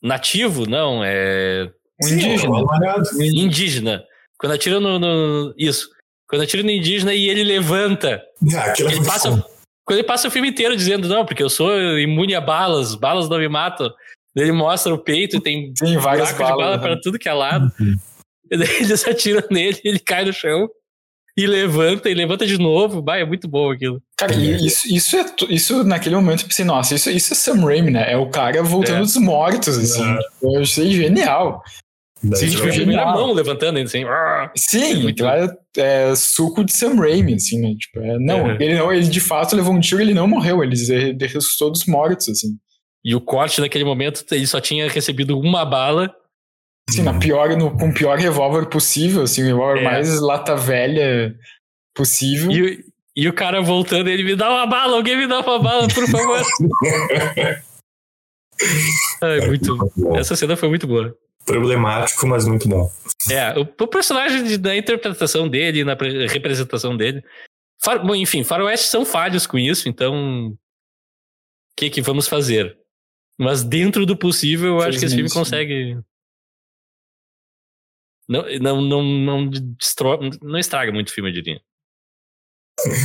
Nativo? 0.00 0.66
Não, 0.68 1.02
é 1.04 1.70
Um 2.02 2.06
Sim, 2.06 2.14
indígena. 2.14 2.62
malhado. 2.64 3.04
indígena. 3.20 4.04
Quando 4.38 4.52
atira 4.52 4.80
no, 4.80 4.98
no 4.98 5.54
isso. 5.58 5.88
Quando 6.28 6.42
atira 6.42 6.62
no 6.62 6.70
indígena 6.70 7.12
e 7.12 7.28
ele 7.28 7.44
levanta 7.44 8.22
Ah, 8.56 8.68
é 8.68 8.82
Ele 8.82 9.04
passa, 9.04 9.30
bom. 9.30 9.42
quando 9.84 9.98
ele 9.98 10.06
passa 10.06 10.28
o 10.28 10.30
filme 10.30 10.48
inteiro 10.48 10.76
dizendo, 10.76 11.08
não, 11.08 11.26
porque 11.26 11.42
eu 11.42 11.50
sou 11.50 11.76
imune 11.98 12.34
a 12.34 12.40
balas, 12.40 12.94
balas 12.94 13.28
não 13.28 13.38
me 13.38 13.48
matam. 13.48 13.92
Ele 14.34 14.50
mostra 14.52 14.94
o 14.94 14.98
peito 14.98 15.36
e 15.36 15.40
tem 15.40 15.72
Tem 15.74 15.98
várias 15.98 16.32
bala 16.32 16.56
balas. 16.56 16.80
pra 16.80 16.94
né? 16.94 17.00
tudo 17.02 17.18
que 17.18 17.28
é 17.28 17.32
lado. 17.34 17.70
E 18.54 18.56
daí 18.58 18.76
eles 18.82 19.06
atiram 19.08 19.42
nele, 19.50 19.80
ele 19.82 19.98
cai 19.98 20.24
no 20.26 20.32
chão 20.32 20.68
e 21.36 21.46
levanta, 21.46 22.10
e 22.10 22.14
levanta 22.14 22.46
de 22.46 22.58
novo. 22.58 23.02
Vai, 23.02 23.22
é 23.22 23.24
muito 23.24 23.48
bom 23.48 23.70
aquilo. 23.70 24.02
Cara, 24.18 24.34
e 24.34 24.66
isso, 24.66 24.94
isso, 24.94 25.16
é, 25.16 25.24
isso 25.48 25.82
naquele 25.84 26.14
momento 26.16 26.42
eu 26.42 26.48
pensei, 26.48 26.64
nossa, 26.64 26.94
isso, 26.94 27.08
isso 27.10 27.32
é 27.32 27.36
Sam 27.36 27.64
Raimi, 27.64 27.90
né? 27.90 28.12
É 28.12 28.16
o 28.18 28.28
cara 28.28 28.62
voltando 28.62 28.98
É. 28.98 29.00
dos 29.00 29.16
mortos, 29.16 29.78
assim. 29.78 30.04
É. 30.04 30.18
Eu 30.42 30.60
achei 30.60 30.90
genial. 30.92 31.62
Sim, 32.34 32.50
tipo, 32.50 32.62
primeira 32.68 33.06
mão 33.06 33.32
levantando, 33.32 33.78
ainda 33.78 33.88
assim. 33.88 34.04
"Ah". 34.04 34.52
Sim, 34.56 35.02
Muito 35.02 35.24
lá 35.24 35.38
é, 35.38 35.48
é 36.10 36.14
suco 36.14 36.62
de 36.62 36.72
Sam 36.72 36.94
Raimi, 36.96 37.34
assim, 37.34 37.58
né? 37.60 37.74
Tipo, 37.76 37.98
é, 38.00 38.16
não, 38.20 38.44
Uhum. 38.44 38.56
ele 38.60 38.74
não, 38.76 38.92
ele 38.92 39.08
de 39.08 39.18
fato 39.20 39.56
levou 39.56 39.74
um 39.74 39.80
tiro 39.80 40.00
ele 40.02 40.14
não 40.14 40.28
morreu, 40.28 40.62
ele, 40.62 40.76
ele 40.90 41.26
ressuscitou 41.26 41.70
dos 41.72 41.84
mortos, 41.86 42.28
assim. 42.28 42.50
E 43.04 43.14
o 43.16 43.20
corte 43.20 43.60
naquele 43.60 43.84
momento, 43.84 44.24
ele 44.30 44.46
só 44.46 44.60
tinha 44.60 44.88
recebido 44.88 45.36
uma 45.36 45.64
bala. 45.64 46.14
Assim, 46.92 47.02
na 47.02 47.18
pior, 47.18 47.56
no, 47.56 47.70
com 47.76 47.88
o 47.88 47.94
pior 47.94 48.18
revólver 48.18 48.66
possível, 48.66 49.22
assim, 49.22 49.42
o 49.42 49.46
revólver 49.46 49.80
É. 49.80 49.84
mais 49.84 50.20
lata 50.20 50.54
velha 50.56 51.34
possível. 51.94 52.50
E, 52.50 52.62
o- 52.62 52.84
e 53.16 53.28
o 53.28 53.32
cara 53.32 53.60
voltando, 53.60 54.08
ele 54.08 54.22
me 54.24 54.34
dá 54.36 54.48
uma 54.50 54.66
bala, 54.66 54.96
alguém 54.96 55.16
me 55.16 55.26
dá 55.26 55.40
uma 55.40 55.58
bala, 55.58 55.86
por 55.88 56.06
favor. 56.08 56.40
Ai, 59.20 59.46
muito. 59.46 59.76
bom. 59.96 60.16
Essa 60.16 60.36
cena 60.36 60.56
foi 60.56 60.68
muito 60.68 60.86
boa. 60.86 61.16
Problemático, 61.44 62.26
mas 62.26 62.46
muito 62.46 62.68
bom. 62.68 62.88
É, 63.30 63.58
o, 63.58 63.62
o 63.62 63.86
personagem 63.88 64.44
de- 64.44 64.58
da 64.58 64.76
interpretação 64.76 65.48
dele, 65.48 65.84
na 65.84 65.96
pre- 65.96 66.26
representação 66.28 66.96
dele. 66.96 67.22
Far, 67.82 68.04
bom, 68.04 68.14
enfim, 68.14 68.44
Faroeste 68.44 68.86
são 68.86 69.04
falhos 69.04 69.46
com 69.46 69.58
isso, 69.58 69.88
então. 69.88 70.48
O 70.50 70.56
que, 71.76 71.90
que 71.90 72.00
vamos 72.02 72.28
fazer? 72.28 72.76
Mas 73.40 73.64
dentro 73.64 74.06
do 74.06 74.16
possível, 74.16 74.74
eu 74.74 74.82
acho 74.82 74.98
que 75.00 75.04
esse 75.06 75.14
filme 75.16 75.30
consegue. 75.30 75.98
Não, 78.28 78.44
não, 78.60 78.80
não, 78.82 79.02
não, 79.02 79.50
destro... 79.50 80.18
não 80.42 80.58
estraga 80.58 80.92
muito 80.92 81.08
o 81.08 81.12
filme, 81.12 81.30
eu 81.30 81.34
diria. 81.34 81.60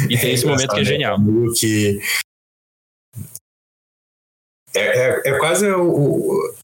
E 0.10 0.18
tem 0.18 0.34
esse 0.34 0.46
momento 0.46 0.74
que 0.74 0.82
é 0.82 0.86
genial. 0.86 1.18
Que 1.60 2.00
é, 4.76 4.80
é, 4.80 5.22
é 5.26 5.40
quase 5.40 5.70
o, 5.72 6.56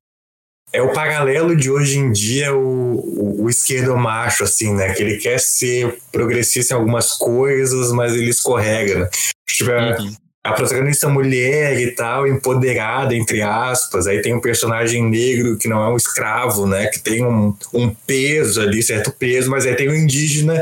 é 0.71 0.81
o 0.81 0.93
paralelo 0.93 1.55
de 1.55 1.69
hoje 1.69 1.97
em 1.97 2.11
dia 2.11 2.53
o, 2.55 2.99
o, 2.99 3.43
o, 3.43 3.49
esquerdo 3.49 3.95
macho, 3.97 4.43
assim, 4.43 4.73
né? 4.73 4.93
Que 4.93 5.03
ele 5.03 5.17
quer 5.17 5.39
ser 5.39 5.99
progressista 6.11 6.73
em 6.73 6.77
algumas 6.77 7.13
coisas, 7.13 7.91
mas 7.91 8.13
ele 8.13 8.29
escorrega, 8.29 8.99
né? 8.99 9.09
Tipo, 9.47 9.71
uhum. 9.71 10.15
A 10.45 10.51
protagonista 10.51 11.07
mulher 11.07 11.79
e 11.79 11.91
tal, 11.95 12.27
empoderada, 12.27 13.15
entre 13.15 13.41
aspas. 13.41 14.07
Aí 14.07 14.21
tem 14.21 14.33
um 14.33 14.41
personagem 14.41 15.09
negro 15.09 15.57
que 15.57 15.69
não 15.69 15.81
é 15.81 15.89
um 15.89 15.95
escravo, 15.95 16.67
né? 16.67 16.87
Que 16.87 16.99
tem 16.99 17.25
um, 17.25 17.55
um 17.73 17.93
peso 17.93 18.61
ali, 18.61 18.83
certo 18.83 19.11
peso, 19.11 19.49
mas 19.49 19.65
aí 19.65 19.75
tem 19.75 19.87
o 19.87 19.91
um 19.91 19.95
indígena 19.95 20.61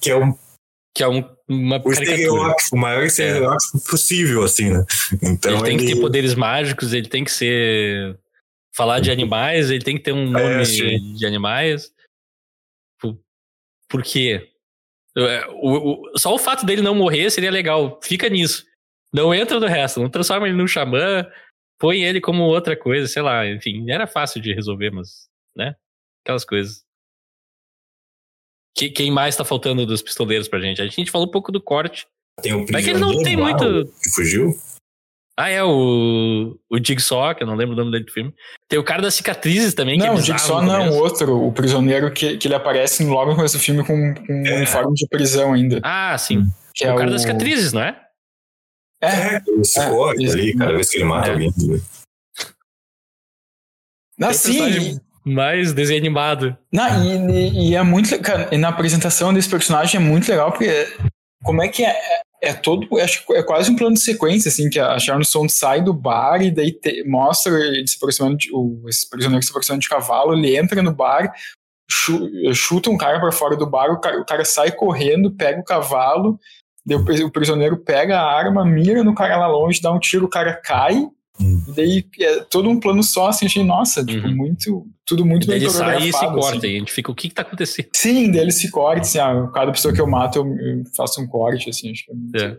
que 0.00 0.10
é 0.10 0.16
um 0.16 0.36
que 0.96 1.02
é 1.02 1.08
um, 1.08 1.24
uma 1.48 1.82
o 1.84 1.92
estereótipo, 1.92 2.76
o 2.76 2.78
maior 2.78 3.02
estereótipo 3.02 3.78
é. 3.78 3.90
possível, 3.90 4.44
assim, 4.44 4.70
né? 4.70 4.84
Então 5.22 5.52
ele 5.52 5.62
tem 5.62 5.74
ele... 5.74 5.86
que 5.86 5.94
ter 5.94 6.00
poderes 6.00 6.34
mágicos, 6.36 6.92
ele 6.92 7.08
tem 7.08 7.24
que 7.24 7.32
ser 7.32 8.16
falar 8.72 9.00
de 9.00 9.10
animais, 9.10 9.70
ele 9.70 9.82
tem 9.82 9.96
que 9.96 10.02
ter 10.04 10.12
um 10.12 10.30
nome 10.30 10.62
é, 10.62 10.62
de 10.62 11.26
animais. 11.26 11.90
Por, 13.00 13.18
por 13.88 14.02
quê? 14.02 14.50
É, 15.16 15.46
o, 15.50 16.12
o, 16.12 16.18
só 16.18 16.32
o 16.32 16.38
fato 16.38 16.64
dele 16.64 16.82
não 16.82 16.94
morrer 16.94 17.28
seria 17.30 17.50
legal. 17.50 17.98
Fica 18.02 18.28
nisso. 18.28 18.64
Não 19.14 19.32
entra 19.32 19.60
no 19.60 19.66
resto, 19.66 20.00
não 20.00 20.10
transforma 20.10 20.48
ele 20.48 20.56
num 20.56 20.66
xamã, 20.66 21.24
põe 21.78 22.02
ele 22.02 22.20
como 22.20 22.42
outra 22.42 22.76
coisa, 22.76 23.06
sei 23.06 23.22
lá, 23.22 23.46
enfim, 23.46 23.88
era 23.88 24.08
fácil 24.08 24.40
de 24.40 24.52
resolver, 24.52 24.90
mas, 24.90 25.28
né? 25.56 25.76
Aquelas 26.24 26.44
coisas. 26.44 26.82
Que, 28.76 28.90
quem 28.90 29.12
mais 29.12 29.36
tá 29.36 29.44
faltando 29.44 29.86
dos 29.86 30.02
pistoleiros 30.02 30.48
pra 30.48 30.60
gente? 30.60 30.82
A 30.82 30.86
gente 30.88 31.12
falou 31.12 31.28
um 31.28 31.30
pouco 31.30 31.52
do 31.52 31.62
corte. 31.62 32.08
Tem 32.42 32.52
o 32.52 32.66
Mas 32.72 32.82
é 32.82 32.82
que 32.82 32.90
ele 32.90 32.98
não 32.98 33.22
tem 33.22 33.36
muito. 33.36 33.84
Que 34.02 34.10
fugiu? 34.12 34.50
Ah, 35.36 35.48
é, 35.48 35.62
o, 35.62 36.58
o 36.70 36.78
Jigsaw, 36.84 37.34
que 37.34 37.42
eu 37.42 37.46
não 37.46 37.54
lembro 37.54 37.74
o 37.74 37.76
nome 37.76 37.92
dele 37.92 38.04
do 38.04 38.12
filme. 38.12 38.34
Tem 38.68 38.78
o 38.78 38.84
cara 38.84 39.02
das 39.02 39.14
cicatrizes 39.14 39.74
também. 39.74 39.98
Não, 39.98 40.06
é 40.06 40.12
o 40.12 40.20
Jigsaw 40.20 40.62
não, 40.62 40.86
é 40.86 40.90
outro, 40.90 41.40
o 41.40 41.52
prisioneiro 41.52 42.12
que, 42.12 42.36
que 42.36 42.48
ele 42.48 42.54
aparece 42.54 43.04
logo 43.04 43.30
no 43.30 43.36
começo 43.36 43.56
do 43.56 43.62
filme 43.62 43.84
com, 43.84 44.14
com 44.14 44.32
um 44.32 44.46
é. 44.46 44.56
uniforme 44.56 44.94
de 44.94 45.06
prisão 45.08 45.52
ainda. 45.52 45.80
Ah, 45.84 46.16
sim. 46.18 46.46
Que 46.74 46.84
é, 46.84 46.92
o 46.92 46.96
cara 46.96 47.10
das 47.10 47.22
cicatrizes, 47.22 47.72
não 47.72 47.82
é? 47.82 48.03
É, 49.04 49.36
é 49.36 49.60
esse 49.60 49.80
é, 49.80 49.88
corte 49.88 50.30
ali, 50.30 50.56
cada 50.56 50.72
vez 50.72 50.90
que 50.90 50.98
ele 50.98 51.04
mata 51.04 51.28
é. 51.28 51.32
alguém. 51.32 51.52
Não, 54.18 54.32
sim, 54.32 55.00
mais 55.24 55.72
desenho 55.72 55.98
animado. 55.98 56.56
Não, 56.72 57.04
e, 57.04 57.70
e, 57.70 57.74
é 57.74 57.82
muito. 57.82 58.18
Cara, 58.20 58.56
na 58.56 58.68
apresentação 58.68 59.32
desse 59.32 59.48
personagem 59.48 60.00
é 60.00 60.04
muito 60.04 60.28
legal, 60.28 60.52
porque 60.52 60.86
como 61.42 61.62
é 61.62 61.68
que 61.68 61.84
é? 61.84 61.96
É 62.42 62.52
todo. 62.52 62.86
Acho 62.98 63.26
que 63.26 63.32
é 63.32 63.42
quase 63.42 63.70
um 63.70 63.76
plano 63.76 63.94
de 63.94 64.02
sequência, 64.02 64.48
assim, 64.48 64.68
que 64.68 64.78
a 64.78 64.98
Sharon 64.98 65.24
Stone 65.24 65.48
sai 65.48 65.82
do 65.82 65.94
bar 65.94 66.42
e 66.42 66.50
daí 66.50 66.72
te, 66.72 67.02
mostra 67.04 67.52
ele 67.52 67.86
se 67.86 67.96
aproximando 67.96 68.36
de, 68.36 68.50
o, 68.52 68.82
esse 68.86 69.08
prisioneiro 69.08 69.42
se 69.42 69.50
aproximando 69.50 69.80
de 69.80 69.88
cavalo, 69.88 70.34
ele 70.34 70.54
entra 70.54 70.82
no 70.82 70.92
bar, 70.92 71.32
chuta 72.52 72.90
um 72.90 72.98
cara 72.98 73.18
para 73.18 73.32
fora 73.32 73.56
do 73.56 73.66
bar, 73.66 73.90
o 73.90 74.00
cara, 74.00 74.20
o 74.20 74.26
cara 74.26 74.44
sai 74.44 74.70
correndo, 74.72 75.34
pega 75.34 75.60
o 75.60 75.64
cavalo, 75.64 76.38
daí 76.84 76.96
o, 77.24 77.30
prisioneiro 77.30 77.76
pega 77.76 78.18
a 78.18 78.32
arma, 78.32 78.64
mira 78.64 79.02
no 79.02 79.14
cara 79.14 79.36
lá 79.36 79.46
longe, 79.46 79.80
dá 79.80 79.92
um 79.92 79.98
tiro, 79.98 80.26
o 80.26 80.30
cara 80.30 80.54
cai 80.54 81.08
Hum. 81.40 81.62
E 81.66 81.72
daí 81.72 82.06
é 82.20 82.40
todo 82.44 82.68
um 82.68 82.78
plano 82.78 83.02
só, 83.02 83.28
assim, 83.28 83.46
achei, 83.46 83.64
nossa, 83.64 84.04
tipo, 84.04 84.26
uhum. 84.26 84.36
muito, 84.36 84.86
tudo 85.04 85.26
muito 85.26 85.46
bem 85.46 85.56
ele 85.56 85.70
sai 85.70 86.08
e 86.08 86.12
se 86.12 86.20
corta, 86.20 86.58
assim. 86.58 86.66
e 86.66 86.76
a 86.76 86.78
gente 86.78 86.92
fica, 86.92 87.10
o 87.10 87.14
que 87.14 87.28
que 87.28 87.34
tá 87.34 87.42
acontecendo? 87.42 87.88
Sim, 87.94 88.30
daí 88.30 88.40
ele 88.40 88.52
se 88.52 88.70
corta, 88.70 89.00
assim, 89.00 89.18
ah, 89.18 89.50
cada 89.52 89.72
pessoa 89.72 89.92
que 89.92 90.00
eu 90.00 90.06
mato 90.06 90.38
eu, 90.38 90.46
eu 90.46 90.84
faço 90.96 91.20
um 91.20 91.26
corte, 91.26 91.70
assim, 91.70 91.90
acho 91.90 92.04
que 92.04 92.12
é 92.12 92.14
muito... 92.14 92.36
É. 92.36 92.58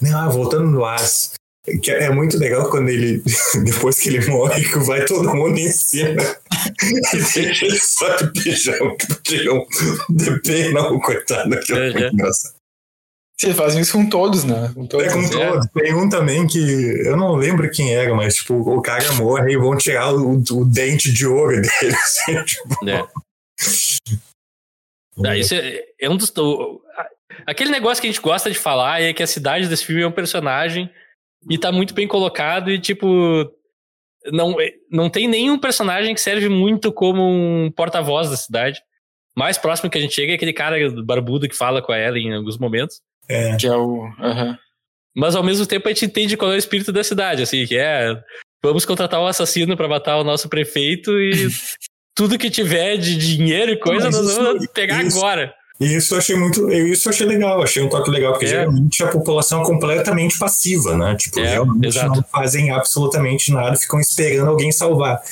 Não, 0.00 0.18
ah, 0.18 0.28
voltando 0.28 0.70
no 0.70 0.84
As, 0.84 1.34
que 1.82 1.90
é 1.90 2.10
muito 2.10 2.38
legal 2.38 2.70
quando 2.70 2.90
ele, 2.90 3.22
depois 3.64 3.98
que 3.98 4.10
ele 4.10 4.24
morre, 4.28 4.64
que 4.64 4.78
vai 4.78 5.04
todo 5.04 5.34
mundo 5.34 5.58
em 5.58 5.70
cima 5.72 6.22
e 7.12 7.34
deixa 7.34 7.66
ele 7.66 7.78
só 7.80 8.14
de 8.16 8.30
pijama, 8.40 8.96
pijama 9.24 9.66
de 10.10 10.40
pena, 10.42 10.82
o 10.92 11.00
coitado, 11.00 11.58
que 11.60 11.72
é, 11.72 11.88
é. 11.88 12.08
engraçado. 12.08 12.55
Sim, 13.38 13.52
fazem 13.52 13.82
isso 13.82 13.92
com 13.92 14.08
todos, 14.08 14.44
né? 14.44 14.72
Com 14.74 14.86
todos. 14.86 15.06
É 15.06 15.12
com 15.12 15.28
todos. 15.28 15.66
Tem 15.74 15.94
um 15.94 16.08
também 16.08 16.46
que 16.46 16.58
eu 17.06 17.16
não 17.16 17.34
lembro 17.34 17.70
quem 17.70 17.94
era, 17.94 18.14
mas 18.14 18.36
tipo, 18.36 18.54
o 18.54 18.80
cara 18.80 19.12
morre 19.12 19.52
e 19.52 19.58
vão 19.58 19.76
tirar 19.76 20.14
o, 20.14 20.38
o 20.38 20.64
dente 20.64 21.12
de 21.12 21.26
ouro 21.26 21.60
dele. 21.60 21.94
Assim, 22.02 22.44
tipo... 22.44 22.88
É. 22.88 23.06
Ah, 25.24 25.36
isso 25.36 25.54
é, 25.54 25.84
é 26.00 26.08
um 26.08 26.16
dos. 26.16 26.32
O, 26.36 26.80
aquele 27.46 27.70
negócio 27.70 28.00
que 28.00 28.08
a 28.08 28.10
gente 28.10 28.22
gosta 28.22 28.50
de 28.50 28.58
falar 28.58 29.02
é 29.02 29.12
que 29.12 29.22
a 29.22 29.26
cidade 29.26 29.68
desse 29.68 29.84
filme 29.84 30.02
é 30.02 30.06
um 30.06 30.12
personagem 30.12 30.90
e 31.48 31.58
tá 31.58 31.70
muito 31.70 31.92
bem 31.92 32.08
colocado 32.08 32.70
e, 32.70 32.78
tipo. 32.78 33.50
Não, 34.32 34.56
não 34.90 35.08
tem 35.08 35.28
nenhum 35.28 35.56
personagem 35.56 36.12
que 36.12 36.20
serve 36.20 36.48
muito 36.48 36.90
como 36.90 37.22
um 37.22 37.70
porta-voz 37.70 38.28
da 38.28 38.36
cidade. 38.36 38.82
Mais 39.36 39.56
próximo 39.56 39.88
que 39.88 39.98
a 39.98 40.00
gente 40.00 40.14
chega 40.14 40.32
é 40.32 40.34
aquele 40.34 40.52
cara 40.52 40.76
barbudo 41.04 41.48
que 41.48 41.54
fala 41.54 41.80
com 41.80 41.92
a 41.92 41.98
Ellen 41.98 42.30
em 42.30 42.34
alguns 42.34 42.58
momentos. 42.58 43.00
É. 43.28 43.56
Que 43.56 43.66
é 43.66 43.76
o. 43.76 44.04
Uhum. 44.04 44.56
Mas 45.14 45.34
ao 45.34 45.42
mesmo 45.42 45.66
tempo 45.66 45.88
a 45.88 45.92
gente 45.92 46.06
entende 46.06 46.36
qual 46.36 46.52
é 46.52 46.56
o 46.56 46.58
espírito 46.58 46.92
da 46.92 47.02
cidade, 47.02 47.42
assim, 47.42 47.64
que 47.66 47.76
é. 47.76 48.14
Vamos 48.62 48.84
contratar 48.84 49.20
um 49.20 49.26
assassino 49.26 49.76
para 49.76 49.88
matar 49.88 50.18
o 50.18 50.24
nosso 50.24 50.48
prefeito 50.48 51.18
e 51.18 51.48
tudo 52.14 52.38
que 52.38 52.50
tiver 52.50 52.96
de 52.96 53.16
dinheiro 53.16 53.72
e 53.72 53.78
coisa, 53.78 54.10
nós 54.10 54.34
vamos 54.34 54.66
pegar 54.68 55.02
isso, 55.02 55.18
agora. 55.18 55.54
Isso 55.78 56.14
eu 56.14 56.18
achei 56.18 56.36
muito. 56.36 56.70
Isso 56.70 57.08
eu 57.08 57.12
achei 57.12 57.26
legal, 57.26 57.62
achei 57.62 57.82
um 57.82 57.88
toque 57.88 58.10
legal, 58.10 58.32
porque 58.32 58.46
é. 58.46 58.48
geralmente 58.48 59.02
a 59.02 59.08
população 59.08 59.62
é 59.62 59.66
completamente 59.66 60.38
passiva, 60.38 60.96
né? 60.96 61.14
Tipo, 61.16 61.40
é, 61.40 61.50
realmente 61.50 61.86
exato. 61.86 62.16
não 62.16 62.24
fazem 62.24 62.70
absolutamente 62.70 63.52
nada, 63.52 63.76
ficam 63.76 64.00
esperando 64.00 64.48
alguém 64.48 64.72
salvar. 64.72 65.22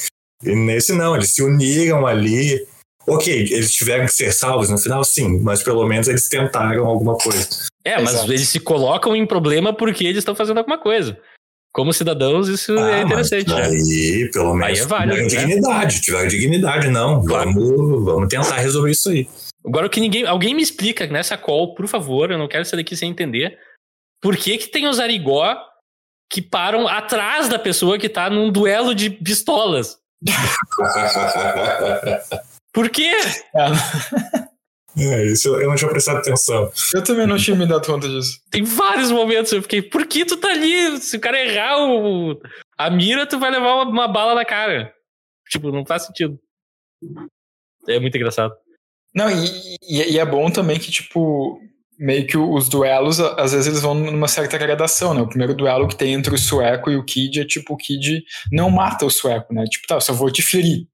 E 0.43 0.55
nesse 0.55 0.93
não, 0.93 1.15
eles 1.17 1.35
se 1.35 1.43
uniram 1.43 2.07
ali. 2.07 2.67
Ok, 3.07 3.33
eles 3.33 3.75
tiveram 3.75 4.07
que 4.07 4.13
ser 4.13 4.33
salvos 4.33 4.71
no 4.71 4.79
final, 4.79 5.05
sim, 5.05 5.41
mas 5.41 5.63
pelo 5.63 5.87
menos 5.87 6.09
eles 6.09 6.29
tentaram 6.29 6.87
alguma 6.87 7.17
coisa. 7.17 7.47
É, 7.85 8.01
mas 8.01 8.15
Exato. 8.15 8.33
eles 8.33 8.49
se 8.49 8.61
colocam 8.61 9.15
em 9.15 9.27
problema 9.27 9.75
porque 9.75 10.05
eles 10.05 10.19
estão 10.19 10.35
fazendo 10.35 10.59
alguma 10.59 10.79
coisa. 10.79 11.19
Como 11.75 11.93
cidadãos, 11.93 12.49
isso 12.49 12.73
é 12.79 12.95
ah, 12.95 12.99
é 12.99 13.03
interessante. 13.03 13.53
Né? 13.53 13.63
Aí, 13.63 14.31
pelo 14.33 14.55
menos, 14.55 14.79
aí 14.79 14.85
é 14.85 14.87
válido, 14.87 15.29
tiveram 15.29 15.49
né? 15.49 15.55
dignidade, 15.55 16.01
tiveram 16.01 16.29
dignidade, 16.29 16.89
não. 16.89 17.25
Claro. 17.25 17.53
Vamos, 17.53 18.05
vamos 18.05 18.29
tentar 18.29 18.59
resolver 18.59 18.93
isso 18.93 19.11
aí. 19.11 19.29
Agora, 19.67 19.89
o 19.89 19.91
que 19.91 20.01
ninguém. 20.01 20.25
Alguém 20.25 20.55
me 20.55 20.63
explica 20.63 21.05
nessa 21.09 21.37
call, 21.37 21.75
por 21.75 21.89
favor, 21.89 22.31
eu 22.31 22.39
não 22.39 22.47
quero 22.47 22.65
sair 22.65 22.79
daqui 22.79 22.97
sem 22.97 23.11
entender. 23.11 23.59
Por 24.23 24.37
que, 24.37 24.57
que 24.57 24.69
tem 24.69 24.87
os 24.87 25.01
Arigó 25.01 25.59
que 26.33 26.41
param 26.41 26.87
atrás 26.87 27.49
da 27.49 27.59
pessoa 27.59 27.99
que 27.99 28.09
tá 28.09 28.31
num 28.31 28.53
duelo 28.53 28.95
de 28.95 29.11
pistolas? 29.11 29.99
por 32.75 32.91
quê? 32.91 33.13
É. 34.97 35.25
Isso 35.27 35.49
eu 35.57 35.69
não 35.69 35.75
tinha 35.75 35.91
prestado 35.91 36.19
atenção. 36.19 36.71
Eu 36.93 37.03
também 37.03 37.27
não 37.27 37.37
tinha 37.37 37.57
me 37.57 37.67
dado 37.67 37.87
conta 37.87 38.09
disso. 38.09 38.41
Tem 38.51 38.63
vários 38.63 39.11
momentos 39.11 39.53
eu 39.53 39.63
fiquei, 39.63 39.83
por 39.83 40.07
que 40.07 40.25
tu 40.25 40.37
tá 40.37 40.49
ali? 40.49 40.99
Se 41.01 41.17
o 41.17 41.21
cara 41.21 41.41
errar 41.41 41.79
o, 41.79 42.41
a 42.79 42.91
mira, 42.91 43.27
tu 43.27 43.39
vai 43.39 43.51
levar 43.51 43.75
uma, 43.75 43.85
uma 43.89 44.09
bala 44.09 44.35
na 44.35 44.45
cara. 44.45 44.93
Tipo, 45.49 45.73
não 45.73 45.85
faz 45.85 46.05
sentido. 46.05 46.39
É 47.89 47.99
muito 47.99 48.17
engraçado. 48.17 48.55
Não, 49.15 49.31
e, 49.31 50.13
e, 50.13 50.19
é 50.19 50.25
bom 50.25 50.51
também 50.51 50.79
que, 50.79 50.91
tipo, 50.91 51.61
meio 51.99 52.27
que 52.27 52.37
os 52.37 52.69
duelos, 52.69 53.21
às 53.21 53.53
vezes 53.53 53.67
eles 53.67 53.83
vão 53.83 53.95
numa 53.95 54.27
certa 54.27 54.59
gradação, 54.59 55.15
né? 55.15 55.23
O 55.23 55.29
primeiro 55.29 55.55
duelo 55.55 55.87
que 55.87 55.97
tem 55.97 56.15
entre 56.15 56.35
o 56.35 56.39
sueco 56.39 56.91
e 56.91 56.97
o 56.97 57.05
Kid 57.05 57.41
é 57.41 57.45
tipo, 57.45 57.75
o 57.75 57.77
Kid 57.77 58.25
não 58.51 58.71
mata 58.71 59.07
o 59.07 59.11
sueco, 59.11 59.53
né? 59.55 59.65
Tipo, 59.65 59.87
tá, 59.87 59.97
eu 59.97 60.01
só 60.01 60.13
vou 60.13 60.31
te 60.31 60.43
ferir. 60.43 60.89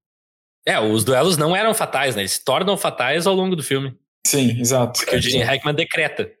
É, 0.65 0.79
os 0.79 1.03
duelos 1.03 1.37
não 1.37 1.55
eram 1.55 1.73
fatais, 1.73 2.15
né? 2.15 2.21
Eles 2.21 2.33
se 2.33 2.43
tornam 2.43 2.77
fatais 2.77 3.25
ao 3.25 3.33
longo 3.33 3.55
do 3.55 3.63
filme. 3.63 3.97
Sim, 4.25 4.59
exato. 4.59 4.99
Porque 4.99 5.15
é, 5.15 5.17
o 5.17 5.21
Gene 5.21 5.43
Hackman 5.43 5.73
decreta. 5.73 6.31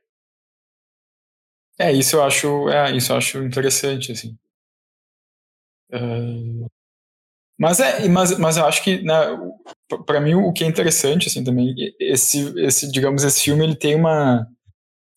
É, 1.79 1.91
isso 1.91 2.15
eu 2.15 2.23
acho, 2.23 2.69
é, 2.69 2.95
isso 2.95 3.11
eu 3.11 3.17
acho 3.17 3.43
interessante, 3.43 4.11
assim. 4.11 4.37
Uh, 5.91 6.67
mas 7.59 7.79
é, 7.79 8.07
mas, 8.07 8.37
mas 8.37 8.57
eu 8.57 8.65
acho 8.65 8.83
que, 8.83 9.01
né, 9.01 9.13
para 10.05 10.21
mim 10.21 10.35
o 10.35 10.53
que 10.53 10.63
é 10.63 10.67
interessante, 10.67 11.27
assim, 11.27 11.43
também, 11.43 11.75
esse, 11.99 12.57
esse, 12.59 12.91
digamos, 12.91 13.23
esse 13.23 13.41
filme 13.41 13.63
ele 13.63 13.75
tem 13.75 13.95
uma, 13.95 14.47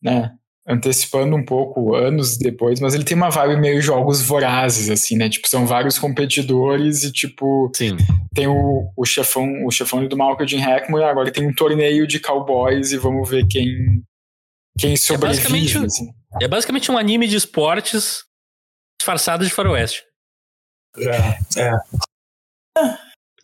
né, 0.02 0.36
antecipando 0.66 1.36
um 1.36 1.44
pouco 1.44 1.94
anos 1.94 2.38
depois, 2.38 2.80
mas 2.80 2.94
ele 2.94 3.04
tem 3.04 3.16
uma 3.16 3.28
vibe 3.28 3.60
meio 3.60 3.82
jogos 3.82 4.22
vorazes, 4.22 4.88
assim, 4.88 5.16
né? 5.16 5.28
Tipo, 5.28 5.46
são 5.46 5.66
vários 5.66 5.98
competidores 5.98 7.02
e, 7.04 7.12
tipo, 7.12 7.70
Sim. 7.74 7.96
tem 8.34 8.46
o, 8.46 8.90
o 8.96 9.04
chefão 9.04 9.66
o 9.66 9.70
chefão 9.70 10.06
do 10.06 10.16
mal, 10.16 10.36
que 10.36 10.42
é 10.42 10.46
o 10.46 10.48
Jim 10.48 10.60
Hackman, 10.60 11.02
e 11.02 11.04
agora 11.04 11.30
tem 11.30 11.46
um 11.46 11.54
torneio 11.54 12.06
de 12.06 12.18
cowboys 12.18 12.92
e 12.92 12.96
vamos 12.96 13.28
ver 13.28 13.46
quem, 13.46 14.02
quem 14.78 14.96
sobrevive. 14.96 15.40
É 15.40 15.42
basicamente, 15.42 15.78
assim. 15.78 16.14
é 16.40 16.48
basicamente 16.48 16.90
um 16.90 16.96
anime 16.96 17.28
de 17.28 17.36
esportes 17.36 18.24
disfarçado 18.98 19.44
de 19.44 19.52
faroeste. 19.52 20.02
É, 20.96 21.60
é. 21.60 21.76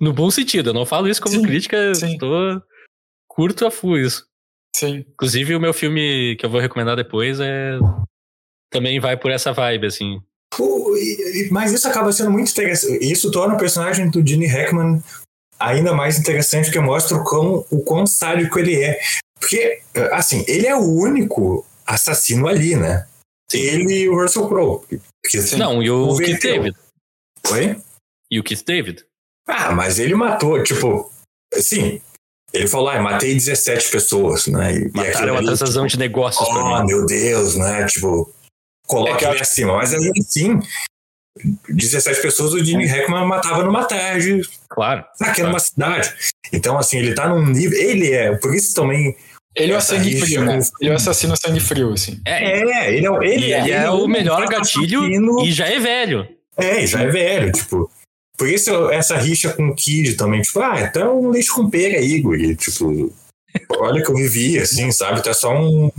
No 0.01 0.15
bom 0.15 0.31
sentido, 0.31 0.71
eu 0.71 0.75
não 0.75 0.87
falo 0.87 1.09
isso 1.09 1.21
como 1.21 1.35
sim, 1.35 1.43
crítica, 1.43 1.95
sim. 1.95 2.17
tô 2.17 2.63
curto 3.29 3.67
a 3.67 3.71
full 3.71 3.99
isso. 3.99 4.30
Sim. 4.81 5.05
Inclusive, 5.13 5.55
o 5.55 5.61
meu 5.61 5.75
filme 5.75 6.37
que 6.37 6.45
eu 6.47 6.51
vou 6.51 6.61
recomendar 6.61 6.97
depois 6.97 7.39
é. 7.41 7.79
Também 8.73 8.99
vai 9.01 9.17
por 9.17 9.31
essa 9.31 9.53
vibe, 9.53 9.87
assim. 9.87 10.23
O- 10.59 10.97
e- 10.97 11.49
Mas 11.51 11.73
isso 11.73 11.87
acaba 11.89 12.13
sendo 12.13 12.31
muito 12.31 12.51
interessante. 12.51 12.99
Isso 13.05 13.31
torna 13.31 13.55
o 13.55 13.59
personagem 13.59 14.09
do 14.11 14.25
Gene 14.27 14.47
Hackman 14.47 15.03
ainda 15.59 15.93
mais 15.93 16.19
interessante, 16.19 16.67
porque 16.67 16.81
mostra 16.81 17.17
o 17.17 17.25
quão, 17.25 17.67
o 17.71 17.83
quão 17.83 18.07
sádico 18.07 18.59
ele 18.59 18.83
é. 18.83 18.99
Porque, 19.39 19.83
assim, 20.13 20.45
ele 20.49 20.67
é 20.67 20.75
o 20.77 20.81
único 20.83 21.67
assassino 21.87 22.47
ali, 22.49 22.77
né? 22.77 23.07
Ele 23.53 24.03
e 24.03 24.09
o 24.09 24.15
Russell 24.21 24.47
Crowe. 24.49 24.81
Porque, 25.23 25.57
Não, 25.57 25.83
e 25.83 25.91
o. 25.91 26.17
Keith 26.17 26.41
David. 26.41 26.77
Oi? 27.51 27.77
E 28.31 28.39
o 28.39 28.45
Keith 28.45 28.65
David. 28.65 29.05
Ah, 29.49 29.73
mas 29.73 29.99
ele 29.99 30.15
matou, 30.15 30.63
tipo, 30.63 31.11
assim, 31.53 32.01
ele 32.53 32.67
falou, 32.69 32.89
ah, 32.89 33.01
matei 33.01 33.35
17 33.35 33.91
pessoas, 33.91 34.47
né? 34.47 34.75
E, 34.77 34.91
Mataram 34.95 35.35
uma 35.35 35.43
transação 35.43 35.87
de 35.87 35.99
negócios 35.99 36.47
pra 36.49 36.63
Oh, 36.65 36.81
mim. 36.81 36.87
meu 36.87 37.07
Deus, 37.07 37.57
né? 37.57 37.87
Tipo, 37.87 38.33
coloca 38.87 39.25
É 39.27 39.31
ele 39.31 39.41
acima. 39.41 39.77
Mas 39.77 39.95
ainda 39.95 40.11
assim, 40.19 40.61
17 41.69 42.21
pessoas 42.21 42.53
o 42.53 42.65
Gene 42.65 42.87
Hackman 42.87 43.27
matava 43.27 43.63
numa 43.63 43.85
tarde, 43.85 44.41
Claro. 44.69 45.05
aqui 45.21 45.43
numa 45.43 45.59
cidade. 45.61 46.13
Então, 46.53 46.77
assim, 46.79 46.99
ele 46.99 47.15
tá 47.15 47.29
num 47.29 47.47
nível. 47.47 47.79
Ele 47.79 48.13
é, 48.13 48.35
por 48.37 48.55
isso 48.55 48.75
também. 48.75 49.17
Ele 49.55 49.73
é 49.73 49.77
o 49.77 49.81
sangue 49.81 50.21
frio, 50.21 50.45
né? 50.45 50.61
Ele 50.81 50.91
é 50.91 50.93
o 50.93 50.97
assassino 50.97 51.37
sangue 51.37 51.61
frio, 51.61 51.93
assim. 51.93 52.21
É, 52.27 52.61
É, 52.61 52.95
ele 52.95 53.07
é, 53.07 53.11
o- 53.11 53.23
ele, 53.23 53.47
e 53.47 53.53
ele 53.53 53.71
é 53.73 53.79
ele 53.81 53.89
o 53.89 54.07
melhor 54.07 54.39
único 54.39 54.53
gatilho 54.53 55.01
assassino. 55.01 55.45
e 55.45 55.53
já 55.53 55.67
é 55.67 55.79
velho. 55.79 56.29
É, 56.57 56.83
e 56.83 56.87
já 56.87 57.01
é 57.03 57.07
velho, 57.09 57.53
tipo. 57.53 57.91
Por 58.41 58.49
isso 58.49 58.89
essa 58.91 59.19
rixa 59.19 59.53
com 59.53 59.69
o 59.69 59.75
Kid 59.75 60.15
também, 60.15 60.41
tipo, 60.41 60.61
ah, 60.61 60.81
então 60.81 61.21
um 61.21 61.29
leite 61.29 61.53
com 61.53 61.69
pera 61.69 61.99
aí, 61.99 62.19
guri. 62.23 62.57
Tipo, 62.57 63.13
olha 63.77 64.03
que 64.03 64.11
eu 64.11 64.17
vivi, 64.17 64.59
assim, 64.59 64.91
sabe? 64.91 65.23
Tu 65.23 65.29
é 65.29 65.35
só 65.35 65.55
um. 65.55 65.91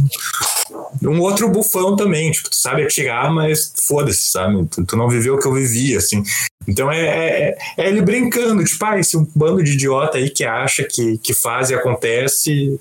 Um 1.03 1.19
outro 1.21 1.47
bufão 1.51 1.95
também, 1.95 2.31
tipo, 2.31 2.49
tu 2.49 2.55
sabe 2.55 2.81
atirar, 2.81 3.31
mas 3.31 3.71
foda-se, 3.87 4.31
sabe? 4.31 4.65
Tu, 4.65 4.83
tu 4.87 4.95
não 4.97 5.07
viveu 5.07 5.35
o 5.35 5.39
que 5.39 5.47
eu 5.47 5.53
vivi, 5.53 5.95
assim. 5.95 6.23
Então 6.67 6.91
é, 6.91 7.49
é, 7.49 7.57
é 7.77 7.87
ele 7.87 8.01
brincando, 8.01 8.63
tipo, 8.63 8.83
ah, 8.85 8.97
esse 8.97 9.15
bando 9.35 9.63
de 9.63 9.73
idiota 9.73 10.17
aí 10.17 10.31
que 10.31 10.43
acha 10.43 10.83
que, 10.83 11.19
que 11.19 11.35
faz 11.35 11.69
e 11.69 11.75
acontece. 11.75 12.79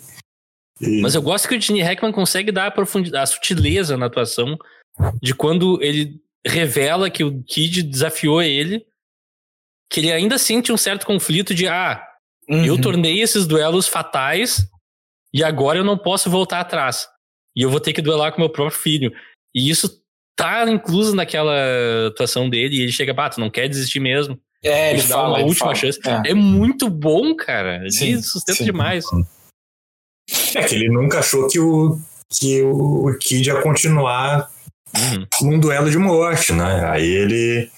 E- 0.80 1.02
Mas 1.02 1.14
eu 1.14 1.20
gosto 1.20 1.46
que 1.46 1.54
o 1.54 1.60
Gene 1.60 1.82
Hackman 1.82 2.12
consegue 2.12 2.50
dar 2.50 2.68
a 2.68 2.70
profundidade, 2.70 3.24
a 3.24 3.26
sutileza 3.26 3.94
na 3.98 4.06
atuação 4.06 4.58
de 5.20 5.34
quando 5.34 5.78
ele 5.82 6.18
revela 6.46 7.10
que 7.10 7.22
o 7.22 7.42
Kid 7.42 7.82
desafiou 7.82 8.40
ele, 8.42 8.86
que 9.90 10.00
ele 10.00 10.12
ainda 10.12 10.38
sente 10.38 10.72
um 10.72 10.76
certo 10.76 11.04
conflito 11.06 11.54
de 11.54 11.66
ah, 11.68 12.02
eu 12.48 12.74
Uhum. 12.74 12.80
tornei 12.80 13.20
esses 13.20 13.46
duelos 13.46 13.86
fatais 13.88 14.66
e 15.32 15.42
agora 15.44 15.78
eu 15.78 15.84
não 15.84 15.96
posso 15.98 16.30
voltar 16.30 16.60
atrás. 16.60 17.06
E 17.56 17.62
eu 17.62 17.70
vou 17.70 17.80
ter 17.80 17.92
que 17.92 18.02
duelar 18.02 18.32
com 18.32 18.40
meu 18.40 18.50
próprio 18.50 18.78
filho. 18.78 19.12
E 19.54 19.68
isso 19.68 20.00
tá 20.36 20.68
incluso 20.70 21.14
naquela 21.14 21.52
atuação 22.08 22.48
dele 22.48 22.76
e 22.76 22.82
ele 22.82 22.92
chega, 22.92 23.12
ah, 23.16 23.28
tu 23.28 23.40
não 23.40 23.50
quer 23.50 23.68
desistir 23.68 24.00
mesmo. 24.00 24.40
É, 24.62 24.90
ele 24.90 25.00
Ele 25.00 25.08
dá 25.08 25.14
fala. 25.16 25.28
uma 25.28 25.38
ele 25.40 25.48
última 25.48 25.66
fala. 25.66 25.74
chance. 25.74 25.98
É. 26.06 26.30
É 26.30 26.34
muito 26.34 26.88
bom, 26.88 27.34
cara. 27.34 27.76
Ele 27.76 27.90
Sim, 27.90 28.22
sustenta 28.22 28.58
sim. 28.58 28.64
demais. 28.64 29.04
É 30.54 30.62
que 30.64 30.74
ele 30.74 30.88
nunca 30.88 31.18
achou 31.20 31.48
que 31.48 31.58
o, 31.58 31.98
que 32.30 32.62
o 32.62 33.16
Kid 33.18 33.48
ia 33.48 33.60
continuar 33.62 34.48
Uhum. 34.92 35.50
num 35.52 35.60
duelo 35.60 35.88
de 35.88 35.98
morte, 35.98 36.52
né? 36.52 36.84
Aí 36.90 37.06
ele. 37.06 37.70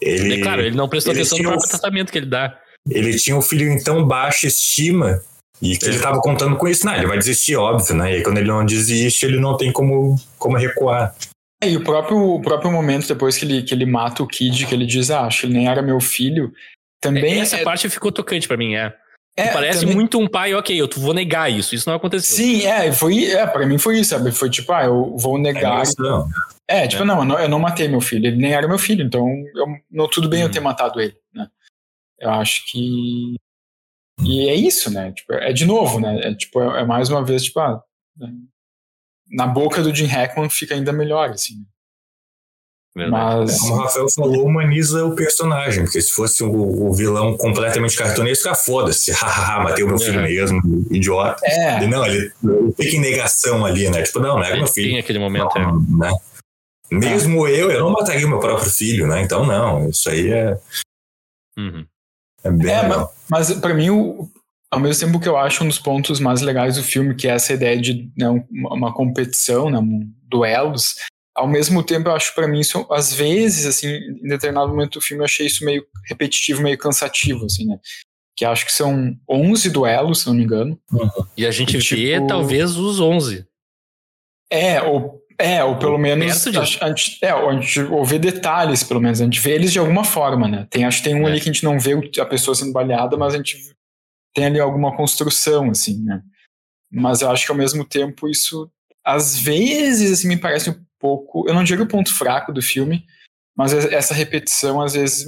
Ele, 0.00 0.34
É 0.34 0.42
claro, 0.42 0.62
ele 0.62 0.76
não 0.76 0.88
prestou 0.88 1.12
ele 1.12 1.20
atenção 1.20 1.38
no 1.38 1.44
próprio 1.44 1.66
o- 1.66 1.70
tratamento 1.70 2.10
que 2.12 2.18
ele 2.18 2.26
dá. 2.26 2.58
ele 2.88 3.16
tinha 3.18 3.36
um 3.36 3.42
filho 3.42 3.68
em 3.70 3.82
tão 3.82 4.06
baixa 4.06 4.46
estima 4.46 5.20
e 5.60 5.76
que 5.76 5.84
É. 5.86 5.88
ele 5.90 5.98
tava 5.98 6.20
contando 6.20 6.56
com 6.56 6.66
isso. 6.66 6.86
Não, 6.86 6.94
ele 6.94 7.06
vai 7.06 7.18
desistir, 7.18 7.56
óbvio, 7.56 7.94
né? 7.94 8.12
E 8.12 8.14
aí, 8.16 8.22
quando 8.22 8.38
ele 8.38 8.48
não 8.48 8.64
desiste, 8.64 9.26
ele 9.26 9.38
não 9.38 9.56
tem 9.56 9.70
como, 9.72 10.16
como 10.38 10.56
recuar. 10.56 11.14
É, 11.62 11.68
E 11.68 11.76
o 11.76 11.84
próprio, 11.84 12.16
o 12.18 12.40
próprio 12.40 12.72
momento 12.72 13.06
depois 13.06 13.36
que 13.36 13.44
ele, 13.44 13.62
que 13.62 13.74
ele 13.74 13.84
mata 13.84 14.22
o 14.22 14.26
Kid, 14.26 14.66
que 14.66 14.74
ele 14.74 14.86
diz, 14.86 15.10
ah, 15.10 15.26
acho 15.26 15.42
que 15.42 15.46
ele 15.48 15.54
nem 15.54 15.68
era 15.68 15.82
meu 15.82 16.00
filho, 16.00 16.50
também 17.02 17.38
Essa 17.40 17.58
é, 17.58 17.62
parte 17.62 17.88
ficou 17.90 18.10
tocante 18.10 18.48
pra 18.48 18.56
mim, 18.56 18.74
é. 18.76 18.94
É, 19.36 19.52
Parece 19.52 19.80
também- 19.80 19.94
muito 19.94 20.18
um 20.18 20.28
pai, 20.28 20.54
ok, 20.54 20.78
eu 20.80 20.88
vou 20.96 21.14
negar 21.14 21.50
isso. 21.50 21.74
Isso 21.74 21.88
não 21.88 21.96
aconteceu. 21.96 22.36
Sim, 22.36 22.66
é, 22.66 22.92
foi, 22.92 23.24
é, 23.32 23.46
pra 23.46 23.66
mim 23.66 23.78
foi 23.78 23.98
isso, 24.00 24.10
sabe? 24.10 24.32
Foi 24.32 24.50
tipo, 24.50 24.72
ah, 24.72 24.84
eu 24.84 25.16
vou 25.16 25.38
É 25.38 25.40
negar. 25.40 25.74
emoção. 25.76 26.28
É, 26.68 26.86
tipo, 26.86 27.02
É. 27.02 27.06
não, 27.06 27.18
eu 27.20 27.24
não, 27.24 27.38
eu 27.40 27.48
não 27.48 27.58
matei 27.58 27.88
meu 27.88 28.00
filho, 28.00 28.26
ele 28.26 28.36
nem 28.36 28.52
era 28.52 28.68
meu 28.68 28.78
filho, 28.78 29.04
então 29.04 29.26
eu, 29.54 29.66
não, 29.90 30.08
tudo 30.08 30.28
bem 30.28 30.40
eu 30.40 30.46
Uhum. 30.46 30.52
ter 30.52 30.60
matado 30.60 31.00
ele, 31.00 31.16
né? 31.34 31.48
Eu 32.18 32.30
acho 32.30 32.64
que. 32.70 33.34
E 34.22 34.48
é 34.48 34.54
isso, 34.54 34.90
né? 34.92 35.12
Tipo, 35.12 35.32
é 35.34 35.52
de 35.52 35.64
novo, 35.64 35.98
né? 35.98 36.20
É, 36.22 36.34
tipo, 36.34 36.60
é, 36.60 36.82
é 36.82 36.84
mais 36.84 37.08
uma 37.08 37.24
vez, 37.24 37.44
tipo, 37.44 37.58
ah, 37.60 37.82
né? 38.16 38.28
na 39.30 39.46
boca 39.46 39.80
do 39.82 39.94
Jim 39.94 40.06
Hackman 40.06 40.50
fica 40.50 40.74
ainda 40.74 40.92
melhor, 40.92 41.30
assim. 41.30 41.64
Verdade. 43.04 43.40
Mas. 43.46 43.58
Como 43.60 43.74
o 43.74 43.76
Rafael 43.78 44.06
falou, 44.14 44.46
humaniza 44.46 45.04
o 45.04 45.14
personagem, 45.14 45.84
porque 45.84 46.00
se 46.00 46.12
fosse 46.12 46.42
o, 46.42 46.50
o 46.52 46.92
vilão 46.92 47.36
completamente 47.36 47.96
cartunesco, 47.96 48.48
ah, 48.48 48.54
foda-se, 48.54 49.10
hahaha, 49.12 49.64
matei 49.64 49.84
o 49.84 49.88
meu 49.88 49.98
filho 49.98 50.18
Uhum. 50.18 50.22
mesmo, 50.24 50.60
idiota. 50.90 51.40
É, 51.44 51.82
E 51.82 51.86
não, 51.86 52.04
ele 52.06 52.30
fica 52.76 52.96
em 52.96 53.00
negação 53.00 53.64
ali, 53.64 53.88
né? 53.90 54.02
Tipo, 54.02 54.20
não, 54.20 54.36
não 54.36 54.44
é 54.44 54.56
meu 54.56 54.66
filho. 54.66 54.90
Tem 54.90 54.98
aquele 54.98 55.18
momento, 55.18 55.56
é. 55.56 55.62
Não, 55.62 55.80
né? 55.98 56.10
Mesmo 56.92 57.46
eu, 57.46 57.70
eu 57.70 57.80
não 57.80 57.90
mataria 57.92 58.26
o 58.26 58.28
meu 58.30 58.40
próprio 58.40 58.68
filho, 58.70 59.06
né? 59.06 59.22
Então, 59.22 59.46
não, 59.46 59.88
isso 59.88 60.08
aí 60.10 60.30
é, 60.32 60.58
Uhum. 61.58 61.86
é 62.44 62.50
bem 62.50 62.70
É, 62.70 62.82
legal. 62.82 63.14
Mas 63.28 63.52
para 63.54 63.74
mim, 63.74 63.90
o- 63.90 64.28
ao 64.72 64.80
mesmo 64.80 65.06
tempo 65.06 65.20
que 65.20 65.28
eu 65.28 65.36
acho 65.36 65.62
um 65.64 65.68
dos 65.68 65.78
pontos 65.78 66.18
mais 66.20 66.40
legais 66.40 66.76
do 66.76 66.82
filme, 66.82 67.14
que 67.14 67.28
é 67.28 67.32
essa 67.32 67.52
ideia 67.52 67.80
de 67.80 68.10
né, 68.16 68.28
um- 68.28 68.44
uma, 68.50 68.74
uma 68.74 68.94
competição, 68.94 69.70
né, 69.70 69.78
um, 69.78 70.08
duelos, 70.28 70.94
ao 71.40 71.48
mesmo 71.48 71.82
tempo 71.82 72.08
eu 72.08 72.14
acho 72.14 72.34
para 72.34 72.46
mim 72.48 72.60
isso, 72.60 72.86
às 72.90 73.12
vezes, 73.12 73.66
assim, 73.66 73.88
em 73.88 74.28
determinado 74.28 74.68
momento 74.68 74.94
do 74.94 75.00
filme 75.00 75.20
eu 75.22 75.24
achei 75.26 75.46
isso 75.46 75.64
meio 75.64 75.84
repetitivo, 76.06 76.62
meio 76.62 76.78
cansativo, 76.78 77.46
assim, 77.46 77.66
né? 77.66 77.78
Que 78.36 78.44
acho 78.44 78.64
que 78.64 78.72
são 78.72 79.16
11 79.28 79.68
duelos, 79.70 80.20
se 80.20 80.26
não 80.26 80.34
me 80.34 80.44
engano. 80.44 80.80
E 81.36 81.46
a 81.46 81.50
gente 81.50 81.78
Tipo- 81.78 81.96
vê 82.00 82.26
talvez 82.26 82.76
os 82.76 83.00
11. 83.00 83.44
É, 84.52 84.82
ou, 84.82 85.22
é, 85.38 85.62
ou 85.62 85.78
pelo 85.78 85.98
menos 85.98 86.44
Perto 86.44 86.60
disso. 86.64 86.78
a, 86.80 86.86
a 86.86 86.88
gente, 86.88 87.18
é, 87.22 87.34
ou 87.34 87.48
a 87.50 87.52
gente 87.60 87.80
ouve 87.80 88.18
detalhes, 88.18 88.82
pelo 88.82 89.00
menos, 89.00 89.20
a 89.20 89.24
gente 89.24 89.40
vê 89.40 89.52
eles 89.52 89.72
de 89.72 89.78
alguma 89.78 90.04
forma, 90.04 90.48
né? 90.48 90.66
Tem, 90.70 90.84
acho 90.84 90.98
que 90.98 91.04
tem 91.04 91.14
um 91.14 91.26
É. 91.26 91.30
ali 91.32 91.40
que 91.40 91.48
a 91.48 91.52
gente 91.52 91.64
não 91.64 91.78
vê 91.78 91.92
a 92.20 92.26
pessoa 92.26 92.54
sendo 92.54 92.72
baleada, 92.72 93.16
mas 93.16 93.34
a 93.34 93.36
gente 93.36 93.56
tem 94.34 94.46
ali 94.46 94.60
alguma 94.60 94.96
construção, 94.96 95.70
assim, 95.70 96.02
né? 96.02 96.22
Mas 96.92 97.20
eu 97.22 97.30
acho 97.30 97.44
que 97.46 97.52
ao 97.52 97.58
mesmo 97.58 97.84
tempo 97.84 98.28
isso, 98.28 98.70
às 99.04 99.38
vezes, 99.38 100.10
assim, 100.12 100.28
me 100.28 100.36
parece 100.36 100.70
um 100.70 100.84
pouco, 101.00 101.48
eu 101.48 101.54
não 101.54 101.64
digo 101.64 101.82
o 101.82 101.88
ponto 101.88 102.12
fraco 102.14 102.52
do 102.52 102.60
filme, 102.62 103.04
mas 103.56 103.72
essa 103.72 104.14
repetição 104.14 104.80
às 104.80 104.92
vezes 104.94 105.26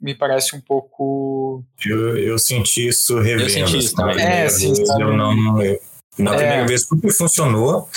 me- 0.00 0.14
parece 0.14 0.54
um 0.54 0.60
pouco 0.60 1.64
Eu, 1.84 2.16
eu 2.16 2.38
senti 2.38 2.86
isso 2.88 3.18
revendo. 3.20 3.50
senti 3.50 3.78
isso 3.78 3.96
na 3.96 4.02
também. 4.02 4.16
primeira 4.16 4.40
É, 4.44 4.48
sim, 4.48 4.72
eu 5.00 5.16
não, 5.16 5.62
eu- 5.62 5.80
na 6.18 6.34
É. 6.34 6.36
primeira 6.36 6.66
vez 6.66 6.86
super 6.86 7.12
funcionou, 7.12 7.88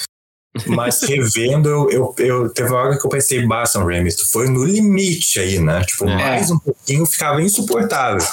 mas 0.68 1.00
revendo, 1.08 1.70
eu, 1.70 1.90
eu, 1.90 2.16
eu- 2.26 2.54
teve 2.54 2.70
uma 2.70 2.80
hora 2.80 3.00
que 3.00 3.06
eu 3.06 3.10
pensei, 3.10 3.46
basta, 3.46 3.80
Ramis, 3.80 4.16
tu 4.16 4.30
foi 4.32 4.50
no 4.50 4.64
limite 4.66 5.40
aí, 5.40 5.60
né? 5.60 5.84
Tipo, 5.84 6.10
É. 6.10 6.16
mais 6.16 6.50
um 6.52 6.60
pouquinho 6.60 7.06
ficava 7.06 7.42
insuportável, 7.42 8.26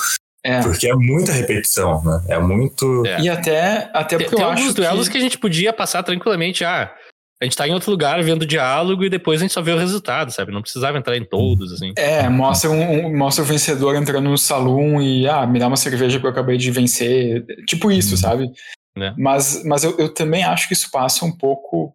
é. 0.45 0.61
porque 0.63 0.89
é 0.89 0.95
muita 0.95 1.33
repetição, 1.33 2.03
né? 2.03 2.25
É 2.29 2.39
muito... 2.39 3.05
É. 3.07 3.21
E 3.21 3.29
até, 3.29 3.91
até 3.93 4.17
Tem, 4.17 4.27
porque 4.27 4.37
tem 4.37 4.45
eu 4.45 4.51
alguns 4.51 4.65
acho 4.67 4.75
duelos 4.75 5.07
que... 5.09 5.13
que... 5.13 5.19
a 5.19 5.21
gente 5.21 5.39
podia 5.39 5.73
passar 5.73 6.03
tranquilamente. 6.03 6.65
Ah, 6.65 6.93
a 7.41 7.45
gente 7.45 7.57
tá 7.57 7.69
em 7.69 7.73
outro 7.73 7.91
lugar 7.91 8.21
vendo 8.23 8.45
diálogo 8.45 9.05
e 9.05 9.11
depois 9.11 9.41
a 9.41 9.45
gente 9.45 9.55
só 9.55 9.63
vê 9.63 9.71
o 9.71 9.79
resultado, 9.79 10.33
sabe? 10.33 10.51
Não 10.51 10.61
precisava 10.61 10.99
entrar 10.99 11.17
em 11.17 11.25
todos, 11.25 11.73
assim. 11.73 11.93
É, 11.97 12.29
mostra, 12.29 12.69
um, 12.69 13.17
mostra 13.17 13.45
o 13.45 13.47
vencedor 13.47 13.95
entrando 13.95 14.29
no 14.29 14.37
salão 14.37 15.01
e, 15.01 15.29
ah, 15.29 15.47
me 15.47 15.61
dá 15.61 15.69
uma 15.69 15.77
cerveja 15.77 16.19
que 16.19 16.27
eu 16.27 16.31
acabei 16.31 16.57
de 16.57 16.71
vencer. 16.73 17.47
Tipo 17.65 17.93
isso, 17.93 18.17
sabe? 18.17 18.51
Né. 18.97 19.15
Mas, 19.17 19.63
mas 19.65 19.85
eu, 19.85 19.97
eu 19.99 20.13
também 20.13 20.43
acho 20.43 20.67
que 20.67 20.75
isso 20.75 20.91
passa 20.91 21.25
um 21.25 21.31
pouco, 21.31 21.95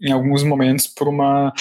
em 0.00 0.12
alguns 0.12 0.44
momentos, 0.44 0.86
por 0.86 1.08
uma. 1.08 1.52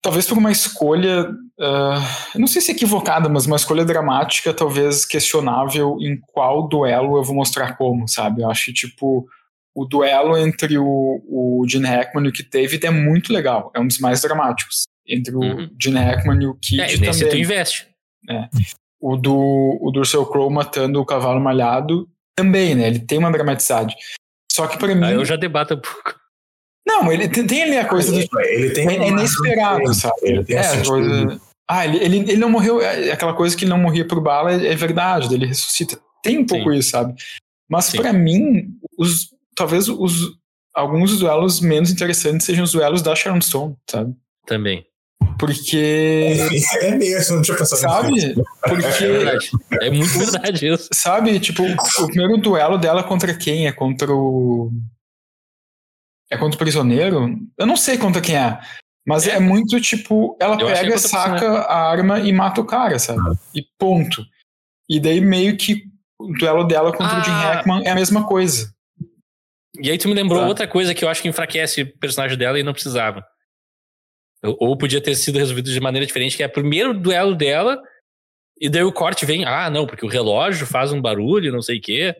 Talvez 0.00 0.24
por 0.26 0.38
uma 0.38 0.52
escolha. 0.52 1.28
eu 1.58 2.40
não 2.40 2.46
sei 2.46 2.62
se 2.62 2.70
equivocada, 2.70 3.28
mas 3.28 3.44
uma 3.44 3.56
escolha 3.56 3.84
dramática, 3.84 4.54
talvez 4.54 5.04
questionável 5.04 5.96
em 6.00 6.18
qual 6.32 6.68
duelo 6.68 7.18
eu 7.18 7.24
vou 7.24 7.34
mostrar 7.34 7.76
como, 7.76 8.06
sabe? 8.06 8.42
Eu 8.42 8.50
acho 8.50 8.66
que, 8.66 8.72
tipo. 8.72 9.28
O 9.74 9.84
duelo 9.84 10.36
entre 10.36 10.76
o, 10.78 10.84
o 10.84 11.64
Gene 11.68 11.86
Hackman 11.86 12.26
e 12.26 12.28
o 12.28 12.32
Keith 12.32 12.50
David 12.50 12.86
é 12.86 12.90
muito 12.90 13.32
legal. 13.32 13.70
É 13.74 13.80
um 13.80 13.86
dos 13.86 13.98
mais 13.98 14.20
dramáticos. 14.22 14.82
Entre 15.06 15.34
o 15.34 15.40
Uhum. 15.40 15.70
Gene 15.80 15.98
Hackman 15.98 16.42
e 16.42 16.46
o 16.46 16.54
Kid 16.54 16.80
É, 16.80 16.94
e 16.94 16.98
nesse 16.98 17.20
tu 17.20 17.26
também. 17.28 17.42
investe. 17.42 17.88
O 19.00 19.16
do, 19.16 19.78
o 19.80 19.90
do 19.90 20.00
Russell 20.00 20.26
Crowe 20.26 20.52
matando 20.52 21.00
o 21.00 21.06
cavalo 21.06 21.40
malhado 21.40 22.08
também, 22.36 22.74
né? 22.74 22.86
Ele 22.88 22.98
tem 22.98 23.18
uma 23.18 23.30
dramaticidade. 23.32 23.94
Só 24.52 24.66
que 24.66 24.76
pra 24.78 24.94
mim. 24.94 25.04
Aí 25.04 25.14
eu 25.14 25.24
já 25.24 25.36
debato 25.36 25.74
um 25.74 25.80
pouco. 25.80 26.18
Não, 26.86 27.10
ele 27.12 27.28
tem, 27.28 27.46
tem 27.46 27.62
ali 27.62 27.76
a 27.78 27.86
coisa 27.88 28.10
do. 28.12 28.40
Ele 28.40 28.70
tem 28.70 28.88
É, 28.88 28.96
é 29.04 29.08
inesperado, 29.08 29.94
sabe? 29.94 30.14
Ele 30.22 30.44
tem 30.44 30.56
é, 30.56 30.58
essa 30.60 30.80
a 30.80 30.84
coisa. 30.84 31.40
Ah, 31.68 31.86
ele, 31.86 31.98
ele, 32.04 32.16
ele 32.18 32.36
não 32.36 32.50
morreu. 32.50 32.82
é, 32.82 33.12
Aquela 33.12 33.32
coisa 33.34 33.56
que 33.56 33.64
ele 33.64 33.70
não 33.70 33.78
morria 33.78 34.06
por 34.06 34.20
bala 34.20 34.52
é, 34.52 34.66
é 34.72 34.74
verdade, 34.74 35.32
ele 35.32 35.46
ressuscita. 35.46 35.98
Tem 36.22 36.38
um 36.38 36.46
pouco 36.46 36.70
Sim. 36.72 36.78
isso, 36.78 36.90
sabe? 36.90 37.14
Mas 37.70 37.90
pra 37.90 38.12
mim, 38.12 38.74
os, 38.98 39.30
talvez 39.60 39.88
os, 39.88 40.32
alguns 40.74 41.10
dos 41.10 41.20
duelos 41.20 41.60
menos 41.60 41.90
interessantes 41.90 42.46
sejam 42.46 42.64
os 42.64 42.72
duelos 42.72 43.02
da 43.02 43.14
Sharon 43.14 43.40
Stone, 43.42 43.76
sabe? 43.88 44.14
Também. 44.46 44.86
Porque. 45.38 46.34
É 46.80 46.94
mesmo, 46.96 47.36
não 47.36 47.42
tinha 47.42 47.56
pensado 47.56 47.80
Sabe? 47.80 48.12
nisso. 48.12 48.42
Porque. 48.62 49.04
É 49.04 49.08
verdade. 49.08 49.50
É 49.82 49.90
muito 49.90 50.18
verdade 50.18 50.66
isso. 50.66 50.88
Sabe, 50.94 51.38
tipo, 51.40 51.62
o 51.62 52.06
primeiro 52.06 52.38
duelo 52.38 52.78
dela 52.78 53.02
contra 53.02 53.34
quem? 53.36 53.66
É 53.66 53.72
contra 53.72 54.10
o. 54.12 54.72
É 56.30 56.38
contra 56.38 56.56
o 56.56 56.58
prisioneiro? 56.58 57.38
Eu 57.58 57.66
não 57.66 57.76
sei 57.76 57.98
contra 57.98 58.20
quem 58.22 58.36
é. 58.36 58.58
Mas 59.06 59.26
é, 59.26 59.38
muito 59.40 59.80
tipo, 59.80 60.36
ela 60.40 60.56
Eu 60.60 60.68
pega, 60.68 60.98
saca 60.98 61.60
a 61.62 61.90
arma 61.90 62.20
e 62.20 62.32
mata 62.32 62.60
o 62.60 62.66
cara, 62.66 62.98
sabe? 62.98 63.20
Ah. 63.20 63.32
E 63.54 63.62
ponto. 63.78 64.24
E 64.88 65.00
daí 65.00 65.20
meio 65.20 65.56
que 65.56 65.84
o 66.18 66.32
duelo 66.38 66.64
dela 66.64 66.92
contra 66.92 67.20
o 67.20 67.24
Jim 67.24 67.30
Ah. 67.30 67.54
Hackman 67.54 67.82
é 67.84 67.90
a 67.90 67.94
mesma 67.94 68.26
coisa. 68.26 68.72
E 69.82 69.90
aí 69.90 69.98
tu 69.98 70.08
me 70.08 70.14
lembrou 70.14 70.40
Tá. 70.40 70.46
outra 70.46 70.68
coisa 70.68 70.94
que 70.94 71.04
eu 71.04 71.08
acho 71.08 71.22
que 71.22 71.28
enfraquece 71.28 71.82
o 71.82 71.98
personagem 71.98 72.36
dela 72.36 72.58
e 72.58 72.62
não 72.62 72.72
precisava. 72.72 73.24
Ou- 74.42 74.76
podia 74.76 75.00
ter 75.00 75.14
sido 75.14 75.38
resolvido 75.38 75.70
de 75.70 75.80
maneira 75.80 76.06
diferente, 76.06 76.36
que 76.36 76.42
é 76.42 76.46
o 76.46 76.50
primeiro 76.52 76.94
duelo 76.98 77.34
dela, 77.34 77.80
e 78.60 78.68
daí 78.68 78.82
o 78.82 78.92
corte 78.92 79.26
vem, 79.26 79.44
ah, 79.44 79.68
não, 79.70 79.86
porque 79.86 80.04
o 80.04 80.08
relógio 80.08 80.66
faz 80.66 80.92
um 80.92 81.00
barulho, 81.00 81.52
não 81.52 81.60
sei 81.62 81.78
o 81.78 81.80
quê. 81.80 82.14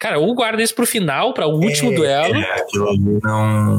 Cara, 0.00 0.18
ou 0.18 0.34
guarda 0.34 0.62
isso 0.62 0.74
pro 0.74 0.86
final, 0.86 1.34
para 1.34 1.46
o 1.46 1.54
último 1.60 1.92
É, 1.92 1.94
duelo, 1.94 2.36
É, 2.36 2.60
aquilo 2.60 2.88
ali 2.88 3.20
não. 3.22 3.76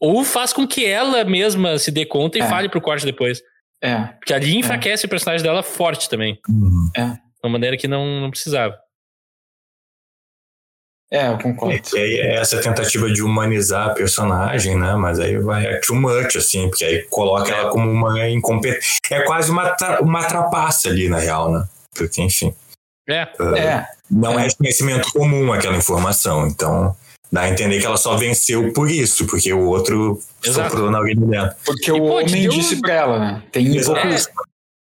ou 0.00 0.24
faz 0.24 0.52
com 0.52 0.66
que 0.66 0.86
ela 0.86 1.22
mesma 1.24 1.76
se 1.78 1.90
dê 1.90 2.06
conta 2.06 2.38
e 2.38 2.40
É. 2.40 2.46
fale 2.48 2.68
pro 2.68 2.80
corte 2.80 3.04
depois. 3.04 3.42
É. 3.82 3.96
Porque 4.18 4.32
ali 4.32 4.56
enfraquece 4.56 5.06
o 5.06 5.08
personagem 5.08 5.44
dela 5.44 5.62
forte 5.62 6.08
também. 6.08 6.38
Uhum. 6.48 6.90
De 6.96 7.20
uma 7.44 7.50
maneira 7.52 7.76
que 7.76 7.86
não, 7.86 8.20
não 8.20 8.30
precisava. 8.30 8.76
É, 11.10 11.28
eu 11.28 11.38
concordo. 11.38 11.74
É, 11.74 11.78
que 11.78 11.96
aí 11.98 12.14
é 12.18 12.36
essa 12.36 12.60
tentativa 12.60 13.10
de 13.10 13.22
humanizar 13.22 13.88
a 13.88 13.94
personagem, 13.94 14.76
né? 14.78 14.94
Mas 14.94 15.18
aí 15.18 15.38
vai 15.38 15.64
é 15.66 15.80
too 15.80 15.96
much, 15.96 16.36
assim, 16.36 16.68
porque 16.68 16.84
aí 16.84 17.02
coloca 17.04 17.50
ela 17.50 17.70
como 17.70 17.90
uma 17.90 18.28
incompetente. 18.28 18.98
É 19.10 19.22
quase 19.22 19.50
uma, 19.50 19.70
tra- 19.70 20.00
uma 20.02 20.24
trapaça 20.24 20.88
ali, 20.90 21.08
na 21.08 21.18
real, 21.18 21.50
né? 21.50 21.64
Porque, 21.96 22.20
enfim, 22.20 22.54
É, 23.08 23.26
É, 23.56 23.86
não 24.10 24.38
é, 24.38 24.48
conhecimento 24.54 25.10
comum 25.12 25.50
aquela 25.50 25.76
informação. 25.78 26.46
Então, 26.46 26.94
dá 27.32 27.42
a 27.42 27.48
entender 27.48 27.80
que 27.80 27.86
ela 27.86 27.96
só 27.96 28.14
venceu 28.16 28.70
por 28.74 28.90
isso, 28.90 29.26
porque 29.26 29.50
o 29.50 29.64
outro 29.64 30.20
Exato. 30.44 30.68
soprou 30.70 30.90
na 30.90 31.00
orelha 31.00 31.26
dela. 31.26 31.56
porque 31.64 31.90
E, 31.90 31.94
o 31.94 31.98
pô, 31.98 32.18
homem 32.18 32.42
deu 32.42 32.50
disse 32.50 32.80
pra 32.82 32.92
ela, 32.92 33.18
né? 33.18 33.42
Tem 33.50 33.74
Exato. 33.74 33.98
poucos. 34.02 34.28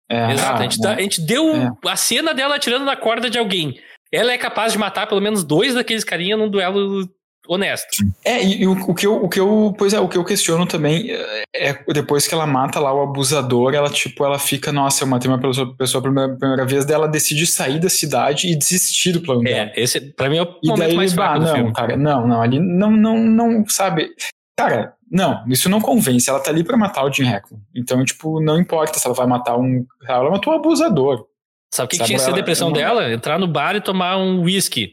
É, 0.08 0.32
Exato, 0.32 0.52
ah, 0.52 0.58
a, 0.58 0.62
gente 0.62 0.78
dá- 0.80 0.92
é. 0.92 0.94
a 0.94 1.00
gente 1.00 1.20
deu 1.22 1.56
É. 1.56 1.70
a 1.88 1.96
cena 1.96 2.32
dela 2.32 2.54
atirando 2.54 2.84
na 2.84 2.94
corda 2.96 3.28
de 3.28 3.38
alguém. 3.38 3.80
Ela 4.12 4.32
é 4.32 4.39
capaz 4.39 4.72
de 4.72 4.78
matar 4.78 5.06
pelo 5.06 5.20
menos 5.20 5.43
dois 5.43 5.74
daqueles 5.74 6.05
carinha 6.05 6.36
num 6.36 6.51
duelo 6.51 7.09
honesto. 7.48 7.89
É, 8.24 8.44
e, 8.44 8.66
o, 8.66 8.72
o 8.72 8.94
que 8.94 9.06
eu, 9.06 9.16
o 9.24 9.28
que 9.28 9.40
eu, 9.40 9.74
pois 9.76 9.93
é, 9.93 10.01
o 10.01 10.09
que 10.09 10.16
eu 10.16 10.24
questiono 10.24 10.66
também 10.66 11.10
é, 11.10 11.44
é 11.55 11.84
depois 11.93 12.26
que 12.26 12.34
ela 12.34 12.47
mata 12.47 12.78
lá 12.78 12.93
o 12.94 13.01
abusador, 13.02 13.74
ela 13.74 13.90
tipo, 13.90 14.24
ela 14.24 14.39
fica, 14.39 14.70
nossa, 14.70 15.02
eu 15.02 15.09
matei 15.09 15.30
uma 15.30 15.40
pessoa, 15.40 15.74
pessoa 15.76 16.02
pela 16.02 16.14
primeira, 16.14 16.39
primeira 16.39 16.66
vez, 16.66 16.84
daí 16.84 16.94
ela 16.94 17.09
decide 17.09 17.47
sair 17.47 17.80
da 17.80 17.89
cidade 17.89 18.48
e 18.48 18.55
desistir 18.55 19.12
do 19.12 19.22
plano 19.22 19.43
dela. 19.43 19.72
É, 19.74 19.82
esse 19.82 20.01
pra 20.01 20.28
mim 20.28 20.39
é 20.39 20.43
o 20.43 20.56
E 20.62 20.68
momento 20.68 20.89
daí, 20.89 20.97
mais 20.97 21.12
fraco 21.12 21.40
do 21.40 21.47
não, 21.47 21.55
filme. 21.55 21.72
cara, 21.72 21.97
não, 21.97 22.26
não, 22.28 22.43
ali 22.43 22.60
não, 22.60 22.90
não, 22.90 23.18
não, 23.18 23.64
sabe? 23.68 24.10
Cara, 24.56 24.94
não, 25.10 25.43
isso 25.48 25.68
não 25.68 25.80
convence. 25.80 26.28
Ela 26.30 26.40
tá 26.40 26.51
ali 26.51 26.62
pra 26.62 26.76
matar 26.76 27.05
o 27.05 27.12
Jim 27.12 27.24
Hackman. 27.24 27.60
Então, 27.74 28.05
tipo, 28.05 28.40
não 28.40 28.59
importa 28.59 28.98
se 28.98 29.06
ela 29.06 29.14
vai 29.14 29.26
matar 29.26 29.56
um. 29.56 29.84
Ela 30.09 30.30
matou 30.30 30.52
um 30.52 30.56
abusador. 30.56 31.26
Sabe 31.74 31.86
o 31.86 31.88
que, 31.88 31.98
que 31.98 32.04
tinha 32.04 32.18
que 32.18 32.24
ser 32.24 32.30
a 32.30 32.34
depressão 32.34 32.68
ela- 32.68 32.76
dela? 32.76 33.12
Entrar 33.12 33.38
no 33.38 33.46
bar 33.46 33.74
e 33.76 33.80
tomar 33.80 34.18
um 34.18 34.42
whisky. 34.42 34.92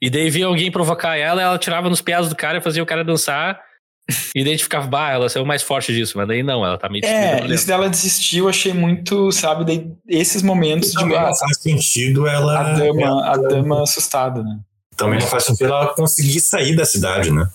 E 0.00 0.08
daí 0.08 0.30
via 0.30 0.46
alguém 0.46 0.70
provocar 0.70 1.16
ela, 1.16 1.42
ela 1.42 1.58
tirava 1.58 1.90
nos 1.90 2.00
pés 2.00 2.28
do 2.28 2.36
cara 2.36 2.58
e 2.58 2.60
fazia 2.62 2.82
o 2.82 2.86
cara 2.86 3.04
dançar. 3.04 3.60
e 4.34 4.42
daí 4.42 4.52
a 4.52 4.56
gente 4.56 4.64
ficava, 4.64 4.86
bah, 4.86 5.10
ela 5.10 5.26
é 5.32 5.40
o 5.40 5.44
mais 5.44 5.62
forte 5.62 5.92
disso. 5.92 6.16
Mas 6.16 6.26
daí 6.26 6.42
não, 6.42 6.64
ela 6.64 6.78
tá 6.78 6.88
meio 6.88 7.04
É, 7.04 7.44
isso 7.46 7.66
dela 7.66 7.90
desistir, 7.90 8.38
eu 8.38 8.48
achei 8.48 8.72
muito, 8.72 9.30
sabe? 9.32 9.64
Daí, 9.64 9.92
esses 10.08 10.42
momentos 10.42 10.92
de 10.92 10.98
Também 10.98 11.18
ah, 11.18 11.34
faz 11.34 11.58
sentido 11.60 12.26
ela. 12.26 12.58
a 12.58 12.72
dama, 12.72 13.26
a 13.26 13.36
dama 13.36 13.82
assustada, 13.82 14.42
né? 14.42 14.58
Também 14.96 15.20
não 15.20 15.26
faz 15.26 15.44
sentido 15.44 15.66
ela 15.66 15.94
conseguir 15.94 16.40
sair 16.40 16.74
da 16.74 16.84
cidade, 16.84 17.30
né? 17.30 17.46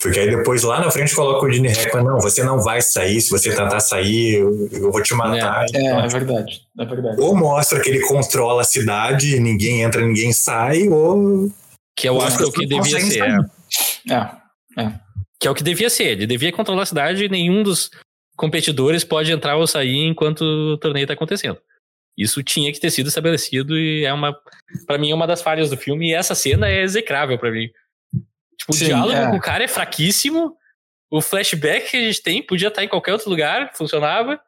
Porque 0.00 0.18
aí 0.18 0.34
depois 0.34 0.62
lá 0.62 0.80
na 0.80 0.90
frente 0.90 1.14
coloca 1.14 1.44
o 1.44 1.52
Gene 1.52 1.68
Hackman, 1.68 2.04
não, 2.04 2.18
você 2.18 2.42
não 2.42 2.58
vai 2.60 2.80
sair, 2.80 3.20
se 3.20 3.28
você 3.30 3.50
tentar 3.50 3.80
sair, 3.80 4.36
eu, 4.36 4.68
eu 4.72 4.90
vou 4.90 5.02
te 5.02 5.12
matar. 5.14 5.66
É, 5.74 5.78
Então, 5.78 6.00
é 6.00 6.08
verdade, 6.08 6.62
é 6.78 6.84
verdade. 6.86 7.20
Ou 7.20 7.36
mostra 7.36 7.80
que 7.80 7.90
ele 7.90 8.00
controla 8.00 8.62
a 8.62 8.64
cidade, 8.64 9.38
ninguém 9.38 9.82
entra, 9.82 10.00
ninguém 10.00 10.32
sai, 10.32 10.88
ou. 10.88 11.50
Que 11.94 12.08
eu 12.08 12.20
acho 12.20 12.38
que 12.38 12.44
é 12.44 12.46
o 12.46 12.52
que 12.52 12.66
devia 12.66 13.00
ser. 13.00 13.18
sair. 13.18 13.50
é. 14.10 14.40
É, 14.82 14.92
Que 15.38 15.48
é 15.48 15.50
o 15.50 15.54
que 15.54 15.62
devia 15.64 15.90
ser. 15.90 16.12
Ele 16.12 16.26
devia 16.26 16.52
controlar 16.52 16.84
a 16.84 16.86
cidade 16.86 17.24
e 17.24 17.28
nenhum 17.28 17.62
dos 17.62 17.90
competidores 18.36 19.04
pode 19.04 19.30
entrar 19.30 19.56
ou 19.56 19.66
sair 19.66 20.06
enquanto 20.06 20.42
o 20.42 20.78
torneio 20.78 21.06
tá 21.06 21.12
acontecendo. 21.12 21.58
Isso 22.16 22.42
tinha 22.42 22.72
que 22.72 22.80
ter 22.80 22.90
sido 22.90 23.08
estabelecido 23.08 23.76
e 23.76 24.04
é 24.04 24.12
uma. 24.14 24.34
Pra 24.86 24.96
mim, 24.96 25.10
é 25.10 25.14
uma 25.14 25.26
das 25.26 25.42
falhas 25.42 25.68
do 25.68 25.76
filme. 25.76 26.10
E 26.10 26.14
essa 26.14 26.34
cena 26.34 26.68
é 26.68 26.82
execrável 26.82 27.38
pra 27.38 27.50
mim. 27.50 27.68
Tipo, 28.60 28.72
Sim, 28.74 28.84
o 28.84 28.86
diálogo 28.88 29.12
é. 29.12 29.30
com 29.30 29.36
o 29.36 29.40
cara 29.40 29.64
é 29.64 29.68
fraquíssimo. 29.68 30.54
O 31.10 31.20
flashback 31.20 31.90
que 31.90 31.96
a 31.96 32.00
gente 32.00 32.22
tem 32.22 32.42
podia 32.42 32.68
estar 32.68 32.84
em 32.84 32.88
qualquer 32.88 33.12
outro 33.14 33.30
lugar, 33.30 33.72
funcionava. 33.74 34.38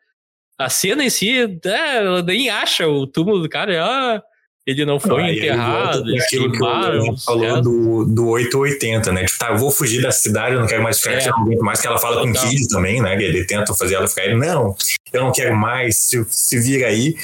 A 0.59 0.69
cena 0.69 1.03
em 1.03 1.11
si, 1.11 1.41
é, 1.65 1.97
ela 1.97 2.23
nem 2.23 2.51
acha 2.51 2.87
o 2.87 3.07
túmulo 3.07 3.41
do 3.41 3.49
cara. 3.49 3.85
Ah, 3.85 4.23
ele 4.65 4.85
não 4.85 5.01
foi 5.01 5.11
ele 5.11 5.23
volta 5.23 5.39
enterrado, 5.39 6.09
eles 6.09 6.25
aquilo 6.25 6.53
que 6.53 6.63
o 6.63 7.17
falou 7.17 7.61
do, 7.61 8.05
do 8.05 8.29
880, 8.29 9.13
né? 9.13 9.25
Tipo, 9.25 9.39
tá, 9.39 9.49
eu 9.49 9.59
vou 9.59 9.73
fugir 9.73 10.01
da 10.01 10.13
cidade, 10.13 10.55
eu 10.55 10.61
não 10.61 10.69
quero 10.69 10.83
mais 10.85 10.99
ficar 10.99 11.15
É. 11.15 11.17
aqui, 11.17 11.29
eu 11.29 11.33
não 11.33 11.43
aguento 11.43 11.61
mais 11.63 11.81
que 11.81 11.87
ela 11.89 11.99
fala 11.99 12.23
com 12.23 12.29
o 12.29 12.33
Total. 12.33 12.49
Kid 12.49 12.69
também, 12.69 13.03
né? 13.03 13.21
Ele 13.21 13.45
tenta 13.45 13.75
fazer 13.75 13.97
ela 13.97 14.07
ficar, 14.07 14.25
ele, 14.25 14.37
não, 14.37 14.77
eu 15.13 15.21
não 15.21 15.33
quero 15.33 15.57
mais, 15.57 15.99
se, 15.99 16.25
se 16.29 16.61
vira 16.61 16.87
aí. 16.87 17.17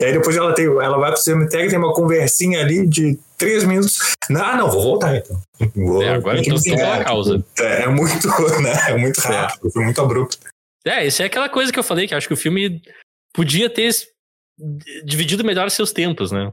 E 0.00 0.04
aí 0.04 0.12
depois 0.12 0.36
ela, 0.36 0.54
tem, 0.54 0.66
ela 0.66 0.98
vai 0.98 1.10
pro 1.10 1.20
cemitério, 1.20 1.70
tem 1.70 1.78
uma 1.78 1.94
conversinha 1.94 2.60
ali 2.60 2.86
de 2.86 3.18
três 3.38 3.64
minutos. 3.64 3.98
Não, 4.28 4.56
não, 4.56 4.70
vou 4.70 4.82
voltar 4.82 5.16
então. 5.16 5.40
Vou, 5.74 6.02
É, 6.02 6.10
agora 6.10 6.38
eu 6.38 6.42
tem 6.42 6.50
pela 6.50 6.62
desligar. 6.62 7.04
causa. 7.04 7.44
É, 7.58 7.82
é 7.84 7.88
muito, 7.88 8.28
né? 8.62 8.72
É 8.90 8.96
muito 8.96 9.18
rápido, 9.20 9.70
foi 9.70 9.84
muito 9.84 10.00
abrupto. 10.00 10.38
É, 10.84 11.06
isso 11.06 11.22
é 11.22 11.26
aquela 11.26 11.48
coisa 11.48 11.72
que 11.72 11.78
eu 11.78 11.82
falei, 11.82 12.06
que 12.06 12.12
eu 12.12 12.18
acho 12.18 12.28
que 12.28 12.34
o 12.34 12.36
filme 12.36 12.82
podia 13.32 13.70
ter 13.70 13.90
dividido 15.04 15.44
melhor 15.44 15.70
seus 15.70 15.92
tempos, 15.92 16.30
né? 16.30 16.52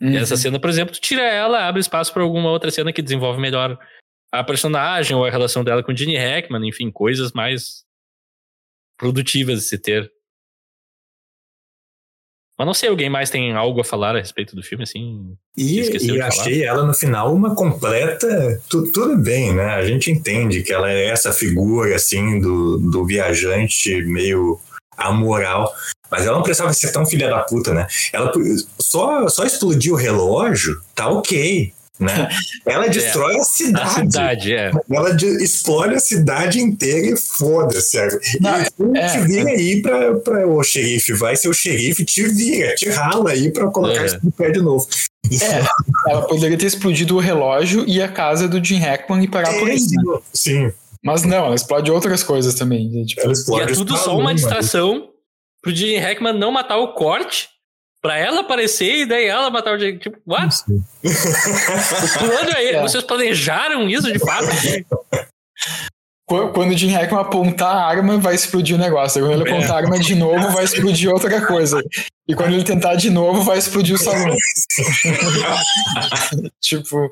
Uhum. 0.00 0.16
Essa 0.16 0.36
cena, 0.36 0.60
por 0.60 0.70
exemplo, 0.70 0.94
tu 0.94 1.00
tira 1.00 1.22
ela, 1.22 1.66
abre 1.66 1.80
espaço 1.80 2.12
pra 2.12 2.22
alguma 2.22 2.50
outra 2.50 2.70
cena 2.70 2.92
que 2.92 3.02
desenvolve 3.02 3.40
melhor 3.40 3.78
a 4.30 4.44
personagem 4.44 5.16
ou 5.16 5.24
a 5.24 5.30
relação 5.30 5.64
dela 5.64 5.82
com 5.82 5.90
o 5.90 5.96
Gene 5.96 6.16
Hackman, 6.16 6.68
enfim, 6.68 6.90
coisas 6.90 7.32
mais 7.32 7.82
produtivas 8.98 9.60
de 9.60 9.64
se 9.64 9.78
ter. 9.78 10.12
Mas 12.58 12.66
não 12.66 12.74
sei, 12.74 12.88
alguém 12.88 13.08
mais 13.08 13.30
tem 13.30 13.52
algo 13.52 13.80
a 13.80 13.84
falar 13.84 14.16
a 14.16 14.18
respeito 14.18 14.56
do 14.56 14.62
filme, 14.64 14.82
assim? 14.82 15.32
E, 15.56 15.80
e 15.80 16.08
falar. 16.08 16.26
achei 16.26 16.64
ela 16.64 16.84
no 16.84 16.92
final 16.92 17.32
uma 17.32 17.54
completa. 17.54 18.60
tu- 18.68 18.90
tudo 18.90 19.16
bem, 19.16 19.54
né? 19.54 19.74
A 19.74 19.86
gente 19.86 20.10
entende 20.10 20.62
que 20.64 20.72
ela 20.72 20.90
é 20.90 21.06
essa 21.06 21.32
figura 21.32 21.94
assim 21.94 22.40
do, 22.40 22.78
do 22.78 23.06
viajante 23.06 24.02
meio 24.02 24.58
amoral. 24.96 25.72
Mas 26.10 26.26
ela 26.26 26.36
não 26.36 26.42
precisava 26.42 26.72
ser 26.72 26.90
tão 26.90 27.06
filha 27.06 27.28
da 27.28 27.40
puta, 27.40 27.72
né? 27.74 27.86
Ela 28.12 28.32
só, 28.80 29.28
só 29.28 29.44
explodir 29.44 29.92
o 29.92 29.96
relógio, 29.96 30.80
tá 30.94 31.08
ok. 31.08 31.72
Né? 32.00 32.28
Ela 32.64 32.86
destrói 32.88 33.36
a 33.36 33.40
A 33.40 33.44
cidade. 33.44 33.94
cidade, 33.94 34.54
é. 34.54 34.70
Ela 34.90 35.10
de- 35.14 35.42
explode 35.42 35.94
a 35.94 35.98
cidade 36.00 36.60
inteira 36.60 37.08
e 37.08 37.16
foda-se. 37.16 37.96
E 37.98 38.96
é, 38.98 39.06
te 39.08 39.18
vira 39.26 39.48
aí 39.50 39.82
pra, 39.82 40.14
pra 40.16 40.46
o 40.46 40.62
xerife, 40.62 41.12
vai 41.14 41.34
ser 41.36 41.48
o 41.48 41.52
xerife, 41.54 42.04
te 42.04 42.22
vira, 42.28 42.74
te 42.76 42.88
rala 42.88 43.30
aí 43.30 43.50
pra 43.50 43.66
colocar 43.70 44.02
É. 44.02 44.06
isso 44.06 44.18
no 44.22 44.30
pé 44.30 44.50
de 44.50 44.60
novo. 44.60 44.86
É, 45.30 46.10
ela 46.10 46.22
poderia 46.26 46.56
ter 46.56 46.66
explodido 46.66 47.16
o 47.16 47.20
relógio 47.20 47.84
e 47.86 48.00
a 48.00 48.08
casa 48.08 48.46
do 48.48 48.64
Jim 48.64 48.78
Hackman 48.78 49.24
e 49.24 49.28
parar 49.28 49.52
por 49.58 49.68
É, 49.68 49.72
aí. 49.72 49.80
sim, 49.80 49.96
né? 49.96 50.18
sim. 50.32 50.72
Mas 51.04 51.22
não, 51.24 51.46
ela 51.46 51.54
explode 51.54 51.90
outras 51.90 52.22
coisas 52.22 52.54
também. 52.54 52.88
né? 52.90 53.04
Tipo, 53.04 53.22
Ela 53.22 53.32
E 53.32 53.62
é 53.62 53.74
tudo 53.74 53.96
só 53.96 54.16
uma 54.16 54.34
distração 54.34 55.08
pro 55.62 55.74
Gene 55.74 55.98
Hackman 55.98 56.38
não 56.38 56.50
matar 56.52 56.76
o 56.78 56.92
corte, 56.94 57.48
pra 58.02 58.16
ela 58.18 58.40
aparecer 58.40 58.98
e 59.00 59.06
daí 59.06 59.26
ela 59.26 59.50
matar 59.50 59.74
o 59.74 59.78
Gene. 59.78 59.98
Tipo, 59.98 60.18
what? 60.26 60.54
O 61.04 62.18
plano 62.18 62.50
é, 62.56 62.72
É. 62.74 62.80
Vocês 62.82 63.02
planejaram 63.04 63.88
isso 63.88 64.12
de 64.12 64.18
fato? 64.18 64.46
qu- 66.28 66.48
quando 66.52 66.72
o 66.72 66.76
Jim 66.76 66.90
Hackman 66.92 67.20
apontar 67.22 67.74
a 67.74 67.86
arma, 67.86 68.18
vai 68.18 68.34
explodir 68.34 68.76
o 68.76 68.78
negócio. 68.78 69.20
Quando 69.22 69.32
ele 69.40 69.48
É. 69.48 69.52
apontar 69.52 69.76
a 69.76 69.78
arma 69.78 69.98
de 69.98 70.14
novo, 70.14 70.50
vai 70.50 70.64
explodir 70.64 71.10
outra 71.10 71.44
coisa. 71.46 71.82
E 72.28 72.34
quando 72.34 72.52
ele 72.52 72.62
tentar 72.64 72.94
de 72.96 73.08
novo, 73.08 73.42
vai 73.42 73.56
explodir 73.56 73.94
o 73.94 73.98
salão. 73.98 74.36
tipo, 76.60 77.10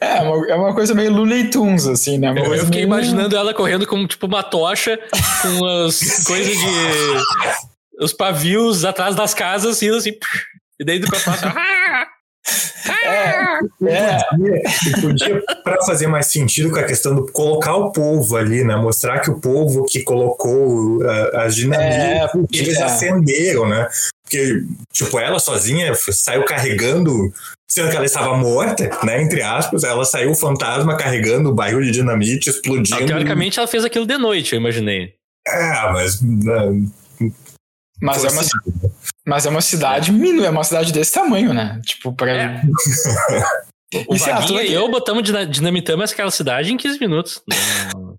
é 0.00 0.20
uma, 0.22 0.46
é 0.50 0.54
uma 0.54 0.74
coisa 0.74 0.94
meio 0.94 1.12
Looney 1.12 1.50
Tunes, 1.50 1.86
assim, 1.86 2.16
né? 2.18 2.30
Eu, 2.30 2.54
eu 2.54 2.64
fiquei 2.64 2.86
meio- 2.86 2.86
imaginando 2.86 3.36
ela 3.36 3.52
correndo 3.52 3.86
com 3.86 4.06
tipo 4.06 4.26
uma 4.26 4.42
tocha, 4.42 4.98
com 5.42 5.66
as 5.86 6.00
coisas 6.24 6.56
de. 6.56 7.73
Os 8.00 8.12
pavios 8.12 8.84
atrás 8.84 9.14
das 9.14 9.34
casas, 9.34 9.82
indo 9.82 9.96
assim. 9.96 10.12
E 10.80 10.84
daí 10.84 10.98
do 10.98 11.06
pra. 11.06 11.20
"Ah! 11.56 12.06
É, 13.04 13.58
É. 13.88 14.18
E 14.88 15.00
podia, 15.00 15.42
para 15.62 15.82
fazer 15.84 16.06
mais 16.06 16.26
sentido 16.26 16.70
com 16.70 16.78
a 16.78 16.82
questão 16.84 17.14
do 17.14 17.30
colocar 17.32 17.74
o 17.76 17.92
povo 17.92 18.36
ali, 18.36 18.62
né? 18.64 18.76
Mostrar 18.76 19.20
que 19.20 19.30
o 19.30 19.40
povo 19.40 19.84
que 19.84 20.02
colocou 20.02 20.98
uh, 20.98 21.36
as 21.38 21.54
dinamites, 21.54 21.96
É, 21.96 22.30
eles 22.52 22.78
é. 22.78 22.82
acenderam, 22.82 23.68
né? 23.68 23.88
Porque, 24.22 24.64
tipo, 24.92 25.18
ela 25.18 25.38
sozinha 25.38 25.94
saiu 25.94 26.44
carregando, 26.44 27.32
sendo 27.70 27.90
que 27.90 27.96
ela 27.96 28.04
estava 28.06 28.36
morta, 28.36 28.90
né? 29.04 29.22
Entre 29.22 29.42
aspas, 29.42 29.84
ela 29.84 30.04
saiu 30.04 30.32
o 30.32 30.36
fantasma 30.36 30.96
carregando 30.96 31.50
o 31.50 31.54
barril 31.54 31.80
de 31.82 31.90
dinamite, 31.90 32.50
explodindo. 32.50 33.06
Teoricamente, 33.06 33.58
ela 33.58 33.68
fez 33.68 33.84
aquilo 33.84 34.06
de 34.06 34.18
noite, 34.18 34.54
eu 34.54 34.60
imaginei. 34.60 35.14
É, 35.46 35.92
mas. 35.92 36.20
né, 36.20 36.82
Mas 38.04 38.24
é, 38.24 38.28
uma, 38.30 38.40
assim, 38.42 38.50
mas 39.26 39.46
é 39.46 39.48
uma 39.50 39.60
cidade 39.60 40.12
mínima, 40.12 40.46
é 40.46 40.50
uma 40.50 40.64
cidade 40.64 40.92
desse 40.92 41.12
tamanho, 41.12 41.52
né? 41.54 41.80
Tipo, 41.84 42.12
pra. 42.12 42.30
É. 42.32 42.62
O 44.08 44.16
E 44.16 44.18
Vaguinha 44.18 44.34
ator- 44.60 44.64
e 44.64 44.72
eu 44.72 44.90
botamos, 44.90 45.22
dina- 45.22 45.46
dinamitamos 45.46 46.10
aquela 46.10 46.30
cidade 46.32 46.72
em 46.72 46.76
15 46.76 46.98
minutos. 46.98 47.40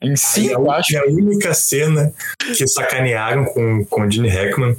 Em 0.00 0.14
eu 0.46 0.70
acho. 0.70 0.96
a 0.96 1.06
única 1.06 1.52
cena 1.52 2.14
que 2.56 2.64
sacanearam 2.68 3.44
com, 3.46 3.84
com 3.86 4.02
o 4.02 4.10
Gene 4.10 4.28
Hackman, 4.28 4.76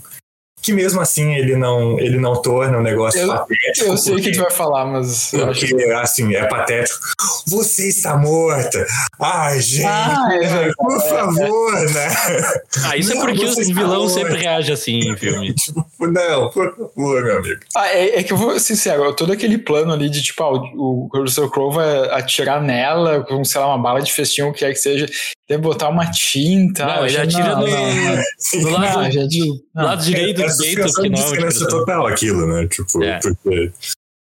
que 0.69 0.73
mesmo 0.73 1.01
assim 1.01 1.33
ele 1.33 1.55
não, 1.55 1.99
ele 1.99 2.19
não 2.19 2.39
torna 2.41 2.77
o 2.77 2.81
negócio 2.81 3.19
Eu- 3.19 3.27
patético. 3.27 3.85
Eu 3.87 3.97
sei 3.97 4.15
o 4.15 4.21
que 4.21 4.31
tu 4.31 4.39
vai 4.41 4.51
falar, 4.51 4.85
mas. 4.85 5.33
eu 5.33 5.49
acho 5.49 5.67
Porque, 5.67 5.83
assim, 5.91 6.35
é 6.35 6.45
patético. 6.45 6.99
Você 7.47 7.87
está 7.89 8.15
morta. 8.17 8.85
Ai, 9.19 9.59
gente, 9.61 9.85
Ah, 9.87 10.29
é 10.31 10.71
por 10.77 11.01
favor, 11.01 11.73
né? 11.91 12.07
Ah, 12.85 12.97
isso 12.97 13.13
Não, 13.15 13.23
é 13.23 13.25
porque 13.25 13.45
está 13.45 13.61
vilão 13.63 14.01
morto. 14.03 14.09
sempre 14.13 14.37
reagem 14.37 14.73
assim 14.73 14.99
em 14.99 15.17
filme. 15.17 15.53
Tipo, 15.59 16.07
não, 16.07 16.49
por 16.49 16.73
favor, 16.75 17.23
meu 17.23 17.37
amigo. 17.39 17.59
Ah, 17.75 17.87
é, 17.89 18.19
é 18.19 18.23
que 18.23 18.31
eu 18.33 18.37
vou 18.37 18.51
ser 18.59 18.75
sincero, 18.75 19.11
todo 19.13 19.31
aquele 19.33 19.57
plano 19.57 19.91
ali 19.91 20.09
de 20.09 20.21
tipo, 20.21 20.43
ah, 20.43 20.53
o, 20.53 21.09
o 21.11 21.17
Russell 21.21 21.49
Crowe 21.49 21.73
vai 21.73 22.09
atirar 22.11 22.61
nela 22.61 23.23
com, 23.25 23.43
sei 23.43 23.59
lá, 23.59 23.67
uma 23.67 23.81
bala 23.81 24.01
de 24.01 24.11
festinha, 24.13 24.47
o 24.47 24.53
que 24.53 24.63
é 24.63 24.69
que 24.69 24.75
seja, 24.75 25.05
deve 25.49 25.61
botar 25.63 25.89
uma 25.89 26.09
tinta. 26.11 26.85
Não, 26.85 26.99
ele 27.05 27.09
já- 27.09 27.23
atira 27.23 27.55
não, 27.55 27.61
no, 27.61 27.67
não, 27.67 28.61
no 28.61 28.69
lado, 28.69 28.97
não, 29.01 29.11
gente, 29.11 29.39
do 29.39 29.65
não. 29.73 29.83
lado 29.85 30.03
direito 30.03 30.41
é 30.43 30.47
do 30.47 30.57
peito, 30.57 30.81
é 30.81 31.01
uma 31.01 31.09
descrença 31.09 31.67
total 31.67 32.05
aquilo, 32.07 32.45
né? 32.47 32.67
Tipo, 32.67 33.03
É. 33.03 33.19
porque... 33.19 33.71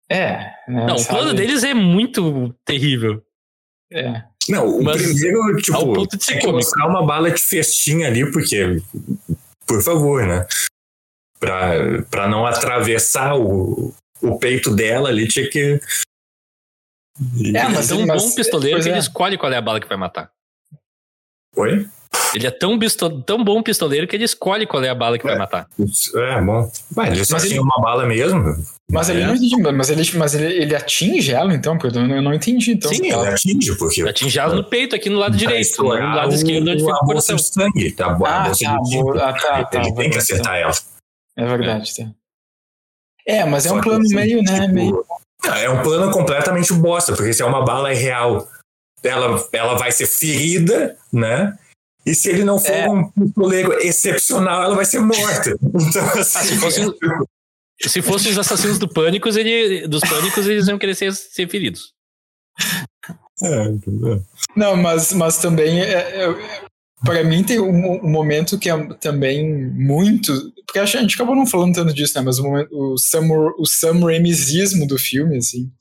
É, 0.09 0.37
né, 0.69 0.85
Não, 0.85 0.95
o 0.95 0.99
sabe? 0.99 1.09
plano 1.19 1.33
deles 1.33 1.63
é 1.63 1.73
muito 1.73 2.53
terrível. 2.63 3.21
É. 3.91 4.23
Não, 4.47 4.77
o 4.77 4.83
Mas 4.83 5.01
primeiro, 5.01 5.41
ao 5.43 5.55
tipo, 5.57 5.93
ponto 5.93 6.17
de 6.17 6.23
ser 6.23 6.37
é 6.41 6.51
mostrar 6.51 6.87
uma 6.87 7.05
bala 7.05 7.29
de 7.31 7.41
festinha 7.41 8.07
ali, 8.07 8.31
porque, 8.31 8.81
por 9.65 9.81
favor, 9.83 10.25
né? 10.25 10.47
Pra, 11.39 12.01
pra 12.09 12.27
não 12.29 12.45
atravessar 12.45 13.35
o, 13.35 13.93
o 14.21 14.39
peito 14.39 14.73
dela 14.73 15.09
ali, 15.09 15.27
tinha 15.27 15.49
que... 15.49 15.81
É, 17.19 17.39
Ele 17.39 17.57
é 17.57 17.67
mas- 17.67 17.87
tão 17.89 18.05
mas- 18.05 18.23
bom 18.23 18.35
pistoleiro 18.35 18.79
que 18.81 18.87
ele 18.87 18.95
é. 18.95 18.99
escolhe 18.99 19.37
qual 19.37 19.51
é 19.51 19.57
a 19.57 19.61
bala 19.61 19.81
que 19.81 19.87
vai 19.89 19.97
matar. 19.97 20.31
Oi? 21.57 21.87
Ele 22.33 22.45
é 22.45 22.51
tão, 22.51 22.77
bisto- 22.77 23.21
tão 23.23 23.43
bom 23.43 23.63
pistoleiro 23.63 24.05
que 24.07 24.15
ele 24.15 24.25
escolhe 24.25 24.67
qual 24.67 24.83
é 24.83 24.89
a 24.89 24.95
bala 24.95 25.17
que 25.17 25.23
vai 25.23 25.35
É. 25.35 25.37
matar. 25.37 25.67
É, 26.15 26.41
bom. 26.41 26.69
Mas 26.95 27.11
ele 27.13 27.25
só 27.25 27.35
Mas 27.35 27.43
tinha 27.43 27.53
ele- 27.55 27.59
uma 27.61 27.79
bala 27.81 28.05
mesmo. 28.05 28.43
Mas 28.91 29.09
ele 29.09 29.21
É. 29.21 29.27
não 29.27 29.35
entendi, 29.35 29.55
mas 29.73 29.89
ele, 29.89 30.11
mas 30.17 30.35
ele, 30.35 30.45
ele 30.53 30.75
atinge 30.75 31.33
ela, 31.33 31.53
então, 31.53 31.77
porque 31.77 31.97
eu 31.97 32.03
não, 32.07 32.15
eu 32.15 32.21
não 32.21 32.33
entendi. 32.33 32.71
Então, 32.71 32.89
Sim, 32.93 33.07
ele 33.07 33.27
atinge, 33.27 33.75
porque... 33.77 34.01
Atinge 34.01 34.39
ela 34.39 34.55
no 34.55 34.63
peito 34.63 34.95
aqui 34.95 35.09
no 35.09 35.17
lado 35.19 35.35
direito, 35.35 35.83
não 35.83 36.09
no 36.09 36.15
lado 36.15 36.33
esquerdo 36.33 36.69
onde 36.69 36.79
fica 36.83 36.93
a 36.93 36.97
o 36.97 37.05
coração. 37.05 37.35
de 37.35 37.43
sangue, 37.43 37.91
tá? 37.91 38.05
A 38.07 38.11
Ah, 38.11 38.15
tá. 38.51 39.23
Ah, 39.29 39.33
tá, 39.33 39.63
tá, 39.65 39.79
Ele 39.79 39.83
tem 39.83 39.93
que 39.93 39.93
verdade, 39.95 40.17
acertar 40.17 40.55
ela. 40.57 40.73
É 41.37 41.45
verdade, 41.45 41.95
tá. 41.95 42.09
É, 43.25 43.45
mas 43.45 43.65
é 43.65 43.69
Só 43.69 43.75
um 43.75 43.81
plano 43.81 44.03
assim, 44.05 44.15
meio, 44.15 44.41
né, 44.43 44.61
tipo, 44.61 44.73
meio... 44.73 45.05
Não, 45.43 45.53
é 45.53 45.69
um 45.69 45.83
plano 45.83 46.11
completamente 46.11 46.73
bosta, 46.73 47.13
porque 47.13 47.33
se 47.33 47.41
é 47.41 47.45
uma 47.45 47.63
bala 47.63 47.89
real, 47.93 48.47
ela, 49.07 49.47
ela 49.51 49.75
vai 49.75 49.91
ser 49.91 50.05
ferida, 50.07 50.97
né? 51.11 51.57
E 52.05 52.15
se 52.15 52.29
ele 52.29 52.43
não 52.45 52.57
for 52.59 52.71
É. 52.71 52.89
um 52.89 53.09
pistoleiro 53.09 53.73
excepcional, 53.79 54.63
ela 54.63 54.75
vai 54.75 54.85
ser 54.85 54.99
morta. 54.99 55.57
Então, 55.61 56.03
assim, 56.19 56.39
Ah, 56.39 56.43
se 56.43 56.57
fosse, 56.57 56.81
se 57.87 58.01
fossem 58.01 58.31
os 58.31 58.37
assassinos 58.37 58.79
do 58.79 58.87
Pânicos, 58.87 59.35
ele, 59.35 59.87
dos 59.87 60.01
Pânicos, 60.01 60.47
eles 60.47 60.67
iam 60.67 60.79
querer 60.79 60.95
ser, 60.95 61.13
ser 61.13 61.49
feridos. 61.49 61.93
é, 63.43 63.63
entendeu? 63.65 64.23
Não, 64.55 64.75
mas, 64.75 65.13
mas 65.13 65.37
também, 65.37 65.81
é, 65.81 66.23
é, 66.23 66.35
para 67.05 67.23
mim, 67.23 67.43
tem 67.43 67.59
um, 67.59 68.03
um 68.03 68.09
momento 68.09 68.57
que 68.57 68.69
é 68.69 68.93
também 68.95 69.45
muito. 69.71 70.33
Porque 70.65 70.79
a 70.79 70.85
gente 70.85 71.13
acabou 71.15 71.35
não 71.35 71.45
falando 71.45 71.75
tanto 71.75 71.93
disso, 71.93 72.17
né? 72.17 72.23
Mas 72.25 72.39
o, 72.39 72.43
momento, 72.43 72.69
o, 72.75 72.97
Sam, 72.97 73.27
o 73.59 73.65
Sam 73.65 73.99
Raimizismo 74.05 74.87
do 74.87 74.97
filme, 74.97 75.37
assim. 75.37 75.71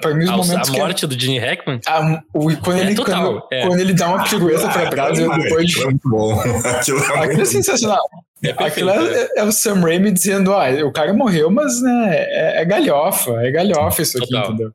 Para 0.00 0.14
mim, 0.14 0.24
os 0.24 0.30
A, 0.30 0.34
a 0.34 0.36
momentos 0.38 0.70
que. 0.70 0.78
morte 0.78 1.06
do 1.06 1.18
Gene 1.18 1.38
Hackman. 1.38 1.80
a- 1.86 2.22
o- 2.34 2.56
quando, 2.56 2.78
É 2.78 2.80
ele, 2.82 2.94
total, 2.96 3.22
quando, 3.40 3.46
é. 3.52 3.66
quando 3.66 3.80
ele 3.80 3.94
dá 3.94 4.08
uma 4.08 4.24
pirueta 4.24 4.68
pra 4.68 4.90
trás, 4.90 5.18
eu 5.18 5.30
Ah, 5.32 5.38
depois 5.38 5.66
de. 5.68 5.74
Aquilo 5.78 5.82
é 5.82 5.90
muito 5.90 6.08
bom. 6.10 6.40
Aquilo 6.40 6.98
é 6.98 7.02
Aquilo 7.02 7.22
é 7.22 7.26
muito 7.28 7.46
sensacional. 7.46 8.00
É 8.42 8.50
Aquilo 8.50 8.90
perfeito, 8.90 8.90
é, 9.36 9.40
é 9.40 9.44
o 9.44 9.52
Sam 9.52 9.80
Raimi 9.80 10.10
dizendo: 10.10 10.52
ah, 10.52 10.66
o 10.84 10.92
cara 10.92 11.12
morreu, 11.14 11.50
mas 11.50 11.80
né, 11.80 12.14
é, 12.16 12.62
é 12.62 12.64
galhofa, 12.64 13.30
é 13.46 13.50
galhofa 13.52 14.02
isso 14.02 14.18
aqui, 14.18 14.28
Total. 14.30 14.48
entendeu? 14.52 14.72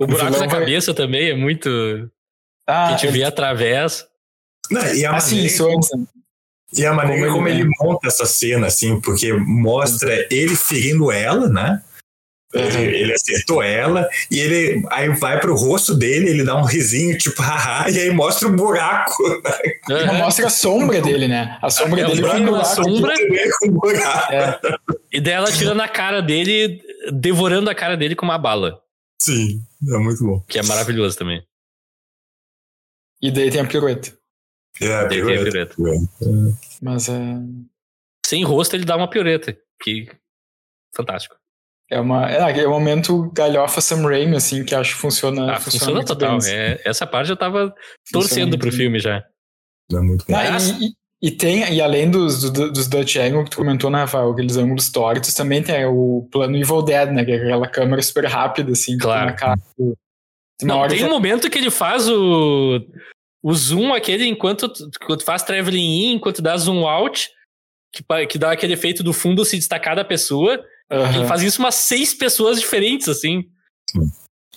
O 0.00 0.06
buraco 0.06 0.30
na 0.32 0.38
vai- 0.38 0.48
cabeça 0.48 0.92
também 0.92 1.30
é 1.30 1.34
muito. 1.36 2.10
Ah, 2.66 2.88
a 2.88 2.90
gente 2.92 3.06
ele- 3.06 3.18
vê 3.18 3.24
através. 3.24 4.04
Não, 4.70 4.82
e 4.94 5.04
a 5.06 5.12
assim, 5.16 5.36
maneira 5.36 5.64
né? 5.96 6.04
E 6.76 6.86
a 6.86 6.92
maneira 6.92 7.22
Como 7.26 7.34
como, 7.36 7.48
ele- 7.48 7.60
ele, 7.62 7.70
monta 7.80 8.06
essa 8.08 8.24
cena, 8.26 8.66
assim, 8.68 9.00
porque 9.00 9.32
mostra 9.32 10.26
ele 10.30 10.54
ferindo 10.56 11.10
ela, 11.10 11.48
né? 11.48 11.82
Ele, 12.52 12.96
ele 12.96 13.12
acertou 13.12 13.62
ela 13.62 14.08
e 14.28 14.38
ele 14.40 14.84
aí 14.90 15.08
vai 15.10 15.38
pro 15.38 15.54
rosto 15.54 15.94
dele, 15.94 16.30
ele 16.30 16.42
dá 16.44 16.56
um 16.56 16.64
risinho, 16.64 17.16
tipo, 17.16 17.40
haha, 17.42 17.88
e 17.88 17.98
aí 17.98 18.10
mostra 18.10 18.48
o 18.48 18.52
buraco. 18.56 19.14
Aham. 19.88 20.12
mostra 20.18 20.48
a 20.48 20.50
sombra 20.50 21.00
dele, 21.00 21.28
né? 21.28 21.58
A 21.62 21.70
sombra 21.70 22.00
É, 22.00 22.06
dele 22.06 22.22
fica 22.24 22.40
na 22.50 22.64
sombra. 22.64 23.14
com 23.60 23.68
o 23.68 23.70
buraco. 23.72 24.32
É, 24.32 24.60
E 25.12 25.20
daí 25.20 25.34
ela 25.34 25.52
tira 25.52 25.74
na 25.74 25.86
cara 25.88 26.20
dele, 26.20 26.82
devorando 27.12 27.70
a 27.70 27.74
cara 27.74 27.96
dele 27.96 28.16
com 28.16 28.24
uma 28.26 28.38
bala. 28.38 28.82
Sim, 29.22 29.62
é 29.88 29.98
muito 29.98 30.24
bom. 30.24 30.40
Que 30.48 30.58
é 30.58 30.62
maravilhoso 30.64 31.16
também. 31.16 31.42
e 33.22 33.30
daí 33.30 33.50
tem 33.50 33.60
a 33.60 33.66
pirueta. 33.66 34.18
É, 34.80 35.06
Daí 35.06 35.08
tem 35.08 35.20
a 35.20 35.44
pirueta. 35.44 35.74
pirueta. 35.76 36.08
Mas 36.82 37.08
é, 37.08 37.14
Sem 38.26 38.42
rosto, 38.44 38.74
ele 38.74 38.84
dá 38.84 38.96
uma 38.96 39.08
pioreta. 39.10 39.56
Que. 39.82 40.08
Fantástico. 40.96 41.36
É, 41.90 42.00
uma, 42.00 42.30
é, 42.30 42.60
é 42.62 42.66
um 42.68 42.70
momento 42.70 43.30
galhofa 43.34 43.80
Sam 43.80 44.02
Raimi, 44.08 44.36
assim, 44.36 44.64
que 44.64 44.74
acho 44.74 44.94
que 44.94 45.00
funciona. 45.00 45.52
Ah, 45.54 45.60
funciona 45.60 45.94
muito 45.94 46.06
total. 46.06 46.30
bem, 46.30 46.38
assim. 46.38 46.52
É, 46.52 46.80
essa 46.84 47.06
parte 47.06 47.30
eu 47.30 47.36
tava 47.36 47.74
Funciona 48.06 48.28
torcendo 48.28 48.58
pro 48.58 48.68
bem. 48.70 48.78
filme 48.78 48.98
já. 48.98 49.24
É 49.92 49.96
muito 50.00 50.24
bom. 50.28 50.36
Ah, 50.36 50.56
e, 50.80 51.28
e- 51.28 51.30
tem, 51.32 51.72
e 51.74 51.80
além 51.80 52.08
dos, 52.10 52.50
do- 52.50 52.70
dos 52.72 52.86
Dutch 52.88 53.16
Angle 53.16 53.44
que 53.44 53.50
tu 53.50 53.56
comentou, 53.56 53.90
né, 53.90 53.98
Rafael, 53.98 54.30
aqueles 54.30 54.56
ângulos 54.56 54.90
tortos, 54.92 55.34
também 55.34 55.62
tem 55.62 55.84
o 55.84 56.28
plano 56.30 56.56
Evil 56.56 56.80
Dead, 56.82 57.10
né, 57.10 57.24
que 57.24 57.32
é 57.32 57.36
aquela 57.36 57.66
câmera 57.68 58.00
super 58.02 58.24
rápida, 58.26 58.70
assim, 58.72 58.92
que 58.92 59.02
Claro. 59.02 59.20
tem 59.26 59.30
na 59.30 59.36
cara 59.36 59.60
do- 59.76 59.96
Tem 60.58 60.68
uma 60.68 60.74
Não, 60.74 60.80
hora 60.82 60.90
tem 60.94 61.04
um 61.04 61.10
momento 61.10 61.50
que 61.50 61.58
ele 61.58 61.70
faz 61.70 62.08
o, 62.08 62.80
o 63.42 63.52
zoom 63.54 63.92
aquele 63.94 64.26
enquanto 64.28 64.68
tu, 64.68 64.88
faz 65.24 65.42
traveling 65.42 65.80
in, 65.80 66.12
enquanto 66.14 66.40
dá 66.42 66.56
zoom 66.56 66.86
out, 66.86 67.28
que, 67.92 68.04
que 68.28 68.38
dá 68.38 68.52
aquele 68.52 68.74
efeito 68.74 69.02
do 69.02 69.12
fundo 69.12 69.44
se 69.44 69.56
destacar 69.56 69.96
da 69.96 70.04
pessoa. 70.04 70.62
Aham. 70.90 71.18
Ele 71.18 71.26
faz 71.26 71.42
isso 71.42 71.60
umas 71.60 71.76
seis 71.76 72.12
pessoas 72.12 72.60
diferentes, 72.60 73.08
assim. 73.08 73.44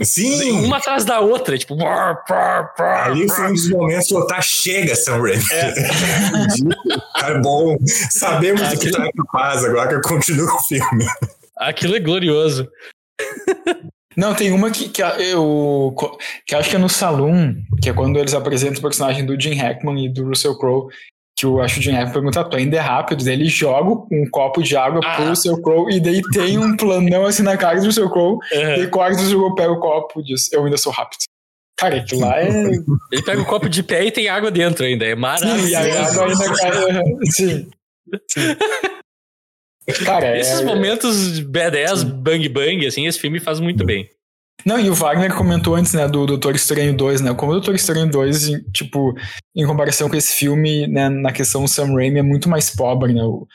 Sim! 0.02 0.66
Uma 0.66 0.78
atrás 0.78 1.06
da 1.06 1.20
outra, 1.20 1.56
tipo. 1.56 1.76
brr, 1.76 1.86
brr, 2.28 2.74
brr, 2.76 2.84
Ali 2.84 3.30
foi 3.30 3.48
um 3.48 3.54
dos 3.54 3.70
momentos 3.70 4.08
que 4.08 4.16
eu 4.16 4.26
tá 4.26 4.42
chega, 4.42 4.96
Sam 4.96 5.22
Raimi. 5.22 5.44
É. 5.52 7.30
É 7.30 7.38
bom. 7.42 7.78
Sabemos 8.10 8.68
do 8.70 8.80
que 8.80 8.92
tá 8.92 9.08
capaz 9.16 9.64
agora 9.64 9.90
que 9.90 9.96
eu 9.96 10.02
continuo 10.02 10.48
o 10.48 10.64
filme. 10.64 11.06
Aquilo 11.58 11.96
é 11.96 12.00
glorioso. 12.00 12.68
Não, 14.18 14.34
tem 14.34 14.52
uma 14.52 14.72
que, 14.72 14.90
que 14.90 15.02
eu 15.02 15.96
que 16.46 16.56
acho 16.56 16.70
que 16.70 16.76
é 16.76 16.80
no 16.80 16.90
Saloon, 16.90 17.56
que 17.82 17.90
é 17.90 17.94
quando 17.94 18.18
eles 18.18 18.34
apresentam 18.34 18.80
o 18.80 18.82
personagem 18.82 19.26
do 19.26 19.40
Jim 19.40 19.56
Hackman 19.56 20.06
e 20.06 20.10
do 20.10 20.28
Russell 20.28 20.58
Crowe, 20.58 20.88
que 21.36 21.46
eu 21.46 21.60
acho 21.62 21.76
que 21.76 21.80
o 21.80 21.84
Jim 21.84 21.92
Hackman 21.92 22.14
pergunta, 22.14 22.44
tu 22.44 22.56
ainda 22.58 22.78
é 22.78 22.80
rápido? 22.80 23.24
Daí 23.26 23.34
ele 23.34 23.46
joga 23.50 23.90
um 24.12 24.30
copo 24.32 24.62
de 24.62 24.76
água 24.78 25.02
Ah. 25.04 25.16
pro 25.16 25.26
Russell 25.30 25.62
Crowe 25.62 25.92
e 25.92 26.00
daí 26.00 26.22
tem 26.32 26.58
um 26.60 26.78
planão 26.78 27.26
assim 27.26 27.42
na 27.44 27.58
cara 27.58 27.80
do 27.80 27.86
Russell 27.88 28.10
Crowe, 28.10 28.38
É. 28.52 28.80
e 28.80 28.88
corta 28.88 29.18
o 29.18 29.22
Russell 29.22 29.40
Crowe, 29.40 29.56
pega 29.56 29.72
o 29.72 29.80
copo 29.80 30.20
e 30.22 30.24
diz, 30.24 30.52
eu 30.54 30.64
ainda 30.64 30.78
sou 30.78 30.92
rápido. 30.92 31.20
Cara, 31.76 31.98
aquilo 31.98 32.22
lá 32.22 32.40
é... 32.40 32.48
Ele 33.12 33.24
pega 33.26 33.42
o 33.42 33.46
copo 33.46 33.68
de 33.68 33.82
pé 33.82 34.06
e 34.06 34.12
tem 34.12 34.30
água 34.30 34.52
dentro 34.52 34.86
ainda. 34.86 35.06
É 35.06 35.16
Sim, 35.16 35.22
maravilhoso. 35.22 35.70
e 35.70 35.76
a 35.76 36.08
água 36.08 36.26
ainda 36.28 36.54
cai... 36.56 37.04
Sim. 37.32 37.70
Sim. 38.30 38.56
Cara, 40.06 40.38
Esses 40.40 40.62
é... 40.62 40.64
momentos 40.66 41.34
de 41.34 41.44
badass, 41.46 42.02
Sim. 42.02 42.10
bang 42.10 42.48
bang, 42.48 42.86
assim, 42.88 43.06
esse 43.06 43.20
filme 43.20 43.40
faz 43.40 43.60
muito 43.60 43.84
bem. 43.86 44.08
Não, 44.66 44.80
e 44.80 44.90
o 44.90 44.94
Wagner 44.96 45.36
comentou 45.36 45.76
antes, 45.76 45.94
né, 45.94 46.08
do 46.08 46.26
Doutor 46.26 46.56
Estranho 46.56 46.96
2, 46.96 47.22
né, 47.22 47.34
como 47.34 47.52
o 47.52 47.56
Doutor 47.56 47.76
Estranho 47.76 48.10
2, 48.10 48.48
em- 48.48 48.64
tipo, 48.72 49.14
em 49.56 49.66
comparação 49.66 50.10
com 50.10 50.16
esse 50.16 50.34
filme, 50.34 50.88
né, 50.88 51.10
na 51.10 51.34
questão 51.34 51.64
do 51.64 51.68
Sam 51.68 51.94
Raimi, 51.94 52.20
é 52.20 52.24
muito 52.24 52.48
mais 52.48 52.70
pobre, 52.70 53.14
né, 53.14 53.24
o, 53.24 53.46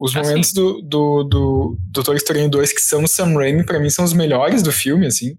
Os 0.00 0.14
ah, 0.14 0.20
momentos 0.20 0.52
do, 0.52 0.80
do, 0.82 1.24
do 1.24 1.76
Doutor 1.90 2.16
Estranho 2.16 2.50
2 2.50 2.72
que 2.72 2.80
são 2.80 3.02
o 3.02 3.08
Sam 3.08 3.34
Raimi, 3.34 3.64
pra 3.64 3.80
mim, 3.80 3.90
são 3.90 4.04
os 4.04 4.12
melhores 4.12 4.62
do 4.62 4.70
filme, 4.70 5.06
assim. 5.06 5.36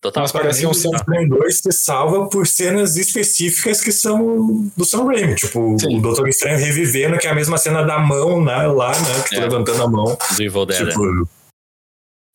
Total. 0.00 0.22
Mas 0.22 0.32
parece 0.32 0.66
um 0.66 0.72
Sam 0.72 0.90
Raimi 1.06 1.28
2 1.28 1.58
se 1.58 1.72
salva 1.72 2.28
por 2.28 2.46
cenas 2.46 2.96
específicas 2.96 3.80
que 3.80 3.92
são 3.92 4.70
do 4.76 4.84
Sam 4.84 5.04
Raimi. 5.04 5.34
Tipo, 5.34 5.76
Sim. 5.78 5.98
o 5.98 6.00
Doutor 6.00 6.28
Estranho 6.28 6.58
revivendo, 6.58 7.18
que 7.18 7.26
é 7.26 7.30
a 7.30 7.34
mesma 7.34 7.58
cena 7.58 7.82
da 7.82 7.98
mão, 7.98 8.42
né? 8.44 8.66
Lá, 8.68 8.92
né? 8.92 9.24
Que 9.28 9.36
é. 9.36 9.40
levantando 9.40 9.82
a 9.82 9.88
mão. 9.88 10.16
Do 10.36 10.42
Evil 10.42 10.66
Dead. 10.66 10.88
Tipo, 10.88 11.28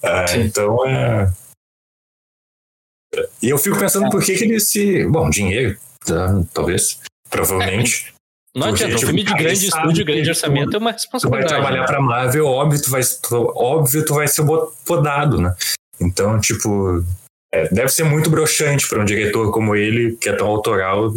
é, 0.04 0.38
então 0.38 0.86
é. 0.86 1.34
E 3.42 3.50
eu 3.50 3.58
fico 3.58 3.78
pensando 3.78 4.10
por 4.10 4.24
que, 4.24 4.36
que 4.36 4.44
ele 4.44 4.60
se. 4.60 5.06
Bom, 5.06 5.30
dinheiro, 5.30 5.78
tá, 6.06 6.44
talvez. 6.54 7.00
Provavelmente. 7.30 8.14
Não 8.56 8.68
adianta, 8.68 8.94
um 8.94 8.98
tipo, 8.98 9.08
filme 9.08 9.24
de 9.24 9.34
grande 9.34 9.66
estúdio, 9.66 10.06
grande 10.06 10.30
orçamento 10.30 10.76
é 10.76 10.80
uma 10.80 10.92
responsabilidade. 10.92 11.48
Tu 11.48 11.52
vai 11.52 11.62
trabalhar 11.62 11.82
né? 11.82 11.88
pra 11.88 12.00
Marvel, 12.00 12.46
óbvio, 12.46 12.82
tu 12.82 12.92
vai, 12.92 13.02
óbvio, 13.32 14.06
tu 14.06 14.14
vai 14.14 14.28
ser 14.28 14.46
podado, 14.86 15.42
né? 15.42 15.56
Então, 16.00 16.40
tipo, 16.40 17.04
é, 17.52 17.68
deve 17.70 17.90
ser 17.90 18.04
muito 18.04 18.30
broxante 18.30 18.88
para 18.88 19.02
um 19.02 19.06
diretor 19.06 19.52
como 19.52 19.76
ele, 19.76 20.16
que 20.18 20.30
é 20.30 20.36
tão 20.36 20.48
autoral, 20.48 21.12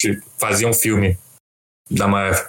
de 0.00 0.20
fazer 0.38 0.64
um 0.64 0.72
filme 0.72 1.18
da 1.90 2.08
Marvel. 2.08 2.46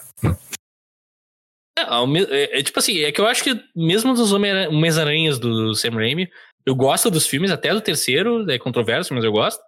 É, 1.78 1.84
é, 2.30 2.60
é, 2.60 2.64
tipo 2.64 2.80
assim, 2.80 3.00
é 3.00 3.12
que 3.12 3.20
eu 3.20 3.28
acho 3.28 3.44
que 3.44 3.62
mesmo 3.76 4.14
dos 4.14 4.32
Homens-Aranhas 4.32 5.40
do 5.40 5.74
Sam 5.76 5.92
Raimi, 5.92 6.30
eu 6.66 6.76
gosto 6.76 7.10
dos 7.10 7.28
filmes, 7.28 7.52
até 7.52 7.74
do 7.74 7.82
terceiro, 7.82 8.50
é 8.50 8.58
controverso, 8.58 9.14
mas 9.14 9.24
eu 9.24 9.32
gosto. 9.32 9.62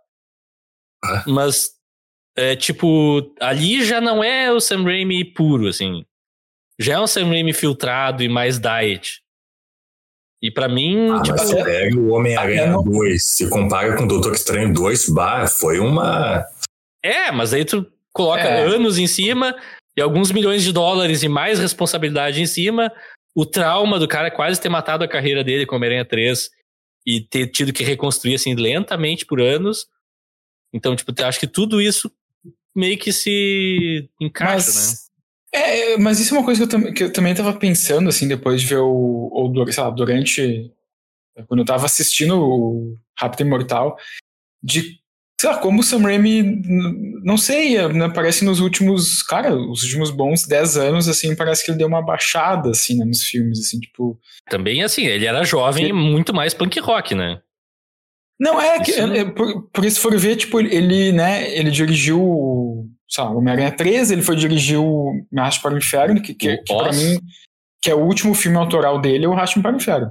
Ah. 1.04 1.24
Mas 1.28 1.72
é, 2.36 2.56
tipo, 2.56 3.34
ali 3.40 3.84
já 3.84 4.02
não 4.02 4.24
é 4.24 4.52
o 4.52 4.60
Sam 4.60 4.84
Raimi 4.84 5.24
puro, 5.24 5.68
assim. 5.68 6.06
Já 6.80 6.94
é 6.94 7.00
um 7.00 7.08
Sam 7.08 7.28
Raimi 7.28 7.54
filtrado 7.54 8.24
e 8.24 8.30
mais 8.30 8.60
diet. 8.60 9.22
E 10.42 10.52
para 10.52 10.68
mim, 10.68 11.10
ah, 11.12 11.22
tipo. 11.22 11.38
Mas 11.38 11.50
você 11.50 11.64
pega 11.64 11.98
o 11.98 12.10
Homem-Aranha 12.10 12.68
não... 12.68 12.84
2, 12.84 13.24
se 13.24 13.50
compara 13.50 13.96
com 13.96 14.04
o 14.04 14.08
Doutor 14.08 14.34
Estranho 14.34 14.74
2, 14.74 15.10
bah, 15.10 15.48
foi 15.48 15.80
uma. 15.80 16.46
É, 17.04 17.32
mas 17.32 17.54
aí 17.54 17.64
tu 17.64 17.86
coloca 18.12 18.44
é. 18.44 18.66
anos 18.66 18.98
em 18.98 19.08
cima 19.08 19.56
e 19.96 20.02
alguns 20.02 20.32
milhões 20.32 20.64
de 20.64 20.72
dólares 20.72 21.24
e 21.24 21.30
mais 21.30 21.60
responsabilidade 21.60 22.42
em 22.42 22.46
cima. 22.46 22.92
O 23.36 23.46
trauma 23.46 23.98
do 23.98 24.08
cara 24.08 24.30
quase 24.30 24.60
ter 24.60 24.70
matado 24.70 25.04
a 25.04 25.08
carreira 25.08 25.44
dele 25.44 25.66
com 25.66 25.76
Homem-Aranha 25.76 26.06
3 26.06 26.50
e 27.06 27.22
ter 27.22 27.48
tido 27.48 27.74
que 27.74 27.84
reconstruir 27.84 28.36
assim 28.36 28.56
lentamente 28.56 29.26
por 29.26 29.42
anos. 29.42 29.88
Então, 30.74 30.96
tipo, 30.96 31.12
acho 31.24 31.40
que 31.40 31.48
tudo 31.48 31.82
isso 31.82 32.12
meio 32.76 32.98
que 32.98 33.12
se 33.12 34.10
encaixa, 34.20 34.72
mas, 34.72 34.92
né? 34.92 35.14
É, 35.54 35.98
mas 35.98 36.20
isso 36.20 36.34
é 36.34 36.38
uma 36.40 36.46
coisa 36.46 36.66
que 36.66 36.76
eu, 36.76 36.94
que 36.94 37.04
eu 37.04 37.14
também 37.14 37.32
estava 37.32 37.54
pensando, 37.54 38.10
assim, 38.10 38.28
depois 38.28 38.62
de 38.62 38.68
ver 38.68 38.80
o. 38.80 39.30
Ou, 39.32 39.72
sei 39.72 39.84
lá, 39.84 39.90
durante. 39.92 40.72
Quando 41.48 41.60
eu 41.60 41.64
estava 41.64 41.86
assistindo 41.86 42.40
o 42.40 42.98
Rápido 43.18 43.42
Imortal, 43.42 43.96
de. 44.62 45.00
Sei 45.44 45.50
lá, 45.50 45.58
como 45.58 45.82
o 45.82 45.84
Sam 45.84 46.04
Raimi. 46.04 46.62
Não 47.22 47.36
sei, 47.38 47.86
né, 47.90 48.08
parece 48.08 48.46
nos 48.46 48.62
últimos. 48.62 49.22
Cara, 49.22 49.54
os 49.54 49.84
últimos 49.84 50.10
bons 50.10 50.48
10 50.48 50.78
anos, 50.78 51.10
assim, 51.10 51.36
parece 51.36 51.66
que 51.66 51.72
ele 51.72 51.80
deu 51.80 51.88
uma 51.90 52.02
baixada, 52.02 52.70
assim, 52.70 52.98
né, 52.98 53.04
nos 53.04 53.24
filmes, 53.24 53.60
assim, 53.60 53.78
tipo. 53.78 54.18
Também, 54.50 54.84
assim, 54.84 55.06
ele 55.06 55.26
era 55.26 55.44
jovem 55.44 55.90
e 55.90 55.92
muito 55.92 56.34
mais 56.34 56.54
punk 56.54 56.80
rock, 56.80 57.14
né? 57.14 57.42
Não, 58.40 58.62
é 58.62 58.80
que, 58.80 58.94
é, 58.94 59.18
é, 59.18 59.26
por, 59.26 59.64
por 59.64 59.84
isso 59.84 60.00
for 60.00 60.18
ver, 60.18 60.38
tipo, 60.38 60.62
ele, 60.62 61.12
né, 61.12 61.54
ele 61.54 61.72
dirigiu, 61.72 62.90
sei 63.10 63.26
lá, 63.26 63.30
Homem-Aranha 63.32 63.76
3, 63.76 64.12
ele 64.12 64.22
foi 64.22 64.38
dirigir 64.38 64.80
o 64.80 65.12
Racha 65.36 65.60
para 65.62 65.74
o 65.76 65.78
Inferno, 65.78 66.22
que, 66.22 66.34
que, 66.34 66.56
que 66.56 66.74
pra 66.74 66.94
mim, 66.94 67.20
que 67.82 67.92
é 67.92 67.94
o 67.94 68.06
último 68.06 68.34
filme 68.34 68.56
autoral 68.56 69.02
dele, 69.02 69.26
é 69.26 69.28
o 69.28 69.34
Racha 69.34 69.62
para 69.62 69.74
o 69.74 69.76
Inferno. 69.76 70.10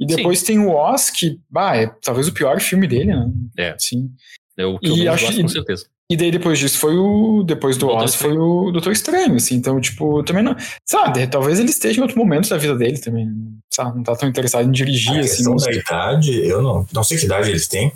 E 0.00 0.04
depois 0.04 0.40
Sim. 0.40 0.46
tem 0.46 0.58
o 0.58 0.70
Oz, 0.70 1.10
que, 1.10 1.40
bah, 1.48 1.76
é 1.76 1.86
talvez 2.02 2.26
o 2.26 2.34
pior 2.34 2.60
filme 2.60 2.88
dele, 2.88 3.14
né? 3.14 3.24
É. 3.56 3.76
Sim. 3.78 4.10
É 4.58 4.66
o 4.66 4.76
que 4.76 4.88
eu 4.88 4.96
e 4.96 5.06
acho, 5.06 5.24
gosto, 5.24 5.40
com 5.40 5.48
certeza. 5.48 5.86
E 6.10 6.16
daí 6.16 6.32
depois 6.32 6.58
disso 6.58 6.80
foi 6.80 6.96
o. 6.96 7.44
Depois 7.44 7.76
do 7.76 7.86
Oz 7.86 8.16
foi 8.16 8.36
o 8.36 8.72
Doutor 8.72 8.92
Estranho, 8.92 9.36
assim. 9.36 9.54
Então, 9.54 9.80
tipo, 9.80 10.20
também 10.24 10.42
não. 10.42 10.56
Sabe, 10.84 11.24
talvez 11.28 11.60
ele 11.60 11.70
esteja 11.70 12.00
em 12.00 12.02
outro 12.02 12.18
momento 12.18 12.48
da 12.48 12.56
vida 12.56 12.74
dele 12.74 12.98
também. 12.98 13.28
Sabe, 13.72 13.96
não 13.96 14.02
tá 14.02 14.16
tão 14.16 14.28
interessado 14.28 14.66
em 14.66 14.72
dirigir, 14.72 15.16
a 15.16 15.20
assim. 15.20 15.44
Não 15.44 15.54
da 15.54 15.70
idade, 15.70 16.44
eu 16.44 16.60
não. 16.60 16.84
Não 16.92 17.04
sei 17.04 17.18
que 17.18 17.26
idade 17.26 17.50
eles 17.50 17.68
têm. 17.68 17.92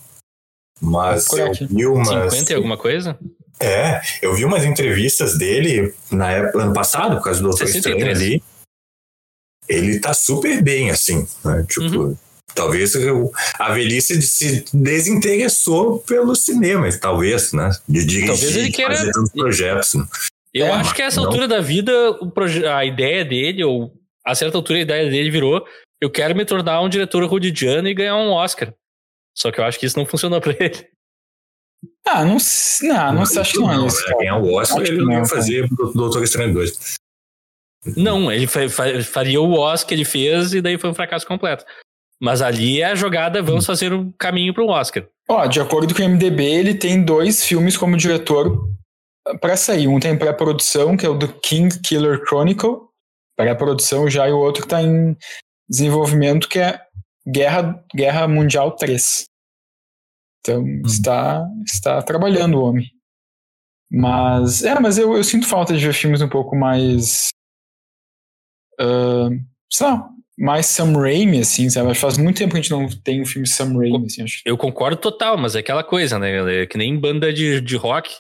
Mas 0.81 1.27
eu 1.33 1.53
vi 1.53 1.87
umas. 1.87 2.33
50 2.33 2.53
e 2.53 2.55
alguma 2.55 2.79
coisa? 2.79 3.19
É, 3.59 4.01
eu 4.21 4.35
vi 4.35 4.45
umas 4.45 4.65
entrevistas 4.65 5.37
dele 5.37 5.93
na 6.13 6.31
época, 6.31 6.63
ano 6.63 6.73
passado, 6.73 7.17
por 7.17 7.25
causa 7.25 7.41
do 7.41 7.49
Doutor 7.49 7.67
Estranho 7.67 8.09
ali. 8.09 8.43
Ele 9.69 9.99
tá 9.99 10.15
super 10.15 10.63
bem, 10.63 10.91
assim, 10.91 11.27
né? 11.45 11.67
Tipo. 11.69 11.99
Uhum. 11.99 12.17
Talvez 12.55 12.95
a 13.59 13.73
velhice 13.73 14.20
se 14.23 14.65
desinteressou 14.73 16.01
pelo 16.01 16.35
cinema, 16.35 16.89
talvez, 16.99 17.53
né? 17.53 17.70
De 17.89 18.05
dirigir, 18.05 18.29
talvez 18.29 18.57
ele 18.57 18.70
queira... 18.70 18.97
fazer 18.97 19.12
tantos 19.12 19.33
projetos. 19.33 19.95
Né? 19.95 20.07
Eu 20.55 20.66
é, 20.66 20.70
acho 20.73 20.95
que 20.95 21.03
a 21.03 21.07
essa 21.07 21.20
não. 21.20 21.27
altura 21.27 21.49
da 21.49 21.61
vida, 21.61 21.93
a 22.77 22.85
ideia 22.85 23.24
dele, 23.24 23.65
ou 23.65 23.93
a 24.24 24.35
certa 24.35 24.59
altura 24.59 24.79
a 24.79 24.83
ideia 24.83 25.11
dele 25.11 25.31
virou: 25.31 25.65
eu 26.01 26.11
quero 26.11 26.35
me 26.35 26.45
tornar 26.45 26.81
um 26.83 26.89
diretor 26.89 27.24
hollywoodiano 27.24 27.89
e 27.89 27.95
ganhar 27.95 28.16
um 28.16 28.31
Oscar. 28.31 28.74
Só 29.35 29.51
que 29.51 29.61
eu 29.61 29.65
acho 29.65 29.79
que 29.79 29.87
isso 29.87 29.99
não 29.99 30.05
funcionou 30.05 30.41
pra 30.41 30.55
ele. 30.59 30.87
Ah, 32.07 32.24
não, 32.24 32.37
não, 32.83 33.12
não, 33.15 33.23
acho 33.23 33.53
que 33.53 33.59
não 33.59 33.73
é 33.73 33.87
isso. 33.87 34.05
Ganhar 34.19 34.37
o 34.37 34.53
Oscar, 34.55 34.83
ele 34.83 35.05
não 35.05 35.12
ia 35.12 35.24
fazer 35.24 35.69
Doutor 35.95 36.23
Estranho 36.23 36.53
2. 36.53 36.97
Não, 37.97 38.31
ele 38.31 38.47
faria 38.47 39.41
o 39.41 39.55
Oscar 39.55 39.89
que 39.89 39.95
ele 39.95 40.05
fez 40.05 40.55
e 40.55 40.61
daí 40.61 40.79
foi 40.79 40.91
um 40.91 40.95
fracasso 40.95 41.27
completo. 41.27 41.65
Mas 42.23 42.40
ali 42.40 42.81
é 42.81 42.85
a 42.85 42.94
jogada, 42.94 43.43
vamos 43.43 43.66
fazer 43.66 43.93
um 43.93 44.12
caminho 44.12 44.55
para 44.55 44.62
um 44.62 44.69
Oscar. 44.69 45.05
Ó, 45.28 45.44
de 45.47 45.61
acordo 45.61 45.93
com 45.93 46.03
o 46.03 46.09
MDB, 46.09 46.44
ele 46.44 46.74
tem 46.74 47.05
dois 47.05 47.44
filmes 47.44 47.77
como 47.77 47.97
diretor 47.97 48.65
para 49.40 49.57
sair. 49.57 49.89
Um 49.89 49.99
tem 49.99 50.16
pré-produção, 50.16 50.97
que 50.97 51.05
é 51.05 51.09
o 51.09 51.19
do 51.19 51.27
King 51.40 51.81
Killer 51.81 52.23
Chronicle, 52.24 52.77
pré-produção 53.36 54.09
já, 54.09 54.28
e 54.28 54.32
o 54.32 54.39
outro 54.39 54.62
está 54.62 54.81
em 54.81 55.16
desenvolvimento, 55.69 56.49
que 56.49 56.61
é 56.61 56.81
Guerra, 57.27 57.85
Guerra 57.93 58.28
Mundial 58.28 58.70
3. 58.77 59.24
Então, 60.40 60.62
hum. 60.62 60.82
está, 60.86 61.44
está 61.66 62.03
trabalhando 62.03 62.57
o 62.57 62.62
homem. 62.62 62.89
Mas, 63.90 64.62
é, 64.62 64.78
mas 64.78 64.97
eu, 64.97 65.16
eu 65.16 65.24
sinto 65.24 65.49
falta 65.49 65.77
de 65.77 65.85
ver 65.85 65.93
filmes 65.93 66.23
um 66.23 66.28
pouco 66.28 66.55
mais. 66.55 67.31
Uh, 68.81 69.43
sei 69.73 69.86
lá, 69.89 70.09
mais 70.43 70.66
Sam 70.66 70.93
Raimi, 70.94 71.39
assim, 71.39 71.70
sabe? 71.70 71.94
Faz 71.94 72.19
muito 72.19 72.39
tempo 72.39 72.51
que 72.51 72.59
a 72.59 72.62
gente 72.62 72.73
não 72.73 72.89
tem 72.89 73.23
um 73.23 73.24
filme 73.24 73.47
Sam 73.47 73.78
Raimi, 73.78 74.06
assim, 74.06 74.23
acho. 74.23 74.43
Eu 74.44 74.59
concordo 74.59 74.97
total, 74.97 75.39
mas 75.39 75.55
é 75.55 75.60
aquela 75.60 75.85
coisa, 75.85 76.19
né? 76.19 76.62
É 76.62 76.66
que 76.66 76.77
nem 76.77 76.98
banda 76.98 77.32
de, 77.32 77.60
de 77.60 77.77
rock, 77.77 78.10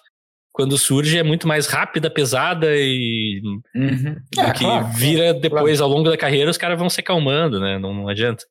quando 0.52 0.78
surge 0.78 1.18
é 1.18 1.24
muito 1.24 1.48
mais 1.48 1.66
rápida, 1.66 2.08
pesada 2.08 2.68
e. 2.76 3.42
Uhum. 3.74 4.16
É, 4.38 4.52
que 4.52 4.60
claro, 4.60 4.86
vira 4.94 5.34
depois, 5.34 5.78
claro. 5.78 5.82
ao 5.92 5.98
longo 5.98 6.08
da 6.08 6.16
carreira, 6.16 6.48
os 6.48 6.56
caras 6.56 6.78
vão 6.78 6.88
se 6.88 7.00
acalmando, 7.00 7.58
né? 7.58 7.76
Não, 7.80 7.92
não 7.92 8.08
adianta. 8.08 8.44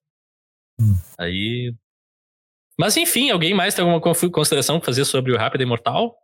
Hum. 0.77 0.93
Aí. 1.17 1.73
Mas 2.77 2.97
enfim, 2.97 3.29
alguém 3.29 3.53
mais 3.53 3.73
tem 3.73 3.85
alguma 3.85 4.01
consideração 4.01 4.79
pra 4.79 4.85
fazer 4.87 5.05
sobre 5.05 5.31
o 5.31 5.37
Rápido 5.37 5.61
e 5.61 5.63
Imortal? 5.63 6.17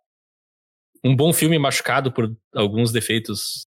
Um 1.02 1.16
bom 1.16 1.32
filme 1.32 1.58
machucado 1.58 2.12
por 2.12 2.30
alguns 2.54 2.92
defeitos 2.92 3.66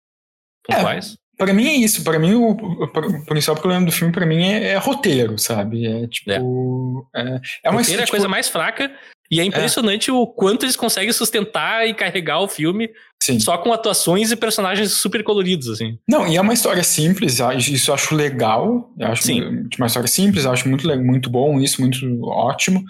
é, 0.68 0.78
pontuais? 0.78 1.16
É, 1.40 1.46
Pra 1.46 1.54
mim 1.54 1.68
é 1.68 1.74
isso. 1.76 2.04
Pra 2.04 2.20
mim, 2.20 2.34
o, 2.34 2.52
o 2.52 3.26
principal 3.26 3.56
problema 3.56 3.86
do 3.86 3.92
filme, 3.92 4.14
pra 4.14 4.26
mim, 4.26 4.44
é, 4.44 4.70
é 4.70 4.78
roteiro, 4.78 5.38
sabe? 5.38 5.86
É 5.86 6.08
tipo. 6.08 7.08
É, 7.16 7.22
é, 7.22 7.42
é 7.64 7.70
uma 7.70 7.80
roteiro 7.80 8.02
é 8.02 8.06
a 8.06 8.08
coisa 8.08 8.28
mais 8.28 8.50
fraca. 8.50 8.92
E 9.30 9.42
é 9.42 9.44
impressionante 9.44 10.10
é. 10.10 10.14
o 10.14 10.26
quanto 10.26 10.64
eles 10.64 10.78
conseguem 10.78 11.12
sustentar 11.12 11.86
e 11.86 11.94
carregar 11.94 12.40
o 12.40 12.48
filme 12.48 12.90
Sim. 13.22 13.40
só 13.40 13.58
com 13.58 13.74
atuações 13.74 14.32
e 14.32 14.38
personagens 14.38 14.94
super 14.94 15.22
coloridos, 15.22 15.68
assim. 15.68 16.00
Não, 16.08 16.26
e 16.26 16.38
é 16.38 16.42
uma 16.42 16.54
história 16.54 16.84
simples, 16.84 17.40
isso 17.68 17.92
eu 17.92 17.96
acho 17.96 18.16
legal. 18.16 18.90
Eu 18.98 19.08
acho 19.08 19.24
Sim. 19.24 19.68
uma 19.78 19.88
história 19.88 20.08
simples, 20.08 20.46
eu 20.46 20.52
acho 20.52 20.70
muito, 20.70 20.88
muito 21.04 21.30
bom 21.30 21.60
isso, 21.60 21.82
muito 21.82 22.24
ótimo. 22.24 22.86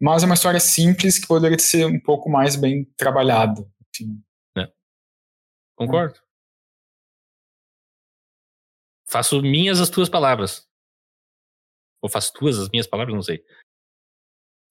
Mas 0.00 0.22
é 0.22 0.26
uma 0.26 0.34
história 0.34 0.58
simples 0.58 1.18
que 1.18 1.26
poderia 1.26 1.58
ser 1.58 1.84
um 1.86 2.00
pouco 2.00 2.30
mais 2.30 2.56
bem 2.56 2.88
trabalhada. 2.96 3.64
Assim. 3.94 4.18
É. 4.56 4.68
Concordo. 5.76 6.14
Faço 9.12 9.42
minhas 9.42 9.78
as 9.78 9.90
tuas 9.90 10.08
palavras. 10.08 10.66
Ou 12.02 12.08
faço 12.08 12.32
tuas 12.32 12.58
as 12.58 12.70
minhas 12.70 12.86
palavras, 12.86 13.14
não 13.14 13.22
sei. 13.22 13.44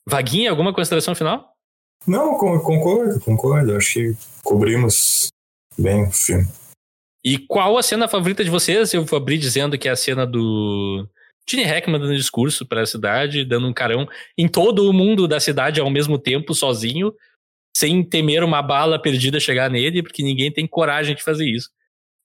Vaguinha, 0.10 0.50
alguma 0.50 0.74
consideração 0.74 1.14
final? 1.14 1.56
Não, 2.08 2.36
concordo, 2.40 3.20
concordo. 3.22 3.78
Acho 3.78 3.94
que 3.94 4.14
cobrimos 4.44 5.28
bem 5.78 6.08
o 6.08 6.12
filme. 6.12 6.48
E 7.24 7.38
qual 7.38 7.78
a 7.78 7.84
cena 7.84 8.08
favorita 8.08 8.44
de 8.44 8.50
vocês? 8.50 8.92
Eu 8.96 9.06
vou 9.06 9.18
abrir 9.18 9.38
dizendo 9.38 9.78
que 9.78 9.88
é 9.88 9.92
a 9.92 9.96
cena 9.96 10.26
do 10.26 11.08
Gene 11.48 11.64
Hackman 11.64 12.02
dando 12.02 12.16
discurso 12.16 12.66
para 12.66 12.82
a 12.82 12.88
cidade, 12.88 13.46
dando 13.46 13.68
um 13.68 13.74
carão 13.74 14.10
em 14.36 14.48
todo 14.48 14.90
o 14.90 14.94
mundo 14.94 15.28
da 15.28 15.40
cidade 15.40 15.80
ao 15.80 15.90
mesmo 15.92 16.18
tempo, 16.18 16.56
sozinho, 16.56 17.14
sem 17.78 18.04
temer 18.04 18.44
uma 18.44 18.64
bala 18.64 19.00
perdida 19.00 19.40
chegar 19.40 19.70
nele, 19.70 20.02
porque 20.02 20.24
ninguém 20.24 20.52
tem 20.52 20.66
coragem 20.66 21.16
de 21.16 21.22
fazer 21.22 21.46
isso. 21.46 21.70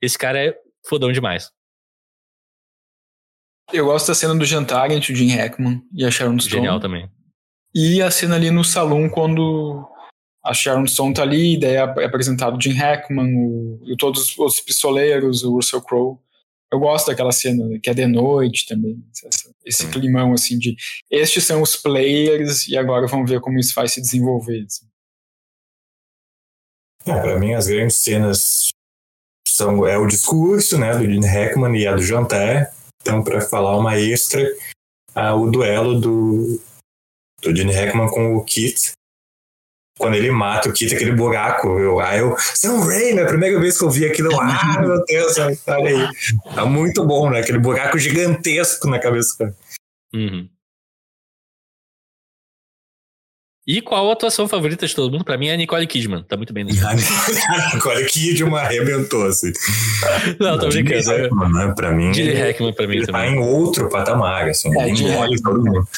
Esse 0.01 0.17
cara 0.17 0.43
é 0.43 0.59
fodão 0.83 1.13
demais. 1.13 1.55
Eu 3.73 3.87
gosto 3.87 4.09
da 4.09 4.15
cena 4.15 4.35
do 4.35 4.45
jantar 4.45 4.91
entre 4.91 5.13
o 5.13 5.17
Jim 5.17 5.31
Hackman 5.31 5.83
e 5.93 6.05
a 6.05 6.11
Sharon 6.11 6.39
Stone. 6.39 6.57
Genial 6.57 6.81
também. 6.81 7.11
E 7.75 8.01
a 8.01 8.11
cena 8.11 8.37
ali 8.37 8.51
no 8.51 8.65
salão 8.65 9.09
quando 9.09 9.87
a 10.45 10.55
Sharon 10.55 10.87
Stone 10.87 11.13
tá 11.13 11.23
ali, 11.23 11.59
daí 11.59 11.75
é 11.75 11.81
apresentado 11.81 12.57
o 12.57 12.61
Jim 12.61 12.73
Hackman, 12.73 13.35
o, 13.37 13.81
e 13.85 13.97
todos 13.97 14.37
os 14.39 14.61
pistoleiros, 14.61 15.43
o 15.43 15.55
Russell 15.55 15.83
Crowe. 15.83 16.19
Eu 16.73 16.79
gosto 16.79 17.09
daquela 17.09 17.33
cena, 17.33 17.79
que 17.81 17.91
é 17.91 17.95
de 17.95 18.07
noite 18.07 18.67
também. 18.67 19.05
Essa, 19.25 19.51
esse 19.65 19.89
climão, 19.89 20.33
assim, 20.33 20.59
de 20.59 20.77
estes 21.11 21.45
são 21.45 21.63
os 21.63 21.77
players 21.77 22.67
e 22.69 22.77
agora 22.77 23.07
vamos 23.07 23.29
ver 23.29 23.41
como 23.41 23.59
isso 23.59 23.75
vai 23.75 23.89
se 23.89 24.01
desenvolver. 24.01 24.65
Assim. 24.65 24.87
É, 27.07 27.21
pra 27.21 27.39
mim, 27.39 27.55
as 27.55 27.67
grandes 27.67 27.97
cenas 27.99 28.71
são 29.47 29.87
é 29.87 29.97
o 29.97 30.07
discurso, 30.07 30.77
né, 30.77 30.93
do 30.97 31.05
Gene 31.05 31.27
Hackman 31.27 31.77
e 31.77 31.87
a 31.87 31.95
do 31.95 32.03
jantar. 32.03 32.73
Então, 33.07 33.23
para 33.23 33.41
falar 33.41 33.78
uma 33.78 33.97
extra, 33.97 34.45
ah, 35.15 35.37
o 35.37 35.49
duelo 35.49 36.01
do, 36.01 36.61
do 37.41 37.55
Gene 37.55 37.73
Hackman 37.73 38.11
com 38.11 38.35
o 38.35 38.45
Kit. 38.45 38.95
Quando 39.97 40.16
ele 40.16 40.28
mata 40.33 40.69
o 40.69 40.73
Kit, 40.73 40.93
aquele 40.93 41.12
buraco, 41.12 41.69
eu, 41.78 42.01
aí 42.01 42.19
eu, 42.19 42.37
Sam 42.37 42.81
Raimi, 42.81 43.20
a 43.20 43.27
primeira 43.27 43.61
vez 43.61 43.78
que 43.78 43.85
eu 43.85 43.91
vi 43.91 44.05
aquilo, 44.05 44.33
eu, 44.33 44.41
ah, 44.43 44.81
meu 44.81 45.05
Deus, 45.05 45.39
olha 45.39 46.09
aí. 46.09 46.09
Tá 46.53 46.66
muito 46.66 47.07
bom, 47.07 47.31
né? 47.31 47.41
Aquele 47.41 47.61
buraco 47.61 47.97
gigantesco 47.97 48.89
na 48.89 48.99
cabeça 48.99 49.35
do 49.35 49.39
cara. 49.39 49.57
Uhum. 50.12 50.49
E 53.67 53.83
qual 53.83 54.09
a 54.09 54.13
atuação 54.13 54.47
favorita 54.47 54.87
de 54.87 54.95
todo 54.95 55.11
mundo? 55.11 55.25
Pra 55.25 55.37
mim 55.37 55.49
é 55.49 55.55
a 55.55 55.57
Nicole 55.57 55.87
Kidman. 55.89 56.23
Tá 56.23 56.37
muito 56.37 56.53
bem 56.53 56.63
nesse 56.65 56.79
filme. 56.79 56.95
A 57.51 57.75
Nicole 57.75 58.07
Kidman 58.07 58.61
arrebentou, 58.61 59.27
assim. 59.27 59.53
Não, 60.39 60.57
tô 60.57 60.69
brincando. 60.69 61.03
Gene 61.03 61.23
Hackman, 61.23 61.53
né? 61.53 61.75
Pra 61.75 61.91
mim, 61.91 62.15
Gene 62.15 62.33
Hackman 62.33 62.73
pra 62.73 62.87
mim 62.87 62.97
ele 62.97 63.07
tá 63.07 63.13
também. 63.13 63.35
em 63.35 63.39
outro 63.41 63.89
patamar, 63.89 64.49
assim. 64.49 64.69
É, 64.79 64.95
Gene 64.95 65.11
engole 65.11 65.43
todo 65.43 65.65
mundo. 65.65 65.89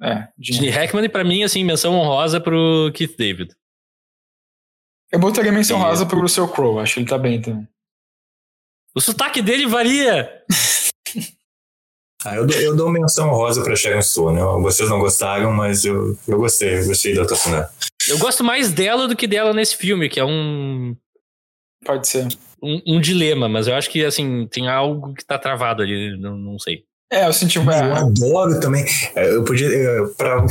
É, 0.00 0.28
Gene 0.38 0.70
Hackman 0.70 1.04
e 1.04 1.08
pra 1.08 1.24
mim, 1.24 1.42
assim, 1.42 1.64
menção 1.64 1.94
honrosa 1.94 2.40
pro 2.40 2.92
Keith 2.94 3.16
David. 3.18 3.52
Eu 5.10 5.18
botaria 5.18 5.50
menção 5.50 5.76
E- 5.78 5.82
rosa 5.82 6.06
pro 6.06 6.20
Russell 6.20 6.46
Crowe, 6.48 6.80
acho 6.80 6.94
que 6.94 7.00
ele 7.00 7.08
tá 7.08 7.18
bem 7.18 7.40
também. 7.40 7.66
O 8.94 9.00
sotaque 9.00 9.42
dele 9.42 9.66
varia. 9.66 10.30
Ah, 12.24 12.34
eu, 12.34 12.46
dou, 12.46 12.56
eu 12.58 12.74
dou 12.76 12.90
menção 12.90 13.28
rosa 13.30 13.62
pra 13.62 13.76
Sharon 13.76 14.02
Stone. 14.02 14.36
né? 14.36 14.42
Vocês 14.60 14.88
não 14.90 14.98
gostaram, 14.98 15.52
mas 15.52 15.84
eu, 15.84 16.18
eu 16.26 16.38
gostei. 16.38 16.80
Eu 16.80 16.86
gostei 16.86 17.14
da 17.14 17.22
atuação 17.22 17.52
dela. 17.52 17.70
Eu 18.08 18.18
gosto 18.18 18.42
mais 18.42 18.72
dela 18.72 19.06
do 19.06 19.14
que 19.14 19.26
dela 19.26 19.52
nesse 19.54 19.76
filme, 19.76 20.08
que 20.08 20.18
é 20.18 20.24
um, 20.24 20.96
Pode 21.84 22.08
ser. 22.08 22.26
um, 22.62 22.82
um 22.86 23.00
dilema, 23.00 23.48
mas 23.48 23.68
eu 23.68 23.74
acho 23.74 23.88
que, 23.90 24.04
assim, 24.04 24.48
tem 24.50 24.68
algo 24.68 25.14
que 25.14 25.24
tá 25.24 25.38
travado 25.38 25.82
ali, 25.82 26.18
não, 26.18 26.36
não 26.36 26.58
sei. 26.58 26.82
É, 27.12 27.26
eu 27.26 27.32
senti. 27.32 27.56
Eu 27.58 27.70
É, 27.70 27.92
adoro 27.92 28.58
também. 28.60 28.84
é, 29.14 29.30
Eu 29.34 29.44
podia. 29.44 29.68
é, 29.68 30.06
Pra, 30.16 30.44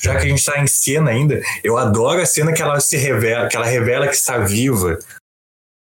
já 0.00 0.12
que 0.16 0.26
a 0.26 0.28
gente 0.28 0.44
tá 0.44 0.60
em 0.60 0.66
cena 0.66 1.10
ainda, 1.12 1.40
eu 1.62 1.78
adoro 1.78 2.20
a 2.20 2.26
cena 2.26 2.52
que 2.52 2.60
ela 2.60 2.80
se 2.80 2.96
revela, 2.96 3.48
que 3.48 3.56
ela 3.56 3.64
revela 3.66 4.08
que 4.08 4.14
está 4.16 4.38
viva. 4.38 4.98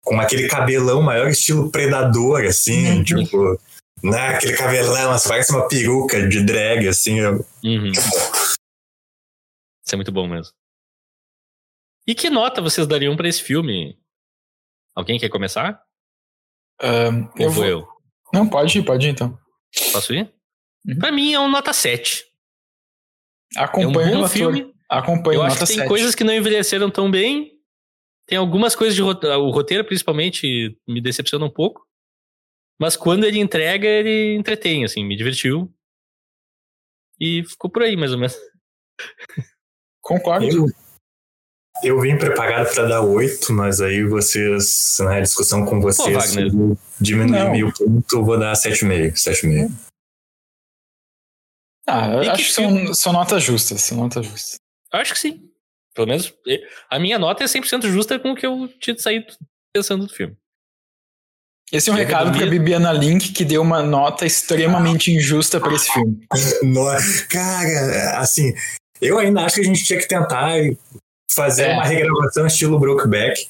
Com 0.04 0.20
aquele 0.20 0.48
cabelão 0.48 1.02
maior, 1.02 1.28
estilo 1.30 1.70
predador, 1.70 2.44
assim, 2.46 2.98
Uhum. 2.98 3.04
tipo. 3.04 3.60
Né, 4.04 4.28
aquele 4.36 4.56
cabelão, 4.56 5.12
assim, 5.12 5.30
parece 5.30 5.52
uma 5.52 5.68
peruca 5.68 6.28
de 6.28 6.44
drag, 6.44 6.88
assim. 6.88 7.20
eu- 7.20 7.46
Uhum. 7.64 7.92
Isso 7.92 8.58
é 9.94 9.96
muito 9.96 10.12
bom 10.12 10.28
mesmo. 10.28 10.54
E 12.06 12.14
que 12.16 12.30
nota 12.30 12.62
vocês 12.62 12.88
dariam 12.88 13.16
pra 13.18 13.28
esse 13.28 13.42
filme? 13.42 13.98
Alguém 14.96 15.20
quer 15.20 15.30
começar? 15.30 15.82
ahn, 16.82 17.28
Ou 17.40 17.46
eu 17.46 17.50
vou 17.50 17.66
eu? 17.66 17.88
Não, 18.34 18.48
pode 18.48 18.78
ir, 18.78 18.84
pode 18.86 19.08
ir 19.08 19.12
então. 19.12 19.38
Posso 19.92 20.14
ir? 20.14 20.32
Uhum. 20.86 21.00
Pra 21.00 21.12
mim 21.12 21.34
é 21.34 21.40
um 21.40 21.50
nota 21.50 21.74
7. 21.74 22.26
É 23.56 23.62
um 23.62 23.64
Acompanho 23.64 24.20
bom 24.22 24.28
filme. 24.28 24.74
Acompanho 24.90 25.40
Eu 25.40 25.44
acho 25.44 25.56
nota 25.56 25.66
que 25.66 25.74
tem 25.74 25.78
7. 25.78 25.88
coisas 25.88 26.14
que 26.16 26.24
não 26.24 26.34
envelheceram 26.34 26.90
tão 26.92 27.10
bem. 27.10 27.58
Tem 28.28 28.38
algumas 28.38 28.76
coisas 28.76 28.96
de 28.96 29.02
rote- 29.02 29.26
o 29.26 29.50
roteiro, 29.50 29.84
principalmente, 29.86 30.78
me 30.88 31.02
decepciona 31.02 31.46
um 31.46 31.50
pouco. 31.50 31.87
Mas 32.80 32.96
quando 32.96 33.26
ele 33.26 33.40
entrega, 33.40 33.88
ele 33.88 34.36
entretém, 34.36 34.86
assim, 34.86 35.04
me 35.04 35.16
divertiu. 35.16 35.74
E 37.20 37.44
ficou 37.44 37.70
por 37.70 37.82
aí, 37.82 37.96
mais 37.96 38.12
ou 38.12 38.20
menos. 38.20 38.36
Concordo. 40.02 40.46
Eu, 40.46 40.68
eu 41.84 42.00
vim 42.02 42.18
preparado 42.18 42.74
para 42.74 42.88
dar 42.88 43.02
oito, 43.02 43.52
mas 43.52 43.82
aí 43.82 44.04
vocês, 44.04 44.98
na 45.00 45.20
discussão 45.20 45.66
com 45.66 45.82
vocês, 45.82 46.16
Wagner. 46.16 46.48
eu 46.48 46.78
diminui 47.02 47.40
Não. 47.40 47.52
meio 47.52 47.74
ponto, 47.74 48.24
vou 48.24 48.40
dar 48.40 48.56
sete 48.56 48.82
e 48.82 48.86
meio, 48.86 49.18
sete 49.18 49.46
e 49.46 49.50
meio. 49.50 49.70
Ah, 51.88 52.14
eu 52.14 52.22
E 52.22 52.26
que 52.26 52.30
acho 52.32 52.44
que 52.44 52.52
são, 52.52 52.94
são 52.94 53.14
notas 53.14 53.44
justas. 53.44 53.82
São 53.82 53.98
notas 53.98 54.26
justas. 54.26 54.60
Eu 54.94 55.00
acho 55.00 55.14
que 55.14 55.20
sim. 55.20 55.50
Pelo 55.94 56.08
menos 56.08 56.34
a 56.90 57.00
minha 57.00 57.18
nota 57.18 57.44
é 57.44 57.48
100% 57.48 57.90
justa 57.90 58.20
com 58.20 58.32
o 58.32 58.36
que 58.36 58.46
eu 58.46 58.68
tinha 58.80 58.98
saído 58.98 59.34
pensando 59.74 60.06
do 60.06 60.14
filme. 60.14 60.38
Esse 61.72 61.90
é 61.90 61.94
um 61.94 61.96
recado 61.96 62.30
pra 62.32 62.40
reduzi- 62.40 62.60
Bibiana 62.60 62.94
Link, 62.94 63.34
que 63.34 63.44
deu 63.44 63.62
uma 63.62 63.84
nota 63.84 64.26
extremamente 64.26 65.12
injusta 65.12 65.60
pra 65.60 65.74
esse 65.74 65.92
filme. 65.92 66.18
Cara, 67.30 68.20
assim, 68.20 68.54
eu 69.02 69.20
ainda 69.20 69.42
acho 69.44 69.56
que 69.56 69.62
a 69.62 69.66
gente 69.66 69.84
tinha 69.84 70.00
que 70.00 70.08
tentar 70.08 70.54
fazer 71.32 71.64
É. 71.66 71.74
uma 71.74 71.84
regravação 71.84 72.48
estilo 72.48 72.80
Brokeback. 72.80 73.48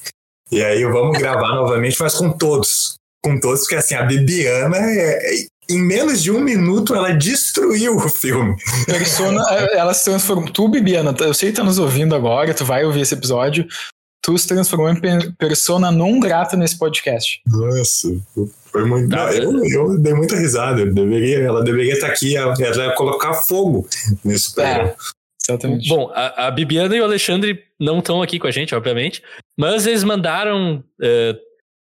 E 0.50 0.62
aí 0.62 0.82
vamos 0.84 1.18
gravar 1.18 1.48
novamente, 1.54 1.96
mas 2.00 2.14
com 2.14 2.30
todos. 2.30 2.94
Com 3.24 3.38
todos, 3.38 3.60
porque 3.60 3.76
assim, 3.76 3.94
a 3.94 4.02
Bibiana, 4.02 4.76
é- 4.78 5.46
em 5.70 5.78
menos 5.78 6.22
de 6.22 6.30
um 6.30 6.40
minuto, 6.40 6.94
ela 6.94 7.12
destruiu 7.12 7.96
o 7.98 8.08
filme. 8.08 8.56
Persona, 8.86 9.44
é, 9.50 9.76
ela 9.76 9.92
se 9.92 10.06
transformou. 10.06 10.50
Tu, 10.50 10.66
Bibiana, 10.66 11.14
eu 11.20 11.34
sei 11.34 11.50
que 11.50 11.56
tá 11.56 11.62
nos 11.62 11.78
ouvindo 11.78 12.14
agora, 12.14 12.54
tu 12.54 12.64
vai 12.64 12.84
ouvir 12.86 13.02
esse 13.02 13.12
episódio. 13.14 13.66
Tu 14.28 14.36
se 14.36 14.46
transformou 14.46 14.90
em 14.90 15.00
pe- 15.00 15.32
persona 15.38 15.90
não 15.90 16.20
grata 16.20 16.54
nesse 16.54 16.78
podcast. 16.78 17.40
Nossa, 17.46 18.08
foi 18.70 18.84
muito. 18.84 19.08
Tá. 19.08 19.32
Eu, 19.34 19.64
eu 19.64 19.98
dei 19.98 20.12
muita 20.12 20.36
risada. 20.36 20.82
Eu 20.82 20.92
deveria, 20.92 21.38
ela 21.38 21.64
deveria 21.64 21.94
estar 21.94 22.08
aqui, 22.08 22.36
ela 22.36 22.54
ia 22.60 22.94
colocar 22.94 23.32
fogo 23.32 23.88
nisso. 24.22 24.54
programa. 24.54 24.90
É, 24.90 24.96
exatamente. 25.50 25.88
Bom, 25.88 26.10
a, 26.14 26.48
a 26.48 26.50
Bibiana 26.50 26.94
e 26.94 27.00
o 27.00 27.04
Alexandre 27.04 27.64
não 27.80 28.00
estão 28.00 28.20
aqui 28.20 28.38
com 28.38 28.46
a 28.46 28.50
gente, 28.50 28.74
obviamente, 28.74 29.22
mas 29.58 29.86
eles 29.86 30.04
mandaram 30.04 30.84
eh, 31.00 31.34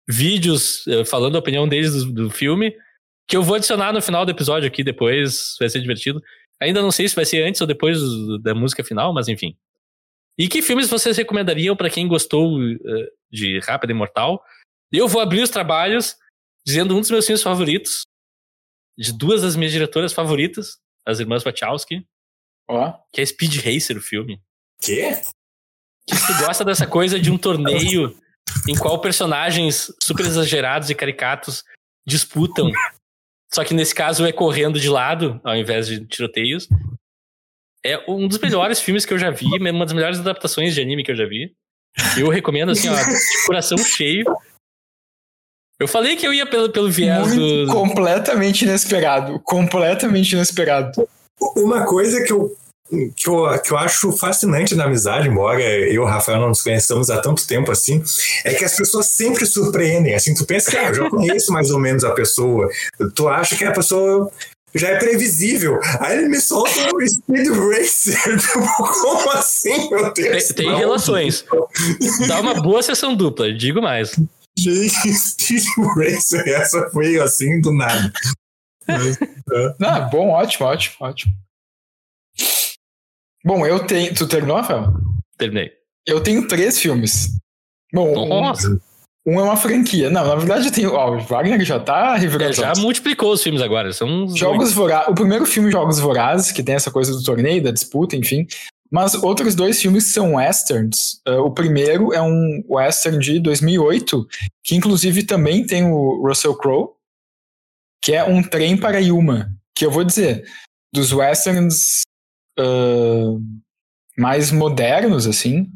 vídeos 0.09 0.85
eh, 0.87 1.03
falando 1.03 1.35
a 1.35 1.39
opinião 1.39 1.67
deles 1.67 1.91
do, 2.05 2.11
do 2.13 2.29
filme, 2.29 2.73
que 3.27 3.35
eu 3.35 3.43
vou 3.43 3.55
adicionar 3.57 3.91
no 3.91 4.01
final 4.01 4.25
do 4.25 4.31
episódio 4.31 4.65
aqui 4.65 4.85
depois, 4.85 5.55
vai 5.59 5.67
ser 5.67 5.81
divertido. 5.81 6.23
Ainda 6.61 6.81
não 6.81 6.91
sei 6.91 7.09
se 7.09 7.15
vai 7.15 7.25
ser 7.25 7.43
antes 7.43 7.59
ou 7.59 7.67
depois 7.67 7.99
do- 7.99 8.39
da 8.39 8.55
música 8.55 8.85
final, 8.85 9.13
mas 9.13 9.27
enfim. 9.27 9.53
E 10.37 10.47
que 10.47 10.61
filmes 10.61 10.89
vocês 10.89 11.17
recomendariam 11.17 11.75
para 11.75 11.89
quem 11.89 12.07
gostou 12.07 12.61
eh, 12.61 13.11
de 13.31 13.59
Rápido 13.59 13.91
e 13.91 13.93
Mortal? 13.93 14.43
Eu 14.91 15.07
vou 15.07 15.19
abrir 15.19 15.41
os 15.41 15.49
trabalhos 15.49 16.15
dizendo 16.65 16.95
um 16.95 16.99
dos 16.99 17.09
meus 17.09 17.25
filmes 17.25 17.41
favoritos, 17.41 18.01
de 18.97 19.13
duas 19.13 19.41
das 19.41 19.55
minhas 19.55 19.71
diretoras 19.71 20.13
favoritas, 20.13 20.77
as 21.05 21.19
irmãs 21.19 21.43
Wachowski, 21.43 22.05
Ó, 22.67 22.93
que 23.13 23.21
é 23.21 23.25
Speed 23.25 23.55
Racer, 23.63 23.97
o 23.97 24.01
filme. 24.01 24.41
Quê? 24.81 25.13
Que 26.05 26.15
tu 26.15 26.45
gosta 26.45 26.65
dessa 26.65 26.85
coisa 26.85 27.19
de 27.19 27.31
um 27.31 27.37
torneio 27.37 28.17
em 28.67 28.77
qual 28.77 28.99
personagens 28.99 29.93
super 30.01 30.25
exagerados 30.25 30.89
e 30.89 30.95
caricatos 30.95 31.63
disputam. 32.05 32.71
Só 33.53 33.63
que 33.63 33.73
nesse 33.73 33.95
caso 33.95 34.25
é 34.25 34.31
correndo 34.31 34.79
de 34.79 34.89
lado, 34.89 35.39
ao 35.43 35.55
invés 35.55 35.87
de 35.87 36.05
tiroteios. 36.05 36.67
É 37.85 38.03
um 38.07 38.27
dos 38.27 38.39
melhores 38.39 38.79
filmes 38.79 39.05
que 39.05 39.13
eu 39.13 39.19
já 39.19 39.29
vi, 39.29 39.45
uma 39.45 39.85
das 39.85 39.93
melhores 39.93 40.19
adaptações 40.19 40.73
de 40.73 40.81
anime 40.81 41.03
que 41.03 41.11
eu 41.11 41.15
já 41.15 41.25
vi. 41.25 41.53
Eu 42.17 42.29
recomendo, 42.29 42.71
assim, 42.71 42.89
ó, 42.89 42.95
de 42.95 43.45
coração 43.45 43.77
cheio. 43.77 44.25
Eu 45.79 45.87
falei 45.87 46.15
que 46.15 46.25
eu 46.25 46.33
ia 46.33 46.45
pelo, 46.45 46.71
pelo 46.71 46.89
viés 46.89 47.27
muito 47.27 47.65
do. 47.65 47.71
completamente 47.71 48.65
inesperado. 48.65 49.39
Completamente 49.39 50.33
inesperado. 50.33 51.07
Uma 51.55 51.85
coisa 51.85 52.23
que 52.23 52.33
eu, 52.33 52.55
que, 53.15 53.29
eu, 53.29 53.61
que 53.61 53.71
eu 53.71 53.77
acho 53.77 54.11
fascinante 54.11 54.73
na 54.73 54.85
amizade, 54.85 55.27
embora 55.27 55.61
eu 55.61 55.93
e 55.93 55.99
o 55.99 56.05
Rafael 56.05 56.39
não 56.39 56.49
nos 56.49 56.63
conheçamos 56.63 57.11
há 57.11 57.21
tanto 57.21 57.45
tempo 57.45 57.71
assim, 57.71 58.03
é 58.43 58.53
que 58.55 58.65
as 58.65 58.75
pessoas 58.75 59.07
sempre 59.07 59.45
surpreendem. 59.45 60.15
Assim, 60.15 60.33
tu 60.33 60.45
pensa 60.45 60.71
que 60.71 60.77
ah, 60.77 60.89
eu 60.89 60.93
já 60.95 61.09
conheço 61.09 61.51
mais 61.51 61.69
ou 61.69 61.79
menos 61.79 62.03
a 62.03 62.11
pessoa, 62.11 62.69
tu 63.15 63.27
acha 63.27 63.55
que 63.55 63.63
a 63.63 63.71
pessoa 63.71 64.31
já 64.77 64.89
é 64.89 64.99
previsível. 64.99 65.79
Aí 65.99 66.17
ele 66.17 66.29
me 66.29 66.39
solta 66.39 66.71
um 66.95 67.07
Speed 67.07 67.47
Racer. 67.47 68.17
Como 69.01 69.31
assim, 69.31 69.89
meu 69.89 70.13
Deus? 70.13 70.45
Tem, 70.45 70.65
tem 70.65 70.75
relações. 70.75 71.45
Dá 72.27 72.39
uma 72.39 72.61
boa 72.61 72.81
sessão 72.81 73.15
dupla, 73.15 73.53
digo 73.53 73.81
mais. 73.81 74.11
Gente, 74.57 75.13
Speed 75.13 75.63
Racer, 75.95 76.47
essa 76.47 76.89
foi 76.91 77.19
assim 77.19 77.61
do 77.61 77.71
nada. 77.71 78.11
Mas, 78.87 79.17
Ah, 79.81 80.01
bom, 80.01 80.29
ótimo, 80.29 80.65
ótimo, 80.65 80.95
ótimo. 81.01 81.33
Bom, 83.43 83.65
eu 83.65 83.85
tenho. 83.85 84.13
Tu 84.13 84.27
terminou, 84.27 84.57
Rafael? 84.57 84.93
Terminei. 85.37 85.71
Eu 86.05 86.21
tenho 86.21 86.47
três 86.47 86.79
filmes. 86.79 87.37
Bom, 87.93 88.27
Nossa. 88.27 88.69
Um 88.69 88.79
é 89.33 89.43
uma 89.43 89.57
franquia. 89.57 90.09
Não, 90.09 90.25
na 90.25 90.35
verdade 90.35 90.71
tem. 90.71 90.85
Ó, 90.85 91.15
o 91.15 91.19
Wagner 91.19 91.59
já 91.65 91.79
tá 91.79 92.15
revirando. 92.15 92.51
É, 92.51 92.53
já 92.53 92.73
multiplicou 92.77 93.33
os 93.33 93.43
filmes 93.43 93.61
agora. 93.61 93.91
São 93.91 94.27
Jogos 94.35 94.71
Vorazes. 94.71 95.09
O 95.09 95.13
primeiro 95.13 95.45
filme, 95.45 95.69
Jogos 95.69 95.99
Vorazes, 95.99 96.51
que 96.51 96.63
tem 96.63 96.75
essa 96.75 96.89
coisa 96.89 97.11
do 97.11 97.21
torneio, 97.21 97.61
da 97.61 97.71
disputa, 97.71 98.15
enfim. 98.15 98.47
Mas 98.89 99.15
outros 99.15 99.53
dois 99.53 99.81
filmes 99.81 100.05
são 100.05 100.35
westerns. 100.35 101.21
Uh, 101.27 101.41
o 101.41 101.51
primeiro 101.51 102.13
é 102.13 102.21
um 102.21 102.63
western 102.69 103.19
de 103.19 103.39
2008, 103.39 104.25
que 104.63 104.75
inclusive 104.75 105.23
também 105.23 105.65
tem 105.65 105.83
o 105.83 106.25
Russell 106.25 106.55
Crowe, 106.55 106.91
que 108.01 108.13
é 108.13 108.23
Um 108.23 108.41
Trem 108.41 108.77
para 108.77 108.99
Yuma. 108.99 109.51
Que 109.75 109.85
eu 109.85 109.91
vou 109.91 110.05
dizer, 110.05 110.45
dos 110.93 111.11
westerns 111.11 112.03
uh, 112.57 113.41
mais 114.17 114.51
modernos, 114.51 115.27
assim, 115.27 115.69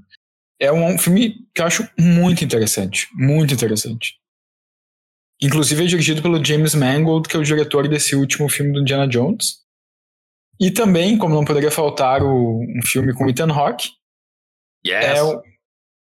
é 0.62 0.72
um 0.72 0.98
filme 0.98 1.48
que 1.56 1.62
eu 1.62 1.66
acho 1.66 1.90
muito 1.98 2.46
interessante. 2.46 3.10
Muito 3.16 3.52
interessante. 3.52 4.14
Inclusive 5.42 5.84
é 5.84 5.88
dirigido 5.88 6.22
pelo 6.22 6.44
James 6.44 6.76
Mangold, 6.76 7.28
que 7.28 7.36
é 7.36 7.40
o 7.40 7.44
diretor 7.44 7.88
desse 7.88 8.16
último 8.16 8.48
filme 8.48 8.72
do 8.72 8.80
Indiana 8.80 9.08
Jones. 9.08 9.56
E 10.60 10.70
também, 10.70 11.18
como 11.18 11.34
não 11.34 11.44
poderia 11.44 11.72
faltar, 11.72 12.22
o, 12.22 12.60
um 12.60 12.82
filme 12.86 13.12
com 13.12 13.28
Ethan 13.28 13.52
Hawke. 13.52 13.90
Yes. 14.86 15.06
É 15.18 15.24
o, 15.24 15.42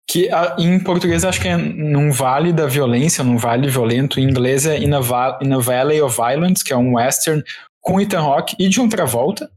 que 0.07 0.29
a, 0.29 0.55
em 0.59 0.79
português 0.79 1.25
acho 1.25 1.41
que 1.41 1.47
é 1.47 1.57
Num 1.57 2.11
Vale 2.11 2.53
da 2.53 2.67
Violência, 2.67 3.23
Num 3.23 3.37
Vale 3.37 3.67
Violento. 3.67 4.19
Em 4.19 4.23
inglês 4.23 4.67
é 4.67 4.77
In 4.77 4.93
a, 4.93 4.99
Va 4.99 5.39
In 5.41 5.51
a 5.51 5.57
Valley 5.57 5.99
of 5.99 6.15
Violence, 6.15 6.63
que 6.63 6.71
é 6.71 6.77
um 6.77 6.93
western 6.93 7.43
com 7.81 7.99
Ethan 7.99 8.21
Hawke 8.21 8.55
e 8.59 8.69
John 8.69 8.87
Travolta. 8.87 9.49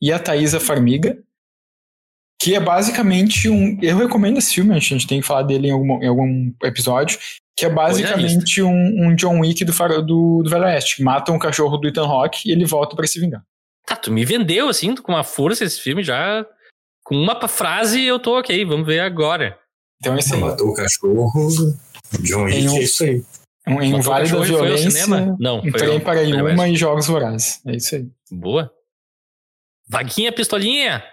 E 0.00 0.10
a 0.10 0.18
Thaisa 0.18 0.58
Farmiga. 0.58 1.16
Que 2.42 2.56
é 2.56 2.60
basicamente 2.60 3.48
um. 3.48 3.78
Eu 3.80 3.96
recomendo 3.96 4.36
esse 4.38 4.54
filme, 4.54 4.74
a 4.74 4.78
gente 4.80 5.06
tem 5.06 5.20
que 5.20 5.26
falar 5.26 5.42
dele 5.42 5.68
em 5.68 5.70
algum, 5.70 6.02
em 6.02 6.08
algum 6.08 6.52
episódio. 6.64 7.16
Que 7.56 7.66
é 7.66 7.68
basicamente 7.68 8.60
um, 8.60 9.06
um, 9.06 9.14
John 9.14 9.38
Wick 9.40 9.64
do, 9.64 9.72
do, 9.72 10.42
do 10.42 10.50
Velho 10.50 10.64
Oeste. 10.64 11.04
Mata 11.04 11.30
um 11.30 11.38
cachorro 11.38 11.76
do 11.76 11.86
Ethan 11.86 12.04
Hawke 12.04 12.48
e 12.48 12.50
ele 12.50 12.64
volta 12.64 12.96
para 12.96 13.06
se 13.06 13.20
vingar. 13.20 13.44
Tá, 13.86 13.94
tu 13.94 14.10
me 14.10 14.24
vendeu, 14.24 14.68
assim, 14.68 14.96
com 14.96 15.12
uma 15.12 15.22
força 15.22 15.64
esse 15.64 15.80
filme 15.80 16.02
já. 16.02 16.44
Com 17.04 17.14
uma 17.14 17.46
frase 17.46 18.02
eu 18.02 18.18
tô 18.18 18.36
ok, 18.36 18.64
vamos 18.64 18.86
ver 18.86 19.00
agora. 19.00 19.56
Então 20.00 20.18
esse 20.18 20.34
aí. 20.34 20.40
Matou 20.40 20.70
o 20.70 20.74
cachorro, 20.74 21.48
John 22.22 22.44
Wick, 22.44 22.68
um, 22.68 22.76
é 22.76 22.82
isso 22.82 23.04
aí. 23.04 23.22
Um, 23.68 23.80
em 23.80 24.00
Vale 24.00 24.28
da 24.28 24.40
Violência, 24.40 25.36
Não, 25.38 25.60
um 25.60 25.70
trem 25.70 26.00
para 26.00 26.22
Yuma 26.22 26.68
e 26.68 26.74
Jogos 26.74 27.06
Vorazes. 27.06 27.60
É 27.64 27.76
isso 27.76 27.94
aí. 27.94 28.08
Boa. 28.32 28.72
Vaguinha 29.88 30.32
Pistolinha. 30.32 31.04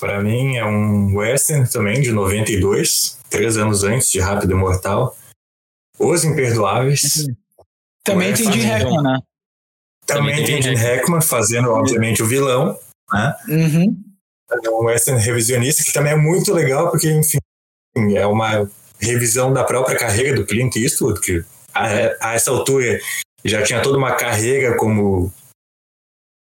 Pra 0.00 0.22
mim 0.22 0.56
é 0.56 0.64
um 0.64 1.14
western 1.14 1.68
também, 1.68 2.00
de 2.00 2.10
92, 2.10 3.18
três 3.28 3.58
anos 3.58 3.84
antes 3.84 4.10
de 4.10 4.18
Rápido 4.18 4.52
e 4.52 4.54
Mortal. 4.54 5.14
Os 5.98 6.24
Imperdoáveis. 6.24 7.26
Também 8.02 8.32
tem 8.32 8.50
Jim 8.50 8.62
Hackman, 8.62 9.02
né? 9.02 9.18
Também, 10.06 10.44
tem 10.44 10.62
Jim 10.62 10.74
Hackman 10.74 11.20
fazendo, 11.20 11.70
obviamente, 11.70 12.22
o 12.22 12.26
vilão, 12.26 12.78
né? 13.12 13.36
Uhum. 13.46 14.02
É 14.64 14.70
um 14.70 14.84
western 14.84 15.20
revisionista 15.22 15.84
que 15.84 15.92
também 15.92 16.12
é 16.12 16.16
muito 16.16 16.52
legal, 16.52 16.90
porque, 16.90 17.10
enfim, 17.10 17.38
é 18.16 18.26
uma 18.26 18.68
revisão 18.98 19.52
da 19.52 19.62
própria 19.64 19.98
carreira 19.98 20.34
do 20.34 20.46
Clint 20.46 20.76
Eastwood, 20.76 21.20
que 21.20 21.44
a, 21.74 22.30
a 22.30 22.34
essa 22.34 22.50
altura 22.50 22.98
já 23.44 23.62
tinha 23.62 23.82
toda 23.82 23.98
uma 23.98 24.16
carreira 24.16 24.76
como 24.76 25.32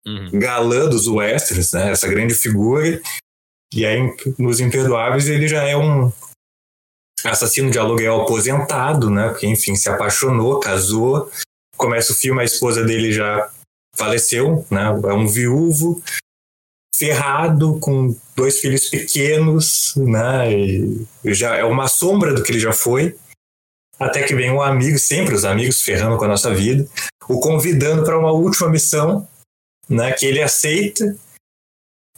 uhum. 0.05 0.29
galã 0.33 0.87
dos 0.87 1.07
westerns, 1.07 1.73
né? 1.73 1.91
Essa 1.91 2.07
grande 2.07 2.35
figura. 2.35 3.01
E 3.73 3.85
aí, 3.85 4.13
nos 4.37 4.59
Imperdoáveis, 4.59 5.27
ele 5.27 5.47
já 5.47 5.63
é 5.63 5.77
um 5.77 6.11
assassino 7.23 7.71
de 7.71 7.79
aluguel 7.79 8.21
aposentado, 8.21 9.09
né? 9.09 9.29
Porque, 9.29 9.47
enfim, 9.47 9.75
se 9.75 9.89
apaixonou, 9.89 10.59
casou, 10.59 11.31
começa 11.77 12.11
o 12.11 12.15
filme, 12.15 12.41
a 12.41 12.45
esposa 12.45 12.83
dele 12.83 13.11
já 13.11 13.49
faleceu, 13.95 14.65
né? 14.69 14.83
É 14.87 15.13
um 15.13 15.27
viúvo, 15.27 16.01
ferrado, 16.95 17.79
com 17.79 18.15
dois 18.35 18.59
filhos 18.59 18.89
pequenos, 18.89 19.93
né? 19.95 20.53
E 20.53 21.07
já 21.25 21.55
é 21.55 21.63
uma 21.63 21.87
sombra 21.87 22.33
do 22.33 22.43
que 22.43 22.51
ele 22.51 22.59
já 22.59 22.73
foi. 22.73 23.17
Até 23.99 24.23
que 24.23 24.35
vem 24.35 24.51
um 24.51 24.61
amigo, 24.61 24.97
sempre 24.97 25.35
os 25.35 25.45
amigos 25.45 25.81
ferrando 25.81 26.17
com 26.17 26.25
a 26.25 26.27
nossa 26.27 26.53
vida, 26.53 26.87
o 27.27 27.39
convidando 27.39 28.03
para 28.03 28.17
uma 28.17 28.31
última 28.31 28.69
missão, 28.69 29.27
né? 29.87 30.11
Que 30.11 30.25
ele 30.25 30.41
aceita. 30.41 31.15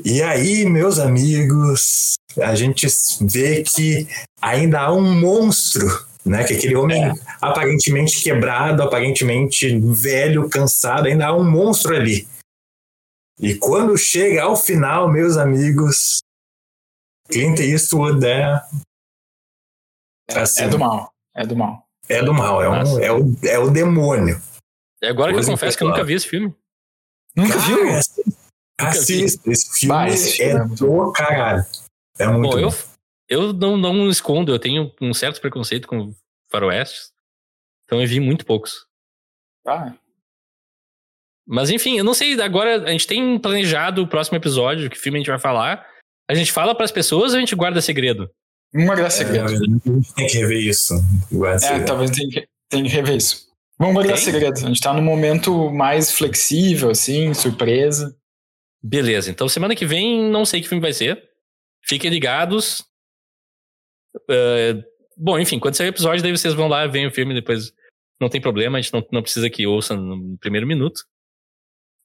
E 0.04 0.22
aí, 0.22 0.66
meus 0.66 1.00
amigos, 1.00 2.14
a 2.42 2.56
gente 2.56 2.88
vê 3.22 3.64
que 3.64 4.08
ainda 4.42 4.82
há 4.82 4.94
um 4.94 5.20
monstro 5.20 5.88
né? 6.26 6.44
Que 6.46 6.54
aquele 6.54 6.76
homem 6.76 7.04
é. 7.04 7.14
aparentemente 7.42 8.22
quebrado, 8.24 8.82
aparentemente 8.82 9.78
velho, 9.80 10.50
cansado, 10.50 11.08
ainda 11.08 11.28
há 11.28 11.36
um 11.36 11.44
monstro 11.44 11.96
ali. 11.96 12.28
E 13.40 13.56
quando 13.56 13.98
chega 13.98 14.44
ao 14.44 14.56
final, 14.56 15.12
meus 15.12 15.38
amigos, 15.38 16.20
Clint 17.28 17.60
Eastwood 17.60 18.26
é. 18.26 18.62
É, 20.30 20.40
assim, 20.40 20.64
é 20.64 20.70
do 20.70 20.80
mal. 20.80 21.14
É 21.36 21.46
do 21.46 21.56
mal. 21.56 21.84
É 22.08 22.22
do 22.22 22.34
mal, 22.34 22.62
é, 22.62 22.70
um, 22.70 23.00
é, 23.00 23.12
o, 23.12 23.36
é 23.44 23.60
o 23.60 23.70
demônio. 23.70 24.42
É 25.02 25.08
agora 25.10 25.34
que 25.34 25.40
eu 25.40 25.46
confesso 25.46 25.78
que 25.78 25.84
eu 25.84 25.90
nunca 25.90 26.04
vi 26.04 26.14
esse 26.14 26.28
filme. 26.28 26.54
Nunca 27.36 27.58
Cara, 27.58 27.66
viu? 27.66 27.86
Assista, 28.88 29.52
esse 29.52 29.80
filme, 29.80 29.94
bah, 29.94 30.08
esse 30.08 30.38
filme 30.38 30.54
é, 30.54 30.64
é 30.64 30.68
do 30.68 31.12
caralho. 31.12 31.66
É 32.20 32.28
muito 32.28 32.56
bom. 32.56 32.70
bom. 32.70 32.76
Eu, 33.30 33.42
eu 33.42 33.54
não, 33.54 33.78
não 33.78 34.10
escondo, 34.10 34.52
eu 34.52 34.60
tenho 34.60 34.92
um 35.02 35.14
certo 35.14 35.42
preconceito 35.42 35.88
com 35.88 36.14
faroestes. 36.52 37.12
Então 37.86 38.02
eu 38.02 38.08
vi 38.08 38.20
muito 38.20 38.46
poucos. 38.46 38.86
Ah. 39.68 39.94
Mas 41.46 41.70
enfim, 41.70 41.98
eu 41.98 42.04
não 42.04 42.14
sei, 42.14 42.40
agora 42.42 42.84
a 42.84 42.92
gente 42.92 43.08
tem 43.08 43.38
planejado 43.38 44.02
o 44.02 44.08
próximo 44.08 44.38
episódio, 44.38 44.90
que 44.90 44.98
filme 44.98 45.18
a 45.18 45.22
gente 45.22 45.30
vai 45.30 45.40
falar. 45.40 45.86
A 46.30 46.34
gente 46.34 46.52
fala 46.52 46.74
para 46.74 46.86
as 46.86 46.92
pessoas 46.92 47.32
ou 47.32 47.38
a 47.38 47.40
gente 47.40 47.56
guarda 47.56 47.82
segredo? 47.82 48.30
Não 48.74 48.86
guarda 48.86 49.10
segredo. 49.10 49.54
É, 49.54 49.58
tem 50.16 50.28
que 50.28 50.38
rever 50.38 50.68
isso. 50.68 50.94
Guarda 51.32 51.58
é, 51.58 51.68
segredo. 51.68 51.86
talvez 51.86 52.12
tem 52.12 52.30
que, 52.30 52.48
tem 52.70 52.84
que 52.84 52.90
rever 52.90 53.18
isso. 53.18 53.48
Vamos 53.78 53.96
guardar 53.96 54.16
tem? 54.16 54.24
segredo. 54.24 54.58
A 54.58 54.68
gente 54.68 54.82
tá 54.82 54.94
no 54.94 55.02
momento 55.02 55.70
mais 55.70 56.12
flexível, 56.12 56.90
assim, 56.90 57.34
surpresa. 57.34 58.16
Beleza, 58.84 59.32
então 59.32 59.48
semana 59.48 59.76
que 59.76 59.86
vem 59.86 60.30
não 60.30 60.44
sei 60.44 60.60
que 60.60 60.68
filme 60.68 60.82
vai 60.82 60.92
ser. 60.92 61.30
Fiquem 61.82 62.10
ligados. 62.10 62.82
Uh, 64.16 64.84
bom, 65.18 65.40
enfim, 65.40 65.58
quando 65.58 65.76
sair 65.76 65.88
o 65.88 65.90
episódio, 65.90 66.22
daí 66.22 66.36
vocês 66.36 66.54
vão 66.54 66.68
lá, 66.68 66.86
veem 66.86 67.08
o 67.08 67.12
filme, 67.12 67.34
depois 67.34 67.74
não 68.20 68.30
tem 68.30 68.42
problema, 68.42 68.78
a 68.78 68.82
gente 68.82 68.94
não, 68.94 69.06
não 69.12 69.22
precisa 69.22 69.50
que 69.50 69.66
ouça 69.66 69.96
no 69.96 70.38
primeiro 70.38 70.68
minuto. 70.68 71.06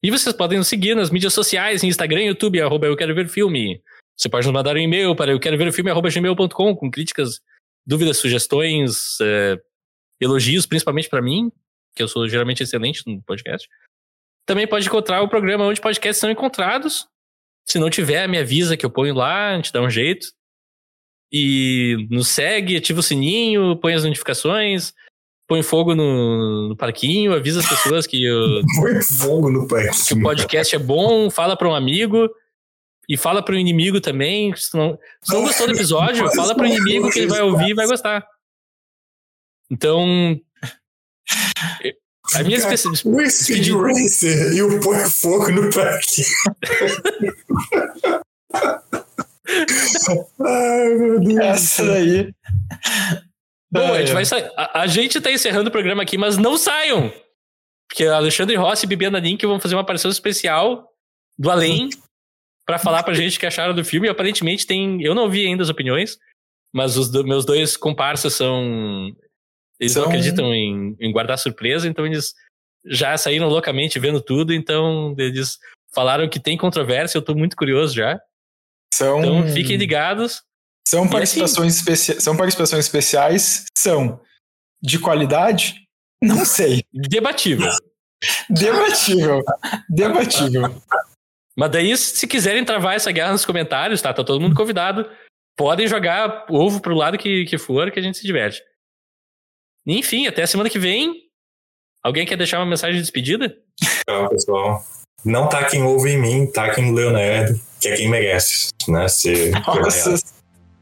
E 0.03 0.11
vocês 0.11 0.35
podem 0.35 0.59
nos 0.59 0.69
seguir 0.69 0.95
nas 0.95 1.11
mídias 1.11 1.35
sociais, 1.35 1.83
Instagram, 1.83 2.23
YouTube, 2.23 2.61
arroba 2.61 2.87
eu 2.87 2.97
quero 2.97 3.15
ver 3.15 3.29
filme. 3.29 3.83
Você 4.17 4.29
pode 4.29 4.47
nos 4.47 4.55
mandar 4.55 4.77
um 4.77 4.79
e-mail 4.79 5.15
para 5.17 5.33
eu 5.33 5.41
quero 5.41 5.59
ver 5.59 5.69
o 5.69 5.73
filme, 5.73 5.91
arroba 5.91 6.11
gmail.com, 6.11 6.77
com 6.77 6.91
críticas, 6.91 7.41
dúvidas, 7.85 8.19
sugestões, 8.19 9.21
é, 9.21 9.61
elogios, 10.21 10.67
principalmente 10.67 11.09
para 11.09 11.23
mim, 11.23 11.51
que 11.95 12.03
eu 12.03 12.09
sou 12.09 12.29
geralmente 12.29 12.63
excelente 12.63 13.03
no 13.07 13.21
podcast. 13.23 13.69
Também 14.49 14.67
pode 14.67 14.87
encontrar 14.87 15.21
o 15.21 15.29
programa 15.29 15.67
onde 15.67 15.79
podcasts 15.79 16.19
são 16.19 16.31
encontrados. 16.31 17.07
Se 17.67 17.79
não 17.79 17.91
tiver, 17.91 18.27
me 18.27 18.39
avisa 18.39 18.79
que 18.79 18.87
eu 18.87 18.89
ponho 18.89 19.15
lá, 19.15 19.51
a 19.51 19.57
gente 19.57 19.71
dá 19.71 19.83
um 19.83 19.91
jeito. 19.91 20.29
E 21.31 22.09
nos 22.11 22.29
segue, 22.29 22.79
ativa 22.79 23.01
o 23.01 23.03
sininho, 23.03 23.77
põe 23.77 23.93
as 23.93 24.05
notificações, 24.05 24.95
põe 25.47 25.63
fogo 25.63 25.95
no, 25.95 26.71
no 26.71 26.77
parquinho, 26.79 27.35
avisa 27.35 27.61
as 27.61 27.69
pessoas 27.69 28.07
que, 28.07 28.27
o, 28.27 28.63
põe 28.81 29.03
fogo 29.03 29.51
no 29.51 29.69
parquinho. 29.69 30.07
que 30.07 30.15
o 30.15 30.23
podcast 30.23 30.75
é 30.75 30.79
bom, 30.79 31.29
fala 31.29 31.55
para 31.55 31.69
um 31.69 31.75
amigo 31.75 32.27
e 33.07 33.19
fala 33.19 33.45
para 33.45 33.55
o 33.55 33.59
inimigo 33.59 34.01
também. 34.01 34.57
Se 34.57 34.75
não, 34.75 34.99
se 35.21 35.35
não 35.35 35.43
gostou 35.43 35.67
do 35.67 35.75
episódio, 35.75 36.27
fala 36.35 36.55
para 36.55 36.65
o 36.65 36.67
inimigo 36.67 37.11
que 37.11 37.19
ele 37.19 37.29
vai 37.29 37.43
ouvir 37.43 37.73
e 37.73 37.75
vai 37.75 37.87
gostar. 37.87 38.27
Então, 39.71 40.41
a 42.35 42.43
minha 42.43 42.59
especialidade. 42.59 43.09
O 43.09 43.31
Speed 43.31 43.69
Racer 43.71 44.53
e 44.55 44.63
o 44.63 44.81
Põe 44.81 45.09
Fogo 45.09 45.51
no 45.51 45.71
Parquinho. 45.73 46.27
Ai, 50.41 50.95
meu 50.95 51.21
Deus. 51.21 51.39
Essa 51.39 51.85
daí. 51.85 52.33
Bom, 53.71 53.93
a 53.93 54.01
gente 54.01 54.13
vai 54.13 54.25
sair. 54.25 54.51
A, 54.57 54.83
a, 54.83 54.87
gente 54.87 55.21
tá 55.21 55.31
encerrando 55.31 55.69
o 55.69 55.73
programa 55.73 56.03
aqui, 56.03 56.17
mas 56.17 56.37
não 56.37 56.57
saiam! 56.57 57.13
Porque 57.89 58.05
Alexandre 58.05 58.57
Rossi 58.57 58.85
e 58.85 58.89
Bibiana 58.89 59.19
Link 59.19 59.45
vão 59.47 59.61
fazer 59.61 59.75
uma 59.75 59.81
aparição 59.81 60.11
especial 60.11 60.87
do 61.39 61.51
além 61.51 61.89
para 62.67 62.79
falar 62.79 63.03
pra 63.03 63.15
gente 63.15 63.37
o 63.37 63.41
que 63.41 63.47
acharam 63.47 63.75
do 63.75 63.85
filme. 63.85 64.07
E 64.07 64.11
aparentemente 64.11 64.67
tem. 64.67 65.03
Eu 65.03 65.15
não 65.15 65.31
vi 65.31 65.47
ainda 65.47 65.63
as 65.63 65.71
opiniões, 65.71 66.19
mas 66.73 66.97
os 66.97 67.11
do, 67.11 67.25
meus 67.25 67.45
dois 67.45 67.77
comparsas 67.77 68.35
são. 68.35 69.15
Eles 69.81 69.95
não 69.95 70.05
acreditam 70.05 70.53
em, 70.53 70.97
em 70.99 71.13
guardar 71.13 71.39
surpresa, 71.39 71.89
então 71.89 72.05
eles 72.07 72.35
já 72.85 73.17
saíram 73.17 73.49
loucamente 73.49 73.99
vendo 73.99 74.21
tudo, 74.21 74.53
então 74.53 75.15
eles 75.19 75.59
falaram 75.95 76.29
que 76.29 76.41
tem 76.41 76.57
controvérsia, 76.57 77.19
eu 77.19 77.23
tô 77.23 77.35
muito 77.35 77.57
curioso 77.57 77.95
já. 77.95 78.21
São... 78.93 79.21
Então 79.21 79.49
fiquem 79.49 79.77
ligados. 79.77 80.43
São 80.87 81.09
participações, 81.09 81.75
assim... 81.75 81.93
especi... 81.93 82.21
são 82.21 82.37
participações 82.37 82.85
especiais? 82.85 83.67
São. 83.77 84.21
de 84.83 84.99
qualidade? 84.99 85.85
Não 86.23 86.45
sei. 86.45 86.83
Debatível. 86.93 87.71
Debatível. 88.49 89.43
Debatível. 89.89 90.83
Mas 91.57 91.71
daí, 91.71 91.97
se 91.97 92.27
quiserem 92.27 92.65
travar 92.65 92.95
essa 92.95 93.13
guerra 93.13 93.33
nos 93.33 93.45
comentários, 93.45 94.01
tá? 94.01 94.13
Tá 94.13 94.25
todo 94.25 94.41
mundo 94.41 94.57
convidado. 94.57 95.09
Podem 95.57 95.89
jogar 95.89 96.47
ovo 96.49 96.81
pro 96.81 96.95
lado 96.95 97.19
que, 97.19 97.45
que 97.45 97.59
for, 97.59 97.91
que 97.91 97.99
a 97.99 98.03
gente 98.03 98.19
se 98.19 98.27
diverte. 98.27 98.63
Enfim, 99.89 100.27
até 100.27 100.43
a 100.43 100.47
semana 100.47 100.69
que 100.69 100.79
vem. 100.79 101.15
Alguém 102.05 102.27
quer 102.27 102.37
deixar 102.37 102.59
uma 102.59 102.67
mensagem 102.67 102.97
de 102.97 103.03
despedida? 103.03 103.57
Tchau, 104.07 104.29
pessoal. 104.29 104.85
Não 105.25 105.49
taquem 105.49 105.83
ovo 105.83 106.07
em 106.07 106.19
mim, 106.19 106.47
taquem 106.47 106.87
no 106.87 106.95
Leonardo, 106.95 107.59
que 107.81 107.89
é 107.89 107.97
quem 107.97 108.09
merece, 108.09 108.69
né? 108.87 109.01
Nossa. 109.01 110.15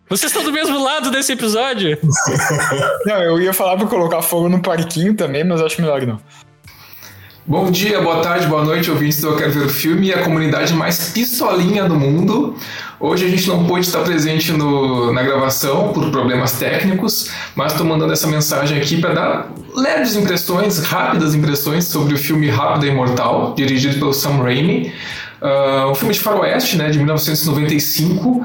Vocês 0.09 0.31
estão 0.31 0.45
do 0.45 0.53
mesmo 0.53 0.83
lado 0.83 1.11
desse 1.11 1.33
episódio? 1.33 1.99
Não, 3.07 3.23
eu 3.23 3.41
ia 3.41 3.53
falar 3.53 3.77
pra 3.77 3.87
colocar 3.87 4.23
fogo 4.23 4.49
no 4.49 4.61
parquinho 4.61 5.15
também, 5.16 5.43
mas 5.43 5.61
acho 5.61 5.81
melhor 5.81 6.05
não. 6.07 6.20
Bom 7.48 7.70
dia, 7.70 8.01
boa 8.01 8.20
tarde, 8.23 8.44
boa 8.48 8.64
noite, 8.64 8.90
ouvintes 8.90 9.20
do 9.20 9.28
Eu 9.28 9.36
Quero 9.36 9.52
Ver 9.52 9.66
o 9.66 9.68
Filme, 9.68 10.12
a 10.12 10.24
comunidade 10.24 10.74
mais 10.74 11.10
pistolinha 11.10 11.85
do 11.85 11.94
mundo. 11.94 12.56
Hoje 12.98 13.24
a 13.24 13.28
gente 13.28 13.47
não 13.47 13.64
pôde 13.64 13.86
estar 13.86 14.01
presente 14.01 14.51
no, 14.51 15.12
na 15.12 15.23
gravação 15.23 15.93
por 15.93 16.10
problemas 16.10 16.59
técnicos, 16.59 17.31
mas 17.55 17.70
estou 17.70 17.86
mandando 17.86 18.12
essa 18.12 18.27
mensagem 18.27 18.77
aqui 18.77 19.01
para 19.01 19.14
dar 19.14 19.52
leves 19.77 20.16
impressões, 20.16 20.81
rápidas 20.81 21.36
impressões 21.36 21.85
sobre 21.85 22.14
o 22.14 22.18
filme 22.18 22.51
Rápido 22.51 22.86
e 22.86 22.89
Imortal, 22.89 23.55
dirigido 23.56 23.97
pelo 23.97 24.12
Sam 24.12 24.43
Raimi. 24.43 24.93
Uh, 25.41 25.91
um 25.91 25.95
filme 25.95 26.15
de 26.15 26.21
faroeste, 26.21 26.79
né, 26.79 26.89
de 26.89 26.99
1995. 26.99 28.29
Uh, 28.29 28.45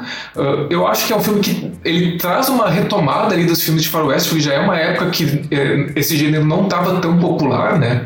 eu 0.70 0.86
acho 0.86 1.08
que 1.08 1.14
é 1.14 1.16
um 1.16 1.22
filme 1.22 1.40
que 1.40 1.72
ele 1.86 2.18
traz 2.18 2.50
uma 2.50 2.70
retomada 2.70 3.34
ali 3.34 3.46
dos 3.46 3.64
filmes 3.64 3.84
de 3.84 3.90
faroeste, 3.90 4.30
porque 4.30 4.44
já 4.44 4.54
é 4.54 4.60
uma 4.60 4.78
época 4.78 5.10
que 5.10 5.48
eh, 5.50 5.92
esse 5.96 6.18
gênero 6.18 6.46
não 6.46 6.64
estava 6.66 7.00
tão 7.00 7.18
popular, 7.18 7.80
né. 7.80 8.06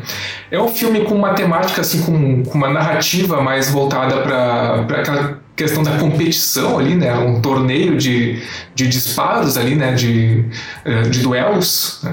É 0.50 0.60
um 0.60 0.68
filme 0.68 1.00
com 1.00 1.14
uma 1.14 1.34
temática, 1.34 1.80
assim, 1.80 2.02
com, 2.02 2.44
com 2.44 2.56
uma 2.56 2.70
narrativa 2.70 3.42
mais 3.42 3.70
voltada 3.70 4.18
para 4.22 5.00
aquela 5.00 5.40
questão 5.56 5.82
da 5.82 5.98
competição 5.98 6.78
ali, 6.78 6.94
né, 6.94 7.12
um 7.14 7.40
torneio 7.40 7.96
de, 7.96 8.40
de 8.74 8.86
disparos 8.86 9.56
ali, 9.56 9.74
né, 9.74 9.94
de, 9.94 10.44
de 11.10 11.20
duelos. 11.20 12.04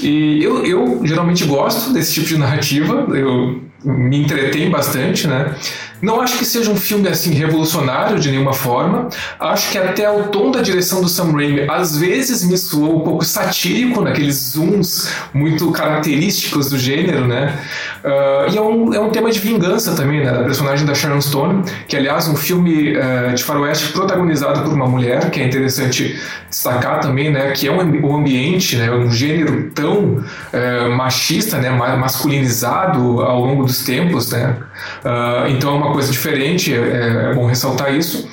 E 0.00 0.42
eu, 0.42 0.64
eu 0.64 1.00
geralmente 1.04 1.44
gosto 1.44 1.92
desse 1.92 2.14
tipo 2.14 2.26
de 2.26 2.38
narrativa, 2.38 3.06
eu 3.16 3.62
me 3.84 4.18
entretém 4.18 4.70
bastante, 4.70 5.26
né? 5.26 5.54
Não 6.02 6.20
acho 6.20 6.38
que 6.38 6.44
seja 6.44 6.70
um 6.70 6.76
filme 6.76 7.08
assim 7.08 7.32
revolucionário 7.34 8.18
de 8.18 8.30
nenhuma 8.30 8.52
forma. 8.52 9.08
Acho 9.38 9.70
que 9.70 9.78
até 9.78 10.10
o 10.10 10.24
tom 10.24 10.50
da 10.50 10.62
direção 10.62 11.02
do 11.02 11.08
Sam 11.08 11.32
Raimi 11.32 11.66
às 11.68 11.96
vezes 11.98 12.42
me 12.44 12.56
soou 12.56 13.00
um 13.00 13.00
pouco 13.00 13.24
satírico 13.24 14.00
naqueles 14.00 14.52
zooms 14.52 15.12
muito 15.34 15.70
característicos 15.72 16.70
do 16.70 16.78
gênero, 16.78 17.26
né? 17.26 17.58
Uh, 18.02 18.52
e 18.52 18.56
é 18.56 18.60
um, 18.60 18.94
é 18.94 19.00
um 19.00 19.10
tema 19.10 19.30
de 19.30 19.38
vingança 19.38 19.94
também, 19.94 20.24
né? 20.24 20.32
Da 20.32 20.44
personagem 20.44 20.86
da 20.86 20.94
Sharon 20.94 21.20
Stone, 21.20 21.64
que 21.86 21.96
aliás 21.96 22.28
um 22.28 22.36
filme 22.36 22.96
uh, 22.96 23.34
de 23.34 23.42
faroeste 23.42 23.92
protagonizado 23.92 24.62
por 24.62 24.72
uma 24.72 24.86
mulher, 24.86 25.30
que 25.30 25.40
é 25.40 25.46
interessante 25.46 26.18
destacar 26.48 27.00
também, 27.00 27.30
né? 27.30 27.52
Que 27.52 27.68
é 27.68 27.72
um, 27.72 28.06
um 28.06 28.16
ambiente, 28.16 28.76
né? 28.76 28.90
Um 28.90 29.10
gênero 29.10 29.70
tão 29.74 30.24
uh, 30.24 30.90
machista, 30.96 31.58
né? 31.58 31.70
Masculinizado 31.70 33.20
ao 33.20 33.40
longo 33.40 33.64
dos 33.64 33.84
tempos, 33.84 34.32
né? 34.32 34.56
Então 35.48 35.74
é 35.74 35.74
uma 35.74 35.92
coisa 35.92 36.10
diferente, 36.10 36.74
é, 36.74 37.30
é 37.30 37.34
bom 37.34 37.46
ressaltar 37.46 37.94
isso. 37.94 38.28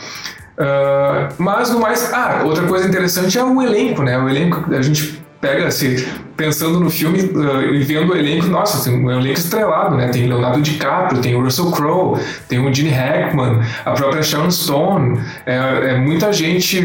Uh, 0.57 1.31
mas 1.37 1.69
no 1.69 1.79
mais, 1.79 2.11
ah, 2.11 2.41
outra 2.43 2.65
coisa 2.65 2.87
interessante 2.87 3.37
é 3.37 3.43
o 3.43 3.61
elenco, 3.61 4.01
né? 4.01 4.17
O 4.17 4.27
elenco, 4.27 4.73
a 4.73 4.81
gente 4.81 5.21
pega 5.39 5.67
assim, 5.67 6.03
pensando 6.35 6.79
no 6.79 6.89
filme 6.89 7.19
uh, 7.19 7.75
e 7.75 7.83
vendo 7.83 8.11
o 8.11 8.17
elenco, 8.17 8.47
nossa, 8.47 8.83
tem 8.83 8.99
um 8.99 9.11
elenco 9.11 9.37
estrelado, 9.37 9.95
né? 9.95 10.07
Tem 10.07 10.25
Leonardo 10.25 10.59
DiCaprio, 10.59 11.21
tem 11.21 11.39
Russell 11.39 11.71
Crowe, 11.71 12.19
tem 12.49 12.57
o 12.57 12.73
Gene 12.73 12.89
Hackman, 12.89 13.61
a 13.85 13.91
própria 13.91 14.23
Sharon 14.23 14.49
Stone, 14.49 15.21
é, 15.45 15.91
é 15.91 15.97
muita 15.99 16.33
gente 16.33 16.81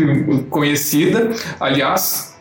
conhecida. 0.50 1.30
Aliás, 1.58 2.31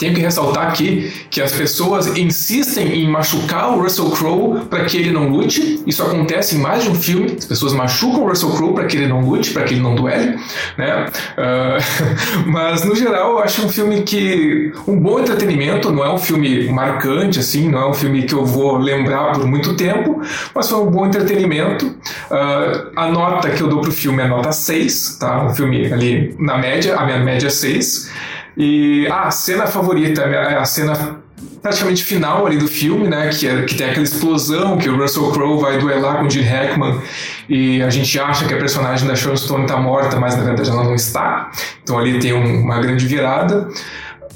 tenho 0.00 0.14
que 0.14 0.20
ressaltar 0.22 0.68
aqui 0.68 1.12
que 1.30 1.42
as 1.42 1.52
pessoas 1.52 2.06
insistem 2.16 3.02
em 3.02 3.08
machucar 3.08 3.70
o 3.70 3.82
Russell 3.82 4.10
Crowe 4.10 4.64
para 4.64 4.86
que 4.86 4.96
ele 4.96 5.10
não 5.10 5.28
lute. 5.28 5.82
Isso 5.86 6.02
acontece 6.02 6.56
em 6.56 6.58
mais 6.58 6.82
de 6.82 6.88
um 6.88 6.94
filme. 6.94 7.36
As 7.38 7.44
pessoas 7.44 7.74
machucam 7.74 8.24
o 8.24 8.28
Russell 8.28 8.48
Crowe 8.52 8.72
para 8.72 8.86
que 8.86 8.96
ele 8.96 9.06
não 9.06 9.20
lute, 9.20 9.50
para 9.52 9.62
que 9.64 9.74
ele 9.74 9.82
não 9.82 9.94
duele, 9.94 10.38
né? 10.78 11.06
Uh, 11.36 12.48
mas 12.50 12.82
no 12.82 12.96
geral, 12.96 13.32
eu 13.32 13.38
acho 13.40 13.66
um 13.66 13.68
filme 13.68 14.00
que 14.00 14.72
um 14.88 14.98
bom 14.98 15.20
entretenimento. 15.20 15.92
Não 15.92 16.02
é 16.02 16.10
um 16.10 16.18
filme 16.18 16.70
marcante 16.70 17.38
assim, 17.38 17.68
não 17.68 17.80
é 17.80 17.90
um 17.90 17.94
filme 17.94 18.22
que 18.22 18.32
eu 18.32 18.46
vou 18.46 18.78
lembrar 18.78 19.32
por 19.32 19.46
muito 19.46 19.76
tempo, 19.76 20.22
mas 20.54 20.70
foi 20.70 20.80
um 20.80 20.90
bom 20.90 21.06
entretenimento. 21.06 21.86
Uh, 22.30 22.90
a 22.96 23.06
nota 23.08 23.50
que 23.50 23.62
eu 23.62 23.68
dou 23.68 23.82
pro 23.82 23.92
filme 23.92 24.22
é 24.22 24.26
nota 24.26 24.50
6, 24.50 25.18
tá? 25.20 25.44
Um 25.44 25.54
filme 25.54 25.92
ali 25.92 26.34
na 26.38 26.56
média, 26.56 26.96
a 26.96 27.04
minha 27.04 27.18
média 27.18 27.48
é 27.48 27.50
6. 27.50 28.30
E 28.56 29.06
ah, 29.08 29.28
a 29.28 29.30
cena 29.30 29.66
favorita, 29.66 30.24
a 30.24 30.64
cena 30.64 31.20
praticamente 31.62 32.04
final 32.04 32.46
ali 32.46 32.56
do 32.56 32.66
filme, 32.66 33.08
né, 33.08 33.28
que, 33.28 33.46
é, 33.46 33.62
que 33.62 33.74
tem 33.74 33.90
aquela 33.90 34.04
explosão 34.04 34.78
que 34.78 34.88
o 34.88 34.96
Russell 34.96 35.30
Crowe 35.30 35.60
vai 35.60 35.78
duelar 35.78 36.18
com 36.18 36.26
o 36.26 36.30
Gene 36.30 36.46
Hackman 36.46 37.00
e 37.48 37.82
a 37.82 37.90
gente 37.90 38.18
acha 38.18 38.46
que 38.46 38.54
a 38.54 38.58
personagem 38.58 39.06
da 39.06 39.14
Sharon 39.14 39.36
Stone 39.36 39.62
está 39.64 39.76
morta, 39.76 40.18
mas 40.18 40.36
na 40.36 40.44
verdade 40.44 40.70
ela 40.70 40.84
não 40.84 40.94
está. 40.94 41.50
Então 41.82 41.98
ali 41.98 42.18
tem 42.18 42.32
um, 42.32 42.62
uma 42.62 42.78
grande 42.80 43.06
virada. 43.06 43.68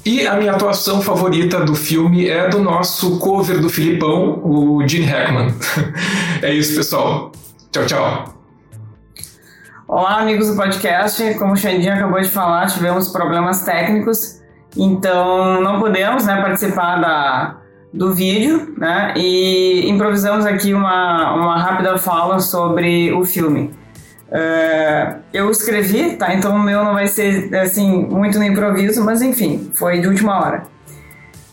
E 0.03 0.27
a 0.27 0.35
minha 0.35 0.51
atuação 0.51 1.01
favorita 1.01 1.61
do 1.61 1.73
filme 1.73 2.29
é 2.29 2.47
do 2.47 2.59
nosso 2.59 3.17
cover 3.17 3.59
do 3.59 3.69
Filipão, 3.69 4.39
o 4.43 4.87
Gene 4.87 5.05
Hackman. 5.05 5.53
é 6.43 6.53
isso, 6.53 6.75
pessoal. 6.75 7.31
Tchau, 7.71 7.85
tchau. 7.85 8.44
Olá, 9.87 10.19
amigos 10.19 10.47
do 10.47 10.55
podcast. 10.55 11.35
Como 11.35 11.53
o 11.53 11.55
Xandinho 11.55 11.93
acabou 11.93 12.19
de 12.19 12.27
falar, 12.27 12.65
tivemos 12.65 13.09
problemas 13.09 13.63
técnicos, 13.63 14.41
então 14.75 15.61
não 15.61 15.79
pudemos 15.79 16.25
né, 16.25 16.41
participar 16.41 16.99
da, 16.99 17.57
do 17.93 18.11
vídeo, 18.11 18.73
né? 18.79 19.13
E 19.15 19.87
improvisamos 19.87 20.43
aqui 20.43 20.73
uma, 20.73 21.35
uma 21.35 21.57
rápida 21.59 21.99
fala 21.99 22.39
sobre 22.39 23.13
o 23.13 23.23
filme. 23.23 23.75
Uh, 24.27 25.19
eu 25.31 25.51
escrevi, 25.51 26.15
tá? 26.15 26.33
Então 26.33 26.55
o 26.55 26.59
meu 26.59 26.83
não 26.83 26.95
vai 26.95 27.07
ser 27.07 27.55
assim 27.55 28.07
muito 28.07 28.39
no 28.39 28.43
improviso, 28.43 29.05
mas 29.05 29.21
enfim, 29.21 29.69
foi 29.75 29.99
de 29.99 30.07
última 30.07 30.43
hora. 30.43 30.63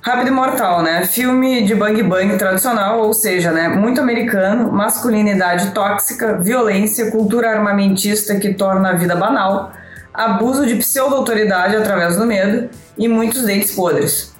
Rápido 0.04 0.28
e 0.28 0.30
Mortal, 0.32 0.82
né? 0.82 1.06
Filme 1.06 1.62
de 1.62 1.76
bang 1.76 2.02
bang 2.02 2.36
tradicional, 2.36 3.02
ou 3.02 3.14
seja, 3.14 3.52
né? 3.52 3.68
Muito 3.68 4.00
americano, 4.00 4.72
masculinidade 4.72 5.70
tóxica, 5.70 6.38
violência, 6.38 7.08
cultura 7.12 7.50
armamentista 7.50 8.34
que 8.34 8.52
torna 8.52 8.90
a 8.90 8.92
vida 8.94 9.14
banal, 9.14 9.70
abuso 10.12 10.66
de 10.66 10.74
pseudo-autoridade 10.74 11.76
através 11.76 12.16
do 12.16 12.26
medo 12.26 12.68
e 12.98 13.06
muitos 13.06 13.44
dentes 13.44 13.76
podres. 13.76 14.34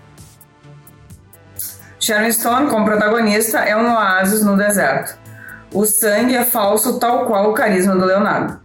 Sharon 2.01 2.33
Stone, 2.33 2.69
como 2.69 2.85
protagonista, 2.85 3.61
é 3.61 3.77
um 3.77 3.95
oásis 3.95 4.45
no 4.45 4.57
deserto. 4.57 5.17
O 5.73 5.87
sangue 5.87 6.35
é 6.35 6.45
falso, 6.45 6.99
tal 6.99 7.27
qual 7.27 7.51
o 7.51 7.55
carisma 7.55 7.95
do 7.95 8.05
Leonardo. 8.05 8.61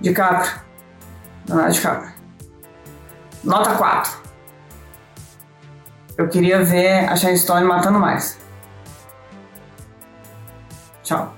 DiCaprio. 0.00 0.50
Leonardo 1.46 1.74
DiCaprio. 1.74 2.12
Nota 3.44 3.74
4. 3.74 4.23
Eu 6.16 6.28
queria 6.28 6.62
ver 6.62 7.08
a 7.08 7.16
Shine 7.16 7.36
Stone 7.36 7.66
matando 7.66 7.98
mais. 7.98 8.38
Tchau. 11.02 11.33